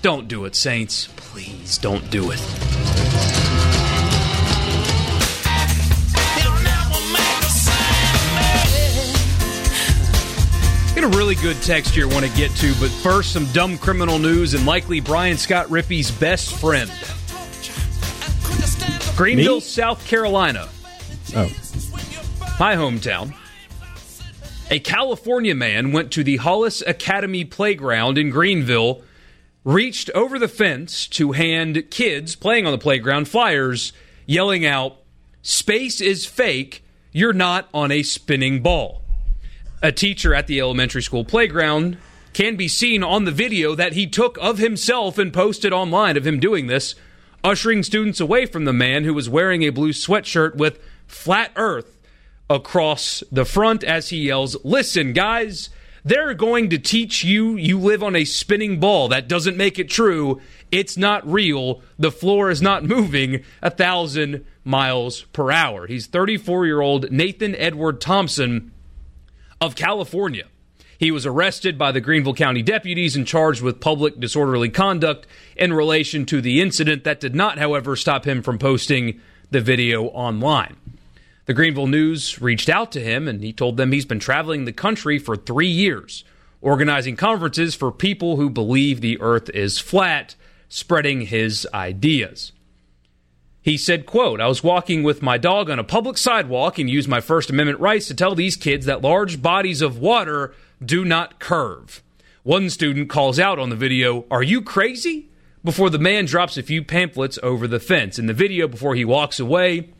Don't 0.00 0.28
do 0.28 0.46
it, 0.46 0.54
Saints. 0.54 1.08
Please 1.14 1.76
don't 1.76 2.10
do 2.10 2.30
it. 2.30 3.37
Got 10.98 11.14
a 11.14 11.16
really 11.16 11.36
good 11.36 11.62
text 11.62 11.94
here 11.94 12.08
want 12.08 12.26
to 12.26 12.36
get 12.36 12.50
to, 12.56 12.74
but 12.80 12.90
first, 12.90 13.32
some 13.32 13.46
dumb 13.52 13.78
criminal 13.78 14.18
news 14.18 14.54
and 14.54 14.66
likely 14.66 14.98
Brian 14.98 15.36
Scott 15.36 15.70
Rippey's 15.70 16.10
best 16.10 16.58
friend. 16.58 16.90
Greenville, 19.16 19.54
Me? 19.54 19.60
South 19.60 20.04
Carolina. 20.08 20.68
Oh, 21.36 21.48
my 22.58 22.74
hometown. 22.74 23.32
A 24.72 24.80
California 24.80 25.54
man 25.54 25.92
went 25.92 26.10
to 26.14 26.24
the 26.24 26.38
Hollis 26.38 26.82
Academy 26.84 27.44
playground 27.44 28.18
in 28.18 28.30
Greenville, 28.30 29.04
reached 29.62 30.10
over 30.16 30.36
the 30.36 30.48
fence 30.48 31.06
to 31.10 31.30
hand 31.30 31.92
kids 31.92 32.34
playing 32.34 32.66
on 32.66 32.72
the 32.72 32.76
playground 32.76 33.28
flyers, 33.28 33.92
yelling 34.26 34.66
out, 34.66 34.96
Space 35.42 36.00
is 36.00 36.26
fake, 36.26 36.84
you're 37.12 37.32
not 37.32 37.68
on 37.72 37.92
a 37.92 38.02
spinning 38.02 38.62
ball. 38.62 39.04
A 39.80 39.92
teacher 39.92 40.34
at 40.34 40.48
the 40.48 40.60
elementary 40.60 41.02
school 41.02 41.24
playground 41.24 41.98
can 42.32 42.56
be 42.56 42.66
seen 42.66 43.04
on 43.04 43.24
the 43.24 43.30
video 43.30 43.76
that 43.76 43.92
he 43.92 44.08
took 44.08 44.36
of 44.38 44.58
himself 44.58 45.18
and 45.18 45.32
posted 45.32 45.72
online 45.72 46.16
of 46.16 46.26
him 46.26 46.40
doing 46.40 46.66
this, 46.66 46.96
ushering 47.44 47.84
students 47.84 48.18
away 48.18 48.44
from 48.44 48.64
the 48.64 48.72
man 48.72 49.04
who 49.04 49.14
was 49.14 49.28
wearing 49.28 49.62
a 49.62 49.70
blue 49.70 49.92
sweatshirt 49.92 50.56
with 50.56 50.80
flat 51.06 51.52
earth 51.54 51.96
across 52.50 53.22
the 53.30 53.44
front 53.44 53.84
as 53.84 54.08
he 54.08 54.26
yells, 54.26 54.56
Listen, 54.64 55.12
guys, 55.12 55.70
they're 56.04 56.34
going 56.34 56.70
to 56.70 56.78
teach 56.78 57.22
you 57.22 57.54
you 57.54 57.78
live 57.78 58.02
on 58.02 58.16
a 58.16 58.24
spinning 58.24 58.80
ball. 58.80 59.08
That 59.08 59.28
doesn't 59.28 59.56
make 59.56 59.78
it 59.78 59.88
true. 59.88 60.40
It's 60.72 60.96
not 60.96 61.30
real. 61.30 61.82
The 61.98 62.10
floor 62.10 62.50
is 62.50 62.60
not 62.60 62.84
moving 62.84 63.44
a 63.62 63.70
thousand 63.70 64.44
miles 64.64 65.22
per 65.32 65.52
hour. 65.52 65.86
He's 65.86 66.08
34 66.08 66.66
year 66.66 66.80
old 66.80 67.12
Nathan 67.12 67.54
Edward 67.54 68.00
Thompson 68.00 68.72
of 69.60 69.76
California. 69.76 70.44
He 70.98 71.10
was 71.12 71.26
arrested 71.26 71.78
by 71.78 71.92
the 71.92 72.00
Greenville 72.00 72.34
County 72.34 72.62
deputies 72.62 73.14
and 73.14 73.26
charged 73.26 73.62
with 73.62 73.80
public 73.80 74.18
disorderly 74.18 74.68
conduct 74.68 75.26
in 75.56 75.72
relation 75.72 76.26
to 76.26 76.40
the 76.40 76.60
incident. 76.60 77.04
That 77.04 77.20
did 77.20 77.36
not, 77.36 77.58
however, 77.58 77.94
stop 77.94 78.26
him 78.26 78.42
from 78.42 78.58
posting 78.58 79.20
the 79.50 79.60
video 79.60 80.06
online. 80.06 80.76
The 81.46 81.54
Greenville 81.54 81.86
News 81.86 82.42
reached 82.42 82.68
out 82.68 82.92
to 82.92 83.00
him 83.00 83.28
and 83.28 83.42
he 83.42 83.52
told 83.52 83.76
them 83.76 83.92
he's 83.92 84.04
been 84.04 84.18
traveling 84.18 84.64
the 84.64 84.72
country 84.72 85.18
for 85.18 85.36
three 85.36 85.68
years, 85.68 86.24
organizing 86.60 87.16
conferences 87.16 87.74
for 87.74 87.92
people 87.92 88.36
who 88.36 88.50
believe 88.50 89.00
the 89.00 89.20
earth 89.20 89.48
is 89.50 89.78
flat, 89.78 90.34
spreading 90.68 91.22
his 91.22 91.66
ideas. 91.72 92.52
He 93.68 93.76
said, 93.76 94.06
quote, 94.06 94.40
I 94.40 94.46
was 94.46 94.64
walking 94.64 95.02
with 95.02 95.20
my 95.20 95.36
dog 95.36 95.68
on 95.68 95.78
a 95.78 95.84
public 95.84 96.16
sidewalk 96.16 96.78
and 96.78 96.88
used 96.88 97.06
my 97.06 97.20
First 97.20 97.50
Amendment 97.50 97.80
rights 97.80 98.06
to 98.06 98.14
tell 98.14 98.34
these 98.34 98.56
kids 98.56 98.86
that 98.86 99.02
large 99.02 99.42
bodies 99.42 99.82
of 99.82 99.98
water 99.98 100.54
do 100.82 101.04
not 101.04 101.38
curve. 101.38 102.02
One 102.44 102.70
student 102.70 103.10
calls 103.10 103.38
out 103.38 103.58
on 103.58 103.68
the 103.68 103.76
video, 103.76 104.24
Are 104.30 104.42
you 104.42 104.62
crazy? 104.62 105.28
Before 105.62 105.90
the 105.90 105.98
man 105.98 106.24
drops 106.24 106.56
a 106.56 106.62
few 106.62 106.82
pamphlets 106.82 107.38
over 107.42 107.68
the 107.68 107.78
fence. 107.78 108.18
In 108.18 108.24
the 108.24 108.32
video, 108.32 108.68
before 108.68 108.94
he 108.94 109.04
walks 109.04 109.38
away, 109.38 109.90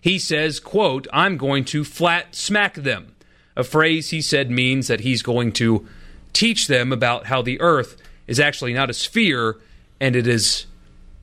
he 0.00 0.18
says, 0.18 0.58
quote, 0.58 1.06
I'm 1.12 1.36
going 1.36 1.66
to 1.66 1.84
flat 1.84 2.34
smack 2.34 2.76
them. 2.76 3.14
A 3.56 3.62
phrase 3.62 4.08
he 4.08 4.22
said 4.22 4.50
means 4.50 4.88
that 4.88 5.00
he's 5.00 5.20
going 5.20 5.52
to 5.52 5.86
teach 6.32 6.66
them 6.66 6.94
about 6.94 7.26
how 7.26 7.42
the 7.42 7.60
earth 7.60 8.00
is 8.26 8.40
actually 8.40 8.72
not 8.72 8.88
a 8.88 8.94
sphere 8.94 9.58
and 10.00 10.16
it 10.16 10.26
is 10.26 10.64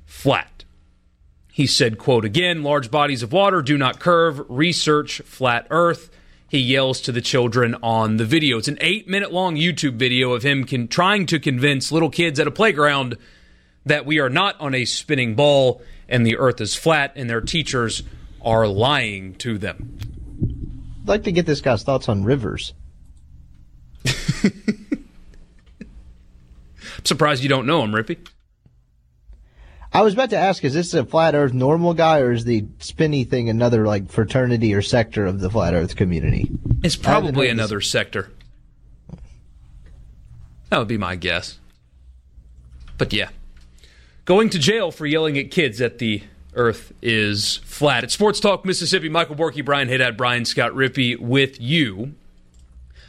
flat. 0.05 0.54
He 1.55 1.67
said, 1.67 1.97
quote, 1.97 2.25
again, 2.25 2.63
large 2.63 2.91
bodies 2.91 3.23
of 3.23 3.31
water 3.31 3.61
do 3.61 3.77
not 3.77 3.97
curve. 3.97 4.41
Research 4.49 5.21
flat 5.21 5.67
earth. 5.69 6.09
He 6.49 6.57
yells 6.57 6.99
to 6.99 7.13
the 7.13 7.21
children 7.21 7.77
on 7.81 8.17
the 8.17 8.25
video. 8.25 8.57
It's 8.57 8.67
an 8.67 8.77
eight 8.81 9.07
minute 9.07 9.31
long 9.31 9.55
YouTube 9.55 9.95
video 9.95 10.33
of 10.33 10.43
him 10.43 10.65
con- 10.65 10.89
trying 10.89 11.25
to 11.27 11.39
convince 11.39 11.93
little 11.93 12.09
kids 12.09 12.41
at 12.41 12.47
a 12.47 12.51
playground 12.51 13.15
that 13.85 14.05
we 14.05 14.19
are 14.19 14.29
not 14.29 14.59
on 14.59 14.75
a 14.75 14.83
spinning 14.83 15.35
ball 15.35 15.81
and 16.09 16.27
the 16.27 16.35
earth 16.35 16.59
is 16.59 16.75
flat 16.75 17.13
and 17.15 17.29
their 17.29 17.39
teachers 17.39 18.03
are 18.41 18.67
lying 18.67 19.33
to 19.35 19.57
them. 19.57 19.97
I'd 21.03 21.07
like 21.07 21.23
to 21.23 21.31
get 21.31 21.45
this 21.45 21.61
guy's 21.61 21.83
thoughts 21.83 22.09
on 22.09 22.25
rivers. 22.25 22.73
I'm 24.43 25.05
surprised 27.05 27.43
you 27.43 27.47
don't 27.47 27.65
know 27.65 27.81
him, 27.81 27.93
Rippey. 27.93 28.17
I 29.95 30.01
was 30.01 30.13
about 30.13 30.31
to 30.31 30.37
ask, 30.37 30.61
is 30.65 30.73
this 30.73 30.93
a 30.93 31.05
flat 31.05 31.35
Earth 31.35 31.53
normal 31.53 31.93
guy, 31.93 32.19
or 32.19 32.33
is 32.33 32.43
the 32.43 32.65
spinny 32.79 33.23
thing 33.23 33.49
another 33.49 33.85
like 33.87 34.11
fraternity 34.11 34.73
or 34.73 34.81
sector 34.81 35.25
of 35.25 35.39
the 35.39 35.49
flat 35.49 35.73
Earth 35.73 35.95
community? 35.95 36.51
It's 36.83 36.97
probably 36.97 37.47
another 37.47 37.77
this. 37.79 37.91
sector. 37.91 38.29
That 40.69 40.79
would 40.79 40.89
be 40.89 40.97
my 40.97 41.15
guess. 41.15 41.59
But 42.97 43.13
yeah, 43.13 43.29
going 44.25 44.49
to 44.49 44.59
jail 44.59 44.91
for 44.91 45.05
yelling 45.05 45.37
at 45.37 45.49
kids 45.49 45.79
at 45.79 45.99
the 45.99 46.23
Earth 46.55 46.91
is 47.01 47.61
flat. 47.63 48.03
At 48.03 48.11
Sports 48.11 48.41
Talk 48.41 48.65
Mississippi, 48.65 49.07
Michael 49.07 49.37
Borky, 49.37 49.63
Brian 49.63 49.87
Haddad, 49.87 50.17
Brian 50.17 50.43
Scott 50.43 50.73
Rippey 50.73 51.17
with 51.17 51.61
you. 51.61 52.15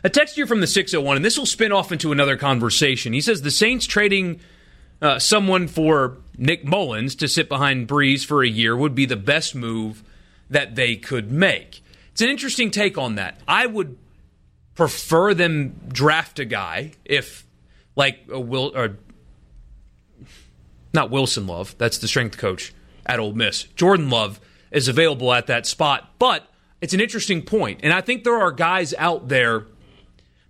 A 0.05 0.09
text 0.09 0.37
here 0.37 0.47
from 0.47 0.61
the 0.61 0.69
601, 0.69 1.17
and 1.17 1.25
this 1.25 1.37
will 1.37 1.47
spin 1.47 1.73
off 1.73 1.91
into 1.91 2.13
another 2.13 2.37
conversation. 2.37 3.13
He 3.13 3.21
says 3.21 3.43
the 3.43 3.51
Saints 3.51 3.87
trading 3.87 4.39
uh, 5.01 5.19
someone 5.19 5.69
for 5.69 6.17
Nick 6.39 6.65
Mullens 6.65 7.15
to 7.17 7.29
sit 7.29 7.49
behind 7.49 7.89
Brees 7.89 8.25
for 8.25 8.43
a 8.43 8.49
year 8.49 8.77
would 8.77 8.95
be 8.95 9.07
the 9.07 9.17
best 9.17 9.55
move 9.55 10.03
that 10.51 10.75
they 10.75 10.97
could 10.97 11.31
make. 11.31 11.83
It's 12.13 12.23
an 12.23 12.29
interesting 12.29 12.71
take 12.71 12.97
on 12.97 13.17
that. 13.17 13.41
I 13.47 13.67
would 13.67 13.99
prefer 14.75 15.35
them 15.35 15.81
draft 15.89 16.39
a 16.39 16.45
guy 16.45 16.93
if, 17.05 17.47
like, 17.95 18.21
a 18.31 18.41
Will 18.41 18.73
or 18.75 18.97
not 20.93 21.11
Wilson 21.11 21.47
Love. 21.47 21.75
That's 21.79 21.99
the 21.99 22.09
strength 22.09 22.39
coach 22.39 22.73
at 23.05 23.21
Ole 23.21 23.33
Miss. 23.33 23.65
Jordan 23.65 24.09
Love 24.11 24.41
is 24.71 24.89
available 24.89 25.33
at 25.33 25.47
that 25.47 25.67
spot, 25.67 26.11
but 26.19 26.49
it's 26.81 26.95
an 26.95 27.01
interesting 27.01 27.43
point, 27.43 27.81
and 27.83 27.93
I 27.93 28.01
think 28.01 28.25
there 28.25 28.37
are 28.37 28.53
guys 28.53 28.95
out 28.99 29.29
there 29.29 29.67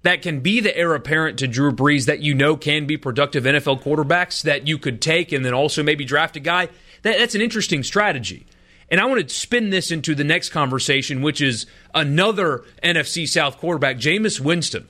that 0.07 0.23
can 0.23 0.39
be 0.39 0.61
the 0.61 0.77
heir 0.77 0.95
apparent 0.95 1.37
to 1.41 1.49
Drew 1.49 1.73
Brees 1.73 2.07
that 2.07 2.21
you 2.21 2.33
know 2.33 2.57
can 2.57 2.87
be 2.87 2.97
productive 2.97 3.43
NFL 3.43 3.83
quarterbacks 3.83 4.43
that 4.43 4.69
you 4.69 4.79
could 4.79 5.03
take 5.03 5.33
and 5.33 5.45
then 5.45 5.53
also 5.53 5.83
maybe 5.83 6.05
draft 6.05 6.37
a 6.37 6.41
guy. 6.41 6.67
That, 7.03 7.19
that's 7.19 7.35
an 7.35 7.41
interesting 7.41 7.83
strategy. 7.83 8.47
And 8.89 9.01
I 9.01 9.07
want 9.07 9.29
to 9.29 9.35
spin 9.35 9.71
this 9.71 9.91
into 9.91 10.15
the 10.15 10.23
next 10.23 10.51
conversation, 10.51 11.23
which 11.23 11.41
is 11.41 11.67
another 11.93 12.65
NFC 12.85 13.29
South 13.29 13.59
quarterback, 13.59 13.97
Jameis 13.97 14.39
Winston. 14.39 14.87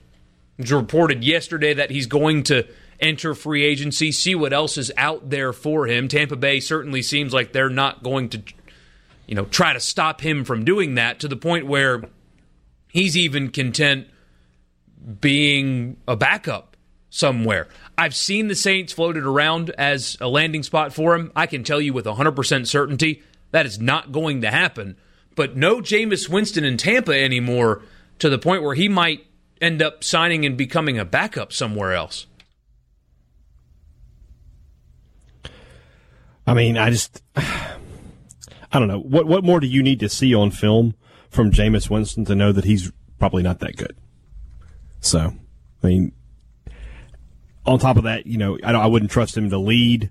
It's 0.59 0.71
reported 0.71 1.25
yesterday 1.25 1.73
that 1.73 1.91
he's 1.91 2.07
going 2.07 2.43
to 2.45 2.67
enter 3.01 3.35
free 3.35 3.65
agency, 3.65 4.13
see 4.13 4.35
what 4.35 4.53
else 4.53 4.77
is 4.77 4.93
out 4.99 5.31
there 5.31 5.55
for 5.55 5.87
him. 5.87 6.09
Tampa 6.09 6.37
Bay 6.37 6.61
certainly 6.61 7.01
seems 7.01 7.33
like 7.33 7.55
they're 7.55 7.71
not 7.71 8.03
going 8.03 8.29
to, 8.29 8.43
you 9.27 9.35
know, 9.35 9.47
try 9.47 9.73
to 9.73 9.81
stop 9.81 10.21
him 10.21 10.45
from 10.45 10.63
doing 10.63 10.95
that 10.97 11.21
to 11.21 11.29
the 11.29 11.37
point 11.37 11.67
where 11.67 12.03
he's 12.91 13.17
even 13.17 13.49
content 13.49 14.09
being 15.21 15.97
a 16.09 16.17
backup 16.17 16.77
somewhere. 17.11 17.69
I've 17.97 18.15
seen 18.15 18.49
the 18.49 18.55
Saints 18.55 18.93
floated 18.93 19.25
around 19.25 19.71
as 19.71 20.17
a 20.21 20.29
landing 20.29 20.63
spot 20.63 20.93
for 20.93 21.15
him. 21.15 21.33
I 21.35 21.47
can 21.47 21.65
tell 21.65 21.81
you 21.81 21.93
with 21.93 22.05
100% 22.05 22.67
certainty 22.67 23.23
that 23.53 23.67
is 23.67 23.81
not 23.81 24.13
going 24.13 24.43
to 24.43 24.51
happen. 24.51 24.97
But 25.35 25.57
no 25.57 25.81
Jameis 25.81 26.29
Winston 26.29 26.65
in 26.65 26.77
Tampa 26.77 27.13
anymore 27.13 27.83
to 28.19 28.29
the 28.29 28.39
point 28.39 28.63
where 28.63 28.75
he 28.75 28.89
might 28.89 29.27
end 29.61 29.83
up 29.83 30.03
signing 30.03 30.45
and 30.45 30.57
becoming 30.57 30.99
a 30.99 31.05
backup 31.05 31.53
somewhere 31.53 31.93
else. 31.93 32.27
I 36.47 36.55
mean, 36.55 36.79
I 36.79 36.91
just, 36.91 37.23
I 37.37 38.79
don't 38.79 38.89
know. 38.89 39.01
What 39.01 39.27
what 39.27 39.45
more 39.45 39.61
do 39.61 39.67
you 39.67 39.83
need 39.83 40.01
to 40.01 40.09
see 40.09 40.35
on 40.35 40.51
film 40.51 40.95
from 41.31 41.51
Jameis 41.51 41.91
Winston 41.91 42.25
to 42.27 42.35
know 42.35 42.53
that 42.53 42.65
he's 42.65 42.93
probably 43.19 43.43
not 43.43 43.61
that 43.61 43.77
good? 43.77 43.97
So, 45.01 45.33
I 45.83 45.87
mean, 45.87 46.13
on 47.65 47.79
top 47.79 47.97
of 47.97 48.05
that, 48.05 48.27
you 48.27 48.39
know, 48.39 48.59
I, 48.63 48.73
I 48.73 48.87
wouldn't 48.87 49.11
trust 49.11 49.37
him 49.37 49.51
to 49.51 49.59
lead. 49.59 50.11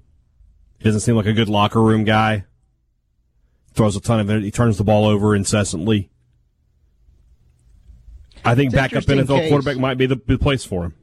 He 0.77 0.83
doesn't 0.83 1.01
seem 1.01 1.15
like 1.15 1.25
a 1.25 1.33
good 1.33 1.49
locker 1.49 1.81
room 1.81 2.03
guy. 2.03 2.45
Throws 3.73 3.95
a 3.95 4.01
ton 4.01 4.19
of 4.19 4.29
it. 4.29 4.43
He 4.43 4.51
turns 4.51 4.77
the 4.77 4.83
ball 4.83 5.05
over 5.05 5.35
incessantly. 5.35 6.09
I 8.43 8.55
think 8.55 8.67
It's 8.67 8.75
backup 8.75 9.03
NFL 9.03 9.39
case. 9.39 9.49
quarterback 9.49 9.77
might 9.77 9.97
be 9.97 10.05
the, 10.05 10.21
the 10.27 10.37
place 10.37 10.63
for 10.63 10.85
him. 10.85 10.93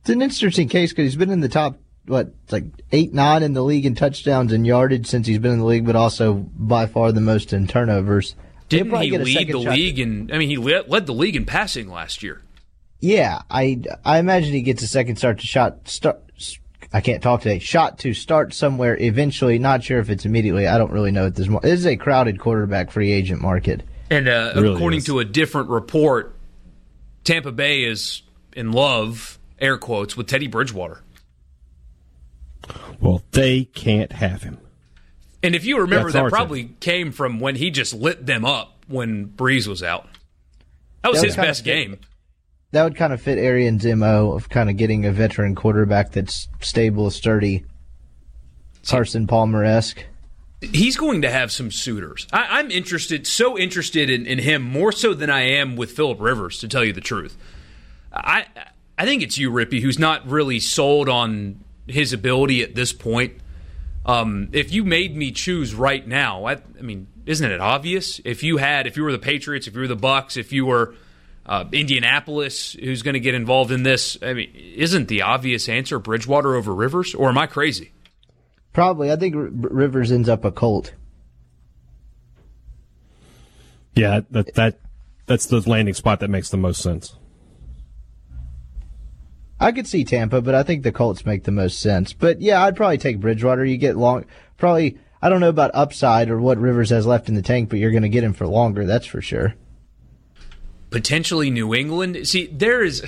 It's 0.00 0.10
an 0.10 0.22
interesting 0.22 0.68
case 0.68 0.92
because 0.92 1.04
he's 1.04 1.16
been 1.16 1.30
in 1.30 1.40
the 1.40 1.48
top, 1.48 1.78
what, 2.06 2.32
like 2.50 2.64
eight, 2.92 3.12
nine 3.12 3.42
in 3.42 3.52
the 3.52 3.62
league 3.62 3.84
in 3.84 3.94
touchdowns 3.94 4.52
and 4.52 4.66
yardage 4.66 5.06
since 5.06 5.26
he's 5.26 5.38
been 5.38 5.52
in 5.52 5.58
the 5.58 5.66
league, 5.66 5.84
but 5.84 5.96
also 5.96 6.34
by 6.34 6.86
far 6.86 7.12
the 7.12 7.20
most 7.20 7.52
in 7.52 7.66
turnovers. 7.66 8.36
Didn't 8.68 8.94
he 9.00 9.18
lead 9.18 9.48
the 9.48 9.62
shot. 9.62 9.74
league 9.74 9.98
in? 9.98 10.30
I 10.32 10.38
mean, 10.38 10.48
he 10.48 10.56
led, 10.56 10.88
led 10.88 11.06
the 11.06 11.12
league 11.12 11.36
in 11.36 11.44
passing 11.44 11.90
last 11.90 12.22
year. 12.22 12.42
Yeah, 13.00 13.42
I 13.50 13.80
I 14.04 14.18
imagine 14.18 14.52
he 14.52 14.62
gets 14.62 14.82
a 14.82 14.88
second 14.88 15.16
start 15.16 15.38
to 15.38 15.46
shot 15.46 15.88
start. 15.88 16.22
I 16.92 17.00
can't 17.00 17.22
talk 17.22 17.42
today. 17.42 17.60
Shot 17.60 17.98
to 18.00 18.12
start 18.12 18.52
somewhere 18.52 18.96
eventually. 19.00 19.58
Not 19.58 19.84
sure 19.84 20.00
if 20.00 20.10
it's 20.10 20.24
immediately. 20.24 20.66
I 20.66 20.76
don't 20.76 20.90
really 20.90 21.12
know 21.12 21.26
at 21.26 21.36
this. 21.36 21.46
Mo- 21.46 21.60
this 21.62 21.78
is 21.78 21.86
a 21.86 21.96
crowded 21.96 22.40
quarterback 22.40 22.90
free 22.90 23.12
agent 23.12 23.40
market. 23.40 23.82
And 24.10 24.28
uh, 24.28 24.52
really 24.56 24.74
according 24.74 24.98
is. 24.98 25.06
to 25.06 25.20
a 25.20 25.24
different 25.24 25.68
report, 25.68 26.34
Tampa 27.22 27.52
Bay 27.52 27.84
is 27.84 28.22
in 28.54 28.72
love, 28.72 29.38
air 29.60 29.78
quotes, 29.78 30.16
with 30.16 30.26
Teddy 30.26 30.48
Bridgewater. 30.48 31.02
Well, 33.00 33.22
they 33.30 33.64
can't 33.64 34.12
have 34.12 34.42
him. 34.42 34.58
And 35.42 35.54
if 35.54 35.64
you 35.64 35.78
remember, 35.78 36.08
Yeah, 36.08 36.14
that 36.14 36.24
it's 36.26 36.32
probably 36.32 36.74
came 36.80 37.12
from 37.12 37.40
when 37.40 37.56
he 37.56 37.70
just 37.70 37.94
lit 37.94 38.26
them 38.26 38.44
up 38.44 38.84
when 38.88 39.28
Brees 39.28 39.66
was 39.66 39.82
out. 39.82 40.08
That 41.02 41.12
was 41.12 41.20
That 41.20 41.26
his 41.28 41.36
kind 41.36 41.46
of 41.46 41.50
best 41.50 41.64
game. 41.64 41.98
That 42.72 42.84
would 42.84 42.96
kind 42.96 43.12
of 43.12 43.20
fit 43.20 43.38
Arians' 43.38 43.84
mo 43.84 44.32
of 44.32 44.48
kind 44.48 44.70
of 44.70 44.76
getting 44.76 45.04
a 45.04 45.12
veteran 45.12 45.54
quarterback 45.54 46.12
that's 46.12 46.48
stable, 46.60 47.10
sturdy, 47.10 47.64
Carson 48.86 49.26
Palmer 49.26 49.64
esque. 49.64 50.04
He's 50.60 50.96
going 50.96 51.22
to 51.22 51.30
have 51.30 51.50
some 51.50 51.70
suitors. 51.70 52.26
I, 52.32 52.58
I'm 52.58 52.70
interested, 52.70 53.26
so 53.26 53.58
interested 53.58 54.10
in, 54.10 54.26
in 54.26 54.38
him 54.38 54.62
more 54.62 54.92
so 54.92 55.14
than 55.14 55.30
I 55.30 55.40
am 55.40 55.74
with 55.74 55.92
Philip 55.92 56.20
Rivers, 56.20 56.58
to 56.58 56.68
tell 56.68 56.84
you 56.84 56.92
the 56.92 57.00
truth. 57.00 57.36
I 58.12 58.46
I 58.98 59.06
think 59.06 59.22
it's 59.22 59.38
you, 59.38 59.50
Rippey, 59.50 59.80
who's 59.80 59.98
not 59.98 60.28
really 60.28 60.60
sold 60.60 61.08
on 61.08 61.64
his 61.86 62.12
ability 62.12 62.62
at 62.62 62.74
this 62.74 62.92
point. 62.92 63.32
Um, 64.04 64.48
if 64.52 64.72
you 64.72 64.84
made 64.84 65.16
me 65.16 65.32
choose 65.32 65.74
right 65.74 66.06
now, 66.06 66.44
I, 66.44 66.58
I 66.78 66.82
mean, 66.82 67.06
isn't 67.24 67.50
it 67.50 67.60
obvious? 67.60 68.20
If 68.24 68.42
you 68.42 68.58
had, 68.58 68.86
if 68.86 68.96
you 68.98 69.02
were 69.02 69.12
the 69.12 69.18
Patriots, 69.18 69.66
if 69.66 69.74
you 69.74 69.80
were 69.80 69.88
the 69.88 69.96
Bucks, 69.96 70.36
if 70.36 70.52
you 70.52 70.66
were 70.66 70.94
uh, 71.46 71.64
Indianapolis, 71.72 72.74
who's 72.74 73.02
going 73.02 73.14
to 73.14 73.20
get 73.20 73.34
involved 73.34 73.72
in 73.72 73.82
this? 73.82 74.18
I 74.22 74.34
mean, 74.34 74.50
isn't 74.54 75.08
the 75.08 75.22
obvious 75.22 75.68
answer 75.68 75.98
Bridgewater 75.98 76.54
over 76.54 76.74
Rivers, 76.74 77.14
or 77.14 77.28
am 77.28 77.38
I 77.38 77.46
crazy? 77.46 77.92
Probably. 78.72 79.10
I 79.10 79.16
think 79.16 79.34
R- 79.34 79.48
Rivers 79.50 80.12
ends 80.12 80.28
up 80.28 80.44
a 80.44 80.52
Colt. 80.52 80.94
Yeah, 83.94 84.20
that 84.30 84.54
that 84.54 84.78
that's 85.26 85.46
the 85.46 85.60
landing 85.68 85.94
spot 85.94 86.20
that 86.20 86.30
makes 86.30 86.50
the 86.50 86.56
most 86.56 86.80
sense. 86.80 87.16
I 89.58 89.72
could 89.72 89.86
see 89.86 90.04
Tampa, 90.04 90.40
but 90.40 90.54
I 90.54 90.62
think 90.62 90.82
the 90.82 90.92
Colts 90.92 91.26
make 91.26 91.44
the 91.44 91.50
most 91.50 91.80
sense. 91.80 92.12
But 92.12 92.40
yeah, 92.40 92.62
I'd 92.64 92.76
probably 92.76 92.98
take 92.98 93.20
Bridgewater. 93.20 93.64
You 93.64 93.76
get 93.76 93.96
long, 93.96 94.24
probably. 94.56 94.98
I 95.22 95.28
don't 95.28 95.40
know 95.40 95.50
about 95.50 95.72
upside 95.74 96.30
or 96.30 96.40
what 96.40 96.56
Rivers 96.56 96.88
has 96.90 97.06
left 97.06 97.28
in 97.28 97.34
the 97.34 97.42
tank, 97.42 97.68
but 97.68 97.78
you're 97.78 97.90
going 97.90 98.04
to 98.04 98.08
get 98.08 98.24
him 98.24 98.32
for 98.32 98.46
longer. 98.46 98.86
That's 98.86 99.04
for 99.04 99.20
sure. 99.20 99.54
Potentially 100.90 101.50
New 101.50 101.74
England. 101.74 102.28
See, 102.28 102.46
there 102.46 102.82
is 102.82 103.02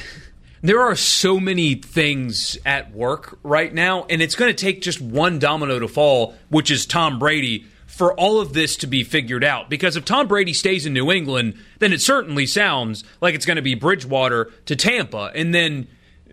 there 0.62 0.80
are 0.80 0.94
so 0.94 1.40
many 1.40 1.74
things 1.74 2.56
at 2.64 2.92
work 2.92 3.38
right 3.42 3.72
now, 3.74 4.04
and 4.08 4.22
it's 4.22 4.36
going 4.36 4.54
to 4.54 4.64
take 4.64 4.80
just 4.80 5.00
one 5.00 5.38
domino 5.38 5.78
to 5.80 5.88
fall, 5.88 6.34
which 6.48 6.70
is 6.70 6.86
Tom 6.86 7.18
Brady, 7.18 7.66
for 7.86 8.14
all 8.14 8.40
of 8.40 8.52
this 8.52 8.76
to 8.76 8.86
be 8.86 9.02
figured 9.04 9.44
out. 9.44 9.68
Because 9.68 9.96
if 9.96 10.04
Tom 10.04 10.28
Brady 10.28 10.54
stays 10.54 10.86
in 10.86 10.94
New 10.94 11.10
England, 11.10 11.54
then 11.80 11.92
it 11.92 12.00
certainly 12.00 12.46
sounds 12.46 13.04
like 13.20 13.34
it's 13.34 13.44
going 13.44 13.56
to 13.56 13.62
be 13.62 13.74
Bridgewater 13.74 14.50
to 14.66 14.76
Tampa, 14.76 15.30
and 15.34 15.54
then. 15.54 15.88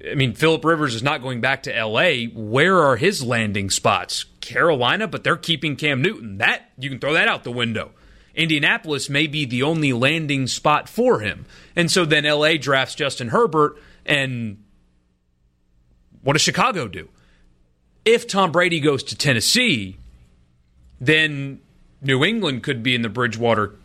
I 0.10 0.16
mean, 0.16 0.34
Philip 0.34 0.64
Rivers 0.64 0.96
is 0.96 1.04
not 1.04 1.22
going 1.22 1.42
back 1.42 1.64
to 1.64 1.76
L.A. 1.76 2.28
Where 2.28 2.78
are 2.84 2.96
his 2.96 3.22
landing 3.22 3.70
spots? 3.70 4.24
Carolina, 4.40 5.10
but 5.10 5.26
they're 5.26 5.36
keeping 5.36 5.76
Cam 5.76 6.02
Newton. 6.02 6.38
That 6.38 6.72
you 6.78 6.90
can 6.90 7.00
throw 7.00 7.12
that 7.16 7.28
out 7.28 7.44
the 7.44 7.52
window. 7.52 7.92
Indianapolis 8.40 9.10
may 9.10 9.28
be 9.28 9.44
the 9.44 9.64
only 9.64 9.92
landing 9.92 10.48
spot 10.48 10.88
for 10.88 11.20
him. 11.20 11.46
And 11.76 11.92
so 11.92 12.06
then 12.06 12.24
LA 12.24 12.56
drafts 12.56 12.96
Justin 12.96 13.28
Herbert, 13.28 13.78
and 14.06 14.64
what 16.24 16.34
does 16.34 16.42
Chicago 16.42 16.88
do? 16.88 17.10
If 18.06 18.28
Tom 18.28 18.54
Brady 18.54 18.80
goes 18.80 19.04
to 19.04 19.18
Tennessee, 19.18 19.98
then 21.02 21.60
New 22.02 22.24
England 22.24 22.64
could 22.64 22.82
be 22.82 22.96
in 22.96 23.02
the 23.02 23.10
Bridgewater 23.10 23.76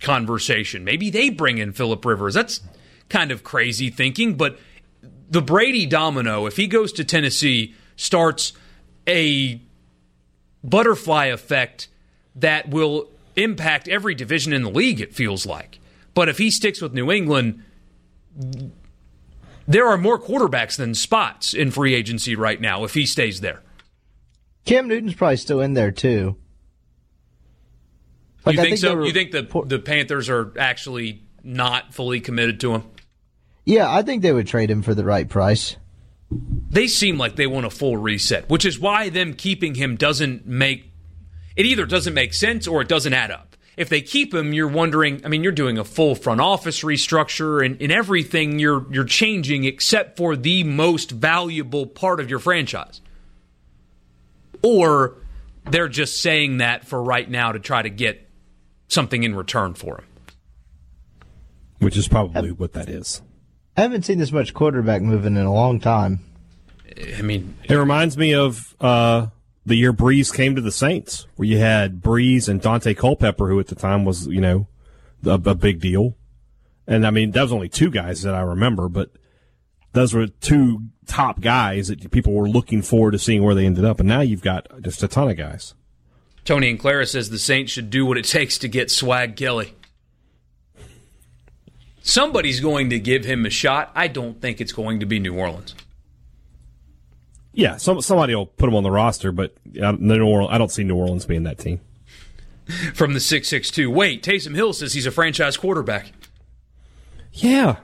conversation. 0.00 0.82
Maybe 0.82 1.10
they 1.10 1.30
bring 1.30 1.58
in 1.58 1.72
Philip 1.72 2.04
Rivers. 2.04 2.34
That's 2.34 2.62
kind 3.08 3.30
of 3.30 3.44
crazy 3.44 3.90
thinking, 3.90 4.34
but 4.34 4.58
the 5.30 5.40
Brady 5.40 5.86
domino, 5.86 6.46
if 6.46 6.56
he 6.56 6.66
goes 6.66 6.92
to 6.94 7.04
Tennessee, 7.04 7.76
starts 7.94 8.54
a 9.06 9.60
butterfly 10.64 11.26
effect 11.26 11.86
that 12.34 12.68
will 12.70 13.08
impact 13.36 13.88
every 13.88 14.14
division 14.14 14.52
in 14.52 14.62
the 14.62 14.70
league, 14.70 15.00
it 15.00 15.14
feels 15.14 15.46
like. 15.46 15.78
But 16.14 16.28
if 16.28 16.38
he 16.38 16.50
sticks 16.50 16.80
with 16.80 16.92
New 16.92 17.10
England, 17.10 17.62
there 19.66 19.86
are 19.86 19.96
more 19.96 20.18
quarterbacks 20.18 20.76
than 20.76 20.94
spots 20.94 21.54
in 21.54 21.70
free 21.70 21.94
agency 21.94 22.34
right 22.34 22.60
now 22.60 22.84
if 22.84 22.94
he 22.94 23.06
stays 23.06 23.40
there. 23.40 23.62
Cam 24.64 24.88
Newton's 24.88 25.14
probably 25.14 25.36
still 25.36 25.60
in 25.60 25.74
there 25.74 25.90
too. 25.90 26.36
Like, 28.44 28.56
you 28.56 28.62
I 28.62 28.64
think, 28.64 28.78
so? 28.78 28.96
were- 28.96 29.06
you 29.06 29.12
think 29.12 29.32
the, 29.32 29.62
the 29.66 29.78
Panthers 29.78 30.28
are 30.28 30.52
actually 30.58 31.22
not 31.42 31.94
fully 31.94 32.20
committed 32.20 32.60
to 32.60 32.74
him? 32.74 32.84
Yeah, 33.64 33.92
I 33.92 34.02
think 34.02 34.22
they 34.22 34.32
would 34.32 34.46
trade 34.46 34.70
him 34.70 34.82
for 34.82 34.94
the 34.94 35.04
right 35.04 35.28
price. 35.28 35.76
They 36.30 36.86
seem 36.86 37.18
like 37.18 37.36
they 37.36 37.46
want 37.46 37.66
a 37.66 37.70
full 37.70 37.96
reset, 37.96 38.48
which 38.48 38.64
is 38.64 38.78
why 38.78 39.08
them 39.08 39.34
keeping 39.34 39.74
him 39.74 39.96
doesn't 39.96 40.46
make 40.46 40.89
it 41.56 41.66
either 41.66 41.86
doesn't 41.86 42.14
make 42.14 42.34
sense 42.34 42.66
or 42.66 42.80
it 42.82 42.88
doesn't 42.88 43.12
add 43.12 43.30
up. 43.30 43.56
If 43.76 43.88
they 43.88 44.02
keep 44.02 44.34
him, 44.34 44.52
you're 44.52 44.68
wondering. 44.68 45.24
I 45.24 45.28
mean, 45.28 45.42
you're 45.42 45.52
doing 45.52 45.78
a 45.78 45.84
full 45.84 46.14
front 46.14 46.40
office 46.40 46.82
restructure 46.82 47.64
and, 47.64 47.80
and 47.80 47.90
everything 47.90 48.58
you're 48.58 48.84
you're 48.92 49.04
changing 49.04 49.64
except 49.64 50.16
for 50.16 50.36
the 50.36 50.64
most 50.64 51.10
valuable 51.10 51.86
part 51.86 52.20
of 52.20 52.28
your 52.28 52.40
franchise. 52.40 53.00
Or 54.62 55.16
they're 55.70 55.88
just 55.88 56.20
saying 56.20 56.58
that 56.58 56.86
for 56.86 57.02
right 57.02 57.28
now 57.30 57.52
to 57.52 57.58
try 57.58 57.80
to 57.80 57.88
get 57.88 58.28
something 58.88 59.22
in 59.22 59.34
return 59.34 59.74
for 59.74 59.98
him. 59.98 60.06
Which 61.78 61.96
is 61.96 62.08
probably 62.08 62.52
what 62.52 62.74
that 62.74 62.90
is. 62.90 63.22
I 63.76 63.82
haven't 63.82 64.04
seen 64.04 64.18
this 64.18 64.32
much 64.32 64.52
quarterback 64.52 65.00
moving 65.00 65.36
in 65.36 65.46
a 65.46 65.54
long 65.54 65.80
time. 65.80 66.20
I 67.16 67.22
mean, 67.22 67.54
It 67.64 67.76
reminds 67.76 68.18
me 68.18 68.34
of 68.34 68.74
uh, 68.80 69.28
the 69.66 69.76
year 69.76 69.92
Brees 69.92 70.34
came 70.34 70.54
to 70.54 70.60
the 70.60 70.72
Saints, 70.72 71.26
where 71.36 71.46
you 71.46 71.58
had 71.58 72.00
Brees 72.00 72.48
and 72.48 72.60
Daunte 72.60 72.96
Culpepper, 72.96 73.48
who 73.48 73.60
at 73.60 73.68
the 73.68 73.74
time 73.74 74.04
was, 74.04 74.26
you 74.26 74.40
know, 74.40 74.66
a, 75.24 75.32
a 75.32 75.54
big 75.54 75.80
deal. 75.80 76.16
And 76.86 77.06
I 77.06 77.10
mean, 77.10 77.32
that 77.32 77.42
was 77.42 77.52
only 77.52 77.68
two 77.68 77.90
guys 77.90 78.22
that 78.22 78.34
I 78.34 78.40
remember, 78.40 78.88
but 78.88 79.10
those 79.92 80.14
were 80.14 80.26
two 80.26 80.82
top 81.06 81.40
guys 81.40 81.88
that 81.88 82.10
people 82.10 82.32
were 82.32 82.48
looking 82.48 82.82
forward 82.82 83.12
to 83.12 83.18
seeing 83.18 83.42
where 83.42 83.54
they 83.54 83.66
ended 83.66 83.84
up. 83.84 84.00
And 84.00 84.08
now 84.08 84.20
you've 84.20 84.42
got 84.42 84.66
just 84.80 85.02
a 85.02 85.08
ton 85.08 85.28
of 85.28 85.36
guys. 85.36 85.74
Tony 86.44 86.70
and 86.70 86.78
Clara 86.78 87.06
says 87.06 87.30
the 87.30 87.38
Saints 87.38 87.72
should 87.72 87.90
do 87.90 88.06
what 88.06 88.16
it 88.16 88.24
takes 88.24 88.58
to 88.58 88.68
get 88.68 88.90
Swag 88.90 89.36
Kelly. 89.36 89.74
Somebody's 92.02 92.60
going 92.60 92.90
to 92.90 92.98
give 92.98 93.24
him 93.24 93.44
a 93.44 93.50
shot. 93.50 93.92
I 93.94 94.08
don't 94.08 94.40
think 94.40 94.60
it's 94.60 94.72
going 94.72 95.00
to 95.00 95.06
be 95.06 95.18
New 95.18 95.38
Orleans. 95.38 95.74
Yeah, 97.52 97.76
some, 97.78 98.00
somebody 98.00 98.34
will 98.34 98.46
put 98.46 98.68
him 98.68 98.76
on 98.76 98.82
the 98.82 98.90
roster, 98.90 99.32
but 99.32 99.54
uh, 99.82 99.92
New 99.92 100.24
Orleans, 100.24 100.54
I 100.54 100.58
don't 100.58 100.70
see 100.70 100.84
New 100.84 100.96
Orleans 100.96 101.26
being 101.26 101.42
that 101.44 101.58
team. 101.58 101.80
From 102.94 103.14
the 103.14 103.20
662. 103.20 103.90
Wait, 103.90 104.22
Taysom 104.22 104.54
Hill 104.54 104.72
says 104.72 104.92
he's 104.92 105.06
a 105.06 105.10
franchise 105.10 105.56
quarterback. 105.56 106.12
Yeah. 107.32 107.76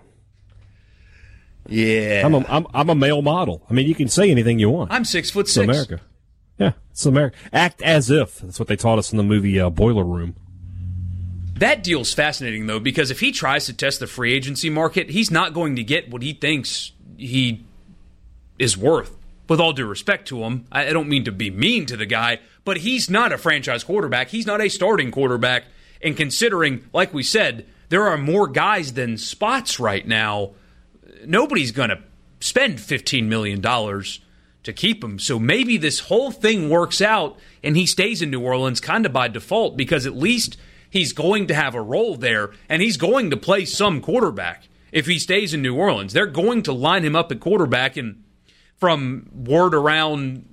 Yeah. 1.68 2.22
I'm 2.24 2.34
a, 2.34 2.44
I'm, 2.48 2.66
I'm 2.72 2.90
a 2.90 2.94
male 2.94 3.22
model. 3.22 3.66
I 3.68 3.72
mean, 3.74 3.88
you 3.88 3.94
can 3.96 4.08
say 4.08 4.30
anything 4.30 4.60
you 4.60 4.70
want. 4.70 4.92
I'm 4.92 5.04
six 5.04 5.30
foot 5.30 5.46
It's 5.46 5.52
six. 5.54 5.64
America. 5.64 6.00
Yeah, 6.58 6.72
it's 6.90 7.04
America. 7.04 7.36
Act 7.52 7.82
as 7.82 8.10
if. 8.10 8.38
That's 8.38 8.58
what 8.58 8.68
they 8.68 8.76
taught 8.76 8.98
us 8.98 9.10
in 9.12 9.18
the 9.18 9.24
movie 9.24 9.58
uh, 9.60 9.68
Boiler 9.68 10.04
Room. 10.04 10.36
That 11.58 11.82
deal's 11.82 12.14
fascinating 12.14 12.66
though, 12.66 12.78
because 12.80 13.10
if 13.10 13.20
he 13.20 13.32
tries 13.32 13.66
to 13.66 13.72
test 13.72 14.00
the 14.00 14.06
free 14.06 14.32
agency 14.32 14.70
market, 14.70 15.10
he's 15.10 15.30
not 15.30 15.52
going 15.54 15.76
to 15.76 15.82
get 15.82 16.10
what 16.10 16.22
he 16.22 16.32
thinks 16.32 16.92
he 17.16 17.64
is 18.58 18.76
worth. 18.76 19.15
With 19.48 19.60
all 19.60 19.72
due 19.72 19.86
respect 19.86 20.26
to 20.28 20.42
him, 20.42 20.66
I 20.72 20.92
don't 20.92 21.08
mean 21.08 21.24
to 21.24 21.32
be 21.32 21.50
mean 21.50 21.86
to 21.86 21.96
the 21.96 22.06
guy, 22.06 22.40
but 22.64 22.78
he's 22.78 23.08
not 23.08 23.32
a 23.32 23.38
franchise 23.38 23.84
quarterback. 23.84 24.28
He's 24.28 24.46
not 24.46 24.60
a 24.60 24.68
starting 24.68 25.10
quarterback. 25.10 25.64
And 26.02 26.16
considering, 26.16 26.84
like 26.92 27.14
we 27.14 27.22
said, 27.22 27.66
there 27.88 28.08
are 28.08 28.18
more 28.18 28.48
guys 28.48 28.94
than 28.94 29.16
spots 29.16 29.78
right 29.78 30.06
now, 30.06 30.52
nobody's 31.24 31.72
going 31.72 31.90
to 31.90 32.02
spend 32.40 32.78
$15 32.78 33.26
million 33.26 33.62
to 33.62 34.72
keep 34.72 35.02
him. 35.02 35.18
So 35.18 35.38
maybe 35.38 35.76
this 35.76 36.00
whole 36.00 36.32
thing 36.32 36.68
works 36.68 37.00
out 37.00 37.38
and 37.62 37.76
he 37.76 37.86
stays 37.86 38.20
in 38.20 38.30
New 38.30 38.40
Orleans 38.40 38.80
kind 38.80 39.06
of 39.06 39.12
by 39.12 39.28
default 39.28 39.76
because 39.76 40.06
at 40.06 40.16
least 40.16 40.56
he's 40.90 41.12
going 41.12 41.46
to 41.46 41.54
have 41.54 41.74
a 41.74 41.80
role 41.80 42.16
there 42.16 42.50
and 42.68 42.82
he's 42.82 42.96
going 42.96 43.30
to 43.30 43.36
play 43.36 43.64
some 43.64 44.00
quarterback 44.00 44.68
if 44.90 45.06
he 45.06 45.18
stays 45.18 45.54
in 45.54 45.62
New 45.62 45.76
Orleans. 45.76 46.12
They're 46.12 46.26
going 46.26 46.62
to 46.64 46.72
line 46.72 47.04
him 47.04 47.14
up 47.14 47.30
at 47.30 47.40
quarterback 47.40 47.96
and 47.96 48.24
from 48.78 49.28
word 49.34 49.74
around 49.74 50.48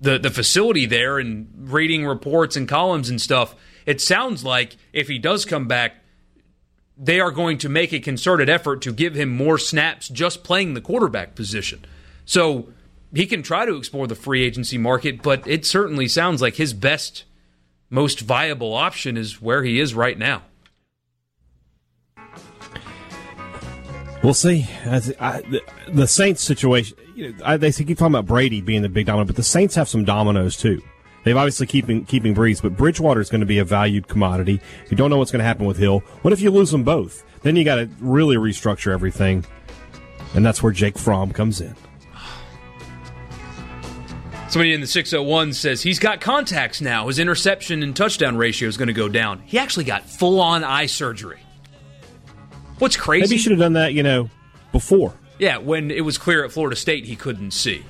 the 0.00 0.18
the 0.18 0.30
facility 0.30 0.84
there 0.86 1.18
and 1.18 1.48
reading 1.56 2.04
reports 2.04 2.56
and 2.56 2.68
columns 2.68 3.08
and 3.08 3.20
stuff, 3.20 3.54
it 3.86 4.00
sounds 4.00 4.44
like 4.44 4.76
if 4.92 5.08
he 5.08 5.18
does 5.18 5.44
come 5.44 5.66
back, 5.66 5.96
they 6.96 7.20
are 7.20 7.30
going 7.30 7.58
to 7.58 7.68
make 7.68 7.92
a 7.92 8.00
concerted 8.00 8.48
effort 8.48 8.82
to 8.82 8.92
give 8.92 9.14
him 9.14 9.28
more 9.28 9.58
snaps 9.58 10.08
just 10.08 10.44
playing 10.44 10.74
the 10.74 10.80
quarterback 10.80 11.34
position. 11.34 11.84
So 12.24 12.68
he 13.14 13.26
can 13.26 13.42
try 13.42 13.66
to 13.66 13.76
explore 13.76 14.06
the 14.06 14.14
free 14.14 14.42
agency 14.44 14.78
market, 14.78 15.22
but 15.22 15.46
it 15.46 15.64
certainly 15.66 16.08
sounds 16.08 16.42
like 16.42 16.56
his 16.56 16.74
best, 16.74 17.24
most 17.90 18.20
viable 18.20 18.74
option 18.74 19.16
is 19.16 19.40
where 19.40 19.62
he 19.62 19.80
is 19.80 19.94
right 19.94 20.18
now. 20.18 20.42
We'll 24.22 24.34
see. 24.34 24.68
I, 24.86 25.00
the, 25.00 25.62
the 25.88 26.06
Saints 26.06 26.42
situation, 26.42 26.96
you 27.16 27.32
know, 27.32 27.44
I, 27.44 27.56
they 27.56 27.72
keep 27.72 27.98
talking 27.98 28.14
about 28.14 28.26
Brady 28.26 28.60
being 28.60 28.82
the 28.82 28.88
big 28.88 29.06
domino, 29.06 29.24
but 29.24 29.36
the 29.36 29.42
Saints 29.42 29.74
have 29.74 29.88
some 29.88 30.04
dominoes 30.04 30.56
too. 30.56 30.80
They've 31.24 31.36
obviously 31.36 31.66
keeping 31.66 32.04
keeping 32.04 32.34
Brees, 32.34 32.60
but 32.62 32.76
Bridgewater 32.76 33.20
is 33.20 33.30
going 33.30 33.40
to 33.40 33.46
be 33.46 33.58
a 33.58 33.64
valued 33.64 34.08
commodity. 34.08 34.60
You 34.90 34.96
don't 34.96 35.10
know 35.10 35.18
what's 35.18 35.30
going 35.30 35.40
to 35.40 35.44
happen 35.44 35.66
with 35.66 35.76
Hill. 35.76 36.00
What 36.22 36.32
if 36.32 36.40
you 36.40 36.50
lose 36.50 36.70
them 36.70 36.82
both? 36.84 37.24
Then 37.42 37.56
you 37.56 37.64
got 37.64 37.76
to 37.76 37.88
really 38.00 38.36
restructure 38.36 38.92
everything, 38.92 39.44
and 40.34 40.44
that's 40.44 40.62
where 40.62 40.72
Jake 40.72 40.98
Fromm 40.98 41.32
comes 41.32 41.60
in. 41.60 41.74
Somebody 44.48 44.74
in 44.74 44.80
the 44.82 44.86
601 44.86 45.54
says 45.54 45.82
he's 45.82 45.98
got 45.98 46.20
contacts 46.20 46.80
now. 46.80 47.06
His 47.08 47.18
interception 47.18 47.82
and 47.82 47.96
touchdown 47.96 48.36
ratio 48.36 48.68
is 48.68 48.76
going 48.76 48.88
to 48.88 48.92
go 48.92 49.08
down. 49.08 49.42
He 49.46 49.58
actually 49.58 49.84
got 49.84 50.08
full 50.08 50.40
on 50.40 50.62
eye 50.62 50.86
surgery. 50.86 51.41
What's 52.82 52.96
crazy? 52.96 53.20
Maybe 53.20 53.36
you 53.36 53.38
should 53.38 53.52
have 53.52 53.60
done 53.60 53.74
that, 53.74 53.94
you 53.94 54.02
know, 54.02 54.28
before. 54.72 55.14
Yeah, 55.38 55.58
when 55.58 55.92
it 55.92 56.00
was 56.00 56.18
clear 56.18 56.44
at 56.44 56.50
Florida 56.50 56.74
State 56.74 57.04
he 57.04 57.14
couldn't 57.14 57.52
see. 57.52 57.84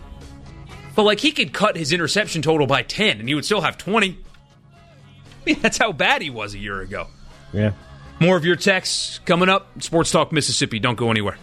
But 0.94 1.04
like 1.04 1.18
he 1.18 1.32
could 1.32 1.54
cut 1.54 1.78
his 1.78 1.92
interception 1.92 2.42
total 2.42 2.66
by 2.66 2.82
10 2.82 3.18
and 3.18 3.26
he 3.26 3.34
would 3.34 3.46
still 3.46 3.62
have 3.62 3.78
20. 3.78 4.10
I 4.10 5.44
mean, 5.46 5.60
that's 5.62 5.78
how 5.78 5.92
bad 5.92 6.20
he 6.20 6.28
was 6.28 6.52
a 6.52 6.58
year 6.58 6.82
ago. 6.82 7.06
Yeah. 7.54 7.72
More 8.20 8.36
of 8.36 8.44
your 8.44 8.56
texts 8.56 9.18
coming 9.24 9.48
up. 9.48 9.82
Sports 9.82 10.10
Talk 10.10 10.30
Mississippi. 10.30 10.78
Don't 10.78 10.98
go 10.98 11.10
anywhere. 11.10 11.38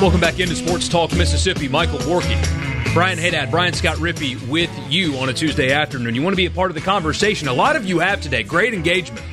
Welcome 0.00 0.20
back 0.20 0.40
into 0.40 0.56
Sports 0.56 0.88
Talk 0.88 1.14
Mississippi. 1.14 1.68
Michael 1.68 2.00
Borky, 2.00 2.92
Brian 2.92 3.18
Haddad, 3.18 3.52
Brian 3.52 3.72
Scott 3.72 3.98
Rippey 3.98 4.48
with 4.48 4.70
you 4.90 5.14
on 5.18 5.28
a 5.28 5.32
Tuesday 5.32 5.70
afternoon. 5.70 6.16
You 6.16 6.22
want 6.22 6.32
to 6.32 6.38
be 6.38 6.46
a 6.46 6.50
part 6.50 6.72
of 6.72 6.74
the 6.74 6.80
conversation? 6.80 7.46
A 7.46 7.54
lot 7.54 7.76
of 7.76 7.84
you 7.84 8.00
have 8.00 8.20
today. 8.20 8.42
Great 8.42 8.74
engagement. 8.74 9.24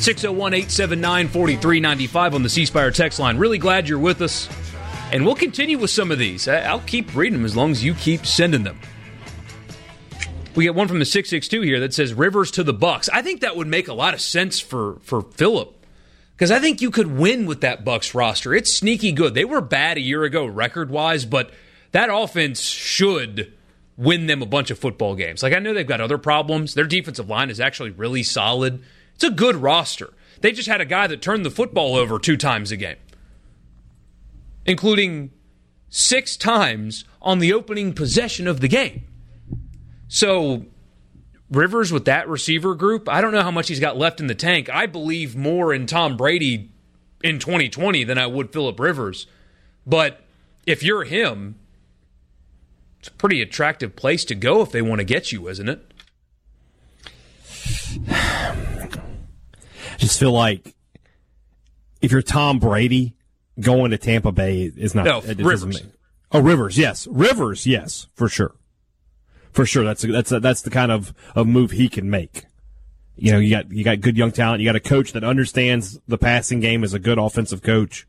601 0.00 0.54
879 0.54 1.28
4395 1.28 2.34
on 2.34 2.42
the 2.42 2.48
C 2.48 2.64
Spire 2.64 2.90
text 2.90 3.18
line. 3.18 3.36
Really 3.36 3.58
glad 3.58 3.88
you're 3.88 3.98
with 3.98 4.22
us. 4.22 4.48
And 5.10 5.24
we'll 5.24 5.34
continue 5.34 5.78
with 5.78 5.90
some 5.90 6.12
of 6.12 6.18
these. 6.18 6.46
I'll 6.46 6.80
keep 6.80 7.14
reading 7.16 7.38
them 7.38 7.44
as 7.44 7.56
long 7.56 7.72
as 7.72 7.82
you 7.82 7.94
keep 7.94 8.24
sending 8.24 8.62
them. 8.62 8.78
We 10.54 10.64
get 10.64 10.74
one 10.74 10.88
from 10.88 10.98
the 10.98 11.04
662 11.04 11.62
here 11.62 11.80
that 11.80 11.94
says 11.94 12.14
Rivers 12.14 12.50
to 12.52 12.62
the 12.62 12.72
Bucks. 12.72 13.08
I 13.08 13.22
think 13.22 13.40
that 13.40 13.56
would 13.56 13.66
make 13.66 13.88
a 13.88 13.94
lot 13.94 14.14
of 14.14 14.20
sense 14.20 14.60
for 14.60 14.98
for 15.02 15.22
Philip. 15.22 15.74
Because 16.34 16.52
I 16.52 16.60
think 16.60 16.80
you 16.80 16.92
could 16.92 17.18
win 17.18 17.46
with 17.46 17.62
that 17.62 17.84
Bucks 17.84 18.14
roster. 18.14 18.54
It's 18.54 18.72
sneaky 18.72 19.10
good. 19.10 19.34
They 19.34 19.44
were 19.44 19.60
bad 19.60 19.96
a 19.96 20.00
year 20.00 20.22
ago 20.22 20.46
record 20.46 20.90
wise, 20.90 21.24
but 21.24 21.50
that 21.90 22.10
offense 22.12 22.60
should 22.60 23.52
win 23.96 24.26
them 24.26 24.42
a 24.42 24.46
bunch 24.46 24.70
of 24.70 24.78
football 24.78 25.16
games. 25.16 25.42
Like 25.42 25.52
I 25.52 25.58
know 25.58 25.74
they've 25.74 25.86
got 25.86 26.00
other 26.00 26.18
problems. 26.18 26.74
Their 26.74 26.86
defensive 26.86 27.28
line 27.28 27.50
is 27.50 27.58
actually 27.58 27.90
really 27.90 28.22
solid. 28.22 28.84
It's 29.18 29.24
a 29.24 29.30
good 29.30 29.56
roster. 29.56 30.14
They 30.42 30.52
just 30.52 30.68
had 30.68 30.80
a 30.80 30.84
guy 30.84 31.08
that 31.08 31.20
turned 31.20 31.44
the 31.44 31.50
football 31.50 31.96
over 31.96 32.20
two 32.20 32.36
times 32.36 32.70
a 32.70 32.76
game, 32.76 32.98
including 34.64 35.32
six 35.88 36.36
times 36.36 37.04
on 37.20 37.40
the 37.40 37.52
opening 37.52 37.94
possession 37.94 38.46
of 38.46 38.60
the 38.60 38.68
game. 38.68 39.02
So, 40.06 40.66
Rivers 41.50 41.90
with 41.90 42.04
that 42.04 42.28
receiver 42.28 42.76
group, 42.76 43.08
I 43.08 43.20
don't 43.20 43.32
know 43.32 43.42
how 43.42 43.50
much 43.50 43.66
he's 43.66 43.80
got 43.80 43.96
left 43.96 44.20
in 44.20 44.28
the 44.28 44.36
tank. 44.36 44.70
I 44.72 44.86
believe 44.86 45.34
more 45.34 45.74
in 45.74 45.86
Tom 45.86 46.16
Brady 46.16 46.70
in 47.24 47.40
2020 47.40 48.04
than 48.04 48.18
I 48.18 48.28
would 48.28 48.52
Philip 48.52 48.78
Rivers. 48.78 49.26
But 49.84 50.20
if 50.64 50.84
you're 50.84 51.02
him, 51.02 51.56
it's 53.00 53.08
a 53.08 53.12
pretty 53.14 53.42
attractive 53.42 53.96
place 53.96 54.24
to 54.26 54.36
go 54.36 54.62
if 54.62 54.70
they 54.70 54.80
want 54.80 55.00
to 55.00 55.04
get 55.04 55.32
you, 55.32 55.48
isn't 55.48 55.68
it? 55.68 55.92
Just 59.98 60.18
feel 60.18 60.32
like 60.32 60.74
if 62.00 62.10
you're 62.12 62.22
Tom 62.22 62.58
Brady, 62.58 63.14
going 63.60 63.90
to 63.90 63.98
Tampa 63.98 64.32
Bay 64.32 64.62
is 64.74 64.94
not. 64.94 65.04
No, 65.04 65.18
it 65.18 65.38
Rivers. 65.38 65.82
oh, 66.32 66.40
Rivers, 66.40 66.78
yes, 66.78 67.06
Rivers, 67.08 67.66
yes, 67.66 68.06
for 68.14 68.28
sure, 68.28 68.54
for 69.52 69.66
sure. 69.66 69.84
That's 69.84 70.04
a, 70.04 70.06
that's 70.06 70.32
a, 70.32 70.40
that's 70.40 70.62
the 70.62 70.70
kind 70.70 70.92
of, 70.92 71.12
of 71.34 71.46
move 71.46 71.72
he 71.72 71.88
can 71.88 72.08
make. 72.08 72.44
You 73.16 73.32
know, 73.32 73.38
you 73.38 73.50
got 73.50 73.70
you 73.72 73.84
got 73.84 74.00
good 74.00 74.16
young 74.16 74.30
talent. 74.30 74.60
You 74.60 74.68
got 74.68 74.76
a 74.76 74.80
coach 74.80 75.12
that 75.12 75.24
understands 75.24 75.98
the 76.06 76.18
passing 76.18 76.60
game 76.60 76.84
as 76.84 76.94
a 76.94 77.00
good 77.00 77.18
offensive 77.18 77.62
coach. 77.62 78.06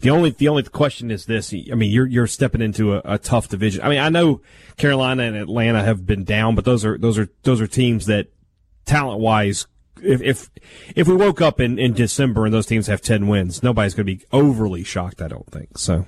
The 0.00 0.10
only 0.10 0.30
the 0.30 0.48
only 0.48 0.64
question 0.64 1.10
is 1.10 1.26
this. 1.26 1.54
I 1.54 1.74
mean, 1.74 1.92
you're 1.92 2.06
you're 2.06 2.26
stepping 2.26 2.60
into 2.60 2.94
a, 2.94 3.02
a 3.04 3.18
tough 3.18 3.48
division. 3.48 3.82
I 3.82 3.88
mean, 3.88 4.00
I 4.00 4.08
know 4.08 4.40
Carolina 4.76 5.22
and 5.22 5.36
Atlanta 5.36 5.84
have 5.84 6.06
been 6.06 6.24
down, 6.24 6.56
but 6.56 6.64
those 6.64 6.84
are 6.84 6.98
those 6.98 7.18
are 7.18 7.28
those 7.44 7.60
are 7.60 7.68
teams 7.68 8.06
that 8.06 8.28
talent 8.84 9.20
wise. 9.20 9.66
If, 10.02 10.20
if 10.22 10.50
if 10.96 11.08
we 11.08 11.14
woke 11.14 11.40
up 11.40 11.60
in, 11.60 11.78
in 11.78 11.92
December 11.94 12.44
and 12.44 12.52
those 12.54 12.66
teams 12.66 12.86
have 12.86 13.00
ten 13.00 13.28
wins, 13.28 13.62
nobody's 13.62 13.94
going 13.94 14.06
to 14.06 14.14
be 14.16 14.24
overly 14.32 14.84
shocked. 14.84 15.22
I 15.22 15.28
don't 15.28 15.46
think 15.50 15.78
so. 15.78 16.06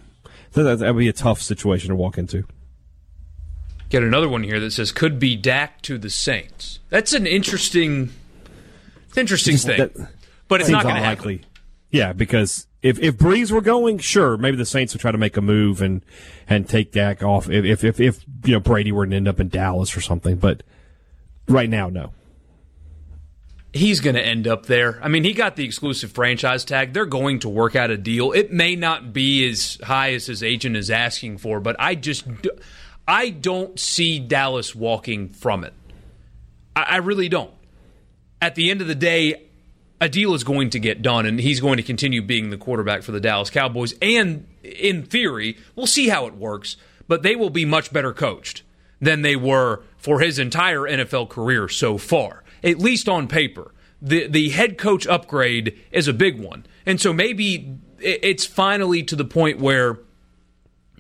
That 0.53 0.79
that 0.79 0.95
would 0.95 1.01
be 1.01 1.09
a 1.09 1.13
tough 1.13 1.41
situation 1.43 1.91
to 1.91 1.97
walk 1.97 2.19
into. 2.19 2.45
Get 3.89 4.03
another 4.03 4.29
one 4.29 4.43
here 4.43 4.59
that 4.61 4.73
says 4.73 4.93
could 4.93 5.19
be 5.19 5.37
Dak 5.37 5.83
to 5.83 5.99
the 5.99 6.11
Saints. 6.11 6.81
That's 6.91 7.13
an 7.13 7.27
interesting, 7.27 8.11
interesting 9.17 9.57
thing, 9.57 9.79
That 9.79 10.09
but 10.49 10.61
it's 10.61 10.71
not 10.71 10.83
going 10.83 10.97
to 10.97 11.01
happen. 11.01 11.19
unlikely. 11.29 11.47
Yeah, 11.91 12.13
because 12.13 12.67
if 12.83 12.99
if 12.99 13.17
Brees 13.17 13.51
were 13.53 13.61
going, 13.61 13.99
sure, 13.99 14.37
maybe 14.37 14.57
the 14.57 14.67
Saints 14.67 14.95
would 14.95 15.01
try 15.01 15.13
to 15.13 15.19
make 15.19 15.37
a 15.37 15.41
move 15.41 15.81
and 15.81 16.05
and 16.49 16.69
take 16.69 16.93
Dak 16.93 17.23
off. 17.23 17.49
If 17.49 17.65
if 17.65 17.85
if, 17.85 18.01
if 18.01 18.25
you 18.45 18.55
know 18.55 18.61
Brady 18.61 18.91
were 18.91 19.07
to 19.07 19.15
end 19.15 19.29
up 19.29 19.39
in 19.39 19.49
Dallas 19.49 19.97
or 19.97 20.01
something, 20.01 20.37
but 20.37 20.63
right 21.49 21.71
now, 21.71 21.89
no. 21.89 22.13
He's 23.75 23.99
going 23.99 24.15
to 24.15 24.25
end 24.25 24.47
up 24.47 24.67
there. 24.67 25.01
I 25.03 25.09
mean, 25.09 25.25
he 25.25 25.33
got 25.33 25.57
the 25.57 25.65
exclusive 25.65 26.13
franchise 26.13 26.65
tag. 26.65 26.93
They're 26.93 27.07
going 27.07 27.41
to 27.41 27.49
work 27.49 27.75
out 27.75 27.91
a 27.91 27.97
deal. 27.97 28.31
It 28.31 28.53
may 28.53 28.77
not 28.77 29.13
be 29.13 29.49
as 29.49 29.79
high 29.83 30.13
as 30.13 30.27
his 30.27 30.45
agent 30.45 30.77
is 30.77 30.93
asking 30.93 31.39
for, 31.39 31.59
but 31.59 31.75
I 31.81 31.97
just 31.97 32.25
I 33.09 33.31
don't 33.31 33.79
see 33.79 34.21
Dallas 34.21 34.77
walking 34.77 35.29
from 35.29 35.65
it. 35.65 35.75
I, 36.77 36.83
I 36.83 36.97
really 36.99 37.29
don't. 37.29 37.53
At 38.41 38.55
the 38.55 38.71
end 38.71 38.81
of 38.81 38.87
the 38.87 38.95
day, 38.95 39.49
a 40.01 40.09
deal 40.09 40.35
is 40.35 40.45
going 40.45 40.71
to 40.71 40.79
get 40.79 41.03
done, 41.03 41.27
and 41.27 41.41
he's 41.41 41.59
going 41.59 41.79
to 41.79 41.83
continue 41.83 42.23
being 42.23 42.51
the 42.51 42.57
quarterback 42.57 43.03
for 43.03 43.11
the 43.11 43.21
Dallas 43.21 43.51
Cowboys. 43.51 43.93
And 44.01 44.47
in 44.63 45.03
theory, 45.03 45.59
we'll 45.75 45.89
see 45.89 46.09
how 46.09 46.27
it 46.27 46.35
works, 46.35 46.77
but 47.09 47.25
they 47.25 47.35
will 47.35 47.51
be 47.51 47.65
much 47.65 47.93
better 47.93 48.13
coached 48.13 48.63
than 49.01 49.23
they 49.23 49.35
were 49.35 49.83
for 49.97 50.21
his 50.21 50.39
entire 50.39 50.83
NFL 50.83 51.29
career 51.29 51.69
so 51.69 51.99
far, 51.99 52.44
at 52.65 52.79
least 52.79 53.09
on 53.09 53.29
paper. 53.29 53.73
The, 54.03 54.27
the 54.27 54.49
head 54.51 54.77
coach 54.77 55.07
upgrade 55.07 55.79
is 55.93 56.09
a 56.09 56.13
big 56.13 56.41
one. 56.41 56.67
And 56.85 57.01
so 57.01 57.13
maybe 57.13 57.79
it's 58.01 58.45
finally 58.45 59.03
to 59.05 59.17
the 59.17 59.25
point 59.25 59.61
where 59.61 59.99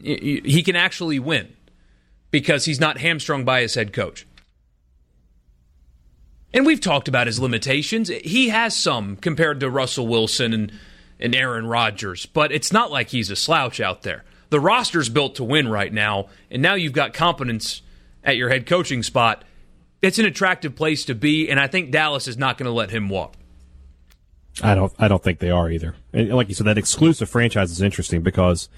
he 0.03 0.62
can 0.62 0.77
actually 0.77 1.19
win 1.19 1.55
because 2.31 2.65
he's 2.65 2.81
not 2.81 2.99
hamstrung 2.99 3.45
by 3.45 3.62
his 3.62 3.74
head 3.74 3.93
coach. 3.93 4.27
And 6.53 6.65
we've 6.65 6.81
talked 6.81 7.09
about 7.09 7.27
his 7.27 7.41
limitations. 7.41 8.09
He 8.09 8.51
has 8.51 8.77
some 8.77 9.16
compared 9.16 9.61
to 9.61 9.70
Russell 9.70 10.07
Wilson 10.07 10.53
and, 10.53 10.73
and 11.19 11.35
Aaron 11.35 11.66
Rodgers, 11.66 12.27
but 12.27 12.53
it's 12.53 12.73
not 12.73 12.93
like 12.93 13.09
he's 13.09 13.31
a 13.31 13.36
slouch 13.36 13.81
out 13.81 14.03
there. 14.03 14.24
The 14.51 14.61
roster's 14.61 15.09
built 15.09 15.35
to 15.36 15.45
win 15.45 15.69
right 15.69 15.93
now, 15.93 16.28
and 16.51 16.62
now 16.62 16.74
you've 16.74 16.93
got 16.93 17.12
competence 17.12 17.82
at 18.23 18.36
your 18.36 18.51
head 18.51 18.66
coaching 18.66 19.03
spot. 19.03 19.43
It's 20.05 20.18
an 20.18 20.26
attractive 20.26 20.76
place 20.76 21.06
to 21.06 21.14
be, 21.14 21.48
and 21.48 21.59
I 21.59 21.66
think 21.66 21.90
Dallas 21.90 22.28
is 22.28 22.36
not 22.36 22.59
going 22.59 22.66
to 22.66 22.72
let 22.72 22.90
him 22.90 23.09
walk. 23.09 23.36
I 24.62 24.74
don't. 24.74 24.93
I 24.98 25.09
don't 25.09 25.22
think 25.22 25.39
they 25.39 25.51
are 25.51 25.70
either. 25.70 25.97
And 26.12 26.28
like 26.35 26.51
you 26.51 26.55
said, 26.55 26.66
that 26.66 26.76
exclusive 26.76 27.31
franchise 27.31 27.70
is 27.70 27.81
interesting 27.81 28.22
because 28.22 28.68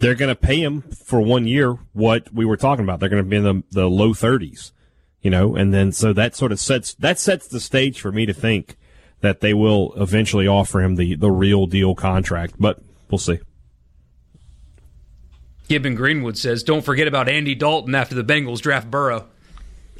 they're 0.00 0.16
going 0.16 0.30
to 0.30 0.34
pay 0.34 0.60
him 0.60 0.82
for 0.82 1.20
one 1.20 1.46
year 1.46 1.78
what 1.92 2.34
we 2.34 2.44
were 2.44 2.56
talking 2.56 2.84
about. 2.84 2.98
They're 2.98 3.08
going 3.08 3.22
to 3.22 3.28
be 3.28 3.36
in 3.36 3.44
the, 3.44 3.62
the 3.70 3.88
low 3.88 4.14
thirties, 4.14 4.72
you 5.22 5.30
know, 5.30 5.54
and 5.54 5.72
then 5.72 5.92
so 5.92 6.12
that 6.12 6.34
sort 6.34 6.50
of 6.50 6.58
sets 6.58 6.94
that 6.94 7.20
sets 7.20 7.46
the 7.46 7.60
stage 7.60 8.00
for 8.00 8.10
me 8.10 8.26
to 8.26 8.34
think 8.34 8.76
that 9.20 9.40
they 9.40 9.54
will 9.54 9.94
eventually 9.94 10.48
offer 10.48 10.82
him 10.82 10.96
the 10.96 11.14
the 11.14 11.30
real 11.30 11.66
deal 11.66 11.94
contract. 11.94 12.56
But 12.58 12.82
we'll 13.10 13.18
see. 13.18 13.38
Gibbon 15.68 15.94
Greenwood 15.94 16.36
says, 16.36 16.64
"Don't 16.64 16.84
forget 16.84 17.06
about 17.06 17.28
Andy 17.28 17.54
Dalton 17.54 17.94
after 17.94 18.16
the 18.16 18.24
Bengals 18.24 18.60
draft 18.60 18.90
Burrow." 18.90 19.28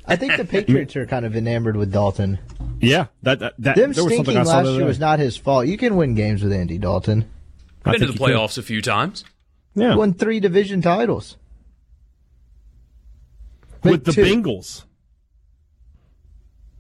I 0.06 0.16
think 0.16 0.36
the 0.36 0.44
Patriots 0.48 0.96
are 0.96 1.06
kind 1.06 1.24
of 1.24 1.34
enamored 1.36 1.76
with 1.76 1.92
Dalton. 1.92 2.38
Yeah, 2.80 3.06
that 3.22 3.38
that, 3.38 3.54
that 3.58 3.76
Them 3.76 3.92
there 3.92 4.04
was 4.04 4.14
something 4.14 4.34
stinking 4.34 4.36
I 4.38 4.44
saw 4.44 4.56
last 4.58 4.66
the 4.66 4.72
year 4.74 4.84
was 4.84 4.98
not 4.98 5.18
his 5.18 5.36
fault. 5.36 5.66
You 5.66 5.76
can 5.78 5.96
win 5.96 6.14
games 6.14 6.42
with 6.42 6.52
Andy 6.52 6.76
Dalton. 6.78 7.30
I 7.84 7.92
Been 7.92 8.00
to 8.00 8.06
the 8.06 8.12
you 8.12 8.18
could. 8.18 8.28
playoffs 8.28 8.58
a 8.58 8.62
few 8.62 8.82
times. 8.82 9.24
Yeah, 9.74 9.92
He 9.92 9.96
won 9.98 10.14
three 10.14 10.40
division 10.40 10.82
titles. 10.82 11.36
with 13.82 14.04
the 14.04 14.12
Two. 14.12 14.22
Bengals. 14.24 14.84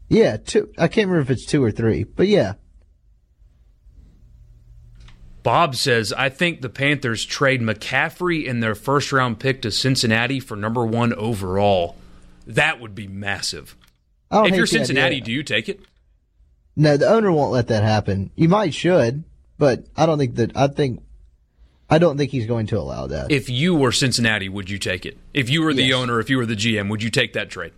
Yeah, 0.08 0.36
two. 0.36 0.70
I 0.78 0.88
can't 0.88 1.08
remember 1.08 1.20
if 1.20 1.36
it's 1.36 1.46
two 1.46 1.62
or 1.64 1.70
three, 1.70 2.04
but 2.04 2.28
yeah. 2.28 2.54
Bob 5.42 5.76
says, 5.76 6.12
I 6.12 6.30
think 6.30 6.62
the 6.62 6.68
Panthers 6.70 7.24
trade 7.24 7.60
McCaffrey 7.60 8.44
in 8.46 8.60
their 8.60 8.74
first 8.74 9.12
round 9.12 9.38
pick 9.40 9.60
to 9.62 9.70
Cincinnati 9.70 10.40
for 10.40 10.56
number 10.56 10.86
one 10.86 11.12
overall. 11.14 11.96
That 12.46 12.80
would 12.80 12.94
be 12.94 13.06
massive. 13.08 13.76
I 14.30 14.36
don't 14.38 14.48
If 14.50 14.56
you're 14.56 14.66
Cincinnati, 14.66 15.20
do 15.20 15.32
you 15.32 15.42
take 15.42 15.68
it? 15.68 15.80
No, 16.76 16.96
the 16.96 17.08
owner 17.08 17.30
won't 17.30 17.52
let 17.52 17.68
that 17.68 17.82
happen. 17.84 18.30
You 18.36 18.48
might 18.48 18.74
should, 18.74 19.22
but 19.58 19.86
I 19.96 20.06
don't 20.06 20.18
think 20.18 20.34
that. 20.36 20.56
I 20.56 20.66
think. 20.68 21.02
I 21.88 21.98
don't 21.98 22.16
think 22.16 22.30
he's 22.32 22.46
going 22.46 22.66
to 22.68 22.78
allow 22.78 23.06
that. 23.08 23.30
If 23.30 23.48
you 23.50 23.74
were 23.74 23.92
Cincinnati, 23.92 24.48
would 24.48 24.70
you 24.70 24.78
take 24.78 25.04
it? 25.06 25.18
If 25.34 25.50
you 25.50 25.62
were 25.62 25.74
the 25.74 25.84
Yes. 25.84 25.94
owner, 25.94 26.18
if 26.18 26.30
you 26.30 26.38
were 26.38 26.46
the 26.46 26.56
GM, 26.56 26.88
would 26.88 27.02
you 27.02 27.10
take 27.10 27.34
that 27.34 27.50
trade? 27.50 27.72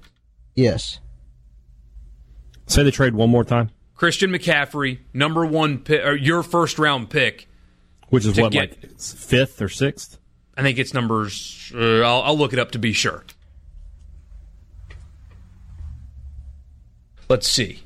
yes. 0.54 1.00
Say 2.68 2.82
the 2.82 2.90
trade 2.90 3.14
one 3.14 3.30
more 3.30 3.44
time, 3.44 3.70
Christian 3.94 4.30
McCaffrey, 4.30 4.98
number 5.14 5.46
one 5.46 5.78
pick, 5.78 6.04
or 6.04 6.16
your 6.16 6.42
first 6.42 6.78
round 6.78 7.10
pick. 7.10 7.48
which 8.08 8.24
is 8.24 8.34
To 8.34 8.42
what 8.42 8.52
get- 8.52 8.70
like 8.82 9.00
fifth 9.00 9.60
or 9.62 9.68
sixth. 9.68 10.18
I 10.56 10.62
think 10.62 10.78
it's 10.78 10.94
numbers. 10.94 11.72
Uh, 11.74 12.00
I'll, 12.00 12.22
I'll 12.22 12.38
look 12.38 12.52
it 12.52 12.58
up 12.58 12.70
to 12.72 12.78
be 12.78 12.92
sure. 12.92 13.24
Let's 17.28 17.50
see. 17.50 17.82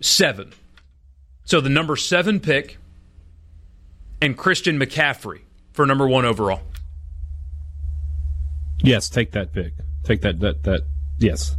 Seven. 0.00 0.52
So 1.44 1.60
the 1.60 1.68
number 1.68 1.96
seven 1.96 2.40
pick 2.40 2.78
and 4.20 4.36
Christian 4.36 4.78
McCaffrey 4.78 5.40
for 5.72 5.86
number 5.86 6.06
one 6.06 6.24
overall. 6.24 6.62
Yes, 8.82 9.08
take 9.08 9.32
that 9.32 9.52
pick. 9.52 9.72
Take 10.04 10.20
that 10.22 10.40
that 10.40 10.62
that. 10.64 10.82
Yes. 11.18 11.56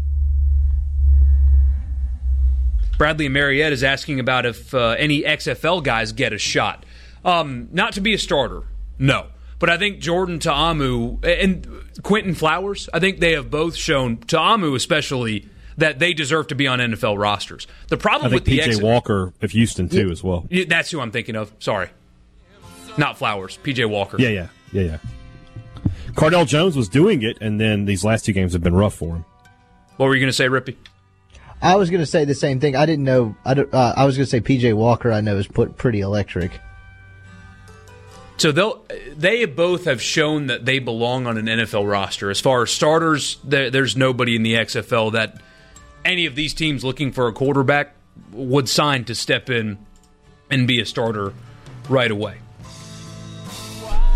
Bradley 2.98 3.26
and 3.26 3.34
Mariette 3.34 3.72
is 3.72 3.84
asking 3.84 4.20
about 4.20 4.46
if 4.46 4.74
uh, 4.74 4.96
any 4.98 5.22
XFL 5.22 5.82
guys 5.82 6.12
get 6.12 6.34
a 6.34 6.38
shot. 6.38 6.86
Um, 7.24 7.70
not 7.72 7.94
to 7.94 8.02
be 8.02 8.14
a 8.14 8.18
starter, 8.18 8.64
no. 8.98 9.28
But 9.60 9.70
I 9.70 9.78
think 9.78 10.00
Jordan 10.00 10.40
Ta'amu 10.40 11.20
and 11.24 11.68
Quinton 12.02 12.34
Flowers, 12.34 12.90
I 12.94 13.00
think 13.00 13.20
they 13.20 13.34
have 13.34 13.52
both 13.52 13.76
shown, 13.76 14.18
Ta'amu 14.18 14.74
especially, 14.74 15.48
that 15.78 16.00
they 16.00 16.14
deserve 16.14 16.48
to 16.48 16.56
be 16.56 16.68
on 16.68 16.80
NFL 16.80 17.20
rosters. 17.20 17.68
The 17.90 17.98
I 17.98 18.00
problem 18.00 18.32
think 18.32 18.46
with 18.46 18.46
the 18.46 18.60
PJ 18.60 18.68
X- 18.68 18.82
Walker 18.82 19.34
of 19.42 19.52
Houston 19.52 19.90
too 19.90 20.12
as 20.12 20.24
well. 20.24 20.46
Yeah, 20.50 20.66
That's 20.68 20.92
who 20.92 21.00
I'm 21.02 21.12
thinking 21.12 21.36
of. 21.36 21.52
Sorry. 21.60 21.90
Not 22.98 23.18
Flowers, 23.18 23.58
PJ 23.64 23.90
Walker. 23.90 24.18
Yeah, 24.20 24.30
yeah, 24.30 24.48
yeah, 24.72 24.82
yeah. 24.82 24.98
Cardale 26.14 26.48
Jones 26.48 26.76
was 26.76 26.90
doing 26.90 27.22
it, 27.22 27.38
and 27.40 27.60
then 27.60 27.86
these 27.86 28.04
last 28.04 28.26
two 28.26 28.34
games 28.34 28.54
have 28.54 28.64
been 28.64 28.76
rough 28.76 28.96
for 28.96 29.16
him. 29.16 29.26
What 29.98 30.08
were 30.08 30.16
you 30.16 30.22
going 30.22 30.30
to 30.30 30.36
say, 30.36 30.48
Rippey? 30.48 30.76
I 31.62 31.76
was 31.76 31.90
going 31.90 32.02
to 32.02 32.06
say 32.06 32.26
the 32.26 32.34
same 32.36 32.60
thing. 32.60 32.76
I 32.76 32.86
didn't 32.86 33.06
know. 33.06 33.36
I, 33.46 33.54
don't, 33.54 33.74
uh, 33.74 33.94
I 33.96 34.06
was 34.06 34.18
going 34.18 34.26
to 34.26 34.30
say 34.30 34.40
PJ 34.40 34.74
Walker. 34.74 35.12
I 35.12 35.22
know 35.22 35.38
is 35.38 35.48
put 35.48 35.78
pretty 35.78 36.00
electric. 36.00 36.52
So 38.40 38.54
they'll 38.54 38.86
they 39.16 39.44
both 39.44 39.84
have 39.84 40.02
shown 40.02 40.48
that 40.48 40.66
they 40.66 40.80
belong 40.80 41.28
on 41.28 41.38
an 41.38 41.46
NFL 41.46 41.90
roster. 41.90 42.30
As 42.30 42.40
far 42.40 42.64
as 42.64 42.72
starters, 42.72 43.38
there, 43.44 43.70
there's 43.70 43.98
nobody 43.98 44.36
in 44.36 44.44
the 44.44 44.54
XFL 44.54 45.12
that 45.12 45.42
any 46.06 46.26
of 46.26 46.36
these 46.36 46.54
teams 46.54 46.84
looking 46.84 47.12
for 47.12 47.28
a 47.28 47.34
quarterback 47.34 47.96
would 48.32 48.70
sign 48.70 49.04
to 49.06 49.16
step 49.16 49.50
in 49.50 49.78
and 50.50 50.68
be 50.68 50.80
a 50.80 50.86
starter 50.86 51.34
right 51.90 52.10
away. 52.10 52.38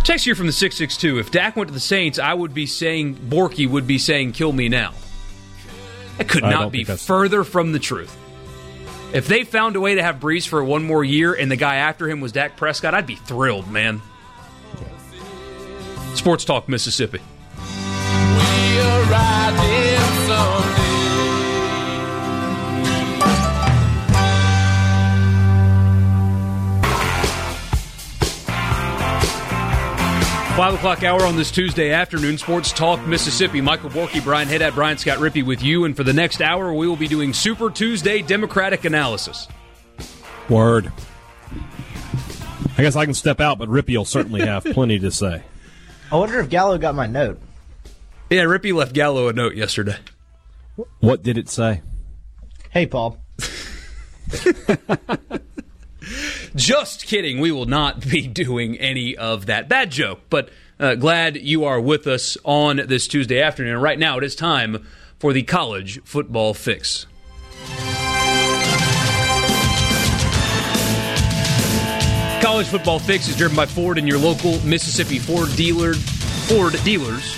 Text 0.06 0.24
here 0.24 0.36
from 0.36 0.48
the 0.48 0.54
662. 0.54 1.20
If 1.20 1.32
Dak 1.32 1.58
went 1.58 1.68
to 1.68 1.74
the 1.74 1.80
Saints, 1.82 2.18
I 2.18 2.34
would 2.34 2.54
be 2.54 2.66
saying, 2.66 3.16
Borky 3.16 3.70
would 3.70 3.88
be 3.88 3.98
saying, 3.98 4.34
kill 4.34 4.54
me 4.54 4.70
now. 4.70 4.94
That 6.18 6.30
could 6.30 6.44
not 6.44 6.72
be 6.72 6.84
further 6.84 7.44
from 7.44 7.74
the 7.74 7.80
truth. 7.80 8.18
If 9.14 9.28
they 9.28 9.44
found 9.44 9.76
a 9.76 9.82
way 9.82 9.96
to 9.96 10.04
have 10.04 10.20
Brees 10.20 10.48
for 10.48 10.64
one 10.64 10.84
more 10.84 11.04
year 11.04 11.34
and 11.34 11.52
the 11.52 11.56
guy 11.56 11.76
after 11.76 12.10
him 12.10 12.22
was 12.22 12.32
Dak 12.32 12.58
Prescott, 12.58 12.94
I'd 12.94 13.08
be 13.08 13.16
thrilled, 13.16 13.70
man. 13.70 14.02
Sports 16.16 16.46
Talk 16.46 16.70
Mississippi. 16.70 17.20
Five 30.56 30.76
o'clock 30.76 31.04
hour 31.04 31.24
on 31.24 31.36
this 31.36 31.50
Tuesday 31.50 31.92
afternoon, 31.92 32.38
Sports 32.38 32.72
Talk 32.72 33.04
Mississippi. 33.08 33.60
Michael 33.60 33.90
Borky, 33.90 34.24
Brian 34.24 34.48
Haddad, 34.48 34.76
Brian 34.76 35.00
Scott 35.00 35.18
Rippey 35.18 35.44
with 35.44 35.64
you. 35.64 35.84
And 35.86 35.98
for 35.98 36.04
the 36.04 36.14
next 36.14 36.44
hour, 36.44 36.72
we 36.72 36.88
will 36.88 36.96
be 36.96 37.08
doing 37.08 37.34
Super 37.34 37.72
Tuesday 37.72 38.22
Democratic 38.22 38.86
analysis. 38.86 39.48
Word. 40.50 40.92
I 42.78 42.84
guess 42.84 42.96
I 42.96 43.06
can 43.06 43.16
step 43.16 43.40
out, 43.40 43.58
but 43.58 43.68
Rippy 43.68 43.98
will 43.98 44.06
certainly 44.06 44.42
have 44.46 44.64
plenty 44.64 45.00
to 45.00 45.10
say. 45.10 45.44
I 46.14 46.18
wonder 46.18 46.40
if 46.40 46.48
Gallo 46.48 46.78
got 46.78 46.94
my 46.94 47.08
note. 47.08 47.40
Yeah, 48.30 48.44
Rippey 48.44 48.72
left 48.72 48.94
Gallo 48.94 49.30
a 49.30 49.34
note 49.34 49.56
yesterday. 49.56 49.98
What 51.00 51.24
did 51.24 51.40
it 51.40 51.50
say? 51.50 51.82
Hey, 52.70 52.86
Paul. 52.86 53.18
Just 56.56 57.08
kidding. 57.08 57.40
We 57.40 57.52
will 57.52 57.66
not 57.66 58.08
be 58.08 58.28
doing 58.28 58.78
any 58.78 59.18
of 59.18 59.48
that. 59.48 59.68
Bad 59.68 59.90
joke, 59.90 60.20
but 60.30 60.50
uh, 60.80 60.94
glad 60.94 61.36
you 61.36 61.66
are 61.66 61.82
with 61.82 62.06
us 62.06 62.38
on 62.44 62.78
this 62.86 63.08
Tuesday 63.08 63.42
afternoon. 63.42 63.82
Right 63.82 63.98
now, 63.98 64.20
it 64.20 64.24
is 64.24 64.36
time 64.36 64.86
for 65.18 65.34
the 65.34 65.42
college 65.42 66.00
football 66.04 66.54
fix. 66.54 67.08
College 72.44 72.68
football 72.68 73.00
fix 73.00 73.30
is 73.30 73.38
driven 73.38 73.56
by 73.56 73.66
Ford 73.66 73.98
and 73.98 74.06
your 74.06 74.18
local 74.18 74.60
Mississippi 74.66 75.18
Ford 75.18 75.48
dealer, 75.56 75.94
Ford 75.94 76.74
dealers 76.84 77.34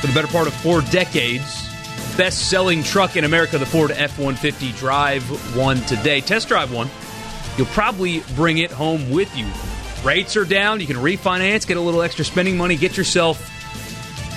for 0.00 0.08
the 0.08 0.12
better 0.12 0.26
part 0.26 0.48
of 0.48 0.54
four 0.54 0.80
decades. 0.80 1.68
Best 2.16 2.50
selling 2.50 2.82
truck 2.82 3.16
in 3.16 3.22
America, 3.22 3.56
the 3.56 3.64
Ford 3.64 3.92
F 3.92 4.18
150. 4.18 4.72
Drive 4.72 5.22
one 5.56 5.80
today. 5.82 6.20
Test 6.20 6.48
drive 6.48 6.72
one. 6.72 6.90
You'll 7.56 7.68
probably 7.68 8.24
bring 8.34 8.58
it 8.58 8.72
home 8.72 9.10
with 9.10 9.32
you. 9.36 9.46
Rates 10.04 10.36
are 10.36 10.44
down. 10.44 10.80
You 10.80 10.88
can 10.88 10.96
refinance, 10.96 11.64
get 11.64 11.76
a 11.76 11.80
little 11.80 12.02
extra 12.02 12.24
spending 12.24 12.56
money, 12.56 12.74
get 12.74 12.96
yourself 12.96 13.48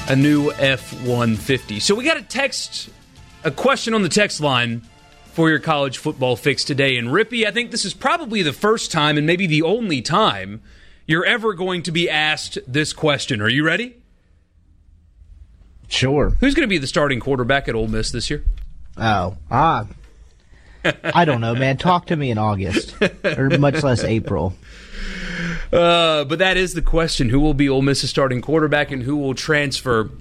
a 0.07 0.15
new 0.15 0.51
F 0.51 0.93
150. 1.01 1.79
So 1.79 1.95
we 1.95 2.03
got 2.03 2.17
a 2.17 2.21
text, 2.21 2.91
a 3.43 3.49
question 3.49 3.95
on 3.95 4.03
the 4.03 4.09
text 4.09 4.39
line 4.39 4.83
for 5.35 5.49
your 5.49 5.59
college 5.59 5.97
football 5.97 6.37
fix 6.37 6.63
today. 6.63 6.95
And 6.95 7.09
Rippey, 7.09 7.45
I 7.45 7.51
think 7.51 7.71
this 7.71 7.83
is 7.83 7.93
probably 7.93 8.41
the 8.41 8.53
first 8.53 8.89
time 8.89 9.17
and 9.17 9.27
maybe 9.27 9.45
the 9.45 9.63
only 9.63 10.01
time 10.01 10.61
you're 11.05 11.25
ever 11.25 11.53
going 11.53 11.83
to 11.83 11.91
be 11.91 12.09
asked 12.09 12.57
this 12.65 12.93
question. 12.93 13.41
Are 13.41 13.49
you 13.49 13.65
ready? 13.65 13.97
Sure. 15.89 16.29
Who's 16.39 16.55
going 16.55 16.63
to 16.63 16.69
be 16.69 16.77
the 16.77 16.87
starting 16.87 17.19
quarterback 17.19 17.67
at 17.67 17.75
Ole 17.75 17.87
Miss 17.87 18.11
this 18.11 18.29
year? 18.29 18.45
Oh, 18.95 19.35
ah. 19.51 19.87
I 21.03 21.25
don't 21.25 21.41
know, 21.41 21.53
man. 21.53 21.75
Talk 21.75 22.07
to 22.07 22.15
me 22.15 22.31
in 22.31 22.37
August, 22.37 22.95
or 23.25 23.49
much 23.57 23.83
less 23.83 24.03
April. 24.05 24.53
Uh, 25.73 26.23
but 26.23 26.39
that 26.39 26.57
is 26.57 26.75
the 26.75 26.81
question: 26.81 27.27
Who 27.29 27.39
will 27.39 27.55
be 27.55 27.67
Ole 27.67 27.81
Miss's 27.81 28.09
starting 28.09 28.39
quarterback, 28.39 28.91
and 28.91 29.01
who 29.01 29.17
will 29.17 29.33
transfer 29.33 30.11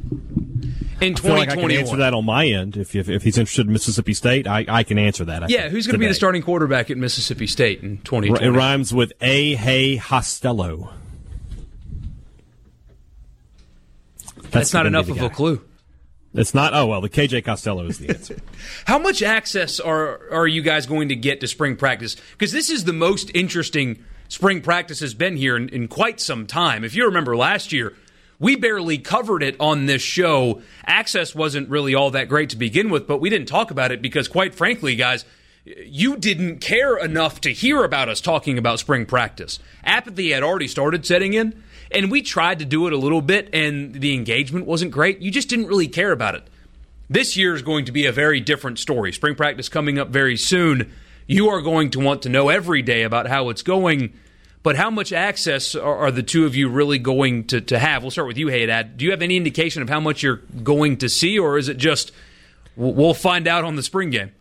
in 1.00 1.14
2021. 1.14 1.38
Like 1.38 1.50
I 1.50 1.60
can 1.60 1.70
answer 1.70 1.96
that 1.96 2.14
on 2.14 2.24
my 2.24 2.46
end. 2.46 2.76
If, 2.76 2.94
if, 2.94 3.08
if 3.08 3.22
he's 3.22 3.38
interested 3.38 3.66
in 3.66 3.72
Mississippi 3.72 4.14
State, 4.14 4.46
I, 4.46 4.64
I 4.68 4.82
can 4.82 4.98
answer 4.98 5.24
that. 5.24 5.44
I 5.44 5.46
yeah, 5.48 5.68
who's 5.68 5.86
going 5.86 5.94
to 5.94 5.98
be 5.98 6.06
the 6.06 6.14
starting 6.14 6.42
quarterback 6.42 6.90
at 6.90 6.96
Mississippi 6.96 7.46
State 7.46 7.82
in 7.82 7.98
2020? 7.98 8.46
It 8.46 8.50
rhymes 8.50 8.92
with 8.94 9.12
A. 9.20 9.54
Hey 9.54 9.96
Hostello. 9.98 10.92
That's, 14.36 14.50
That's 14.50 14.74
not 14.74 14.86
enough 14.86 15.08
of 15.08 15.20
a 15.20 15.30
clue. 15.30 15.60
It's 16.34 16.54
not. 16.54 16.74
Oh 16.74 16.86
well, 16.86 17.00
the 17.00 17.08
KJ 17.08 17.44
Costello 17.44 17.86
is 17.86 17.98
the 17.98 18.10
answer. 18.10 18.36
How 18.86 18.98
much 18.98 19.22
access 19.22 19.78
are 19.78 20.20
are 20.32 20.48
you 20.48 20.62
guys 20.62 20.86
going 20.86 21.08
to 21.08 21.16
get 21.16 21.40
to 21.40 21.46
spring 21.46 21.76
practice? 21.76 22.16
Because 22.32 22.50
this 22.50 22.70
is 22.70 22.84
the 22.84 22.92
most 22.92 23.30
interesting 23.34 24.04
spring 24.28 24.60
practice 24.60 25.00
has 25.00 25.14
been 25.14 25.36
here 25.36 25.56
in, 25.56 25.68
in 25.68 25.86
quite 25.86 26.20
some 26.20 26.46
time. 26.46 26.82
If 26.82 26.94
you 26.94 27.04
remember 27.04 27.36
last 27.36 27.72
year, 27.72 27.94
we 28.38 28.56
barely 28.56 28.98
covered 28.98 29.42
it 29.42 29.56
on 29.60 29.86
this 29.86 30.02
show. 30.02 30.62
Access 30.86 31.34
wasn't 31.34 31.68
really 31.68 31.94
all 31.94 32.10
that 32.10 32.28
great 32.28 32.50
to 32.50 32.56
begin 32.56 32.90
with, 32.90 33.06
but 33.06 33.20
we 33.20 33.30
didn't 33.30 33.48
talk 33.48 33.70
about 33.70 33.92
it 33.92 34.02
because, 34.02 34.28
quite 34.28 34.54
frankly, 34.54 34.96
guys, 34.96 35.24
you 35.64 36.16
didn't 36.16 36.58
care 36.58 36.96
enough 36.96 37.40
to 37.42 37.52
hear 37.52 37.84
about 37.84 38.08
us 38.08 38.20
talking 38.20 38.58
about 38.58 38.80
spring 38.80 39.06
practice. 39.06 39.58
Apathy 39.84 40.32
had 40.32 40.42
already 40.42 40.68
started 40.68 41.06
setting 41.06 41.32
in 41.32 41.62
and 41.94 42.10
we 42.10 42.22
tried 42.22 42.58
to 42.58 42.64
do 42.64 42.86
it 42.86 42.92
a 42.92 42.98
little 42.98 43.22
bit, 43.22 43.48
and 43.52 43.94
the 43.94 44.14
engagement 44.14 44.66
wasn't 44.66 44.90
great. 44.90 45.20
You 45.20 45.30
just 45.30 45.48
didn't 45.48 45.66
really 45.66 45.88
care 45.88 46.12
about 46.12 46.34
it. 46.34 46.42
This 47.08 47.36
year 47.36 47.54
is 47.54 47.62
going 47.62 47.84
to 47.84 47.92
be 47.92 48.06
a 48.06 48.12
very 48.12 48.40
different 48.40 48.78
story. 48.78 49.12
Spring 49.12 49.34
practice 49.34 49.68
coming 49.68 49.98
up 49.98 50.08
very 50.08 50.36
soon. 50.36 50.92
You 51.26 51.48
are 51.48 51.60
going 51.60 51.90
to 51.90 52.00
want 52.00 52.22
to 52.22 52.28
know 52.28 52.48
every 52.48 52.82
day 52.82 53.02
about 53.02 53.28
how 53.28 53.48
it's 53.50 53.62
going. 53.62 54.12
But 54.64 54.76
how 54.76 54.90
much 54.90 55.12
access 55.12 55.74
are, 55.74 55.96
are 55.98 56.10
the 56.10 56.22
two 56.22 56.46
of 56.46 56.56
you 56.56 56.70
really 56.70 56.98
going 56.98 57.44
to, 57.48 57.60
to 57.60 57.78
have? 57.78 58.02
We'll 58.02 58.10
start 58.10 58.26
with 58.26 58.38
you, 58.38 58.48
Haddad. 58.48 58.96
Do 58.96 59.04
you 59.04 59.10
have 59.10 59.20
any 59.20 59.36
indication 59.36 59.82
of 59.82 59.90
how 59.90 60.00
much 60.00 60.22
you're 60.22 60.40
going 60.62 60.96
to 60.96 61.08
see, 61.10 61.38
or 61.38 61.58
is 61.58 61.68
it 61.68 61.76
just 61.76 62.12
we'll 62.74 63.12
find 63.12 63.46
out 63.46 63.62
on 63.62 63.76
the 63.76 63.82
spring 63.82 64.08
game? 64.08 64.32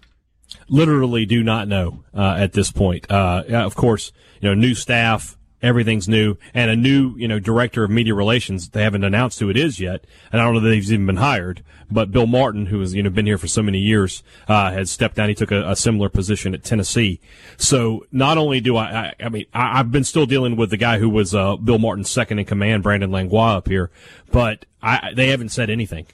Literally, 0.69 1.25
do 1.25 1.43
not 1.43 1.67
know 1.67 2.05
uh, 2.15 2.35
at 2.39 2.53
this 2.53 2.71
point. 2.71 3.11
Uh, 3.11 3.43
of 3.49 3.75
course, 3.75 4.13
you 4.39 4.47
know, 4.47 4.55
new 4.55 4.73
staff, 4.73 5.37
everything's 5.64 6.07
new 6.07 6.35
and 6.53 6.69
a 6.69 6.76
new, 6.76 7.15
you 7.18 7.27
know, 7.27 7.40
director 7.40 7.84
of 7.84 7.90
media 7.90 8.14
relations. 8.14 8.69
They 8.69 8.84
haven't 8.84 9.03
announced 9.03 9.40
who 9.40 9.49
it 9.49 9.57
is 9.57 9.80
yet. 9.80 10.06
And 10.31 10.40
I 10.40 10.44
don't 10.44 10.53
know 10.53 10.60
that 10.60 10.73
he's 10.73 10.91
even 10.91 11.07
been 11.07 11.15
hired, 11.15 11.64
but 11.90 12.11
Bill 12.11 12.27
Martin, 12.27 12.68
who 12.68 12.81
has, 12.81 12.94
you 12.94 13.02
know, 13.02 13.10
been 13.10 13.26
here 13.26 13.38
for 13.38 13.48
so 13.48 13.64
many 13.64 13.80
years, 13.80 14.22
uh, 14.48 14.72
has 14.72 14.91
stepped 14.91 15.15
down. 15.15 15.30
He 15.30 15.35
took 15.35 15.52
a, 15.52 15.72
a, 15.72 15.76
similar 15.76 16.10
position 16.10 16.53
at 16.53 16.64
Tennessee. 16.64 17.19
So 17.57 18.06
not 18.11 18.38
only 18.38 18.60
do 18.60 18.76
I, 18.76 18.84
I, 18.84 19.14
I 19.26 19.30
mean, 19.30 19.45
I, 19.53 19.77
have 19.77 19.91
been 19.91 20.03
still 20.03 20.26
dealing 20.26 20.56
with 20.56 20.69
the 20.69 20.77
guy 20.77 20.99
who 20.99 21.10
was, 21.10 21.34
uh, 21.34 21.56
Bill 21.56 21.80
Martin's 21.80 22.10
second 22.10 22.40
in 22.40 22.45
command, 22.45 22.84
Brandon 22.84 23.11
Langlois 23.11 23.57
up 23.57 23.68
here, 23.68 23.90
but 24.31 24.65
I, 24.81 25.14
they 25.15 25.30
haven't 25.30 25.49
said 25.49 25.69
anything. 25.69 26.07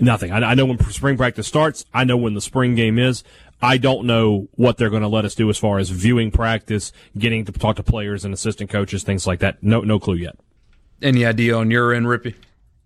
Nothing. 0.00 0.30
I, 0.30 0.38
I 0.50 0.54
know 0.54 0.66
when 0.66 0.78
spring 0.90 1.16
practice 1.16 1.46
starts. 1.46 1.84
I 1.92 2.04
know 2.04 2.16
when 2.16 2.34
the 2.34 2.40
spring 2.40 2.74
game 2.74 2.98
is. 2.98 3.24
I 3.60 3.78
don't 3.78 4.06
know 4.06 4.48
what 4.52 4.76
they're 4.76 4.90
going 4.90 5.02
to 5.02 5.08
let 5.08 5.24
us 5.24 5.34
do 5.34 5.50
as 5.50 5.58
far 5.58 5.78
as 5.78 5.90
viewing 5.90 6.30
practice, 6.30 6.92
getting 7.16 7.44
to 7.44 7.52
talk 7.52 7.76
to 7.76 7.82
players 7.82 8.24
and 8.24 8.32
assistant 8.32 8.70
coaches, 8.70 9.02
things 9.02 9.26
like 9.26 9.40
that. 9.40 9.62
No, 9.62 9.80
no 9.80 9.98
clue 9.98 10.14
yet. 10.14 10.36
Any 11.02 11.24
idea 11.24 11.56
on 11.56 11.70
your 11.70 11.92
end, 11.92 12.06
Rippey? 12.06 12.34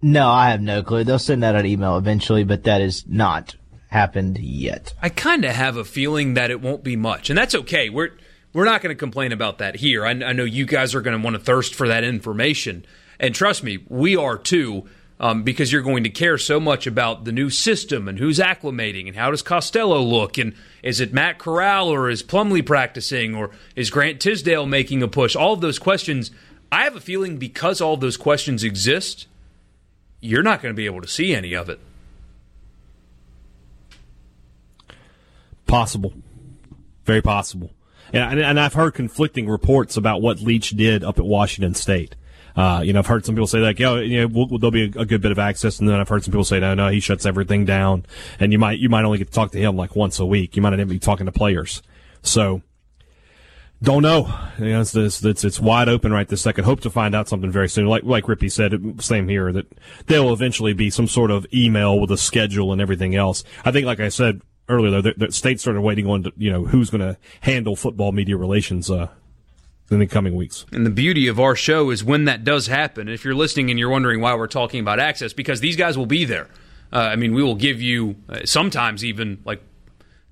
No, 0.00 0.28
I 0.28 0.50
have 0.50 0.60
no 0.60 0.82
clue. 0.82 1.04
They'll 1.04 1.18
send 1.18 1.42
that 1.42 1.54
out 1.54 1.60
an 1.60 1.66
email 1.66 1.96
eventually, 1.96 2.44
but 2.44 2.64
that 2.64 2.80
is 2.80 3.04
not 3.06 3.54
happened 3.88 4.38
yet. 4.38 4.94
I 5.00 5.10
kind 5.10 5.44
of 5.44 5.54
have 5.54 5.76
a 5.76 5.84
feeling 5.84 6.34
that 6.34 6.50
it 6.50 6.60
won't 6.60 6.82
be 6.82 6.96
much, 6.96 7.30
and 7.30 7.38
that's 7.38 7.54
okay. 7.54 7.88
We're 7.88 8.10
we're 8.52 8.64
not 8.64 8.82
going 8.82 8.94
to 8.94 8.98
complain 8.98 9.32
about 9.32 9.58
that 9.58 9.76
here. 9.76 10.04
I, 10.04 10.10
I 10.10 10.32
know 10.32 10.44
you 10.44 10.66
guys 10.66 10.94
are 10.94 11.00
going 11.00 11.18
to 11.18 11.22
want 11.22 11.36
to 11.36 11.42
thirst 11.42 11.74
for 11.74 11.88
that 11.88 12.02
information, 12.02 12.84
and 13.20 13.34
trust 13.34 13.62
me, 13.62 13.84
we 13.88 14.16
are 14.16 14.36
too 14.36 14.88
um, 15.22 15.44
because 15.44 15.70
you're 15.70 15.82
going 15.82 16.02
to 16.02 16.10
care 16.10 16.36
so 16.36 16.58
much 16.58 16.84
about 16.84 17.24
the 17.24 17.30
new 17.30 17.48
system 17.48 18.08
and 18.08 18.18
who's 18.18 18.40
acclimating 18.40 19.06
and 19.06 19.16
how 19.16 19.30
does 19.30 19.40
Costello 19.40 20.02
look 20.02 20.36
and 20.36 20.52
is 20.82 21.00
it 21.00 21.12
Matt 21.12 21.38
Corral 21.38 21.88
or 21.88 22.10
is 22.10 22.24
Plumlee 22.24 22.66
practicing 22.66 23.32
or 23.32 23.52
is 23.76 23.88
Grant 23.88 24.20
Tisdale 24.20 24.66
making 24.66 25.00
a 25.00 25.06
push? 25.06 25.36
All 25.36 25.52
of 25.52 25.60
those 25.60 25.78
questions. 25.78 26.32
I 26.72 26.82
have 26.82 26.96
a 26.96 27.00
feeling 27.00 27.38
because 27.38 27.80
all 27.80 27.96
those 27.96 28.16
questions 28.16 28.64
exist, 28.64 29.28
you're 30.20 30.42
not 30.42 30.60
going 30.60 30.74
to 30.74 30.76
be 30.76 30.86
able 30.86 31.02
to 31.02 31.08
see 31.08 31.32
any 31.32 31.54
of 31.54 31.68
it. 31.68 31.78
Possible, 35.68 36.12
very 37.04 37.22
possible. 37.22 37.70
And, 38.12 38.40
and 38.40 38.58
I've 38.58 38.74
heard 38.74 38.94
conflicting 38.94 39.48
reports 39.48 39.96
about 39.96 40.20
what 40.20 40.40
Leach 40.40 40.70
did 40.70 41.04
up 41.04 41.18
at 41.20 41.24
Washington 41.24 41.74
State. 41.74 42.16
Uh, 42.56 42.82
you 42.84 42.92
know, 42.92 42.98
I've 42.98 43.06
heard 43.06 43.24
some 43.24 43.34
people 43.34 43.46
say 43.46 43.60
like, 43.60 43.78
yeah, 43.78 43.98
you 43.98 44.20
know, 44.20 44.26
we'll, 44.28 44.58
there'll 44.58 44.70
be 44.70 44.92
a, 44.94 45.00
a, 45.00 45.06
good 45.06 45.22
bit 45.22 45.32
of 45.32 45.38
access, 45.38 45.78
and 45.80 45.88
then 45.88 45.98
I've 45.98 46.08
heard 46.08 46.24
some 46.24 46.32
people 46.32 46.44
say, 46.44 46.60
no, 46.60 46.74
no, 46.74 46.88
he 46.88 47.00
shuts 47.00 47.24
everything 47.24 47.64
down, 47.64 48.04
and 48.38 48.52
you 48.52 48.58
might 48.58 48.78
you 48.78 48.88
might 48.88 49.04
only 49.04 49.18
get 49.18 49.28
to 49.28 49.32
talk 49.32 49.52
to 49.52 49.58
him 49.58 49.76
like 49.76 49.96
once 49.96 50.18
a 50.18 50.26
week. 50.26 50.56
You 50.56 50.62
might 50.62 50.70
not 50.70 50.80
even 50.80 50.88
be 50.88 50.98
talking 50.98 51.26
to 51.26 51.32
players. 51.32 51.82
So, 52.22 52.62
don't 53.82 54.02
know. 54.02 54.32
You 54.58 54.66
know, 54.66 54.80
it's, 54.82 54.94
it's, 54.94 55.44
it's, 55.44 55.58
wide 55.58 55.88
open 55.88 56.12
right 56.12 56.28
this 56.28 56.42
second. 56.42 56.64
Hope 56.64 56.80
to 56.82 56.90
find 56.90 57.14
out 57.14 57.28
something 57.28 57.50
very 57.50 57.68
soon. 57.68 57.86
Like 57.86 58.04
like 58.04 58.24
Rippey 58.24 58.50
said, 58.50 59.02
same 59.02 59.28
here 59.28 59.52
that 59.52 59.66
there 60.06 60.22
will 60.22 60.32
eventually 60.32 60.72
be 60.72 60.90
some 60.90 61.08
sort 61.08 61.30
of 61.30 61.46
email 61.52 61.98
with 61.98 62.10
a 62.10 62.18
schedule 62.18 62.72
and 62.72 62.80
everything 62.80 63.14
else. 63.14 63.44
I 63.64 63.72
think, 63.72 63.86
like 63.86 64.00
I 64.00 64.08
said 64.08 64.42
earlier, 64.68 64.90
though, 64.90 65.02
the, 65.02 65.14
the 65.16 65.32
state 65.32 65.60
started 65.60 65.80
waiting 65.80 66.06
on 66.06 66.30
you 66.36 66.52
know 66.52 66.64
who's 66.64 66.90
going 66.90 67.00
to 67.00 67.16
handle 67.40 67.76
football 67.76 68.12
media 68.12 68.36
relations 68.36 68.90
uh, 68.90 69.08
in 69.92 69.98
the 69.98 70.06
coming 70.06 70.34
weeks. 70.34 70.64
And 70.72 70.86
the 70.86 70.90
beauty 70.90 71.28
of 71.28 71.38
our 71.38 71.54
show 71.54 71.90
is 71.90 72.02
when 72.02 72.24
that 72.24 72.44
does 72.44 72.66
happen. 72.66 73.02
And 73.02 73.14
if 73.14 73.24
you're 73.24 73.34
listening 73.34 73.70
and 73.70 73.78
you're 73.78 73.90
wondering 73.90 74.20
why 74.20 74.34
we're 74.34 74.46
talking 74.46 74.80
about 74.80 74.98
access, 74.98 75.32
because 75.32 75.60
these 75.60 75.76
guys 75.76 75.96
will 75.96 76.06
be 76.06 76.24
there. 76.24 76.48
Uh, 76.92 76.98
I 76.98 77.16
mean, 77.16 77.32
we 77.34 77.42
will 77.42 77.54
give 77.54 77.80
you 77.80 78.16
uh, 78.28 78.40
sometimes 78.44 79.04
even 79.04 79.40
like 79.44 79.62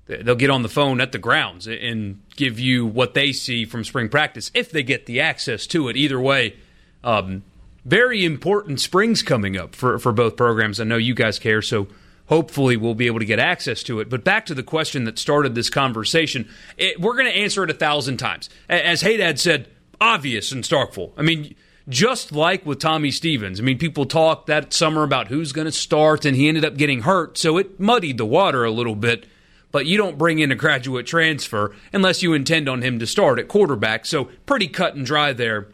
they'll 0.07 0.35
get 0.35 0.49
on 0.49 0.61
the 0.61 0.69
phone 0.69 1.01
at 1.01 1.11
the 1.11 1.17
grounds 1.17 1.67
and 1.67 2.21
give 2.35 2.59
you 2.59 2.85
what 2.85 3.13
they 3.13 3.31
see 3.31 3.65
from 3.65 3.83
spring 3.83 4.09
practice 4.09 4.51
if 4.53 4.71
they 4.71 4.83
get 4.83 5.05
the 5.05 5.19
access 5.19 5.65
to 5.67 5.87
it. 5.87 5.95
Either 5.95 6.19
way, 6.19 6.55
um, 7.03 7.43
very 7.85 8.23
important 8.23 8.79
springs 8.79 9.23
coming 9.23 9.57
up 9.57 9.75
for 9.75 9.97
for 9.97 10.11
both 10.11 10.35
programs. 10.35 10.79
I 10.79 10.83
know 10.83 10.97
you 10.97 11.15
guys 11.15 11.39
care, 11.39 11.61
so 11.61 11.87
hopefully 12.31 12.77
we'll 12.77 12.95
be 12.95 13.07
able 13.07 13.19
to 13.19 13.25
get 13.25 13.39
access 13.39 13.83
to 13.83 13.99
it. 13.99 14.09
But 14.09 14.23
back 14.23 14.45
to 14.45 14.53
the 14.55 14.63
question 14.63 15.03
that 15.03 15.19
started 15.19 15.53
this 15.53 15.69
conversation, 15.69 16.47
it, 16.77 16.99
we're 16.99 17.15
going 17.15 17.25
to 17.25 17.37
answer 17.37 17.61
it 17.63 17.69
a 17.69 17.73
thousand 17.73 18.17
times. 18.17 18.49
As 18.69 19.01
Haddad 19.01 19.37
said, 19.37 19.67
obvious 19.99 20.53
and 20.53 20.63
Starkville. 20.63 21.11
I 21.17 21.23
mean, 21.23 21.55
just 21.89 22.31
like 22.31 22.65
with 22.65 22.79
Tommy 22.79 23.11
Stevens. 23.11 23.59
I 23.59 23.63
mean, 23.63 23.77
people 23.77 24.05
talked 24.05 24.47
that 24.47 24.71
summer 24.71 25.03
about 25.03 25.27
who's 25.27 25.51
going 25.51 25.65
to 25.65 25.73
start, 25.73 26.23
and 26.23 26.37
he 26.37 26.47
ended 26.47 26.63
up 26.63 26.77
getting 26.77 27.01
hurt, 27.01 27.37
so 27.37 27.57
it 27.57 27.81
muddied 27.81 28.17
the 28.17 28.25
water 28.25 28.63
a 28.63 28.71
little 28.71 28.95
bit. 28.95 29.27
But 29.73 29.85
you 29.85 29.97
don't 29.97 30.17
bring 30.17 30.39
in 30.39 30.53
a 30.53 30.55
graduate 30.55 31.07
transfer 31.07 31.75
unless 31.91 32.23
you 32.23 32.33
intend 32.33 32.69
on 32.69 32.81
him 32.81 32.97
to 32.99 33.07
start 33.07 33.39
at 33.39 33.49
quarterback. 33.49 34.05
So 34.05 34.25
pretty 34.45 34.67
cut 34.67 34.95
and 34.95 35.05
dry 35.05 35.33
there 35.33 35.67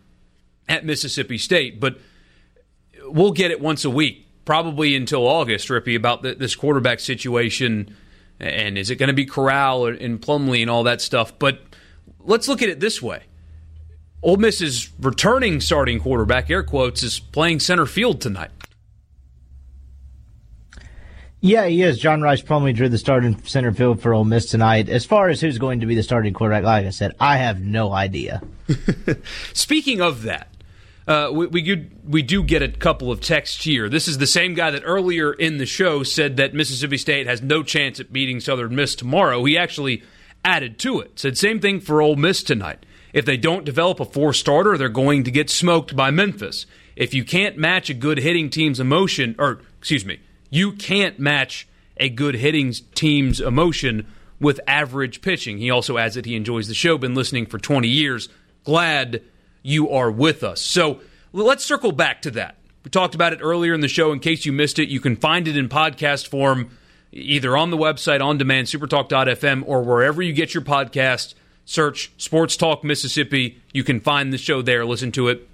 at 0.67 0.85
Mississippi 0.85 1.38
State. 1.38 1.79
But 1.79 1.99
we'll 3.03 3.31
get 3.31 3.51
it 3.51 3.61
once 3.61 3.85
a 3.85 3.89
week 3.89 4.27
probably 4.48 4.95
until 4.95 5.28
August, 5.28 5.68
Rippey, 5.68 5.95
about 5.95 6.24
the, 6.24 6.34
this 6.34 6.56
quarterback 6.56 6.99
situation 6.99 7.95
and 8.40 8.78
is 8.78 8.90
it 8.90 8.95
going 8.95 9.07
to 9.07 9.14
be 9.14 9.26
Corral 9.26 9.88
and 9.88 10.22
Plumlee 10.22 10.61
and 10.61 10.69
all 10.69 10.84
that 10.84 11.02
stuff. 11.02 11.38
But 11.38 11.61
let's 12.19 12.48
look 12.48 12.61
at 12.61 12.69
it 12.69 12.80
this 12.80 13.02
way. 13.02 13.24
Ole 14.24 14.38
Miss's 14.38 14.90
returning 14.99 15.60
starting 15.61 15.99
quarterback, 15.99 16.49
air 16.49 16.64
quotes, 16.64 17.03
is 17.03 17.19
playing 17.19 17.60
center 17.60 17.86
field 17.86 18.22
tonight. 18.22 18.52
Yeah, 21.40 21.65
he 21.68 21.84
is. 21.84 21.99
John 21.99 22.22
Rhys 22.22 22.41
Plumlee 22.41 22.76
drew 22.76 22.90
the 22.90 22.98
starting 22.98 23.44
center 23.44 23.72
field 23.72 24.02
for 24.02 24.14
Ole 24.14 24.24
Miss 24.24 24.48
tonight. 24.48 24.90
As 24.90 25.06
far 25.06 25.30
as 25.30 25.40
who's 25.40 25.60
going 25.60 25.82
to 25.82 25.86
be 25.86 25.94
the 25.94 26.03
starting 26.03 26.34
quarterback, 26.34 26.64
like 26.64 26.86
I 26.86 26.90
said, 26.90 27.15
I 27.19 27.38
have 27.38 27.60
no 27.60 27.91
idea. 27.91 28.41
Speaking 29.53 30.02
of 30.02 30.24
that, 30.24 30.48
uh, 31.07 31.29
we, 31.31 31.47
we, 31.47 31.89
we 32.05 32.21
do 32.21 32.43
get 32.43 32.61
a 32.61 32.67
couple 32.67 33.11
of 33.11 33.21
texts 33.21 33.63
here. 33.63 33.88
This 33.88 34.07
is 34.07 34.17
the 34.17 34.27
same 34.27 34.53
guy 34.53 34.71
that 34.71 34.84
earlier 34.85 35.31
in 35.31 35.57
the 35.57 35.65
show 35.65 36.03
said 36.03 36.38
that 36.38 36.53
Mississippi 36.53 36.97
State 36.97 37.27
has 37.27 37.41
no 37.41 37.63
chance 37.63 37.99
at 37.99 38.11
beating 38.11 38.39
Southern 38.39 38.75
Miss 38.75 38.93
tomorrow. 38.93 39.43
He 39.45 39.57
actually 39.57 40.03
added 40.43 40.77
to 40.79 40.99
it. 40.99 41.19
Said 41.19 41.38
same 41.38 41.59
thing 41.59 41.79
for 41.79 42.01
Ole 42.01 42.17
Miss 42.17 42.43
tonight. 42.43 42.85
If 43.13 43.25
they 43.25 43.38
don't 43.38 43.63
develop 43.63 43.99
a 44.01 44.05
four 44.05 44.34
starter, 44.34 44.77
they're 44.77 44.89
going 44.89 45.23
to 45.23 45.31
get 45.31 45.49
smoked 45.49 45.95
by 45.95 46.11
Memphis. 46.11 46.65
If 46.95 47.13
you 47.13 47.23
can't 47.23 47.57
match 47.57 47.89
a 47.89 47.93
good 47.93 48.17
hitting 48.17 48.49
team's 48.49 48.79
emotion, 48.79 49.35
or 49.39 49.61
excuse 49.77 50.05
me, 50.05 50.19
you 50.49 50.73
can't 50.73 51.19
match 51.19 51.67
a 51.97 52.09
good 52.09 52.35
hitting 52.35 52.73
team's 52.95 53.39
emotion 53.39 54.07
with 54.39 54.59
average 54.67 55.21
pitching. 55.21 55.57
He 55.57 55.71
also 55.71 55.97
adds 55.97 56.15
that 56.15 56.25
he 56.25 56.35
enjoys 56.35 56.67
the 56.67 56.73
show, 56.73 56.97
been 56.97 57.15
listening 57.15 57.45
for 57.45 57.57
20 57.57 57.88
years. 57.88 58.29
Glad 58.63 59.21
you 59.68 59.89
are 59.89 60.10
with 60.10 60.44
us. 60.44 60.61
So 60.61 61.02
let's 61.34 61.65
circle 61.65 61.91
back 61.91 62.22
to 62.22 62.31
that. 62.31 62.56
We 62.85 62.89
talked 62.89 63.15
about 63.15 63.34
it 63.34 63.39
earlier 63.41 63.73
in 63.73 63.81
the 63.81 63.89
show. 63.89 64.14
In 64.14 64.19
case 64.19 64.45
you 64.45 64.53
missed 64.53 64.80
it, 64.80 64.88
you 64.88 65.02
can 65.02 65.18
find 65.18 65.45
it 65.45 65.57
in 65.57 65.68
podcast 65.68 66.30
form 66.30 66.72
either 67.11 67.57
on 67.57 67.69
the 67.69 67.77
website, 67.77 68.22
on 68.22 68.38
demand, 68.38 68.68
supertalk.fm, 68.68 69.64
or 69.65 69.81
wherever 69.81 70.22
you 70.22 70.31
get 70.31 70.53
your 70.53 70.64
podcast. 70.64 71.34
Search 71.65 72.14
Sports 72.15 72.56
Talk 72.56 72.85
Mississippi. 72.85 73.61
You 73.73 73.84
can 73.84 73.99
find 73.99 74.31
the 74.31 74.38
show 74.38 74.61
there, 74.61 74.85
listen 74.85 75.11
to 75.11 75.27
it 75.27 75.49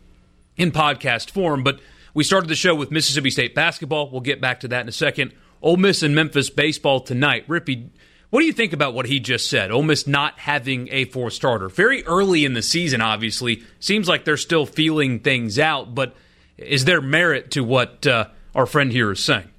in 0.58 0.72
podcast 0.72 1.32
form. 1.32 1.64
But 1.64 1.80
We 2.14 2.24
started 2.24 2.50
the 2.50 2.56
show 2.56 2.76
with 2.76 2.92
Mississippi 2.92 3.32
State 3.32 3.56
basketball. 3.56 4.12
We'll 4.12 4.22
get 4.22 4.40
back 4.40 4.60
to 4.60 4.68
that 4.68 4.82
in 4.82 4.88
a 4.90 4.92
second. 4.92 5.34
Ole 5.64 5.78
Miss 5.78 6.04
and 6.04 6.14
Memphis 6.14 6.52
baseball 6.52 7.00
tonight. 7.00 7.48
Rippey, 7.48 7.90
what 8.34 8.40
do 8.40 8.48
you 8.48 8.54
think 8.54 8.74
about 8.74 8.96
what 8.96 9.06
he 9.06 9.20
just 9.20 9.48
said? 9.48 9.70
Ole 9.70 9.84
Miss 9.84 10.08
not 10.08 10.40
having 10.40 10.90
a 10.90 11.06
fourth 11.06 11.34
starter. 11.34 11.70
Very 11.70 12.04
early 12.06 12.46
in 12.46 12.54
the 12.54 12.64
season, 12.64 13.00
obviously. 13.00 13.62
Seems 13.80 14.08
like 14.08 14.26
they're 14.26 14.38
still 14.38 14.66
feeling 14.66 15.20
things 15.20 15.60
out, 15.60 15.94
but 15.94 16.16
is 16.58 16.86
there 16.86 17.00
merit 17.00 17.52
to 17.52 17.64
what 17.64 18.08
uh, 18.08 18.30
our 18.56 18.66
friend 18.66 18.92
here 18.92 19.12
is 19.12 19.24
saying? 19.24 19.52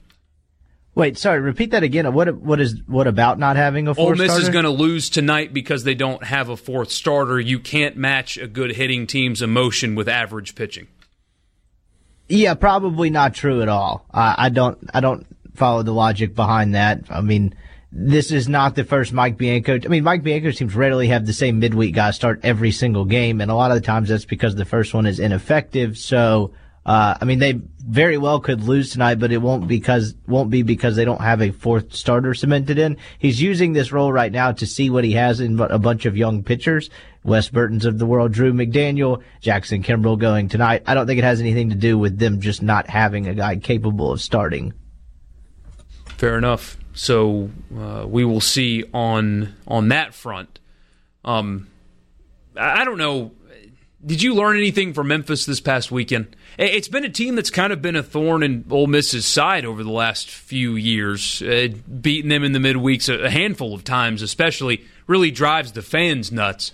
Wait, 0.97 1.17
sorry. 1.17 1.39
Repeat 1.39 1.71
that 1.71 1.85
again. 1.85 2.13
What 2.13 2.35
what 2.39 2.61
is 2.61 2.83
what 2.89 3.07
about 3.07 3.39
not 3.39 3.55
having 3.55 3.87
a 3.87 3.95
fourth 3.95 4.09
Ole 4.09 4.17
Miss 4.17 4.33
starter? 4.33 4.43
is 4.43 4.49
going 4.49 4.65
to 4.65 4.71
lose 4.71 5.09
tonight 5.09 5.55
because 5.55 5.85
they 5.85 5.95
don't 5.95 6.25
have 6.25 6.49
a 6.49 6.57
fourth 6.57 6.91
starter. 6.91 7.39
You 7.39 7.61
can't 7.61 7.97
match 7.97 8.37
a 8.39 8.49
good 8.49 8.75
hitting 8.75 9.07
team's 9.07 9.41
emotion 9.41 9.95
with 9.95 10.09
average 10.09 10.57
pitching. 10.57 10.89
Yeah, 12.29 12.55
probably 12.55 13.09
not 13.09 13.35
true 13.35 13.63
at 13.63 13.69
all. 13.69 14.05
Uh, 14.13 14.35
I 14.37 14.49
don't. 14.49 14.79
I 14.93 14.99
don't 14.99 15.29
follow 15.55 15.85
the 15.85 15.95
logic 15.95 16.35
behind 16.35 16.75
that. 16.75 17.05
I 17.09 17.21
mean, 17.21 17.55
this 17.97 18.33
is 18.33 18.49
not 18.49 18.75
the 18.75 18.83
first 18.83 19.13
Mike 19.13 19.39
Bianco. 19.39 19.79
I 19.83 19.89
mean, 19.89 20.03
Mike 20.03 20.25
Bianco 20.25 20.51
seems 20.51 20.75
rarely 20.75 21.07
have 21.09 21.27
the 21.27 21.33
same 21.33 21.61
midweek 21.61 21.95
guy 21.95 22.11
start 22.11 22.41
every 22.43 22.73
single 22.73 23.05
game, 23.05 23.41
and 23.41 23.53
a 23.53 23.55
lot 23.55 23.71
of 23.71 23.77
the 23.77 23.87
times 23.87 24.09
that's 24.09 24.25
because 24.25 24.57
the 24.57 24.65
first 24.65 24.93
one 24.93 25.07
is 25.07 25.21
ineffective. 25.21 25.97
So, 25.97 26.53
uh, 26.85 27.17
I 27.21 27.25
mean, 27.25 27.39
they 27.39 27.61
very 27.87 28.19
well 28.19 28.41
could 28.41 28.65
lose 28.65 28.91
tonight, 28.91 29.21
but 29.21 29.31
it 29.31 29.39
won't 29.39 29.69
because 29.69 30.17
won't 30.27 30.51
be 30.51 30.63
because 30.63 30.97
they 30.97 31.05
don't 31.05 31.21
have 31.21 31.41
a 31.41 31.53
fourth 31.53 31.95
starter 31.95 32.35
cemented 32.35 32.81
in. 32.81 32.97
He's 33.21 33.41
using 33.41 33.75
this 33.75 33.93
role 33.93 34.13
right 34.13 34.33
now 34.33 34.51
to 34.51 34.67
see 34.67 34.91
what 34.91 35.05
he 35.05 35.13
has 35.13 35.41
in 35.41 35.61
a 35.61 35.79
bunch 35.79 36.05
of 36.05 36.17
young 36.17 36.43
pitchers. 36.43 36.91
Wes 37.23 37.49
Burton's 37.49 37.85
of 37.85 38.01
the 38.01 38.07
world, 38.07 38.33
Drew 38.33 38.53
McDaniel, 38.53 39.23
Jackson 39.41 39.85
Kimbrell 39.85 40.19
going 40.19 40.49
tonight. 40.49 40.83
I 40.87 40.95
don't 40.95 41.07
think 41.07 41.21
it 41.21 41.25
has 41.25 41.41
anything 41.41 41.71
to 41.71 41.77
do 41.77 41.97
with 41.97 42.19
them 42.19 42.41
just 42.41 42.61
not 42.61 42.91
having 42.91 43.29
a 43.29 43.35
guy 43.35 43.55
capable 43.57 44.11
of 44.11 44.21
starting. 44.21 44.75
Fair 46.17 46.37
enough. 46.37 46.77
So 46.95 47.51
uh, 47.77 48.07
we 48.07 48.25
will 48.25 48.41
see 48.41 48.85
on 48.95 49.55
on 49.67 49.89
that 49.89 50.15
front. 50.15 50.61
Um, 51.25 51.69
I 52.57 52.85
don't 52.85 52.99
know. 52.99 53.33
Did 54.05 54.23
you 54.23 54.35
learn 54.35 54.57
anything 54.59 54.93
from 54.93 55.09
Memphis 55.09 55.47
this 55.47 55.61
past 55.61 55.91
weekend? 55.91 56.37
It's 56.59 56.89
been 56.89 57.05
a 57.05 57.11
team 57.11 57.37
that's 57.37 57.51
kind 57.51 57.73
of 57.73 57.81
been 57.83 57.97
a 57.97 58.03
thorn 58.03 58.43
in 58.43 58.65
Ole 58.71 58.87
Miss's 58.87 59.27
side 59.27 59.65
over 59.65 59.83
the 59.83 59.91
last 59.91 60.31
few 60.31 60.77
years. 60.77 61.43
Uh, 61.43 61.69
beating 62.01 62.29
them 62.29 62.45
in 62.45 62.53
the 62.53 62.59
midweeks 62.59 63.09
a 63.09 63.25
a 63.25 63.31
handful 63.31 63.75
of 63.75 63.83
times, 63.83 64.23
especially, 64.23 64.85
really 65.07 65.31
drives 65.31 65.73
the 65.73 65.83
fans 65.83 66.31
nuts. 66.31 66.73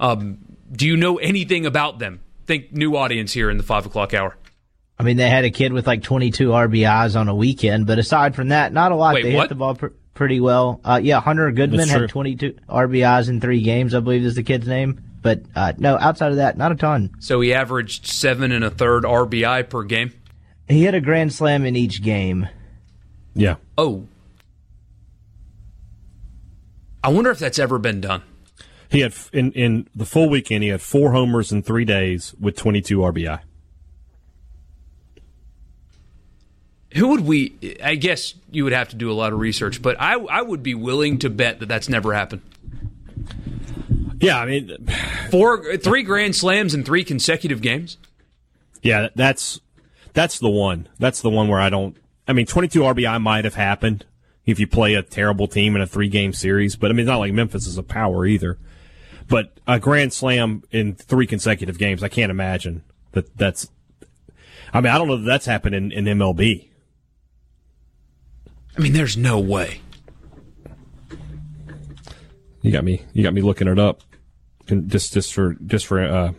Um, 0.00 0.38
do 0.70 0.86
you 0.86 0.96
know 0.96 1.18
anything 1.18 1.64
about 1.64 1.98
them? 1.98 2.20
Think 2.46 2.72
new 2.72 2.96
audience 2.96 3.32
here 3.32 3.48
in 3.48 3.56
the 3.56 3.62
five 3.62 3.86
o'clock 3.86 4.12
hour. 4.12 4.36
I 4.98 5.04
mean, 5.04 5.16
they 5.16 5.28
had 5.28 5.44
a 5.44 5.50
kid 5.50 5.72
with 5.72 5.86
like 5.86 6.02
22 6.02 6.50
RBIs 6.50 7.18
on 7.18 7.28
a 7.28 7.34
weekend, 7.34 7.86
but 7.86 7.98
aside 7.98 8.36
from 8.36 8.48
that, 8.48 8.72
not 8.72 8.92
a 8.92 8.96
lot. 8.96 9.14
Wait, 9.14 9.22
they 9.22 9.34
what? 9.34 9.42
hit 9.42 9.48
the 9.48 9.54
ball 9.54 9.74
pr- 9.74 9.88
pretty 10.14 10.40
well. 10.40 10.80
Uh, 10.84 11.00
yeah, 11.02 11.20
Hunter 11.20 11.50
Goodman 11.50 11.88
had 11.88 12.08
22 12.08 12.56
RBIs 12.68 13.28
in 13.28 13.40
three 13.40 13.62
games, 13.62 13.94
I 13.94 14.00
believe 14.00 14.24
is 14.24 14.34
the 14.34 14.42
kid's 14.42 14.68
name. 14.68 15.02
But 15.22 15.42
uh, 15.54 15.72
no, 15.78 15.96
outside 15.98 16.30
of 16.30 16.36
that, 16.36 16.56
not 16.58 16.72
a 16.72 16.74
ton. 16.74 17.10
So 17.20 17.40
he 17.40 17.54
averaged 17.54 18.06
seven 18.06 18.52
and 18.52 18.64
a 18.64 18.70
third 18.70 19.04
RBI 19.04 19.68
per 19.70 19.84
game. 19.84 20.12
He 20.68 20.84
had 20.84 20.94
a 20.94 21.00
grand 21.00 21.32
slam 21.32 21.64
in 21.64 21.76
each 21.76 22.02
game. 22.02 22.48
Yeah. 23.34 23.56
Oh. 23.78 24.06
I 27.04 27.08
wonder 27.08 27.30
if 27.30 27.38
that's 27.38 27.58
ever 27.58 27.78
been 27.78 28.00
done. 28.00 28.22
He 28.88 29.00
had 29.00 29.14
in 29.32 29.52
in 29.52 29.88
the 29.94 30.04
full 30.04 30.28
weekend. 30.28 30.62
He 30.62 30.68
had 30.68 30.82
four 30.82 31.12
homers 31.12 31.50
in 31.50 31.62
three 31.62 31.84
days 31.84 32.34
with 32.38 32.56
22 32.56 32.98
RBI. 32.98 33.40
Who 36.96 37.08
would 37.08 37.20
we? 37.22 37.78
I 37.82 37.94
guess 37.94 38.34
you 38.50 38.64
would 38.64 38.72
have 38.72 38.90
to 38.90 38.96
do 38.96 39.10
a 39.10 39.14
lot 39.14 39.32
of 39.32 39.38
research, 39.38 39.80
but 39.80 40.00
I, 40.00 40.14
I 40.14 40.42
would 40.42 40.62
be 40.62 40.74
willing 40.74 41.18
to 41.20 41.30
bet 41.30 41.60
that 41.60 41.66
that's 41.66 41.88
never 41.88 42.12
happened. 42.12 42.42
Yeah, 44.20 44.38
I 44.38 44.46
mean, 44.46 44.76
Four, 45.30 45.76
three 45.78 46.02
grand 46.04 46.36
slams 46.36 46.74
in 46.74 46.84
three 46.84 47.02
consecutive 47.04 47.60
games. 47.60 47.96
yeah, 48.82 49.08
that's 49.14 49.60
that's 50.12 50.38
the 50.38 50.50
one. 50.50 50.88
That's 50.98 51.22
the 51.22 51.30
one 51.30 51.48
where 51.48 51.60
I 51.60 51.70
don't. 51.70 51.96
I 52.28 52.32
mean, 52.34 52.46
22 52.46 52.80
RBI 52.80 53.20
might 53.20 53.44
have 53.44 53.54
happened 53.56 54.04
if 54.46 54.60
you 54.60 54.66
play 54.66 54.94
a 54.94 55.02
terrible 55.02 55.48
team 55.48 55.74
in 55.74 55.82
a 55.82 55.86
three 55.86 56.08
game 56.08 56.32
series, 56.32 56.76
but 56.76 56.90
I 56.90 56.94
mean, 56.94 57.00
it's 57.00 57.08
not 57.08 57.18
like 57.18 57.32
Memphis 57.32 57.66
is 57.66 57.78
a 57.78 57.82
power 57.82 58.26
either. 58.26 58.58
But 59.28 59.58
a 59.66 59.80
grand 59.80 60.12
slam 60.12 60.62
in 60.70 60.94
three 60.94 61.26
consecutive 61.26 61.78
games, 61.78 62.02
I 62.02 62.08
can't 62.08 62.30
imagine 62.30 62.82
that 63.12 63.36
that's. 63.36 63.70
I 64.74 64.80
mean, 64.80 64.92
I 64.92 64.98
don't 64.98 65.08
know 65.08 65.16
that 65.16 65.26
that's 65.26 65.46
happened 65.46 65.74
in, 65.74 65.92
in 65.92 66.04
MLB. 66.04 66.68
I 68.76 68.80
mean, 68.80 68.92
there's 68.92 69.16
no 69.16 69.38
way. 69.38 69.80
You 72.62 72.70
got 72.70 72.84
me. 72.84 73.02
You 73.12 73.22
got 73.22 73.34
me 73.34 73.42
looking 73.42 73.68
it 73.68 73.78
up, 73.78 74.02
Can- 74.66 74.88
just 74.88 75.12
just 75.12 75.34
for 75.34 75.54
just 75.66 75.86
for 75.86 76.00
uh, 76.00 76.32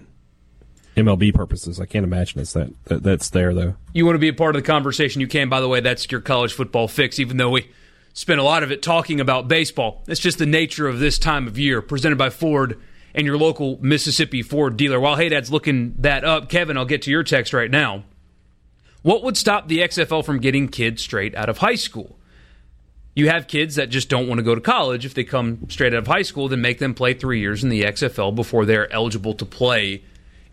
MLB 0.95 1.33
purposes. 1.33 1.79
I 1.79 1.85
can't 1.85 2.05
imagine 2.05 2.39
it's 2.39 2.53
that, 2.53 2.71
that 2.85 3.03
that's 3.03 3.29
there 3.29 3.53
though. 3.53 3.75
You 3.93 4.05
want 4.05 4.15
to 4.15 4.19
be 4.19 4.29
a 4.29 4.33
part 4.33 4.55
of 4.55 4.61
the 4.61 4.65
conversation? 4.65 5.21
You 5.21 5.27
can. 5.27 5.49
By 5.49 5.59
the 5.59 5.67
way, 5.67 5.81
that's 5.81 6.09
your 6.09 6.21
college 6.21 6.53
football 6.53 6.87
fix. 6.87 7.19
Even 7.19 7.37
though 7.37 7.49
we 7.49 7.69
spent 8.13 8.39
a 8.39 8.43
lot 8.43 8.63
of 8.63 8.71
it 8.71 8.81
talking 8.81 9.19
about 9.19 9.47
baseball, 9.47 10.03
it's 10.07 10.19
just 10.19 10.37
the 10.37 10.45
nature 10.45 10.87
of 10.87 10.99
this 10.99 11.17
time 11.17 11.45
of 11.45 11.59
year. 11.59 11.81
Presented 11.81 12.17
by 12.17 12.29
Ford 12.29 12.79
and 13.13 13.27
your 13.27 13.37
local 13.37 13.77
Mississippi 13.81 14.41
Ford 14.41 14.77
dealer. 14.77 14.99
While 14.99 15.17
Haddad's 15.17 15.51
looking 15.51 15.93
that 15.99 16.23
up, 16.23 16.49
Kevin, 16.49 16.77
I'll 16.77 16.85
get 16.85 17.01
to 17.03 17.11
your 17.11 17.23
text 17.23 17.53
right 17.53 17.69
now. 17.69 18.05
What 19.01 19.23
would 19.23 19.35
stop 19.35 19.67
the 19.67 19.79
XFL 19.79 20.23
from 20.23 20.39
getting 20.39 20.69
kids 20.69 21.01
straight 21.01 21.35
out 21.35 21.49
of 21.49 21.57
high 21.57 21.75
school? 21.75 22.17
You 23.15 23.29
have 23.29 23.47
kids 23.47 23.75
that 23.75 23.89
just 23.89 24.09
don't 24.09 24.27
want 24.27 24.39
to 24.39 24.43
go 24.43 24.55
to 24.55 24.61
college. 24.61 25.05
If 25.05 25.13
they 25.13 25.23
come 25.23 25.67
straight 25.69 25.93
out 25.93 25.99
of 25.99 26.07
high 26.07 26.23
school, 26.23 26.47
then 26.47 26.61
make 26.61 26.79
them 26.79 26.93
play 26.95 27.13
three 27.13 27.39
years 27.39 27.63
in 27.63 27.69
the 27.69 27.83
XFL 27.83 28.33
before 28.35 28.65
they're 28.65 28.91
eligible 28.91 29.33
to 29.35 29.45
play 29.45 30.03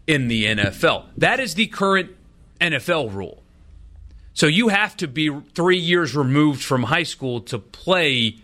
in 0.06 0.28
the 0.28 0.44
NFL. 0.44 1.04
That 1.16 1.40
is 1.40 1.54
the 1.54 1.66
current 1.68 2.10
NFL 2.60 3.14
rule. 3.14 3.42
So 4.34 4.46
you 4.46 4.68
have 4.68 4.96
to 4.98 5.08
be 5.08 5.30
three 5.54 5.78
years 5.78 6.14
removed 6.14 6.62
from 6.62 6.84
high 6.84 7.02
school 7.02 7.40
to 7.42 7.58
play 7.58 8.36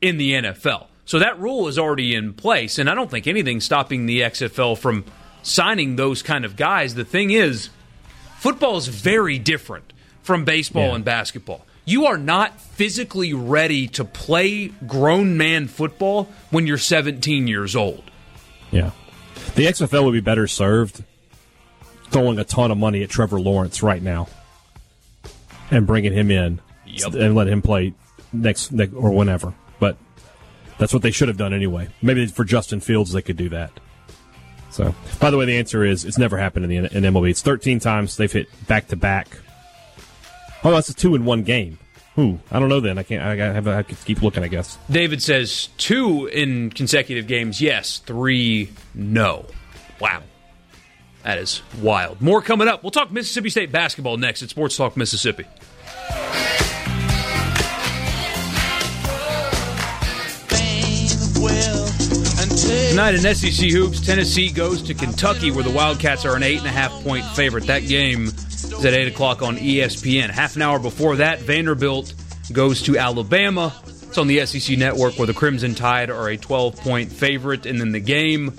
in 0.00 0.18
the 0.18 0.32
NFL. 0.34 0.86
So 1.04 1.18
that 1.18 1.38
rule 1.40 1.68
is 1.68 1.78
already 1.78 2.14
in 2.14 2.32
place, 2.32 2.78
and 2.78 2.88
I 2.88 2.94
don't 2.94 3.10
think 3.10 3.26
anything's 3.26 3.64
stopping 3.64 4.06
the 4.06 4.20
XFL 4.22 4.78
from 4.78 5.04
signing 5.42 5.96
those 5.96 6.22
kind 6.22 6.44
of 6.44 6.56
guys. 6.56 6.94
The 6.94 7.04
thing 7.04 7.30
is, 7.30 7.68
football 8.38 8.76
is 8.78 8.86
very 8.88 9.38
different 9.38 9.92
from 10.22 10.44
baseball 10.44 10.88
Yeah. 10.88 10.94
and 10.94 11.04
basketball. 11.04 11.66
You 11.84 12.06
are 12.06 12.16
not 12.16 12.60
physically 12.60 13.34
ready 13.34 13.88
to 13.88 14.04
play 14.04 14.68
grown 14.68 15.36
man 15.36 15.68
football 15.68 16.28
when 16.50 16.66
you're 16.66 16.78
17 16.78 17.46
years 17.46 17.76
old. 17.76 18.02
Yeah, 18.70 18.90
the 19.54 19.66
XFL 19.66 20.04
would 20.04 20.12
be 20.12 20.20
better 20.20 20.46
served 20.46 21.04
throwing 22.10 22.38
a 22.38 22.44
ton 22.44 22.70
of 22.70 22.78
money 22.78 23.02
at 23.02 23.10
Trevor 23.10 23.38
Lawrence 23.40 23.82
right 23.82 24.02
now 24.02 24.28
and 25.70 25.86
bringing 25.86 26.12
him 26.12 26.30
in 26.30 26.60
Yep. 26.86 27.14
and 27.14 27.34
let 27.34 27.48
him 27.48 27.60
play 27.62 27.92
next, 28.32 28.70
next 28.72 28.92
or 28.94 29.10
whenever. 29.10 29.54
But 29.80 29.96
that's 30.78 30.92
what 30.92 31.02
they 31.02 31.10
should 31.10 31.28
have 31.28 31.36
done 31.36 31.52
anyway. 31.52 31.88
Maybe 32.02 32.26
for 32.26 32.44
Justin 32.44 32.80
Fields 32.80 33.12
they 33.12 33.22
could 33.22 33.36
do 33.36 33.48
that. 33.50 33.70
So, 34.70 34.94
by 35.20 35.30
the 35.30 35.36
way, 35.38 35.44
the 35.44 35.56
answer 35.56 35.84
is 35.84 36.04
it's 36.04 36.18
never 36.18 36.36
happened 36.36 36.70
in 36.70 36.84
the 36.84 36.96
in 36.96 37.04
MLB. 37.04 37.30
It's 37.30 37.42
13 37.42 37.78
times 37.78 38.16
they've 38.16 38.30
hit 38.32 38.48
back 38.66 38.88
to 38.88 38.96
back. 38.96 39.28
Oh, 40.64 40.70
that's 40.70 40.88
a 40.88 40.94
two 40.94 41.14
in 41.14 41.24
one 41.26 41.42
game. 41.42 41.78
Who? 42.16 42.38
I 42.50 42.58
don't 42.58 42.68
know. 42.68 42.80
Then 42.80 42.96
I 42.96 43.02
can't. 43.02 43.22
I 43.22 43.34
have. 43.36 43.68
I 43.68 43.82
keep 43.82 44.22
looking. 44.22 44.42
I 44.42 44.48
guess. 44.48 44.78
David 44.90 45.22
says 45.22 45.68
two 45.78 46.26
in 46.26 46.70
consecutive 46.70 47.26
games, 47.26 47.60
yes. 47.60 47.98
Three, 47.98 48.70
no. 48.94 49.46
Wow. 50.00 50.22
That 51.24 51.38
is 51.38 51.62
wild. 51.80 52.20
More 52.20 52.40
coming 52.40 52.68
up. 52.68 52.82
We'll 52.82 52.90
talk 52.90 53.10
Mississippi 53.10 53.50
State 53.50 53.72
basketball 53.72 54.16
next 54.16 54.42
at 54.42 54.50
Sports 54.50 54.76
Talk 54.76 54.96
Mississippi. 54.96 55.44
Tonight 62.90 63.14
in 63.16 63.34
SEC 63.34 63.70
Hoops, 63.70 64.06
Tennessee 64.06 64.52
goes 64.52 64.80
to 64.82 64.94
Kentucky 64.94 65.50
where 65.50 65.64
the 65.64 65.70
Wildcats 65.70 66.24
are 66.24 66.36
an 66.36 66.42
8.5 66.42 67.02
point 67.02 67.24
favorite. 67.34 67.66
That 67.66 67.80
game 67.88 68.30
at 68.82 68.94
8 68.94 69.08
o'clock 69.08 69.42
on 69.42 69.56
ESPN. 69.56 70.30
Half 70.30 70.56
an 70.56 70.62
hour 70.62 70.78
before 70.78 71.16
that, 71.16 71.40
Vanderbilt 71.40 72.14
goes 72.52 72.82
to 72.82 72.98
Alabama. 72.98 73.74
It's 73.86 74.18
on 74.18 74.26
the 74.26 74.44
SEC 74.46 74.78
network 74.78 75.18
where 75.18 75.26
the 75.26 75.34
Crimson 75.34 75.74
Tide 75.74 76.10
are 76.10 76.28
a 76.28 76.36
12 76.36 76.76
point 76.76 77.12
favorite. 77.12 77.66
And 77.66 77.80
then 77.80 77.92
the 77.92 78.00
game 78.00 78.56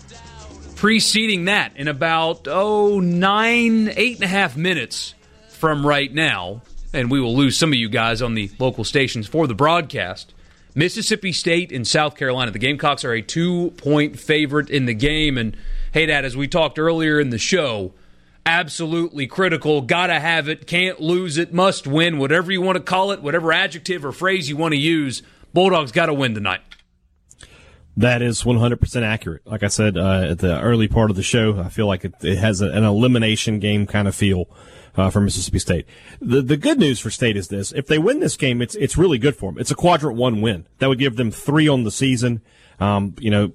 preceding 0.75 1.45
that 1.45 1.75
in 1.77 1.87
about, 1.87 2.47
oh, 2.47 2.99
nine, 2.99 3.89
eight 3.95 4.15
and 4.15 4.23
a 4.23 4.27
half 4.27 4.57
minutes 4.57 5.15
from 5.49 5.85
right 5.85 6.13
now. 6.13 6.61
And 6.93 7.09
we 7.09 7.19
will 7.19 7.35
lose 7.35 7.57
some 7.57 7.71
of 7.71 7.77
you 7.77 7.89
guys 7.89 8.21
on 8.21 8.33
the 8.35 8.51
local 8.59 8.83
stations 8.83 9.27
for 9.27 9.47
the 9.47 9.55
broadcast. 9.55 10.33
Mississippi 10.75 11.31
State 11.31 11.71
and 11.71 11.87
South 11.87 12.17
Carolina. 12.17 12.51
The 12.51 12.59
Gamecocks 12.59 13.05
are 13.05 13.13
a 13.13 13.21
two 13.21 13.71
point 13.77 14.19
favorite 14.19 14.69
in 14.69 14.85
the 14.85 14.93
game. 14.93 15.37
And 15.37 15.55
Haddad, 15.93 16.25
as 16.25 16.35
we 16.35 16.47
talked 16.47 16.77
earlier 16.77 17.19
in 17.19 17.29
the 17.29 17.37
show, 17.37 17.93
absolutely 18.45 19.27
critical. 19.27 19.81
Gotta 19.81 20.19
have 20.19 20.47
it, 20.47 20.67
can't 20.67 20.99
lose 20.99 21.37
it, 21.37 21.53
must 21.53 21.87
win, 21.87 22.17
whatever 22.17 22.51
you 22.51 22.61
want 22.61 22.77
to 22.77 22.83
call 22.83 23.11
it, 23.11 23.21
whatever 23.21 23.51
adjective 23.51 24.05
or 24.05 24.11
phrase 24.11 24.49
you 24.49 24.57
want 24.57 24.73
to 24.73 24.79
use. 24.79 25.23
Bulldogs 25.53 25.91
got 25.91 26.07
to 26.07 26.13
win 26.13 26.33
tonight. 26.33 26.61
That 27.97 28.21
is 28.21 28.43
100% 28.43 29.03
accurate. 29.03 29.47
Like 29.47 29.63
I 29.63 29.67
said 29.67 29.97
uh, 29.97 30.27
at 30.31 30.39
the 30.39 30.59
early 30.59 30.89
part 30.89 31.09
of 31.09 31.15
the 31.15 31.23
show, 31.23 31.57
I 31.57 31.69
feel 31.69 31.87
like 31.87 32.03
it, 32.03 32.13
it 32.21 32.37
has 32.37 32.61
a, 32.61 32.69
an 32.69 32.83
elimination 32.83 33.59
game 33.59 33.87
kind 33.87 34.07
of 34.07 34.13
feel 34.13 34.49
uh, 34.97 35.09
for 35.09 35.21
Mississippi 35.21 35.59
State. 35.59 35.85
The 36.19 36.41
the 36.41 36.57
good 36.57 36.79
news 36.79 36.99
for 36.99 37.09
State 37.09 37.37
is 37.37 37.47
this: 37.47 37.71
if 37.71 37.87
they 37.87 37.97
win 37.97 38.19
this 38.19 38.37
game, 38.37 38.61
it's 38.61 38.75
it's 38.75 38.97
really 38.97 39.17
good 39.17 39.35
for 39.35 39.51
them. 39.51 39.59
It's 39.59 39.71
a 39.71 39.75
quadrant 39.75 40.17
one 40.17 40.41
win 40.41 40.67
that 40.79 40.87
would 40.87 40.99
give 40.99 41.15
them 41.15 41.31
three 41.31 41.67
on 41.67 41.83
the 41.83 41.91
season. 41.91 42.41
Um, 42.79 43.15
you 43.19 43.31
know, 43.31 43.53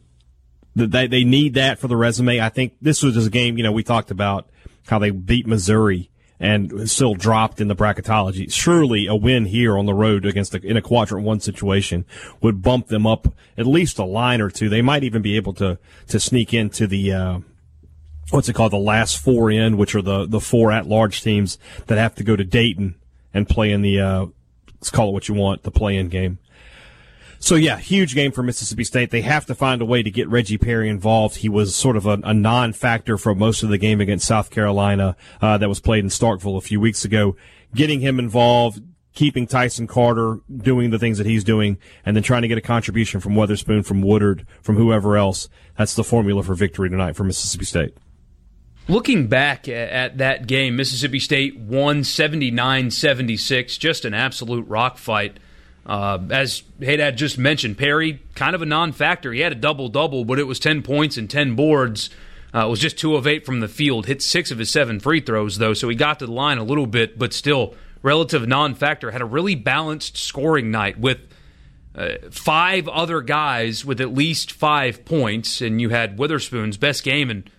they 0.74 1.06
they 1.06 1.24
need 1.24 1.54
that 1.54 1.78
for 1.78 1.88
the 1.88 1.96
resume. 1.96 2.40
I 2.40 2.48
think 2.48 2.74
this 2.80 3.02
was 3.02 3.26
a 3.26 3.30
game. 3.30 3.56
You 3.56 3.64
know, 3.64 3.72
we 3.72 3.82
talked 3.82 4.10
about 4.10 4.49
how 4.86 4.98
they 4.98 5.10
beat 5.10 5.46
Missouri 5.46 6.10
and 6.40 6.90
still 6.90 7.14
dropped 7.14 7.60
in 7.60 7.68
the 7.68 7.76
bracketology. 7.76 8.50
Surely 8.50 9.06
a 9.06 9.14
win 9.14 9.44
here 9.44 9.76
on 9.76 9.84
the 9.84 9.94
road 9.94 10.24
against 10.24 10.54
in 10.54 10.76
a 10.76 10.82
quadrant 10.82 11.24
one 11.24 11.38
situation 11.38 12.06
would 12.40 12.62
bump 12.62 12.88
them 12.88 13.06
up 13.06 13.28
at 13.58 13.66
least 13.66 13.98
a 13.98 14.04
line 14.04 14.40
or 14.40 14.48
two. 14.48 14.70
They 14.70 14.80
might 14.80 15.04
even 15.04 15.20
be 15.20 15.36
able 15.36 15.52
to 15.54 15.78
to 16.08 16.18
sneak 16.18 16.54
into 16.54 16.86
the 16.86 17.12
uh, 17.12 17.40
what's 18.30 18.48
it 18.48 18.54
called 18.54 18.72
the 18.72 18.78
last 18.78 19.18
four 19.18 19.50
in, 19.50 19.76
which 19.76 19.94
are 19.94 20.02
the 20.02 20.26
the 20.26 20.40
four 20.40 20.72
at 20.72 20.86
large 20.86 21.22
teams 21.22 21.58
that 21.86 21.98
have 21.98 22.14
to 22.14 22.24
go 22.24 22.36
to 22.36 22.44
Dayton 22.44 22.94
and 23.34 23.46
play 23.46 23.70
in 23.70 23.82
the 23.82 24.00
uh, 24.00 24.26
let's 24.74 24.90
call 24.90 25.10
it 25.10 25.12
what 25.12 25.28
you 25.28 25.34
want 25.34 25.62
the 25.62 25.70
play 25.70 25.94
in 25.96 26.08
game. 26.08 26.38
So 27.42 27.54
yeah, 27.54 27.78
huge 27.78 28.14
game 28.14 28.32
for 28.32 28.42
Mississippi 28.42 28.84
State. 28.84 29.10
They 29.10 29.22
have 29.22 29.46
to 29.46 29.54
find 29.54 29.80
a 29.80 29.86
way 29.86 30.02
to 30.02 30.10
get 30.10 30.28
Reggie 30.28 30.58
Perry 30.58 30.90
involved. 30.90 31.36
He 31.36 31.48
was 31.48 31.74
sort 31.74 31.96
of 31.96 32.04
a, 32.04 32.20
a 32.22 32.34
non-factor 32.34 33.16
for 33.16 33.34
most 33.34 33.62
of 33.62 33.70
the 33.70 33.78
game 33.78 34.00
against 34.00 34.26
South 34.26 34.50
Carolina 34.50 35.16
uh, 35.40 35.56
that 35.56 35.68
was 35.68 35.80
played 35.80 36.04
in 36.04 36.10
Starkville 36.10 36.58
a 36.58 36.60
few 36.60 36.78
weeks 36.78 37.02
ago. 37.02 37.36
Getting 37.74 38.00
him 38.00 38.18
involved, 38.18 38.82
keeping 39.14 39.46
Tyson 39.46 39.86
Carter 39.86 40.40
doing 40.54 40.90
the 40.90 40.98
things 40.98 41.16
that 41.16 41.26
he's 41.26 41.42
doing, 41.42 41.78
and 42.04 42.14
then 42.14 42.22
trying 42.22 42.42
to 42.42 42.48
get 42.48 42.58
a 42.58 42.62
contribution 42.62 43.20
from 43.20 43.32
Weatherspoon, 43.32 43.86
from 43.86 44.02
Woodard, 44.02 44.46
from 44.60 44.76
whoever 44.76 45.16
else. 45.16 45.48
That's 45.78 45.94
the 45.94 46.04
formula 46.04 46.42
for 46.42 46.54
victory 46.54 46.90
tonight 46.90 47.16
for 47.16 47.24
Mississippi 47.24 47.64
State. 47.64 47.96
Looking 48.86 49.28
back 49.28 49.66
at 49.66 50.18
that 50.18 50.46
game, 50.46 50.76
Mississippi 50.76 51.20
State 51.20 51.58
won 51.58 52.04
79 52.04 52.90
76, 52.90 53.78
just 53.78 54.04
an 54.04 54.12
absolute 54.12 54.66
rock 54.68 54.98
fight. 54.98 55.38
Uh, 55.86 56.18
as 56.30 56.62
Haddad 56.82 57.16
just 57.16 57.38
mentioned, 57.38 57.78
Perry, 57.78 58.20
kind 58.34 58.54
of 58.54 58.62
a 58.62 58.66
non 58.66 58.92
factor. 58.92 59.32
He 59.32 59.40
had 59.40 59.52
a 59.52 59.56
double 59.56 59.88
double, 59.88 60.24
but 60.24 60.38
it 60.38 60.44
was 60.44 60.58
10 60.58 60.82
points 60.82 61.16
and 61.16 61.28
10 61.28 61.56
boards. 61.56 62.10
Uh, 62.54 62.66
it 62.66 62.70
was 62.70 62.80
just 62.80 62.98
2 62.98 63.16
of 63.16 63.26
8 63.26 63.46
from 63.46 63.60
the 63.60 63.68
field. 63.68 64.06
Hit 64.06 64.22
six 64.22 64.50
of 64.50 64.58
his 64.58 64.70
seven 64.70 65.00
free 65.00 65.20
throws, 65.20 65.58
though, 65.58 65.72
so 65.72 65.88
he 65.88 65.94
got 65.94 66.18
to 66.18 66.26
the 66.26 66.32
line 66.32 66.58
a 66.58 66.64
little 66.64 66.86
bit, 66.86 67.18
but 67.18 67.32
still, 67.32 67.74
relative 68.02 68.46
non 68.46 68.74
factor. 68.74 69.10
Had 69.10 69.22
a 69.22 69.26
really 69.26 69.54
balanced 69.54 70.16
scoring 70.16 70.70
night 70.70 70.98
with 70.98 71.18
uh, 71.94 72.14
five 72.30 72.88
other 72.88 73.20
guys 73.20 73.84
with 73.84 74.00
at 74.00 74.12
least 74.12 74.52
five 74.52 75.04
points, 75.04 75.60
and 75.60 75.80
you 75.80 75.90
had 75.90 76.18
Weatherspoon's 76.18 76.76
best 76.76 77.04
game 77.04 77.30
and 77.30 77.50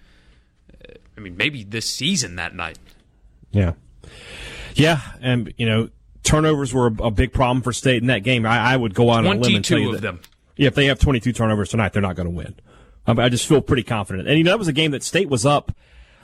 I 1.21 1.23
mean, 1.23 1.37
maybe 1.37 1.63
this 1.63 1.87
season 1.87 2.37
that 2.37 2.55
night. 2.55 2.79
Yeah. 3.51 3.73
Yeah. 4.73 4.99
And, 5.21 5.53
you 5.55 5.67
know, 5.67 5.89
turnovers 6.23 6.73
were 6.73 6.87
a, 6.87 7.03
a 7.03 7.11
big 7.11 7.33
problem 7.33 7.61
for 7.61 7.73
State 7.73 8.01
in 8.01 8.07
that 8.07 8.23
game. 8.23 8.45
I, 8.45 8.73
I 8.73 8.77
would 8.77 8.93
go 8.93 9.11
out 9.11 9.25
on 9.25 9.37
a 9.37 9.39
limb 9.39 9.55
and 9.55 9.65
tell 9.65 9.79
you 9.79 9.89
of 9.89 9.95
that, 9.95 10.01
them. 10.01 10.21
Yeah, 10.55 10.67
if 10.67 10.75
they 10.75 10.85
have 10.85 10.99
22 10.99 11.33
turnovers 11.33 11.69
tonight, 11.69 11.93
they're 11.93 12.01
not 12.01 12.15
going 12.15 12.27
to 12.27 12.35
win. 12.35 12.55
Um, 13.07 13.19
I 13.19 13.29
just 13.29 13.47
feel 13.47 13.61
pretty 13.61 13.83
confident. 13.83 14.27
And, 14.27 14.37
you 14.37 14.43
know, 14.43 14.51
that 14.51 14.59
was 14.59 14.67
a 14.67 14.73
game 14.73 14.91
that 14.91 15.03
State 15.03 15.29
was 15.29 15.45
up. 15.45 15.71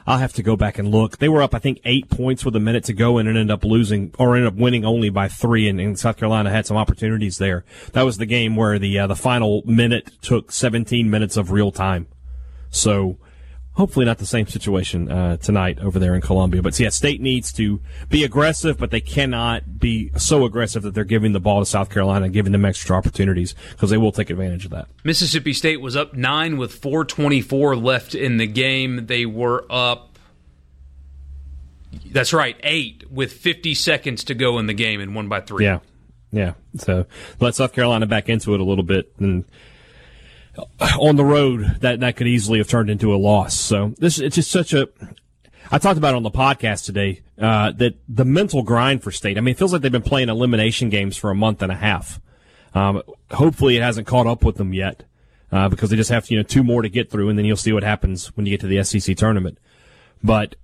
I'll 0.06 0.20
have 0.20 0.34
to 0.34 0.44
go 0.44 0.56
back 0.56 0.78
and 0.78 0.90
look. 0.90 1.18
They 1.18 1.28
were 1.28 1.42
up, 1.42 1.54
I 1.54 1.60
think, 1.60 1.82
eight 1.84 2.10
points 2.10 2.46
with 2.46 2.56
a 2.56 2.62
minute 2.62 2.86
to 2.86 2.94
go 2.94 3.18
and 3.18 3.28
ended 3.28 3.52
up 3.52 3.66
losing 3.66 4.14
or 4.18 4.38
ended 4.38 4.54
up 4.54 4.58
winning 4.58 4.86
only 4.86 5.10
by 5.10 5.28
three. 5.28 5.68
And, 5.68 5.82
and 5.82 6.00
South 6.00 6.16
Carolina 6.16 6.50
had 6.50 6.66
some 6.66 6.78
opportunities 6.78 7.40
there. 7.40 7.66
That 7.92 8.04
was 8.04 8.18
the 8.18 8.26
game 8.26 8.56
where 8.56 8.80
the 8.80 8.98
uh, 9.00 9.08
the 9.08 9.18
final 9.18 9.64
minute 9.66 10.12
took 10.22 10.54
17 10.54 11.10
minutes 11.10 11.36
of 11.36 11.52
real 11.52 11.72
time. 11.74 12.08
So 12.70 13.18
hopefully 13.78 14.06
not 14.06 14.18
the 14.18 14.26
same 14.26 14.48
situation 14.48 15.10
uh, 15.10 15.38
tonight 15.38 15.78
over 15.80 16.00
there 16.00 16.16
in 16.16 16.22
Columbia. 16.22 16.64
But 16.64 16.78
yeah, 16.80 16.90
State 16.90 17.22
needs 17.22 17.54
to 17.54 17.80
be 18.10 18.24
aggressive, 18.24 18.78
but 18.78 18.90
they 18.90 19.00
cannot 19.00 19.80
be 19.80 20.12
so 20.18 20.46
aggressive 20.46 20.82
that 20.82 20.96
they're 20.96 21.04
giving 21.04 21.32
the 21.32 21.40
ball 21.40 21.60
to 21.60 21.66
South 21.66 21.92
Carolina 21.92 22.28
giving 22.28 22.52
them 22.52 22.66
extra 22.66 22.96
opportunities 22.98 23.54
because 23.72 23.92
they 23.92 23.98
will 23.98 24.12
take 24.12 24.32
advantage 24.32 24.66
of 24.66 24.72
that. 24.72 24.88
Mississippi 25.04 25.54
State 25.54 25.80
was 25.80 25.96
up 25.96 26.16
nine 26.16 26.58
with 26.58 26.74
424 26.74 27.76
left 27.76 28.16
in 28.16 28.38
the 28.38 28.48
game. 28.48 29.06
They 29.06 29.26
were 29.26 29.66
up. 29.70 30.18
That's 32.12 32.34
right, 32.34 32.58
eight 32.64 33.10
with 33.12 33.32
50 33.32 33.76
seconds 33.76 34.24
to 34.26 34.34
go 34.34 34.58
in 34.58 34.66
the 34.66 34.74
game 34.74 35.00
and 35.00 35.14
one 35.14 35.28
by 35.28 35.42
three. 35.42 35.66
Yeah, 35.66 35.80
yeah. 36.32 36.54
So 36.78 37.06
let 37.40 37.54
South 37.54 37.74
Carolina 37.74 38.08
back 38.08 38.28
into 38.28 38.56
it 38.56 38.60
a 38.60 38.64
little 38.64 38.84
bit 38.84 39.14
and 39.20 39.46
on 41.00 41.16
the 41.16 41.26
road 41.26 41.78
that 41.82 42.00
that 42.00 42.16
could 42.16 42.28
easily 42.28 42.60
have 42.60 42.68
turned 42.68 42.90
into 42.90 43.14
a 43.14 43.18
loss. 43.18 43.56
So 43.60 43.94
this 43.98 44.20
it's 44.20 44.36
just 44.36 44.52
such 44.52 44.74
a. 44.74 44.88
I 45.70 45.80
talked 45.80 45.98
about 45.98 46.16
on 46.16 46.24
the 46.24 46.32
podcast 46.32 46.86
today 46.86 47.22
uh, 47.40 47.72
that 47.74 47.96
the 48.08 48.26
mental 48.26 48.64
grind 48.64 49.04
for 49.04 49.12
state. 49.12 49.38
I 49.38 49.42
mean, 49.42 49.52
it 49.52 49.58
feels 49.58 49.74
like 49.74 49.82
they've 49.82 49.92
been 49.92 50.02
playing 50.02 50.30
elimination 50.30 50.90
games 50.90 51.18
for 51.18 51.30
a 51.30 51.36
month 51.36 51.62
and 51.62 51.72
a 51.72 51.76
half. 51.76 52.22
Um, 52.74 53.02
hopefully, 53.32 53.76
it 53.76 53.82
hasn't 53.82 54.08
caught 54.08 54.28
up 54.28 54.44
with 54.44 54.56
them 54.56 54.74
yet 54.74 55.04
uh, 55.52 55.70
because 55.70 55.90
they 55.90 55.96
just 55.96 56.10
have 56.10 56.30
you 56.30 56.38
know 56.38 56.44
two 56.44 56.64
more 56.64 56.82
to 56.82 56.90
get 56.90 57.10
through, 57.10 57.30
and 57.30 57.38
then 57.38 57.46
you'll 57.46 57.58
see 57.58 57.74
what 57.74 57.84
happens 57.84 58.28
when 58.38 58.46
you 58.46 58.52
get 58.52 58.62
to 58.62 58.68
the 58.68 58.84
SEC 58.84 59.16
tournament. 59.18 59.58
But 60.24 60.56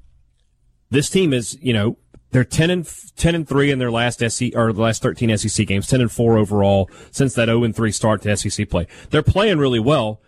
this 0.90 1.10
team 1.10 1.34
is 1.34 1.58
you 1.62 1.74
know 1.74 1.98
they're 2.34 2.44
10 2.44 2.70
and 2.70 2.94
10 3.16 3.36
and 3.36 3.48
3 3.48 3.72
in 3.72 3.80
their 3.80 3.92
last 3.92 4.20
SEC 4.20 4.56
or 4.56 4.74
the 4.74 4.82
last 4.82 5.02
13 5.02 5.38
SEC 5.38 5.66
games, 5.68 5.88
10 5.88 6.02
and 6.02 6.12
4 6.12 6.38
overall 6.38 6.90
since 7.12 7.36
that 7.36 7.46
0 7.46 7.64
and 7.64 7.76
3 7.76 7.92
start 7.92 8.24
to 8.24 8.36
SEC 8.36 8.70
play. 8.70 8.88
They're 9.12 9.24
playing 9.24 9.60
really 9.60 9.80
well. 9.80 10.20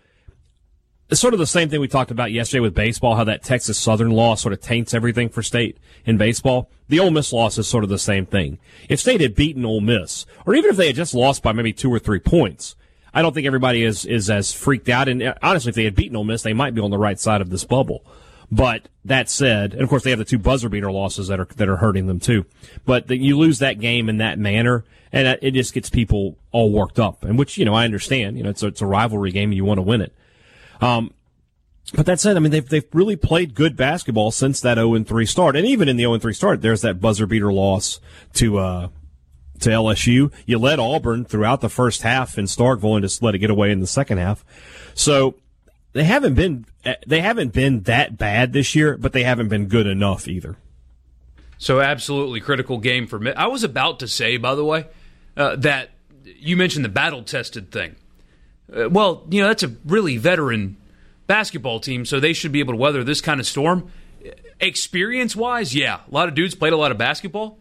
It's 1.10 1.22
sort 1.22 1.34
of 1.34 1.40
the 1.40 1.45
same 1.45 1.69
thing 1.69 1.82
we 1.82 1.88
talked 1.88 2.11
about 2.11 2.32
yesterday 2.32 2.61
with 2.61 2.73
baseball, 2.73 3.15
how 3.15 3.23
that 3.26 3.44
Texas 3.44 3.77
Southern 3.77 4.11
loss 4.11 4.41
sort 4.41 4.53
of 4.53 4.61
taints 4.61 4.94
everything 4.94 5.30
for 5.30 5.44
State 5.44 5.77
in 6.06 6.18
baseball. 6.18 6.69
The 6.88 6.99
Ole 6.99 7.11
Miss 7.11 7.34
loss 7.34 7.57
is 7.57 7.68
sort 7.68 7.84
of 7.84 7.90
the 7.90 7.99
same 7.99 8.26
thing. 8.26 8.60
If 8.90 8.99
State 8.99 9.22
had 9.22 9.36
beaten 9.36 9.65
Ole 9.65 9.82
Miss, 9.82 10.26
or 10.45 10.56
even 10.56 10.72
if 10.72 10.77
they 10.77 10.88
had 10.88 10.95
just 10.95 11.14
lost 11.14 11.44
by 11.44 11.52
maybe 11.52 11.73
two 11.73 11.94
or 11.94 11.99
three 11.99 12.19
points, 12.19 12.76
I 13.14 13.22
don't 13.22 13.34
think 13.34 13.45
everybody 13.45 13.84
is, 13.84 14.06
is 14.06 14.30
as 14.30 14.52
freaked 14.52 14.90
out. 14.90 15.07
And 15.07 15.36
honestly, 15.41 15.69
if 15.69 15.76
they 15.76 15.86
had 15.86 15.95
beaten 15.95 16.15
Ole 16.15 16.23
Miss, 16.23 16.41
they 16.41 16.53
might 16.53 16.73
be 16.73 16.82
on 16.82 16.91
the 16.91 16.98
right 16.98 17.19
side 17.19 17.41
of 17.41 17.49
this 17.49 17.64
bubble. 17.64 18.03
But 18.52 18.90
that 19.04 19.30
said, 19.30 19.74
and 19.74 19.82
of 19.82 19.90
course 19.90 20.04
they 20.04 20.10
have 20.12 20.20
the 20.20 20.26
two 20.26 20.38
buzzer 20.38 20.70
beater 20.70 20.92
losses 20.92 21.28
that 21.28 21.40
are 21.40 21.48
that 21.56 21.68
are 21.68 21.78
hurting 21.78 22.08
them 22.08 22.20
too. 22.20 22.46
But 22.86 23.08
the, 23.08 23.18
you 23.18 23.38
lose 23.38 23.60
that 23.60 23.80
game 23.80 24.10
in 24.10 24.18
that 24.18 24.38
manner, 24.38 24.86
and 25.12 25.40
it 25.42 25.52
just 25.52 25.74
gets 25.74 25.90
people 25.90 26.38
all 26.52 26.72
worked 26.72 27.00
up. 27.00 27.24
And 27.24 27.38
which 27.38 27.58
you 27.58 27.66
know 27.66 27.74
I 27.74 27.86
understand. 27.86 28.38
You 28.38 28.44
know 28.44 28.50
it's 28.50 28.64
a, 28.64 28.68
it's 28.68 28.82
a 28.82 28.86
rivalry 28.86 29.32
game, 29.32 29.50
and 29.50 29.56
you 29.56 29.66
want 29.66 29.80
to 29.80 29.84
win 29.84 30.02
it. 30.02 30.14
Um, 30.82 31.14
but 31.94 32.06
that 32.08 32.20
said, 32.20 32.36
I 32.36 32.40
mean 32.40 32.52
they've 32.52 32.68
they've 32.68 32.86
really 32.94 33.16
played 33.16 33.56
good 33.56 33.76
basketball 33.76 34.32
since 34.32 34.62
that 34.62 34.76
0 34.76 35.04
3 35.04 35.26
start, 35.26 35.56
and 35.56 35.66
even 35.66 35.88
in 35.88 35.98
the 35.98 36.04
0 36.04 36.18
3 36.20 36.34
start, 36.34 36.62
there's 36.62 36.82
that 36.82 37.00
buzzer 37.00 37.26
beater 37.26 37.52
loss 37.54 38.00
to 38.34 38.58
uh, 38.58 38.88
to 39.60 39.70
LSU. 39.70 40.32
You 40.46 40.60
led 40.60 40.80
Auburn 40.80 41.26
throughout 41.26 41.62
the 41.62 41.70
first 41.70 42.02
half 42.02 42.38
in 42.38 42.46
Starkville 42.46 42.96
and 42.96 43.04
just 43.04 43.22
let 43.22 43.36
it 43.36 43.40
get 43.40 43.50
away 43.50 43.72
in 43.72 43.80
the 43.80 43.88
second 43.88 44.18
half. 44.18 44.44
So 44.94 45.36
they 45.94 46.04
haven't 46.04 46.34
been 46.34 46.66
they 47.07 47.22
haven't 47.22 47.53
been 47.53 47.82
that 47.84 48.18
bad 48.18 48.53
this 48.53 48.76
year, 48.76 48.98
but 48.98 49.14
they 49.14 49.24
haven't 49.24 49.49
been 49.49 49.68
good 49.68 49.88
enough 49.88 50.28
either. 50.28 50.57
So 51.57 51.82
absolutely 51.82 52.41
critical 52.41 52.78
game 52.80 53.07
for 53.07 53.20
me. 53.20 53.32
I 53.32 53.48
was 53.48 53.64
about 53.64 53.99
to 53.99 54.07
say, 54.07 54.38
by 54.38 54.56
the 54.56 54.66
way, 54.66 54.88
uh, 55.38 55.56
that 55.57 55.91
you 56.24 56.57
mentioned 56.57 56.86
the 56.86 56.90
battle 56.90 57.24
tested 57.24 57.72
thing. 57.72 57.95
Uh, 58.74 58.90
well, 58.90 59.26
you 59.30 59.41
know 59.41 59.48
that's 59.48 59.64
a 59.64 59.74
really 59.86 60.18
veteran 60.18 60.78
basketball 61.28 61.80
team, 61.80 62.06
so 62.06 62.20
they 62.20 62.34
should 62.34 62.52
be 62.52 62.60
able 62.60 62.74
to 62.74 62.78
weather 62.78 63.03
this 63.03 63.22
kind 63.22 63.40
of 63.40 63.45
storm. 63.45 63.91
Experience 64.60 65.36
wise, 65.36 65.76
yeah, 65.76 65.99
a 66.10 66.14
lot 66.14 66.30
of 66.30 66.36
dudes 66.36 66.56
played 66.56 66.74
a 66.74 66.78
lot 66.78 66.91
of 66.91 66.98
basketball. 66.98 67.60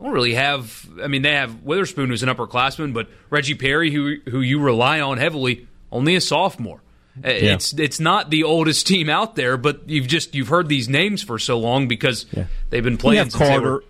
Don't 0.00 0.10
really 0.10 0.34
have. 0.34 0.88
I 1.02 1.06
mean, 1.06 1.22
they 1.22 1.34
have 1.34 1.64
Weatherspoon, 1.64 2.08
who's 2.08 2.22
an 2.22 2.28
upperclassman, 2.28 2.92
but 2.92 3.08
Reggie 3.30 3.54
Perry, 3.54 3.92
who 3.92 4.16
who 4.28 4.40
you 4.40 4.60
rely 4.60 5.00
on 5.00 5.18
heavily, 5.18 5.68
only 5.92 6.16
a 6.16 6.20
sophomore. 6.20 6.82
Yeah. 7.22 7.30
It's 7.30 7.72
it's 7.74 8.00
not 8.00 8.30
the 8.30 8.42
oldest 8.42 8.86
team 8.86 9.08
out 9.08 9.36
there, 9.36 9.56
but 9.56 9.88
you've 9.88 10.08
just 10.08 10.34
you've 10.34 10.48
heard 10.48 10.68
these 10.68 10.88
names 10.88 11.22
for 11.22 11.38
so 11.38 11.58
long 11.58 11.86
because 11.86 12.26
yeah. 12.32 12.46
they've 12.70 12.82
been 12.82 12.96
playing. 12.96 13.30
Carter, 13.30 13.72
were... 13.72 13.84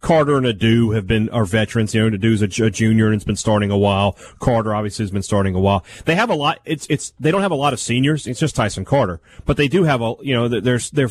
Carter 0.00 0.36
and 0.36 0.46
Ado 0.46 0.90
have 0.92 1.06
been 1.06 1.28
our 1.30 1.44
veterans. 1.44 1.94
You 1.94 2.08
know, 2.08 2.16
Ado's 2.16 2.42
a, 2.42 2.64
a 2.64 2.70
junior 2.70 3.06
and 3.06 3.14
it's 3.14 3.24
been 3.24 3.36
starting 3.36 3.70
a 3.70 3.78
while. 3.78 4.16
Carter 4.40 4.74
obviously 4.74 5.04
has 5.04 5.10
been 5.10 5.22
starting 5.22 5.54
a 5.54 5.60
while. 5.60 5.84
They 6.06 6.14
have 6.14 6.30
a 6.30 6.34
lot. 6.34 6.60
It's 6.64 6.86
it's 6.88 7.12
they 7.20 7.30
don't 7.30 7.42
have 7.42 7.52
a 7.52 7.56
lot 7.56 7.72
of 7.72 7.80
seniors. 7.80 8.26
It's 8.26 8.40
just 8.40 8.56
Tyson 8.56 8.84
Carter, 8.84 9.20
but 9.44 9.56
they 9.56 9.68
do 9.68 9.84
have 9.84 10.00
a 10.00 10.14
you 10.22 10.34
know 10.34 10.48
there's 10.48 10.90
they're 10.90 11.10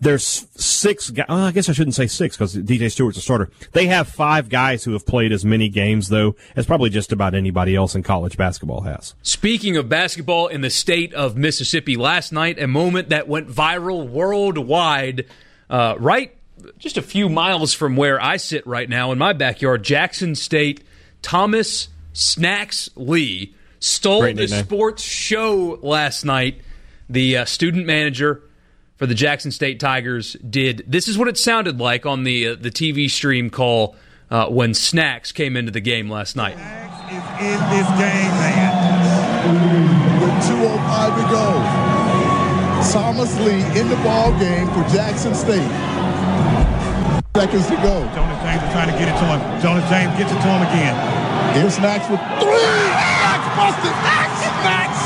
there's 0.00 0.46
six 0.56 1.10
guys. 1.10 1.26
Well, 1.28 1.38
I 1.38 1.52
guess 1.52 1.68
I 1.68 1.72
shouldn't 1.72 1.94
say 1.94 2.06
six 2.06 2.36
because 2.36 2.54
DJ 2.54 2.90
Stewart's 2.90 3.18
a 3.18 3.20
starter. 3.20 3.50
They 3.72 3.86
have 3.86 4.08
five 4.08 4.48
guys 4.48 4.84
who 4.84 4.92
have 4.92 5.06
played 5.06 5.32
as 5.32 5.44
many 5.44 5.68
games, 5.68 6.08
though, 6.08 6.36
as 6.54 6.66
probably 6.66 6.90
just 6.90 7.12
about 7.12 7.34
anybody 7.34 7.74
else 7.74 7.94
in 7.94 8.02
college 8.02 8.36
basketball 8.36 8.82
has. 8.82 9.14
Speaking 9.22 9.76
of 9.76 9.88
basketball 9.88 10.48
in 10.48 10.60
the 10.60 10.70
state 10.70 11.14
of 11.14 11.36
Mississippi, 11.36 11.96
last 11.96 12.32
night, 12.32 12.60
a 12.60 12.66
moment 12.66 13.08
that 13.08 13.28
went 13.28 13.48
viral 13.48 14.08
worldwide, 14.08 15.26
uh, 15.70 15.96
right 15.98 16.36
just 16.78 16.96
a 16.96 17.02
few 17.02 17.28
miles 17.28 17.74
from 17.74 17.96
where 17.96 18.20
I 18.22 18.38
sit 18.38 18.66
right 18.66 18.88
now 18.88 19.12
in 19.12 19.18
my 19.18 19.32
backyard, 19.32 19.82
Jackson 19.82 20.34
State, 20.34 20.82
Thomas 21.22 21.88
Snacks 22.12 22.88
Lee 22.96 23.54
stole 23.78 24.32
the 24.32 24.48
sports 24.48 25.02
show 25.02 25.78
last 25.82 26.24
night. 26.24 26.60
The 27.08 27.38
uh, 27.38 27.44
student 27.44 27.86
manager 27.86 28.42
for 28.96 29.06
the 29.06 29.14
Jackson 29.14 29.50
State 29.50 29.78
Tigers 29.78 30.34
did. 30.34 30.84
This 30.86 31.08
is 31.08 31.16
what 31.18 31.28
it 31.28 31.38
sounded 31.38 31.78
like 31.78 32.06
on 32.06 32.24
the 32.24 32.48
uh, 32.48 32.54
the 32.56 32.70
TV 32.70 33.10
stream 33.10 33.50
call 33.50 33.96
uh, 34.30 34.46
when 34.48 34.74
Snacks 34.74 35.32
came 35.32 35.56
into 35.56 35.70
the 35.70 35.80
game 35.80 36.10
last 36.10 36.36
night. 36.36 36.54
Snacks 36.54 37.12
is 37.12 37.24
in 37.40 37.60
this 37.70 37.88
game, 38.00 38.32
man. 38.40 40.20
With 40.20 40.44
2:05 40.44 41.16
to 41.16 41.30
go. 41.30 41.96
Thomas 42.92 43.36
Lee 43.40 43.64
in 43.78 43.88
the 43.88 43.96
ball 43.96 44.30
game 44.38 44.68
for 44.68 44.82
Jackson 44.94 45.34
State. 45.34 45.68
Seconds 47.36 47.66
to 47.66 47.76
go. 47.84 48.00
Jonas 48.14 48.40
James 48.40 48.62
is 48.62 48.72
trying 48.72 48.88
to 48.88 48.96
get 48.96 49.08
it 49.12 49.18
to 49.20 49.26
him. 49.28 49.40
Jonas 49.60 49.84
James 49.90 50.16
gets 50.16 50.32
it 50.32 50.40
to 50.40 50.48
him 50.48 50.62
again. 50.62 50.96
Here's 51.52 51.74
Snacks 51.74 52.08
with 52.08 52.20
three. 52.40 52.56
Snacks 52.56 53.48
busted. 53.58 53.92
Snacks. 53.92 54.40
Snacks. 54.64 55.00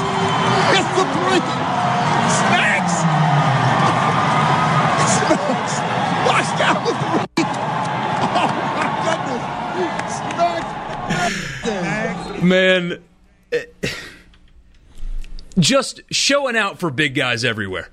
It's 0.79 0.91
the 0.95 1.05
three. 1.11 1.80
Man, 12.43 13.03
eh, 13.53 13.65
just 15.59 16.01
showing 16.11 16.57
out 16.57 16.79
for 16.79 16.91
big 16.91 17.15
guys 17.15 17.45
everywhere. 17.45 17.89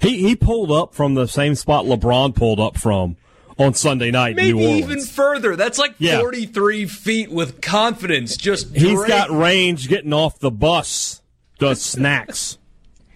He 0.00 0.22
he 0.28 0.36
pulled 0.36 0.70
up 0.70 0.94
from 0.94 1.14
the 1.14 1.26
same 1.26 1.54
spot 1.54 1.84
LeBron 1.84 2.34
pulled 2.34 2.60
up 2.60 2.76
from 2.76 3.16
on 3.58 3.74
Sunday 3.74 4.10
night 4.12 4.36
Maybe 4.36 4.50
in 4.50 4.56
New 4.56 4.62
Orleans. 4.66 4.84
even 4.84 5.00
further. 5.04 5.56
That's 5.56 5.78
like 5.78 5.94
Yeah. 5.98 6.20
43 6.20 6.86
feet 6.86 7.30
with 7.32 7.60
confidence. 7.60 8.36
Just 8.36 8.74
He's 8.76 8.94
great. 8.94 9.08
got 9.08 9.30
range 9.30 9.88
getting 9.88 10.12
off 10.12 10.38
the 10.38 10.52
bus. 10.52 11.22
Does 11.58 11.82
snacks. 11.82 12.56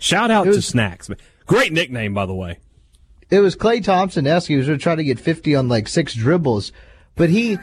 Shout 0.01 0.33
out 0.33 0.45
to 0.47 0.61
Snacks. 0.61 1.09
Great 1.47 1.73
nickname, 1.73 2.13
by 2.13 2.27
the 2.27 2.35
way. 2.35 2.59
It 3.31 3.39
was 3.39 3.55
Klay 3.55 3.83
Thompson 3.85 4.27
esque. 4.27 4.49
He 4.49 4.57
was 4.57 4.67
trying 4.83 4.97
to 4.97 5.05
get 5.05 5.21
50 5.21 5.55
on 5.55 5.69
like 5.69 5.87
six 5.87 6.13
dribbles, 6.13 6.73
but 7.15 7.31
he, 7.31 7.57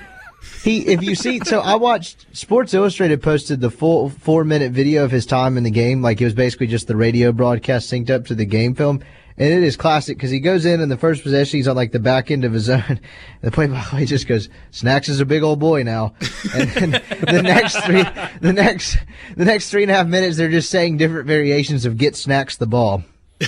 he, 0.63 0.87
if 0.87 1.03
you 1.03 1.15
see, 1.15 1.39
so 1.39 1.59
I 1.61 1.75
watched 1.75 2.25
Sports 2.33 2.73
Illustrated 2.73 3.21
posted 3.21 3.61
the 3.61 3.69
full 3.69 4.09
four 4.09 4.43
minute 4.43 4.71
video 4.71 5.03
of 5.03 5.11
his 5.11 5.25
time 5.25 5.57
in 5.57 5.63
the 5.63 5.71
game. 5.71 6.01
Like 6.01 6.19
it 6.21 6.25
was 6.25 6.33
basically 6.33 6.67
just 6.67 6.87
the 6.87 6.95
radio 6.95 7.31
broadcast 7.31 7.91
synced 7.91 8.09
up 8.09 8.25
to 8.25 8.35
the 8.35 8.45
game 8.45 8.75
film. 8.75 9.01
And 9.37 9.53
it 9.53 9.63
is 9.63 9.77
classic 9.77 10.17
because 10.17 10.31
he 10.31 10.41
goes 10.41 10.65
in 10.65 10.81
and 10.81 10.91
the 10.91 10.97
first 10.97 11.23
possession. 11.23 11.59
He's 11.59 11.67
on 11.69 11.77
like 11.77 11.93
the 11.93 11.99
back 11.99 12.29
end 12.29 12.43
of 12.43 12.51
his 12.51 12.69
own 12.69 12.99
the 13.41 13.51
play 13.51 13.67
by 13.67 13.81
play 13.81 14.05
just 14.05 14.27
goes, 14.27 14.49
Snacks 14.71 15.07
is 15.07 15.21
a 15.21 15.25
big 15.25 15.43
old 15.43 15.59
boy 15.59 15.83
now. 15.83 16.13
And 16.53 16.69
then 16.71 16.91
the 17.21 17.41
next 17.41 17.77
three, 17.85 18.03
the 18.41 18.51
next, 18.51 18.97
the 19.37 19.45
next 19.45 19.69
three 19.69 19.83
and 19.83 19.91
a 19.91 19.95
half 19.95 20.07
minutes, 20.07 20.35
they're 20.35 20.49
just 20.49 20.69
saying 20.69 20.97
different 20.97 21.27
variations 21.27 21.85
of 21.85 21.97
get 21.97 22.17
Snacks 22.17 22.57
the 22.57 22.67
ball. 22.67 23.03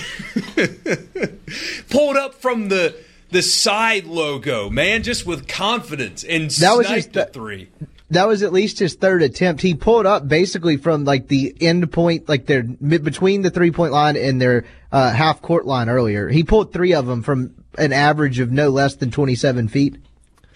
pulled 1.90 2.16
up 2.16 2.34
from 2.34 2.68
the 2.68 2.96
the 3.32 3.42
side 3.42 4.04
logo, 4.06 4.70
man, 4.70 5.02
just 5.02 5.26
with 5.26 5.48
confidence 5.48 6.22
and 6.24 6.50
That 6.52 6.76
was 6.76 6.86
sniped 6.86 6.98
just 7.04 7.12
the- 7.12 7.24
three. 7.26 7.68
that 8.10 8.28
was 8.28 8.42
at 8.42 8.52
least 8.52 8.78
his 8.78 8.94
third 8.94 9.22
attempt. 9.22 9.62
He 9.62 9.74
pulled 9.74 10.06
up 10.06 10.28
basically 10.28 10.76
from 10.76 11.04
like 11.04 11.28
the 11.28 11.54
end 11.60 11.90
point, 11.90 12.28
like 12.28 12.46
their 12.46 12.64
mid 12.80 13.02
between 13.04 13.42
the 13.42 13.50
three 13.50 13.70
point 13.70 13.92
line 13.92 14.16
and 14.16 14.40
their 14.40 14.64
uh, 14.92 15.10
half 15.10 15.40
court 15.42 15.66
line 15.66 15.88
earlier. 15.88 16.28
He 16.28 16.44
pulled 16.44 16.72
three 16.72 16.92
of 16.94 17.06
them 17.06 17.22
from 17.22 17.54
an 17.78 17.92
average 17.92 18.38
of 18.38 18.52
no 18.52 18.68
less 18.68 18.96
than 18.96 19.10
27 19.10 19.68
feet. 19.68 19.96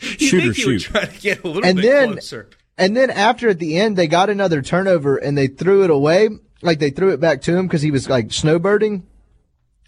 You 0.00 0.08
Shoot 0.28 0.36
or 0.36 0.40
think 0.42 0.56
he 0.56 0.66
would 0.66 0.82
shoot. 0.82 0.90
try 0.92 1.04
to 1.06 1.20
get 1.20 1.42
a 1.42 1.48
little 1.48 1.64
And 1.64 1.76
bit 1.76 1.82
then, 1.90 2.12
closer. 2.12 2.50
and 2.76 2.94
then 2.94 3.08
after 3.08 3.48
at 3.48 3.58
the 3.58 3.78
end, 3.78 3.96
they 3.96 4.06
got 4.06 4.28
another 4.28 4.60
turnover 4.60 5.16
and 5.16 5.38
they 5.38 5.46
threw 5.46 5.82
it 5.84 5.90
away. 5.90 6.28
Like 6.60 6.78
they 6.78 6.90
threw 6.90 7.10
it 7.14 7.20
back 7.20 7.40
to 7.42 7.56
him 7.56 7.66
because 7.66 7.80
he 7.80 7.90
was 7.90 8.08
like 8.10 8.28
snowbirding. 8.28 9.02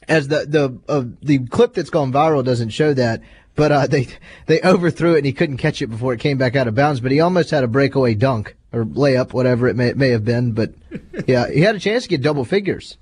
As 0.09 0.29
the 0.29 0.47
the 0.47 0.79
uh, 0.89 1.05
the 1.23 1.47
clip 1.47 1.75
that's 1.75 1.91
gone 1.91 2.13
viral 2.13 2.45
doesn't 2.45 2.71
show 2.71 2.95
that, 2.95 3.21
but 3.55 3.73
uh, 3.73 3.87
they 3.91 4.09
they 4.47 4.61
overthrew 4.63 5.15
it 5.15 5.19
and 5.19 5.27
he 5.27 5.33
couldn't 5.33 5.59
catch 5.59 5.83
it 5.83 5.89
before 5.89 6.13
it 6.15 6.21
came 6.21 6.39
back 6.39 6.57
out 6.57 6.69
of 6.69 6.75
bounds. 6.75 7.01
But 7.01 7.13
he 7.13 7.21
almost 7.21 7.51
had 7.51 7.65
a 7.65 7.69
breakaway 7.69 8.15
dunk 8.15 8.57
or 8.73 8.85
layup, 8.85 9.33
whatever 9.33 9.69
it 9.69 9.77
may 9.77 9.93
may 9.93 10.11
have 10.11 10.25
been. 10.25 10.53
But 10.53 10.73
yeah, 11.27 11.51
he 11.51 11.61
had 11.61 11.77
a 11.77 11.81
chance 11.81 12.05
to 12.05 12.09
get 12.09 12.23
double 12.23 12.45
figures. 12.45 12.97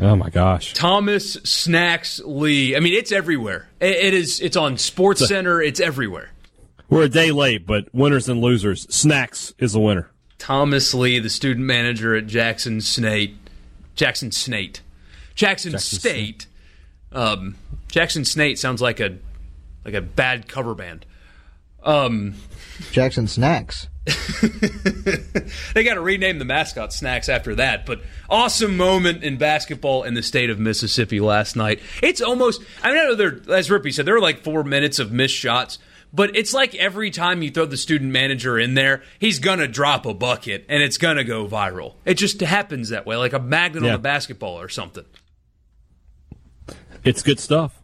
Oh 0.00 0.16
my 0.16 0.30
gosh. 0.30 0.72
Thomas 0.72 1.34
Snacks 1.44 2.20
Lee. 2.24 2.74
I 2.74 2.80
mean, 2.80 2.94
it's 2.94 3.12
everywhere. 3.12 3.68
It, 3.80 3.96
it 3.96 4.14
is. 4.14 4.40
It's 4.40 4.56
on 4.56 4.78
Sports 4.78 5.28
Center. 5.28 5.60
It's 5.60 5.78
everywhere. 5.78 6.30
We're 6.88 7.04
a 7.04 7.08
day 7.08 7.30
late, 7.30 7.66
but 7.66 7.94
winners 7.94 8.28
and 8.28 8.40
losers. 8.40 8.92
Snacks 8.92 9.54
is 9.58 9.74
the 9.74 9.80
winner. 9.80 10.10
Thomas 10.38 10.94
Lee, 10.94 11.18
the 11.18 11.28
student 11.28 11.66
manager 11.66 12.16
at 12.16 12.26
Jackson 12.26 12.78
Snate, 12.78 13.36
Jackson 13.94 14.30
Snate, 14.30 14.80
Jackson, 15.40 15.78
State. 15.78 16.46
Um, 17.12 17.56
Jackson 17.90 18.24
Snate 18.24 18.58
sounds 18.58 18.82
like 18.82 19.00
a 19.00 19.16
like 19.86 19.94
a 19.94 20.02
bad 20.02 20.48
cover 20.48 20.74
band. 20.74 21.06
Um, 21.82 22.34
Jackson 22.92 23.26
snacks. 23.26 23.88
they 25.74 25.82
got 25.82 25.94
to 25.94 26.00
rename 26.02 26.38
the 26.38 26.44
mascot 26.44 26.92
Snacks 26.92 27.28
after 27.30 27.54
that. 27.54 27.86
But 27.86 28.02
awesome 28.28 28.76
moment 28.76 29.22
in 29.24 29.38
basketball 29.38 30.02
in 30.02 30.12
the 30.14 30.22
state 30.22 30.50
of 30.50 30.58
Mississippi 30.58 31.20
last 31.20 31.56
night. 31.56 31.80
It's 32.02 32.20
almost. 32.20 32.62
I 32.82 32.92
know 32.92 33.14
there, 33.14 33.40
as 33.50 33.70
Rippey 33.70 33.94
said, 33.94 34.04
there 34.04 34.14
were 34.14 34.20
like 34.20 34.44
four 34.44 34.62
minutes 34.62 34.98
of 34.98 35.10
missed 35.10 35.34
shots. 35.36 35.78
But 36.12 36.34
it's 36.36 36.52
like 36.52 36.74
every 36.74 37.10
time 37.12 37.40
you 37.40 37.52
throw 37.52 37.66
the 37.66 37.76
student 37.76 38.10
manager 38.10 38.58
in 38.58 38.74
there, 38.74 39.02
he's 39.20 39.38
gonna 39.38 39.68
drop 39.68 40.04
a 40.06 40.12
bucket 40.12 40.66
and 40.68 40.82
it's 40.82 40.98
gonna 40.98 41.22
go 41.22 41.46
viral. 41.46 41.94
It 42.04 42.14
just 42.14 42.40
happens 42.40 42.88
that 42.88 43.06
way, 43.06 43.14
like 43.16 43.32
a 43.32 43.38
magnet 43.38 43.84
Yeah. 43.84 43.90
on 43.90 43.94
a 43.94 43.98
basketball 43.98 44.60
or 44.60 44.68
something. 44.68 45.04
It's 47.04 47.22
good 47.22 47.40
stuff. 47.40 47.80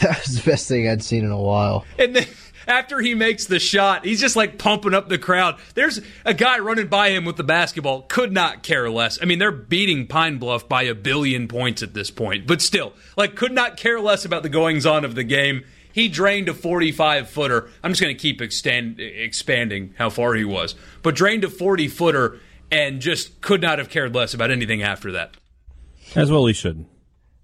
That 0.00 0.24
was 0.24 0.42
the 0.42 0.50
best 0.50 0.68
thing 0.68 0.88
I'd 0.88 1.02
seen 1.02 1.24
in 1.24 1.30
a 1.30 1.40
while. 1.40 1.84
And 1.98 2.16
then 2.16 2.26
after 2.66 3.00
he 3.00 3.14
makes 3.14 3.46
the 3.46 3.58
shot, 3.58 4.04
he's 4.04 4.20
just 4.20 4.36
like 4.36 4.58
pumping 4.58 4.94
up 4.94 5.08
the 5.08 5.18
crowd. 5.18 5.58
There's 5.74 6.00
a 6.24 6.34
guy 6.34 6.58
running 6.58 6.88
by 6.88 7.10
him 7.10 7.24
with 7.24 7.36
the 7.36 7.44
basketball, 7.44 8.02
could 8.02 8.32
not 8.32 8.62
care 8.62 8.90
less. 8.90 9.18
I 9.22 9.24
mean, 9.24 9.38
they're 9.38 9.52
beating 9.52 10.06
Pine 10.06 10.38
Bluff 10.38 10.68
by 10.68 10.82
a 10.82 10.94
billion 10.94 11.48
points 11.48 11.82
at 11.82 11.94
this 11.94 12.10
point, 12.10 12.46
but 12.46 12.60
still, 12.60 12.92
like, 13.16 13.36
could 13.36 13.52
not 13.52 13.76
care 13.76 14.00
less 14.00 14.24
about 14.24 14.42
the 14.42 14.48
goings 14.48 14.86
on 14.86 15.04
of 15.04 15.14
the 15.14 15.24
game. 15.24 15.64
He 15.92 16.08
drained 16.08 16.48
a 16.48 16.54
45 16.54 17.28
footer. 17.28 17.70
I'm 17.82 17.92
just 17.92 18.02
going 18.02 18.14
to 18.14 18.20
keep 18.20 18.42
extend, 18.42 18.98
expanding 18.98 19.94
how 19.96 20.10
far 20.10 20.34
he 20.34 20.44
was, 20.44 20.74
but 21.02 21.14
drained 21.14 21.44
a 21.44 21.50
40 21.50 21.86
footer 21.88 22.40
and 22.72 23.00
just 23.00 23.40
could 23.40 23.62
not 23.62 23.78
have 23.78 23.90
cared 23.90 24.12
less 24.12 24.34
about 24.34 24.50
anything 24.50 24.82
after 24.82 25.12
that. 25.12 25.36
As 26.16 26.32
well 26.32 26.46
he 26.46 26.52
should. 26.52 26.86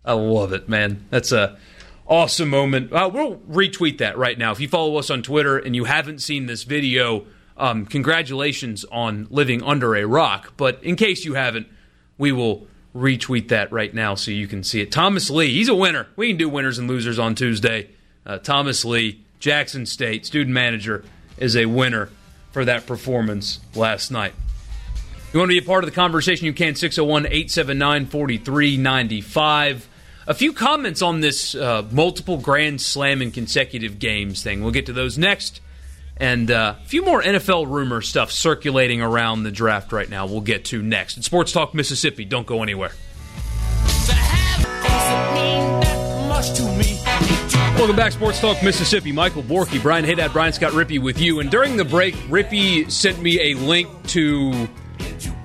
I 0.05 0.13
love 0.15 0.53
it, 0.53 0.69
man. 0.69 1.05
That's 1.11 1.33
a 1.33 1.59
awesome 2.07 2.49
moment. 2.49 2.93
Uh, 2.93 3.11
we'll 3.13 3.37
retweet 3.37 3.99
that 3.99 4.19
right 4.19 4.37
now. 4.37 4.53
If 4.53 4.61
you 4.61 4.69
follow 4.69 4.97
us 4.97 5.11
on 5.11 5.23
Twitter 5.23 5.59
and 5.59 5.77
you 5.77 5.85
haven't 5.85 6.21
seen 6.21 6.47
this 6.47 6.65
video, 6.65 7.27
um, 7.57 7.87
congratulations 7.87 8.85
on 8.91 9.29
living 9.31 9.63
under 9.63 9.95
a 9.95 10.07
rock. 10.07 10.55
But 10.57 10.83
in 10.83 10.97
case 10.97 11.25
you 11.25 11.35
haven't, 11.35 11.69
we 12.19 12.33
will 12.33 12.67
retweet 12.95 13.49
that 13.49 13.71
right 13.71 13.95
now 13.95 14.15
so 14.15 14.31
you 14.31 14.49
can 14.49 14.65
see 14.65 14.81
it. 14.81 14.91
Thomas 14.91 15.31
Lee, 15.31 15.53
he's 15.53 15.69
a 15.69 15.75
winner. 15.75 16.09
We 16.17 16.29
can 16.29 16.37
do 16.37 16.49
winners 16.49 16.79
and 16.79 16.89
losers 16.89 17.19
on 17.19 17.35
Tuesday. 17.35 17.91
Uh, 18.27 18.39
Thomas 18.39 18.85
Lee, 18.85 19.25
Jackson 19.39 19.87
State 19.87 20.27
student 20.27 20.53
manager, 20.53 21.05
is 21.39 21.57
a 21.57 21.67
winner 21.67 22.11
for 22.51 22.65
that 22.65 22.87
performance 22.87 23.61
last 23.75 24.11
night. 24.11 24.35
You 25.33 25.39
want 25.39 25.51
to 25.51 25.61
be 25.61 25.65
a 25.65 25.67
part 25.67 25.85
of 25.85 25.91
the 25.91 25.95
conversation? 25.95 26.47
You 26.47 26.53
can 26.53 26.75
601 26.75 27.27
879 27.27 28.07
4395. 28.07 29.89
A 30.27 30.35
few 30.35 30.53
comments 30.53 31.01
on 31.01 31.21
this 31.21 31.55
uh, 31.55 31.87
multiple 31.91 32.37
Grand 32.37 32.81
Slam 32.81 33.23
in 33.23 33.31
consecutive 33.31 33.99
games 33.99 34.43
thing. 34.43 34.63
We'll 34.63 34.73
get 34.73 34.87
to 34.87 34.93
those 34.93 35.17
next. 35.17 35.61
And 36.19 36.51
uh, 36.51 36.75
a 36.79 36.85
few 36.87 37.03
more 37.03 37.23
NFL 37.23 37.69
rumor 37.69 38.03
stuff 38.03 38.31
circulating 38.31 39.01
around 39.01 39.45
the 39.45 39.51
draft 39.51 39.91
right 39.93 40.09
now. 40.09 40.27
We'll 40.27 40.43
get 40.43 40.67
to 40.67 40.83
next. 40.83 41.17
It's 41.17 41.27
Sports 41.27 41.53
Talk 41.53 41.73
Mississippi. 41.73 42.27
Don't 42.27 42.47
go 42.47 42.63
anywhere. 42.63 42.93
Welcome 47.79 47.97
back, 47.97 48.13
Sports 48.13 48.41
Talk 48.41 48.63
Mississippi. 48.63 49.13
Michael 49.13 49.43
Borky, 49.43 49.81
Brian 49.81 50.05
Haddad, 50.05 50.35
Brian 50.35 50.53
Scott 50.53 50.73
Rippey 50.73 51.01
with 51.03 51.19
you. 51.19 51.41
And 51.41 51.51
during 51.51 51.79
the 51.79 51.85
break, 51.87 52.15
Rippey 52.29 52.91
sent 52.91 53.23
me 53.23 53.41
a 53.41 53.55
link 53.55 53.89
to 54.09 54.69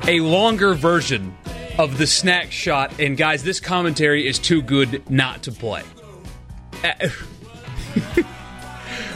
a 0.06 0.20
longer 0.20 0.74
version 0.74 1.34
of 1.78 1.98
the 1.98 2.08
snack 2.08 2.52
shot. 2.52 3.00
And 3.00 3.18
guys, 3.18 3.44
this 3.44 3.60
commentary 3.60 4.28
is 4.28 4.40
too 4.40 4.62
good 4.62 5.10
not 5.10 5.44
to 5.44 5.52
play. 5.52 5.84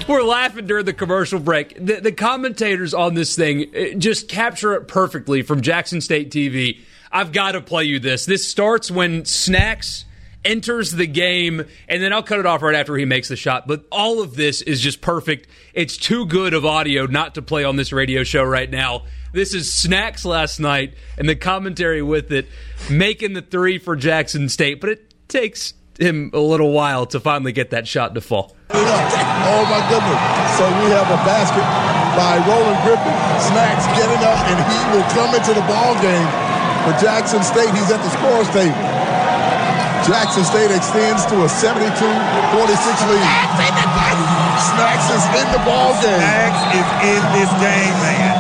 We're 0.08 0.24
laughing 0.24 0.66
during 0.66 0.86
the 0.86 0.94
commercial 0.94 1.40
break. 1.40 1.76
The, 1.76 2.02
the 2.02 2.12
commentators 2.12 2.94
on 2.94 3.14
this 3.14 3.36
thing 3.36 3.72
uh, 3.76 3.98
just 3.98 4.28
capture 4.28 4.74
it 4.74 4.88
perfectly 4.88 5.44
from 5.44 5.62
Jackson 5.62 6.02
State 6.02 6.32
TV. 6.32 6.80
I've 7.12 7.32
got 7.32 7.52
to 7.54 7.62
play 7.62 7.84
you 7.86 8.00
this. 8.00 8.26
This 8.26 8.48
starts 8.48 8.90
when 8.90 9.26
Snacks 9.26 10.06
enters 10.44 10.92
the 10.92 11.06
game, 11.06 11.66
and 11.88 12.02
then 12.02 12.14
I'll 12.14 12.24
cut 12.24 12.40
it 12.40 12.46
off 12.46 12.62
right 12.62 12.76
after 12.76 12.96
he 12.96 13.06
makes 13.06 13.28
the 13.28 13.36
shot. 13.36 13.68
But 13.68 13.86
all 13.92 14.22
of 14.22 14.36
this 14.36 14.62
is 14.62 14.82
just 14.82 15.02
perfect. 15.02 15.48
It's 15.74 15.98
too 15.98 16.26
good 16.26 16.54
of 16.54 16.66
audio 16.66 17.06
not 17.06 17.36
to 17.36 17.42
play 17.42 17.64
on 17.64 17.76
this 17.76 17.92
radio 17.92 18.24
show 18.24 18.44
right 18.44 18.70
now. 18.70 19.04
This 19.32 19.54
is 19.54 19.72
Snacks 19.72 20.26
last 20.26 20.60
night, 20.60 20.96
and 21.18 21.30
the 21.30 21.36
commentary 21.36 22.02
with 22.02 22.32
it, 22.32 22.48
making 22.90 23.34
the 23.34 23.42
three 23.42 23.78
for 23.78 23.96
Jackson 23.96 24.50
State. 24.50 24.82
But 24.82 24.90
it 24.90 25.14
takes 25.28 25.74
him 26.00 26.32
a 26.34 26.40
little 26.40 26.72
while 26.72 27.06
to 27.08 27.20
finally 27.20 27.52
get 27.52 27.70
that 27.70 27.88
shot 27.88 28.16
to 28.16 28.22
fall. 28.22 28.56
Oh 28.72 29.64
my 29.70 29.82
goodness. 29.86 30.22
So 30.58 30.66
we 30.82 30.90
have 30.96 31.06
a 31.14 31.20
basket 31.28 31.66
by 32.18 32.42
Roland 32.48 32.80
Griffin. 32.82 33.14
Snacks 33.54 33.86
getting 33.94 34.22
up, 34.26 34.40
and 34.50 34.58
he 34.66 34.80
will 34.98 35.06
come 35.14 35.30
into 35.36 35.54
the 35.54 35.66
ball 35.70 35.94
game 36.02 36.30
for 36.88 36.98
Jackson 36.98 37.44
State. 37.44 37.70
He's 37.76 37.92
at 37.92 38.02
the 38.02 38.10
scores 38.10 38.50
table. 38.50 38.74
Jackson 40.08 40.48
State 40.48 40.72
extends 40.72 41.28
to 41.28 41.36
a 41.44 41.50
72-46 41.52 41.86
lead. 41.86 43.30
Snacks 44.74 45.12
is 45.12 45.26
in 45.38 45.48
the 45.52 45.62
ball 45.68 45.94
game. 46.02 46.18
Snacks 46.18 46.64
is 46.74 46.88
in 47.04 47.22
this 47.36 47.52
game, 47.62 47.94
man. 48.02 48.39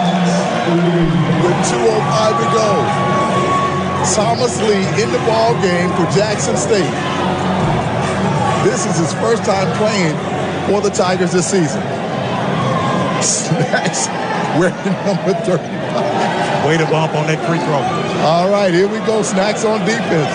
With 0.69 1.57
2.05 1.65 2.37
to 2.37 2.47
go. 2.53 2.69
Thomas 4.13 4.61
Lee 4.61 4.85
in 5.01 5.11
the 5.11 5.17
ball 5.25 5.53
game 5.61 5.89
for 5.97 6.05
Jackson 6.13 6.55
State. 6.57 6.93
This 8.63 8.85
is 8.85 8.97
his 8.97 9.13
first 9.13 9.43
time 9.45 9.65
playing 9.77 10.13
for 10.67 10.81
the 10.81 10.89
Tigers 10.89 11.31
this 11.31 11.49
season. 11.49 11.81
Snacks 13.21 14.07
wearing 14.59 14.75
number 15.05 15.33
35. 15.41 16.65
Way 16.67 16.77
to 16.77 16.85
bump 16.85 17.15
on 17.15 17.25
that 17.27 17.41
free 17.47 17.57
throw. 17.65 17.81
All 18.27 18.49
right, 18.51 18.71
here 18.73 18.87
we 18.87 18.99
go. 19.07 19.23
Snacks 19.23 19.65
on 19.65 19.79
defense. 19.85 20.29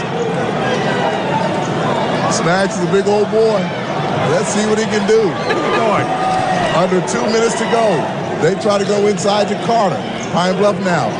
Snacks 2.35 2.77
is 2.77 2.89
a 2.89 2.93
big 2.93 3.06
old 3.06 3.31
boy. 3.31 3.62
Let's 4.35 4.48
see 4.48 4.66
what 4.66 4.78
he 4.78 4.85
can 4.86 5.06
do. 5.06 5.31
Under 6.74 6.98
two 7.06 7.23
minutes 7.31 7.55
to 7.59 7.65
go. 7.70 7.86
They 8.43 8.61
try 8.61 8.78
to 8.78 8.85
go 8.85 9.06
inside 9.06 9.47
to 9.48 9.55
Carter. 9.65 10.14
Pine 10.35 10.59
Bluff 10.59 10.74
now. 10.82 11.15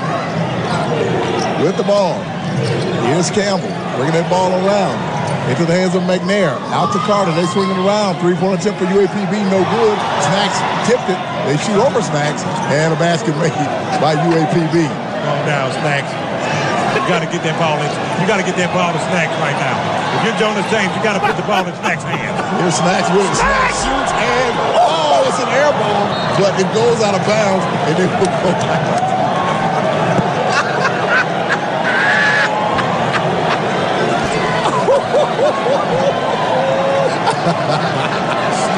With 1.63 1.79
the 1.79 1.87
ball. 1.87 2.19
Here's 3.07 3.31
Campbell. 3.31 3.71
Bringing 3.95 4.19
that 4.19 4.27
ball 4.27 4.51
around. 4.51 4.99
Into 5.47 5.63
the 5.63 5.71
hands 5.71 5.95
of 5.95 6.03
McNair. 6.03 6.51
Out 6.75 6.91
to 6.91 6.99
Carter. 7.07 7.31
They 7.31 7.47
swing 7.55 7.71
it 7.71 7.79
around. 7.79 8.19
Three-point 8.19 8.59
attempt 8.59 8.83
for 8.83 8.91
UAPB. 8.91 9.35
No 9.55 9.63
good. 9.63 9.97
Snacks 10.27 10.59
tipped 10.91 11.07
it. 11.07 11.21
They 11.47 11.55
shoot 11.63 11.79
over 11.79 12.03
Snacks. 12.03 12.43
And 12.75 12.91
a 12.91 12.99
basket 12.99 13.39
made 13.39 13.55
by 14.03 14.19
UAPB. 14.19 14.91
Calm 15.23 15.41
down, 15.47 15.71
Snacks. 15.79 16.11
You 16.99 17.07
got 17.07 17.23
to 17.23 17.31
get 17.31 17.47
that 17.47 17.55
ball 17.63 17.79
in. 17.79 17.91
You 18.19 18.27
got 18.27 18.43
to 18.43 18.47
get 18.47 18.59
that 18.59 18.75
ball 18.75 18.91
to 18.91 18.99
Snacks 19.15 19.31
right 19.39 19.55
now. 19.63 19.79
If 20.19 20.27
you're 20.27 20.39
Jonas 20.43 20.67
James, 20.75 20.91
you 20.91 21.03
got 21.07 21.15
to 21.15 21.23
put 21.23 21.39
the 21.39 21.47
ball 21.47 21.63
in 21.63 21.71
Snacks' 21.87 22.03
hands. 22.03 22.35
Here's 22.59 22.75
Snacks 22.83 23.07
with 23.15 23.23
it. 23.23 23.39
Snacks 23.39 23.79
shoots 23.79 24.11
and 24.11 24.84
it's 25.35 25.43
an 25.43 25.51
air 25.51 25.73
ball, 25.75 26.07
but 26.39 26.55
it 26.63 26.69
goes 26.71 27.03
out 27.03 27.19
of 27.19 27.27
bounds 27.27 27.67
and 27.91 27.99
it 27.99 28.07
will 28.07 28.31
go 28.31 28.55
back. 28.55 28.87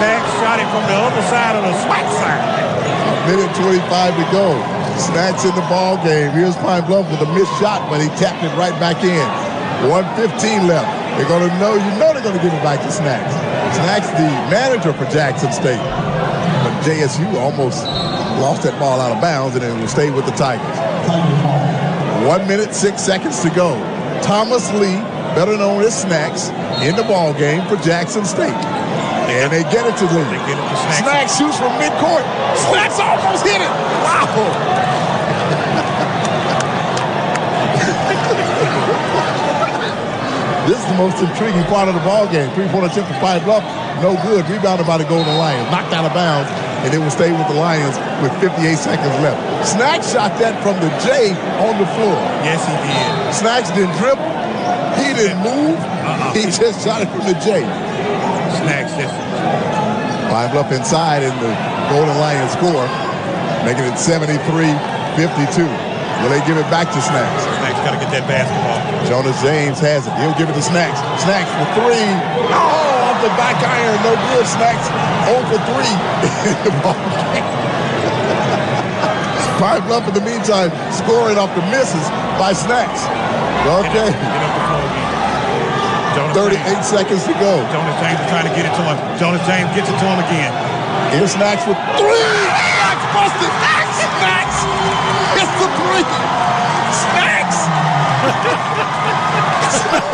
Snacks 0.01 0.33
shot 0.41 0.57
it 0.57 0.69
from 0.73 0.85
the 0.89 0.97
other 0.97 1.23
side 1.29 1.57
of 1.57 1.63
the 1.69 1.77
SWAT 1.85 2.09
side. 2.25 2.41
Minute 3.29 3.53
25 3.57 4.17
to 4.17 4.25
go. 4.33 4.57
Snacks 4.97 5.45
in 5.45 5.55
the 5.55 5.61
ball 5.69 5.97
game. 6.03 6.33
Here's 6.33 6.57
Pine 6.57 6.87
Bluff 6.87 7.11
with 7.11 7.21
a 7.21 7.31
missed 7.35 7.53
shot, 7.61 7.85
but 7.91 8.01
he 8.01 8.09
tapped 8.17 8.43
it 8.43 8.57
right 8.57 8.73
back 8.81 9.05
in. 9.05 9.29
115 9.93 10.67
left. 10.67 10.89
They're 11.19 11.29
going 11.29 11.49
to 11.49 11.59
know, 11.59 11.75
you 11.75 11.91
know 12.01 12.15
they're 12.15 12.23
going 12.23 12.37
to 12.37 12.43
give 12.43 12.53
it 12.53 12.63
back 12.63 12.81
to 12.81 12.91
Snacks. 12.91 13.35
Snacks, 13.77 14.09
the 14.17 14.29
manager 14.49 14.95
for 14.95 15.05
Jackson 15.13 15.53
State. 15.53 16.06
JSU 16.87 17.27
almost 17.35 17.83
lost 18.39 18.63
that 18.63 18.79
ball 18.79 19.03
out 19.03 19.11
of 19.11 19.19
bounds 19.21 19.57
and 19.57 19.65
it 19.65 19.75
will 19.75 19.89
stay 19.91 20.13
with 20.15 20.23
the 20.23 20.31
Tigers. 20.39 20.63
One 22.23 22.47
minute, 22.47 22.79
six 22.79 23.03
seconds 23.03 23.43
to 23.43 23.51
go. 23.51 23.75
Thomas 24.23 24.71
Lee, 24.71 24.95
better 25.35 25.59
known 25.59 25.83
as 25.83 25.91
Snacks, 25.91 26.55
in 26.87 26.95
the 26.95 27.03
ball 27.03 27.35
game 27.35 27.67
for 27.67 27.75
Jackson 27.83 28.23
State. 28.25 28.55
And 29.27 29.51
they 29.51 29.67
get 29.75 29.83
it 29.83 29.99
to 29.99 30.07
Lee. 30.15 30.23
They 30.31 30.39
get 30.47 30.55
it 30.55 30.63
to 30.63 30.77
Snacks. 30.79 31.03
Snacks 31.03 31.35
shoots 31.35 31.59
from 31.59 31.75
midcourt. 31.83 32.23
Snacks 32.71 33.03
almost 33.03 33.43
hit 33.43 33.59
it. 33.59 33.73
Wow. 34.07 34.31
this 40.71 40.79
is 40.79 40.87
the 40.87 40.95
most 41.03 41.19
intriguing 41.19 41.67
part 41.67 41.91
of 41.91 41.99
the 41.99 42.05
ball 42.07 42.31
game. 42.31 42.47
Three-point 42.55 42.87
attempt 42.87 43.11
for 43.11 43.19
Pine 43.19 43.43
Bluff. 43.43 43.67
No 43.99 44.15
good. 44.23 44.47
Rebounded 44.47 44.87
by 44.87 44.99
the 44.99 45.05
Golden 45.11 45.35
Lions. 45.35 45.67
Knocked 45.75 45.93
out 45.93 46.07
of 46.07 46.15
bounds. 46.15 46.66
And 46.85 46.93
it 46.95 46.99
will 46.99 47.11
stay 47.11 47.33
with 47.33 47.47
the 47.49 47.55
Lions 47.59 47.97
with 48.23 48.33
58 48.41 48.77
seconds 48.77 49.17
left. 49.25 49.41
Snacks 49.67 50.13
shot 50.13 50.37
that 50.39 50.55
from 50.63 50.77
the 50.79 50.91
J 51.03 51.33
on 51.65 51.75
the 51.81 51.89
floor. 51.99 52.17
Yes, 52.45 52.63
he 52.63 52.75
did. 52.79 53.35
Snacks 53.35 53.71
didn't 53.73 53.97
dribble. 53.99 54.23
He 55.01 55.13
didn't 55.17 55.43
move. 55.43 55.77
Uh-uh. 55.77 56.33
He 56.33 56.47
just 56.49 56.85
shot 56.85 57.03
it 57.03 57.09
from 57.11 57.27
the 57.27 57.37
J. 57.43 57.65
Snacks 58.63 58.93
just 58.95 59.15
Five 60.31 60.55
up 60.55 60.71
inside 60.73 61.23
and 61.23 61.35
the 61.39 61.53
Golden 61.89 62.19
Lions 62.19 62.53
score, 62.53 62.87
making 63.65 63.87
it 63.87 63.97
73-52. 63.97 65.65
Will 66.23 66.33
they 66.33 66.41
give 66.49 66.57
it 66.57 66.67
back 66.73 66.89
to 66.91 67.01
Snacks? 67.01 67.45
Snacks 67.61 67.81
got 67.85 67.93
to 67.95 68.01
get 68.01 68.11
that 68.11 68.27
basketball. 68.27 68.81
Jonas 69.07 69.37
James 69.45 69.79
has 69.79 70.09
it. 70.09 70.13
He'll 70.19 70.35
give 70.35 70.49
it 70.49 70.57
to 70.57 70.65
Snacks. 70.65 70.99
Snacks 71.23 71.49
for 71.55 71.67
three. 71.79 72.09
Oh, 72.51 73.07
off 73.13 73.21
the 73.23 73.31
back 73.39 73.61
iron. 73.63 74.01
No 74.03 74.17
good. 74.33 74.49
Snacks 74.49 74.89
0 75.27 75.43
for 75.51 75.59
3 75.59 75.75
in 75.83 76.57
the 76.67 76.73
ball 76.83 76.95
game. 77.35 77.47
Pine 79.59 79.83
Bluff 79.89 80.05
in 80.09 80.15
the 80.15 80.21
meantime 80.21 80.69
scoring 80.93 81.39
off 81.41 81.49
the 81.57 81.65
misses 81.73 82.07
by 82.37 82.53
Snacks. 82.53 83.09
Okay. 83.65 84.13
Get 84.13 84.15
up, 84.15 84.21
get 84.21 84.43
up 84.45 84.53
the 84.53 84.65
floor 84.69 84.85
again. 84.85 85.09
Jonas 86.15 86.37
38 86.37 86.61
James. 86.61 86.87
seconds 86.87 87.23
to 87.25 87.33
go. 87.41 87.53
Jonas 87.73 87.97
James 88.01 88.21
is 88.21 88.29
trying 88.29 88.45
to 88.49 88.55
get 88.55 88.65
it 88.69 88.75
to 88.77 88.85
him. 88.85 88.97
Jonas 89.17 89.41
James 89.49 89.69
gets 89.73 89.89
it 89.89 89.97
to 89.97 90.07
him 90.07 90.21
again. 90.21 90.53
Here's 91.13 91.33
Snacks 91.33 91.65
with 91.65 91.77
three. 91.97 92.21
Ah, 92.53 92.93
snacks 92.93 93.07
busted. 93.17 93.53
Snacks. 93.57 93.97
Snacks. 94.21 94.59
It's 95.41 95.55
the 95.57 95.69
three. 95.81 96.05
Snacks. 96.93 97.59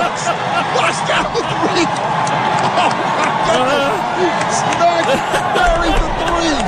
Snacks. 0.03 0.27
Watch 0.75 1.11
out 1.15 1.31
the 1.35 1.43
three. 1.43 1.87
Oh 1.87 2.91
my 2.91 3.29
goodness. 3.47 4.57
Snacks 4.59 5.15
buried 5.55 5.95
the 5.95 6.11
three. 6.27 6.59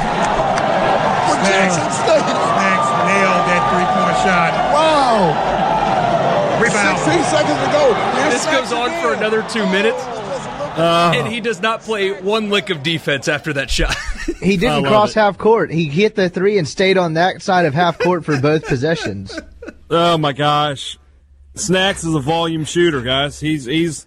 For 1.26 1.36
Jackson 1.48 1.88
State. 1.90 2.24
Snacks 2.24 2.88
nailed 3.08 3.42
that 3.48 3.62
three-point 3.70 4.16
shot. 4.24 4.52
Wow. 4.72 6.60
Rebound. 6.62 6.98
16 6.98 7.24
seconds 7.24 7.58
to 7.60 7.72
go. 7.72 7.94
Here's 8.20 8.32
This 8.34 8.42
Snacks 8.42 8.70
goes 8.70 8.72
on 8.72 8.86
again. 8.90 9.02
for 9.02 9.12
another 9.14 9.42
two 9.48 9.66
minutes, 9.66 9.98
uh, 9.98 11.12
and 11.14 11.26
he 11.28 11.40
does 11.40 11.60
not 11.60 11.80
play 11.82 12.12
one 12.20 12.48
lick 12.50 12.70
of 12.70 12.82
defense 12.82 13.28
after 13.28 13.52
that 13.54 13.70
shot. 13.70 13.94
He 14.40 14.56
didn't 14.56 14.84
cross 14.84 15.10
it. 15.10 15.20
half 15.20 15.36
court. 15.38 15.70
He 15.70 15.84
hit 15.84 16.14
the 16.16 16.28
three 16.30 16.56
and 16.58 16.66
stayed 16.68 16.96
on 16.98 17.14
that 17.14 17.40
side 17.42 17.64
of 17.66 17.72
half 17.74 17.98
court 17.98 18.24
for 18.24 18.38
both 18.40 18.66
possessions. 18.66 19.38
Oh 19.90 20.16
my 20.18 20.32
gosh, 20.32 20.98
Snacks 21.54 22.04
is 22.04 22.14
a 22.14 22.20
volume 22.20 22.64
shooter, 22.64 23.00
guys. 23.02 23.38
He's 23.40 23.64
he's 23.64 24.06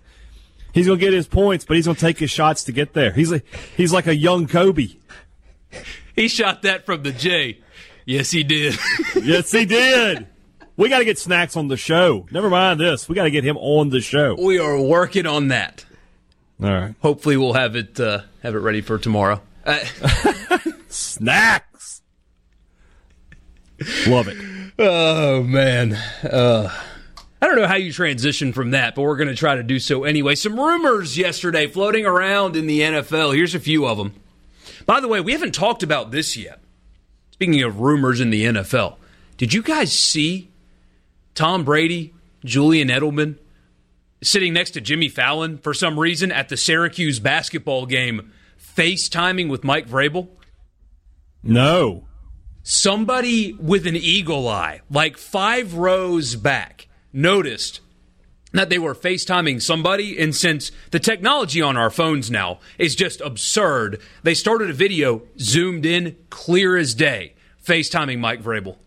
he's 0.74 0.88
gonna 0.88 1.00
get 1.00 1.14
his 1.14 1.28
points, 1.28 1.66
but 1.66 1.76
he's 1.78 1.86
gonna 1.86 1.98
take 1.98 2.20
his 2.20 2.32
shots 2.32 2.64
to 2.66 2.72
get 2.72 2.94
there. 2.94 3.12
He's 3.12 3.32
a, 3.32 3.42
he's 3.76 3.94
like 3.94 4.08
a 4.08 4.16
young 4.16 4.48
Kobe. 4.48 4.88
he 6.16 6.28
shot 6.28 6.62
that 6.64 6.86
from 6.86 7.04
the 7.04 7.12
J. 7.12 7.60
Yes, 8.06 8.32
he 8.32 8.44
did. 8.44 8.78
Yes, 9.22 9.52
he 9.52 9.66
did. 9.66 10.28
We 10.78 10.90
got 10.90 11.00
to 11.00 11.06
get 11.06 11.18
Snacks 11.18 11.58
on 11.58 11.68
the 11.70 11.76
show. 11.76 12.28
Never 12.32 12.50
mind 12.52 12.80
this. 12.80 13.10
We 13.10 13.16
got 13.16 13.24
to 13.24 13.32
get 13.32 13.44
him 13.44 13.58
on 13.58 13.90
the 13.90 14.00
show. 14.00 14.36
we 14.40 14.60
are 14.60 14.80
working 14.80 15.26
on 15.26 15.48
that. 15.48 15.84
All 16.64 16.70
right, 16.70 16.96
Hopefully, 17.02 17.36
we'll 17.36 17.54
have 17.54 17.76
it 17.76 18.00
uh, 18.00 18.22
have 18.44 18.54
it 18.56 18.60
ready 18.60 18.82
for 18.82 18.98
tomorrow. 18.98 19.42
Uh, 19.66 19.80
Snacks. 20.88 22.02
Love 24.08 24.28
it. 24.28 24.38
oh 24.80 25.44
man, 25.44 25.94
uh, 26.24 26.70
I 27.42 27.46
don't 27.46 27.56
know 27.56 27.68
how 27.68 27.76
you 27.76 27.94
transition 27.94 28.52
from 28.52 28.72
that, 28.72 28.96
but 28.96 29.04
we're 29.04 29.18
going 29.18 29.28
to 29.28 29.36
try 29.36 29.56
to 29.56 29.64
do 29.64 29.80
so 29.80 30.04
anyway. 30.04 30.36
Some 30.36 30.60
rumors 30.60 31.18
yesterday 31.18 31.68
floating 31.68 32.06
around 32.06 32.56
in 32.56 32.66
the 32.66 32.82
NFL. 32.82 33.36
Here's 33.36 33.54
a 33.54 33.60
few 33.60 33.86
of 33.86 33.98
them. 33.98 34.14
By 34.86 35.00
the 35.00 35.08
way, 35.08 35.22
we 35.22 35.34
haven't 35.34 35.54
talked 35.54 35.84
about 35.84 36.12
this 36.12 36.36
yet. 36.36 36.62
Speaking 37.32 37.62
of 37.62 37.80
rumors 37.80 38.20
in 38.20 38.32
the 38.32 38.46
NFL, 38.46 38.96
did 39.38 39.54
you 39.54 39.62
guys 39.62 39.94
see 39.94 40.50
Tom 41.36 41.64
Brady 41.64 42.16
Julian 42.44 42.88
Edelman 42.88 43.38
sitting 44.24 44.54
next 44.54 44.72
to 44.72 44.82
Jimmy 44.82 45.10
Fallon 45.10 45.60
for 45.60 45.74
some 45.74 46.00
reason 46.00 46.32
at 46.32 46.50
the 46.50 46.58
Syracuse 46.58 47.20
basketball 47.20 47.86
game, 47.86 48.32
FaceTiming 48.60 49.50
with 49.50 49.64
Mike 49.64 49.88
Vrabel? 49.88 50.30
No. 51.44 52.06
Somebody 52.64 53.54
with 53.54 53.86
an 53.86 53.96
eagle 53.96 54.48
eye, 54.48 54.82
like 54.90 55.18
five 55.18 55.76
rows 55.76 56.36
back, 56.36 56.87
noticed 57.18 57.82
that 58.54 58.70
they 58.70 58.80
were 58.80 58.96
FaceTiming 58.96 59.62
somebody. 59.62 60.18
And 60.18 60.36
since 60.36 60.72
the 60.92 61.00
technology 61.00 61.62
on 61.62 61.76
our 61.76 61.90
phones 61.90 62.32
now 62.32 62.60
is 62.78 62.96
just 62.96 63.20
absurd, 63.22 64.00
they 64.24 64.34
started 64.34 64.70
a 64.70 64.74
video 64.74 65.24
zoomed 65.40 65.86
in, 65.86 66.16
clear 66.30 66.78
as 66.78 66.94
day, 66.94 67.34
FaceTiming 67.66 68.20
Mike 68.20 68.42
Vrabel. 68.42 68.78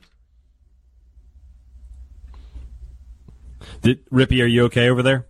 Did, 3.82 4.08
Rippey, 4.10 4.42
are 4.42 4.46
you 4.46 4.64
okay 4.64 4.88
over 4.88 5.02
there? 5.02 5.26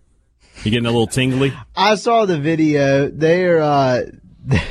You 0.63 0.71
getting 0.71 0.85
a 0.85 0.91
little 0.91 1.07
tingly? 1.07 1.53
I 1.75 1.95
saw 1.95 2.25
the 2.25 2.37
video. 2.37 3.07
They're 3.09 3.61
uh, 3.61 4.03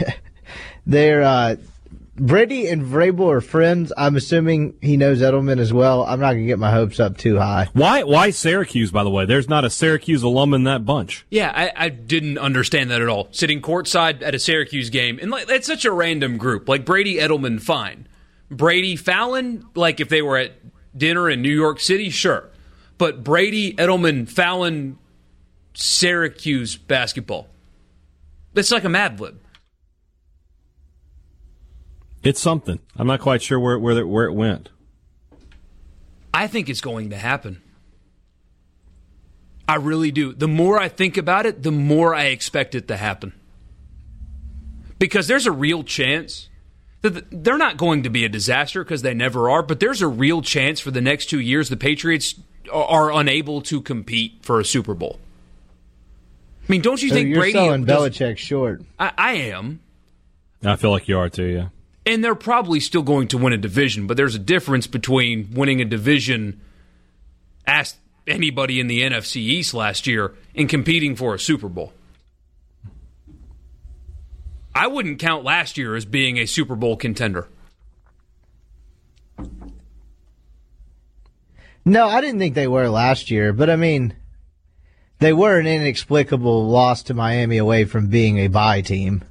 they're 0.87 1.23
uh, 1.23 1.57
Brady 2.21 2.69
and 2.69 2.83
Vrabel 2.83 3.33
are 3.33 3.41
friends. 3.41 3.95
I'm 3.97 4.15
assuming 4.15 4.77
he 4.83 4.99
knows 4.99 5.23
Edelman 5.23 5.59
as 5.59 5.73
well. 5.73 6.05
I'm 6.05 6.21
not 6.21 6.35
gonna 6.35 6.45
get 6.45 6.59
my 6.59 6.71
hopes 6.71 7.01
up 7.01 7.17
too 7.17 7.39
high. 7.39 7.69
Why? 7.73 8.03
Why 8.03 8.31
Syracuse? 8.31 8.91
By 8.91 9.05
the 9.05 9.11
way, 9.11 9.25
there's 9.25 9.49
not 9.49 9.65
a 9.65 9.71
Syracuse 9.71 10.23
alum 10.23 10.53
in 10.53 10.65
that 10.65 10.85
bunch. 10.85 11.25
Yeah, 11.31 11.51
I, 11.55 11.87
I 11.87 11.89
didn't 11.89 12.37
understand 12.37 12.91
that 12.91 13.01
at 13.01 13.09
all. 13.09 13.29
Sitting 13.31 13.63
courtside 13.63 14.23
at 14.23 14.35
a 14.35 14.39
Syracuse 14.39 14.91
game, 14.91 15.19
and 15.21 15.31
like 15.31 15.49
it's 15.49 15.67
such 15.67 15.87
a 15.87 15.93
random 15.93 16.37
group. 16.37 16.69
Like 16.69 16.85
Brady 16.85 17.17
Edelman, 17.17 17.61
fine. 17.61 18.07
Brady 18.51 18.97
Fallon, 18.97 19.67
like 19.75 20.01
if 20.01 20.11
they 20.11 20.21
were 20.21 20.37
at 20.37 20.53
dinner 20.95 21.31
in 21.31 21.41
New 21.41 21.55
York 21.55 21.81
City, 21.81 22.11
sure. 22.11 22.51
But 22.99 23.25
Brady 23.25 23.73
Edelman 23.73 24.29
Fallon 24.29 24.99
Syracuse 25.73 26.77
basketball. 26.77 27.49
It's 28.55 28.71
like 28.71 28.85
a 28.85 28.91
Mad 28.91 29.21
Lib. 29.21 29.41
It's 32.23 32.41
something. 32.41 32.79
I'm 32.97 33.07
not 33.07 33.21
quite 33.21 33.43
sure 33.43 33.59
where 33.59 33.79
where 33.79 34.07
where 34.07 34.27
it 34.27 34.33
went. 34.35 34.69
I 36.33 36.47
think 36.47 36.69
it's 36.69 36.81
going 36.81 37.11
to 37.11 37.17
happen. 37.17 37.61
I 39.67 39.77
really 39.77 40.11
do. 40.11 40.33
The 40.33 40.49
more 40.49 40.79
I 40.81 40.89
think 40.89 41.17
about 41.17 41.47
it, 41.47 41.63
the 41.63 41.71
more 41.73 42.15
I 42.15 42.25
expect 42.25 42.75
it 42.75 42.89
to 42.89 42.97
happen. 42.97 43.33
Because 44.99 45.29
there's 45.29 45.47
a 45.47 45.53
real 45.53 45.83
chance 45.83 46.49
that 47.03 47.25
they're 47.45 47.57
not 47.57 47.77
going 47.79 48.03
to 48.03 48.11
be 48.11 48.25
a 48.25 48.29
disaster 48.29 48.85
because 48.85 49.03
they 49.03 49.15
never 49.15 49.49
are, 49.49 49.63
but 49.63 49.81
there's 49.81 50.03
a 50.03 50.09
real 50.09 50.43
chance 50.43 50.79
for 50.81 50.91
the 50.91 51.01
next 51.01 51.27
two 51.27 51.41
years 51.41 51.69
the 51.69 51.77
Patriots 51.77 52.35
are 52.71 53.11
unable 53.13 53.63
to 53.63 53.81
compete 53.81 54.35
for 54.43 54.61
a 54.61 54.65
Super 54.65 54.93
Bowl. 54.95 55.19
I 56.69 56.73
mean, 56.73 56.83
don't 56.83 57.03
you 57.03 57.09
So 57.09 57.15
think 57.15 57.31
you're 57.31 57.39
Brady? 57.39 57.53
selling 57.55 57.85
does- 57.85 58.11
Belichick 58.11 58.37
short. 58.39 58.83
I, 58.99 59.13
I 59.17 59.33
am. 59.33 59.81
I 60.63 60.77
feel 60.77 60.91
like 60.91 61.09
you 61.09 61.19
are 61.19 61.29
too. 61.31 61.47
Yeah. 61.47 61.69
And 62.07 62.25
they're 62.25 62.35
probably 62.35 62.81
still 62.81 63.03
going 63.03 63.29
to 63.29 63.39
win 63.39 63.53
a 63.53 63.59
division, 63.59 64.07
but 64.07 64.17
there's 64.17 64.35
a 64.35 64.39
difference 64.39 64.87
between 64.87 65.51
winning 65.53 65.81
a 65.81 65.85
division, 65.85 66.61
ask 67.67 67.97
anybody 68.27 68.81
in 68.81 68.87
the 68.87 69.03
NFC 69.03 69.37
East 69.37 69.75
last 69.75 70.07
year, 70.07 70.35
and 70.55 70.69
competing 70.69 71.15
for 71.15 71.35
a 71.35 71.39
Super 71.39 71.69
Bowl. 71.69 71.93
I 74.75 74.87
wouldn't 74.87 75.19
count 75.19 75.45
last 75.45 75.77
year 75.77 75.95
as 75.97 76.05
being 76.05 76.39
a 76.39 76.47
Super 76.47 76.77
Bowl 76.77 76.97
contender. 76.97 77.49
No, 81.85 82.07
I 82.07 82.21
didn't 82.21 82.39
think 82.39 82.55
they 82.55 82.69
were 82.69 82.89
last 82.89 83.31
year, 83.31 83.53
but 83.53 83.69
I 83.69 83.77
mean, 83.77 84.15
they 85.19 85.33
were 85.33 85.59
an 85.59 85.67
inexplicable 85.67 86.69
loss 86.69 87.03
to 87.05 87.15
Miami 87.15 87.57
away 87.57 87.85
from 87.85 88.09
being 88.09 88.39
a 88.39 88.49
bye 88.49 88.81
team. 88.81 89.23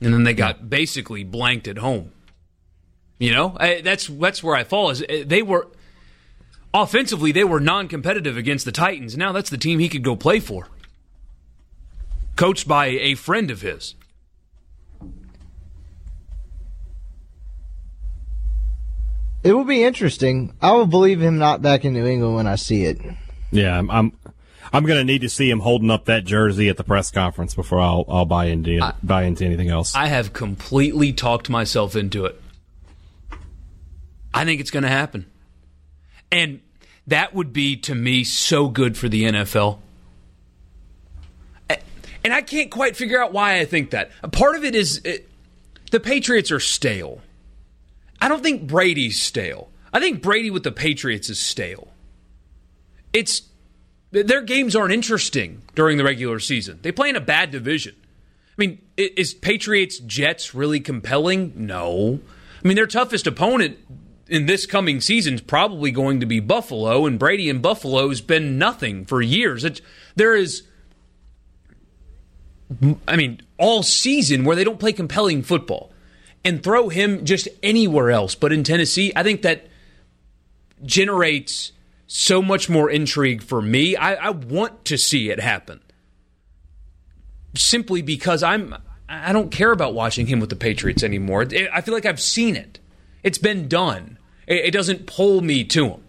And 0.00 0.12
then 0.12 0.24
they 0.24 0.34
got 0.34 0.68
basically 0.68 1.24
blanked 1.24 1.68
at 1.68 1.78
home. 1.78 2.12
You 3.18 3.32
know, 3.32 3.56
I, 3.58 3.80
that's 3.80 4.06
that's 4.06 4.42
where 4.42 4.54
I 4.54 4.64
fall. 4.64 4.90
Is 4.90 5.02
uh, 5.02 5.24
they 5.26 5.42
were 5.42 5.68
offensively 6.72 7.32
they 7.32 7.44
were 7.44 7.60
non-competitive 7.60 8.36
against 8.36 8.64
the 8.64 8.72
Titans. 8.72 9.16
Now 9.16 9.32
that's 9.32 9.50
the 9.50 9.58
team 9.58 9.78
he 9.78 9.88
could 9.88 10.04
go 10.04 10.14
play 10.14 10.38
for, 10.40 10.68
coached 12.36 12.68
by 12.68 12.86
a 12.86 13.14
friend 13.14 13.50
of 13.50 13.62
his. 13.62 13.94
It 19.44 19.52
will 19.52 19.64
be 19.64 19.84
interesting. 19.84 20.52
I 20.60 20.72
will 20.72 20.86
believe 20.86 21.20
him 21.20 21.38
not 21.38 21.62
back 21.62 21.84
in 21.84 21.92
New 21.92 22.06
England 22.06 22.34
when 22.34 22.46
I 22.46 22.56
see 22.56 22.84
it. 22.84 23.00
Yeah. 23.50 23.78
I'm. 23.78 23.90
I'm, 23.90 24.12
I'm 24.72 24.84
going 24.84 24.98
to 24.98 25.04
need 25.04 25.22
to 25.22 25.28
see 25.28 25.48
him 25.48 25.60
holding 25.60 25.90
up 25.90 26.06
that 26.06 26.24
jersey 26.24 26.68
at 26.68 26.76
the 26.76 26.84
press 26.84 27.10
conference 27.10 27.54
before 27.54 27.80
I'll 27.80 28.04
I'll 28.08 28.24
buy 28.24 28.46
into 28.46 28.94
buy 29.02 29.24
into 29.24 29.44
anything 29.44 29.68
else. 29.68 29.94
I 29.94 30.06
have 30.06 30.32
completely 30.32 31.12
talked 31.12 31.48
myself 31.48 31.96
into 31.96 32.26
it. 32.26 32.40
I 34.32 34.44
think 34.44 34.60
it's 34.60 34.70
going 34.70 34.82
to 34.82 34.88
happen, 34.88 35.26
and 36.30 36.60
that 37.06 37.34
would 37.34 37.52
be 37.52 37.76
to 37.76 37.94
me 37.94 38.24
so 38.24 38.68
good 38.68 38.96
for 38.96 39.08
the 39.08 39.24
NFL. 39.24 39.78
And 42.24 42.34
I 42.34 42.42
can't 42.42 42.70
quite 42.70 42.96
figure 42.96 43.22
out 43.22 43.32
why 43.32 43.60
I 43.60 43.64
think 43.64 43.90
that. 43.90 44.10
A 44.22 44.28
part 44.28 44.56
of 44.56 44.64
it 44.64 44.74
is 44.74 45.00
it, 45.04 45.28
the 45.92 46.00
Patriots 46.00 46.50
are 46.50 46.60
stale. 46.60 47.20
I 48.20 48.28
don't 48.28 48.42
think 48.42 48.66
Brady's 48.66 49.22
stale. 49.22 49.70
I 49.92 50.00
think 50.00 50.20
Brady 50.20 50.50
with 50.50 50.64
the 50.64 50.72
Patriots 50.72 51.30
is 51.30 51.38
stale. 51.38 51.88
It's 53.12 53.42
their 54.10 54.40
games 54.40 54.74
aren't 54.74 54.92
interesting 54.92 55.62
during 55.74 55.98
the 55.98 56.04
regular 56.04 56.38
season. 56.38 56.78
They 56.82 56.92
play 56.92 57.10
in 57.10 57.16
a 57.16 57.20
bad 57.20 57.50
division. 57.50 57.94
I 58.00 58.54
mean, 58.56 58.82
is 58.96 59.34
Patriots 59.34 59.98
Jets 59.98 60.54
really 60.54 60.80
compelling? 60.80 61.52
No. 61.54 62.20
I 62.64 62.66
mean, 62.66 62.74
their 62.74 62.86
toughest 62.86 63.26
opponent 63.26 63.78
in 64.26 64.46
this 64.46 64.66
coming 64.66 65.00
season 65.00 65.34
is 65.34 65.40
probably 65.40 65.90
going 65.90 66.20
to 66.20 66.26
be 66.26 66.40
Buffalo, 66.40 67.06
and 67.06 67.18
Brady 67.18 67.48
and 67.48 67.62
Buffalo 67.62 68.08
has 68.08 68.20
been 68.20 68.58
nothing 68.58 69.04
for 69.04 69.22
years. 69.22 69.64
It, 69.64 69.80
there 70.16 70.34
is, 70.34 70.64
I 73.06 73.16
mean, 73.16 73.40
all 73.58 73.82
season 73.82 74.44
where 74.44 74.56
they 74.56 74.64
don't 74.64 74.80
play 74.80 74.92
compelling 74.92 75.42
football 75.42 75.92
and 76.44 76.62
throw 76.62 76.88
him 76.88 77.24
just 77.24 77.48
anywhere 77.62 78.10
else 78.10 78.34
but 78.34 78.52
in 78.52 78.64
Tennessee. 78.64 79.12
I 79.14 79.22
think 79.22 79.42
that 79.42 79.68
generates 80.84 81.72
so 82.08 82.42
much 82.42 82.68
more 82.68 82.90
intrigue 82.90 83.42
for 83.42 83.62
me. 83.62 83.94
I, 83.94 84.14
I 84.14 84.30
want 84.30 84.84
to 84.86 84.96
see 84.98 85.30
it 85.30 85.38
happen 85.38 85.80
simply 87.54 88.02
because 88.02 88.42
I'm 88.42 88.74
I 89.08 89.32
don't 89.32 89.50
care 89.50 89.70
about 89.72 89.94
watching 89.94 90.26
him 90.26 90.40
with 90.40 90.50
the 90.50 90.56
Patriots 90.56 91.02
anymore. 91.02 91.46
I 91.72 91.80
feel 91.80 91.94
like 91.94 92.04
I've 92.04 92.20
seen 92.20 92.56
it. 92.56 92.78
It's 93.22 93.38
been 93.38 93.68
done. 93.68 94.18
It, 94.46 94.66
it 94.66 94.70
doesn't 94.72 95.06
pull 95.06 95.40
me 95.40 95.64
to 95.64 95.88
him. 95.88 96.04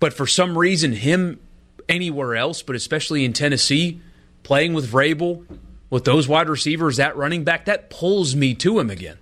But 0.00 0.12
for 0.12 0.26
some 0.26 0.56
reason, 0.58 0.92
him 0.92 1.40
anywhere 1.88 2.36
else, 2.36 2.62
but 2.62 2.76
especially 2.76 3.24
in 3.24 3.32
Tennessee, 3.32 4.00
playing 4.42 4.74
with 4.74 4.90
Vrabel, 4.90 5.44
with 5.88 6.04
those 6.04 6.28
wide 6.28 6.48
receivers, 6.48 6.96
that 6.96 7.16
running 7.16 7.44
back, 7.44 7.64
that 7.66 7.90
pulls 7.90 8.36
me 8.36 8.54
to 8.56 8.78
him 8.78 8.90
again. 8.90 9.18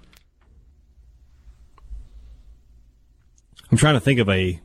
I'm 3.70 3.78
trying 3.78 3.94
to 3.94 4.00
think 4.00 4.18
of 4.18 4.28
a, 4.28 4.60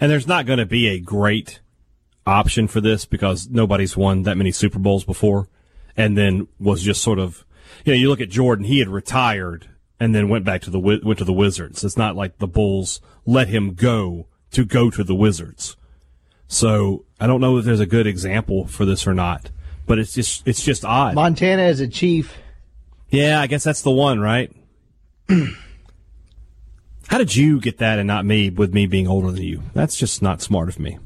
and 0.00 0.10
there's 0.10 0.26
not 0.26 0.46
going 0.46 0.58
to 0.58 0.66
be 0.66 0.88
a 0.88 1.00
great 1.00 1.60
option 2.26 2.68
for 2.68 2.80
this 2.80 3.04
because 3.04 3.48
nobody's 3.48 3.96
won 3.96 4.22
that 4.22 4.36
many 4.36 4.52
Super 4.52 4.78
Bowls 4.78 5.04
before, 5.04 5.48
and 5.96 6.16
then 6.16 6.48
was 6.58 6.82
just 6.82 7.02
sort 7.02 7.18
of, 7.18 7.44
you 7.84 7.92
know, 7.92 7.98
you 7.98 8.08
look 8.08 8.20
at 8.20 8.28
Jordan, 8.28 8.64
he 8.64 8.78
had 8.78 8.88
retired 8.88 9.68
and 9.98 10.14
then 10.14 10.28
went 10.28 10.44
back 10.44 10.62
to 10.62 10.70
the 10.70 10.80
went 10.80 11.18
to 11.18 11.24
the 11.24 11.32
Wizards. 11.32 11.84
It's 11.84 11.96
not 11.96 12.16
like 12.16 12.38
the 12.38 12.46
Bulls 12.46 13.00
let 13.24 13.48
him 13.48 13.74
go 13.74 14.26
to 14.52 14.64
go 14.64 14.90
to 14.90 15.04
the 15.04 15.14
Wizards. 15.14 15.76
So 16.48 17.04
I 17.20 17.26
don't 17.26 17.40
know 17.40 17.56
if 17.56 17.64
there's 17.64 17.80
a 17.80 17.86
good 17.86 18.06
example 18.06 18.66
for 18.66 18.84
this 18.84 19.06
or 19.06 19.14
not, 19.14 19.50
but 19.86 19.98
it's 19.98 20.12
just 20.12 20.46
it's 20.46 20.62
just 20.62 20.84
odd. 20.84 21.14
Montana 21.14 21.62
as 21.62 21.80
a 21.80 21.88
chief. 21.88 22.36
Yeah, 23.10 23.40
I 23.40 23.46
guess 23.46 23.62
that's 23.62 23.82
the 23.82 23.90
one, 23.90 24.20
right? 24.20 24.50
How 27.12 27.18
did 27.18 27.36
you 27.36 27.60
get 27.60 27.76
that 27.76 27.98
and 27.98 28.06
not 28.06 28.24
me 28.24 28.48
with 28.48 28.72
me 28.72 28.86
being 28.86 29.06
older 29.06 29.30
than 29.30 29.42
you? 29.42 29.62
That's 29.74 29.96
just 29.96 30.22
not 30.22 30.40
smart 30.40 30.70
of 30.70 30.80
me. 30.80 30.98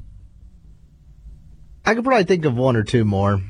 I 1.85 1.97
could 1.97 2.05
probably 2.05 2.23
think 2.23 2.45
of 2.45 2.55
one 2.55 2.77
or 2.77 2.85
two 2.85 3.05
more. 3.05 3.43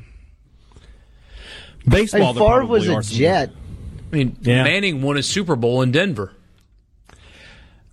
Baseball, 1.87 2.33
Hey, 2.33 2.39
there 2.39 2.49
Favre 2.49 2.65
was 2.65 2.87
a 2.87 3.01
Jet. 3.15 3.51
I 4.11 4.15
mean, 4.15 4.37
Yeah. 4.41 4.63
Manning 4.63 5.03
won 5.03 5.17
a 5.17 5.21
Super 5.21 5.55
Bowl 5.55 5.83
in 5.83 5.91
Denver. 5.91 6.33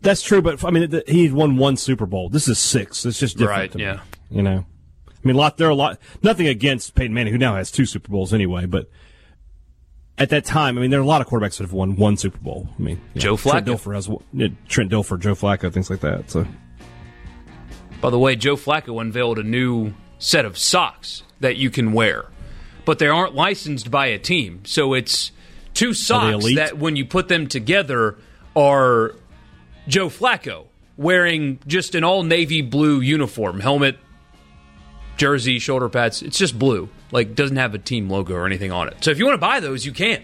That's 0.01 0.23
true, 0.23 0.41
but 0.41 0.65
I 0.65 0.71
mean, 0.71 0.91
th- 0.91 1.05
he 1.11 1.31
won 1.31 1.59
one 1.59 1.77
Super 1.77 2.07
Bowl. 2.07 2.31
This 2.31 2.49
is 2.49 2.59
six. 2.59 3.05
It's 3.05 3.19
just 3.19 3.37
different. 3.37 3.59
Right, 3.59 3.73
to 3.73 3.77
me, 3.79 3.85
yeah. 3.85 4.01
you 4.31 4.41
know, 4.41 4.65
I 5.09 5.13
mean, 5.23 5.37
a 5.37 5.39
lot. 5.39 5.59
There 5.59 5.67
are 5.67 5.71
a 5.73 5.75
lot. 5.75 5.99
Nothing 6.23 6.47
against 6.49 6.95
Peyton 6.95 7.13
Manning, 7.13 7.35
who 7.35 7.39
now 7.39 7.55
has 7.57 7.71
two 7.71 7.85
Super 7.85 8.11
Bowls 8.11 8.33
anyway, 8.33 8.65
but. 8.65 8.89
At 10.17 10.31
that 10.31 10.45
time, 10.45 10.79
I 10.79 10.81
mean, 10.81 10.91
there 10.91 11.01
are 11.01 11.03
a 11.03 11.07
lot 11.07 11.21
of 11.21 11.27
quarterbacks 11.27 11.59
that 11.59 11.65
have 11.65 11.73
won 11.73 11.97
one 11.97 12.17
Super 12.17 12.39
Bowl. 12.39 12.69
I 12.79 12.83
mean, 12.83 13.01
Joe 13.17 13.33
know, 13.33 13.37
Trent 13.37 13.67
Flacco. 13.67 13.75
Dilfer 13.75 13.95
has 13.95 14.09
yeah, 14.33 14.49
Trent 14.69 14.93
Dilfer, 14.93 15.19
Joe 15.19 15.35
Flacco, 15.35 15.73
things 15.73 15.91
like 15.91 16.01
that. 16.01 16.31
So, 16.31 16.47
By 18.01 18.11
the 18.11 18.19
way, 18.19 18.37
Joe 18.37 18.57
Flacco 18.57 19.01
unveiled 19.01 19.39
a 19.39 19.43
new 19.43 19.93
set 20.19 20.45
of 20.45 20.57
socks 20.57 21.25
that 21.41 21.57
you 21.57 21.69
can 21.69 21.93
wear, 21.93 22.27
but 22.85 23.01
they 23.01 23.09
aren't 23.09 23.35
licensed 23.35 23.91
by 23.91 24.07
a 24.07 24.19
team. 24.19 24.61
So 24.65 24.95
it's 24.95 25.33
two 25.75 25.95
socks 25.95 26.45
that, 26.55 26.79
when 26.79 26.95
you 26.95 27.05
put 27.05 27.27
them 27.27 27.49
together, 27.49 28.17
are 28.55 29.17
Joe 29.89 30.09
Flacco 30.09 30.67
wearing 30.97 31.59
just 31.67 31.97
an 31.97 32.05
all 32.05 32.23
navy 32.23 32.63
blue 32.63 33.01
uniform, 33.01 33.59
helmet, 33.59 33.99
jersey, 35.17 35.59
shoulder 35.59 35.89
pads. 35.89 36.23
It's 36.23 36.39
just 36.39 36.57
blue. 36.57 36.89
Like 37.15 37.37
doesn't 37.37 37.57
have 37.57 37.75
a 37.75 37.79
team 37.79 38.11
logo 38.11 38.35
or 38.35 38.45
anything 38.45 38.73
on 38.73 38.89
it. 38.89 38.97
So 39.05 39.13
if 39.13 39.21
you 39.21 39.25
want 39.25 39.37
to 39.37 39.41
buy 39.41 39.61
those, 39.61 39.87
you 39.87 39.93
can. 39.93 40.21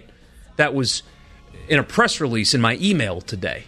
That 0.57 0.75
was 0.75 1.05
in 1.69 1.79
a 1.79 1.85
press 1.85 2.21
release 2.21 2.53
in 2.53 2.61
my 2.61 2.77
email 2.81 3.21
today. 3.21 3.63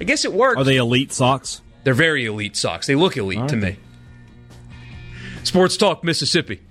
I 0.00 0.04
guess 0.04 0.24
it 0.24 0.32
worked. 0.32 0.58
Are 0.58 0.64
they 0.64 0.78
elite 0.78 1.12
socks? 1.12 1.60
They're 1.84 1.92
very 1.92 2.24
elite 2.24 2.56
socks. 2.56 2.86
They 2.86 2.94
look 2.94 3.18
elite 3.18 3.38
right. 3.38 3.48
to 3.50 3.56
me. 3.56 3.76
Sports 5.44 5.76
Talk 5.76 6.02
Mississippi. 6.02 6.62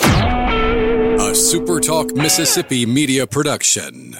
A 0.00 1.34
SuperTalk 1.34 2.16
Mississippi 2.16 2.84
media 2.84 3.28
production. 3.28 4.16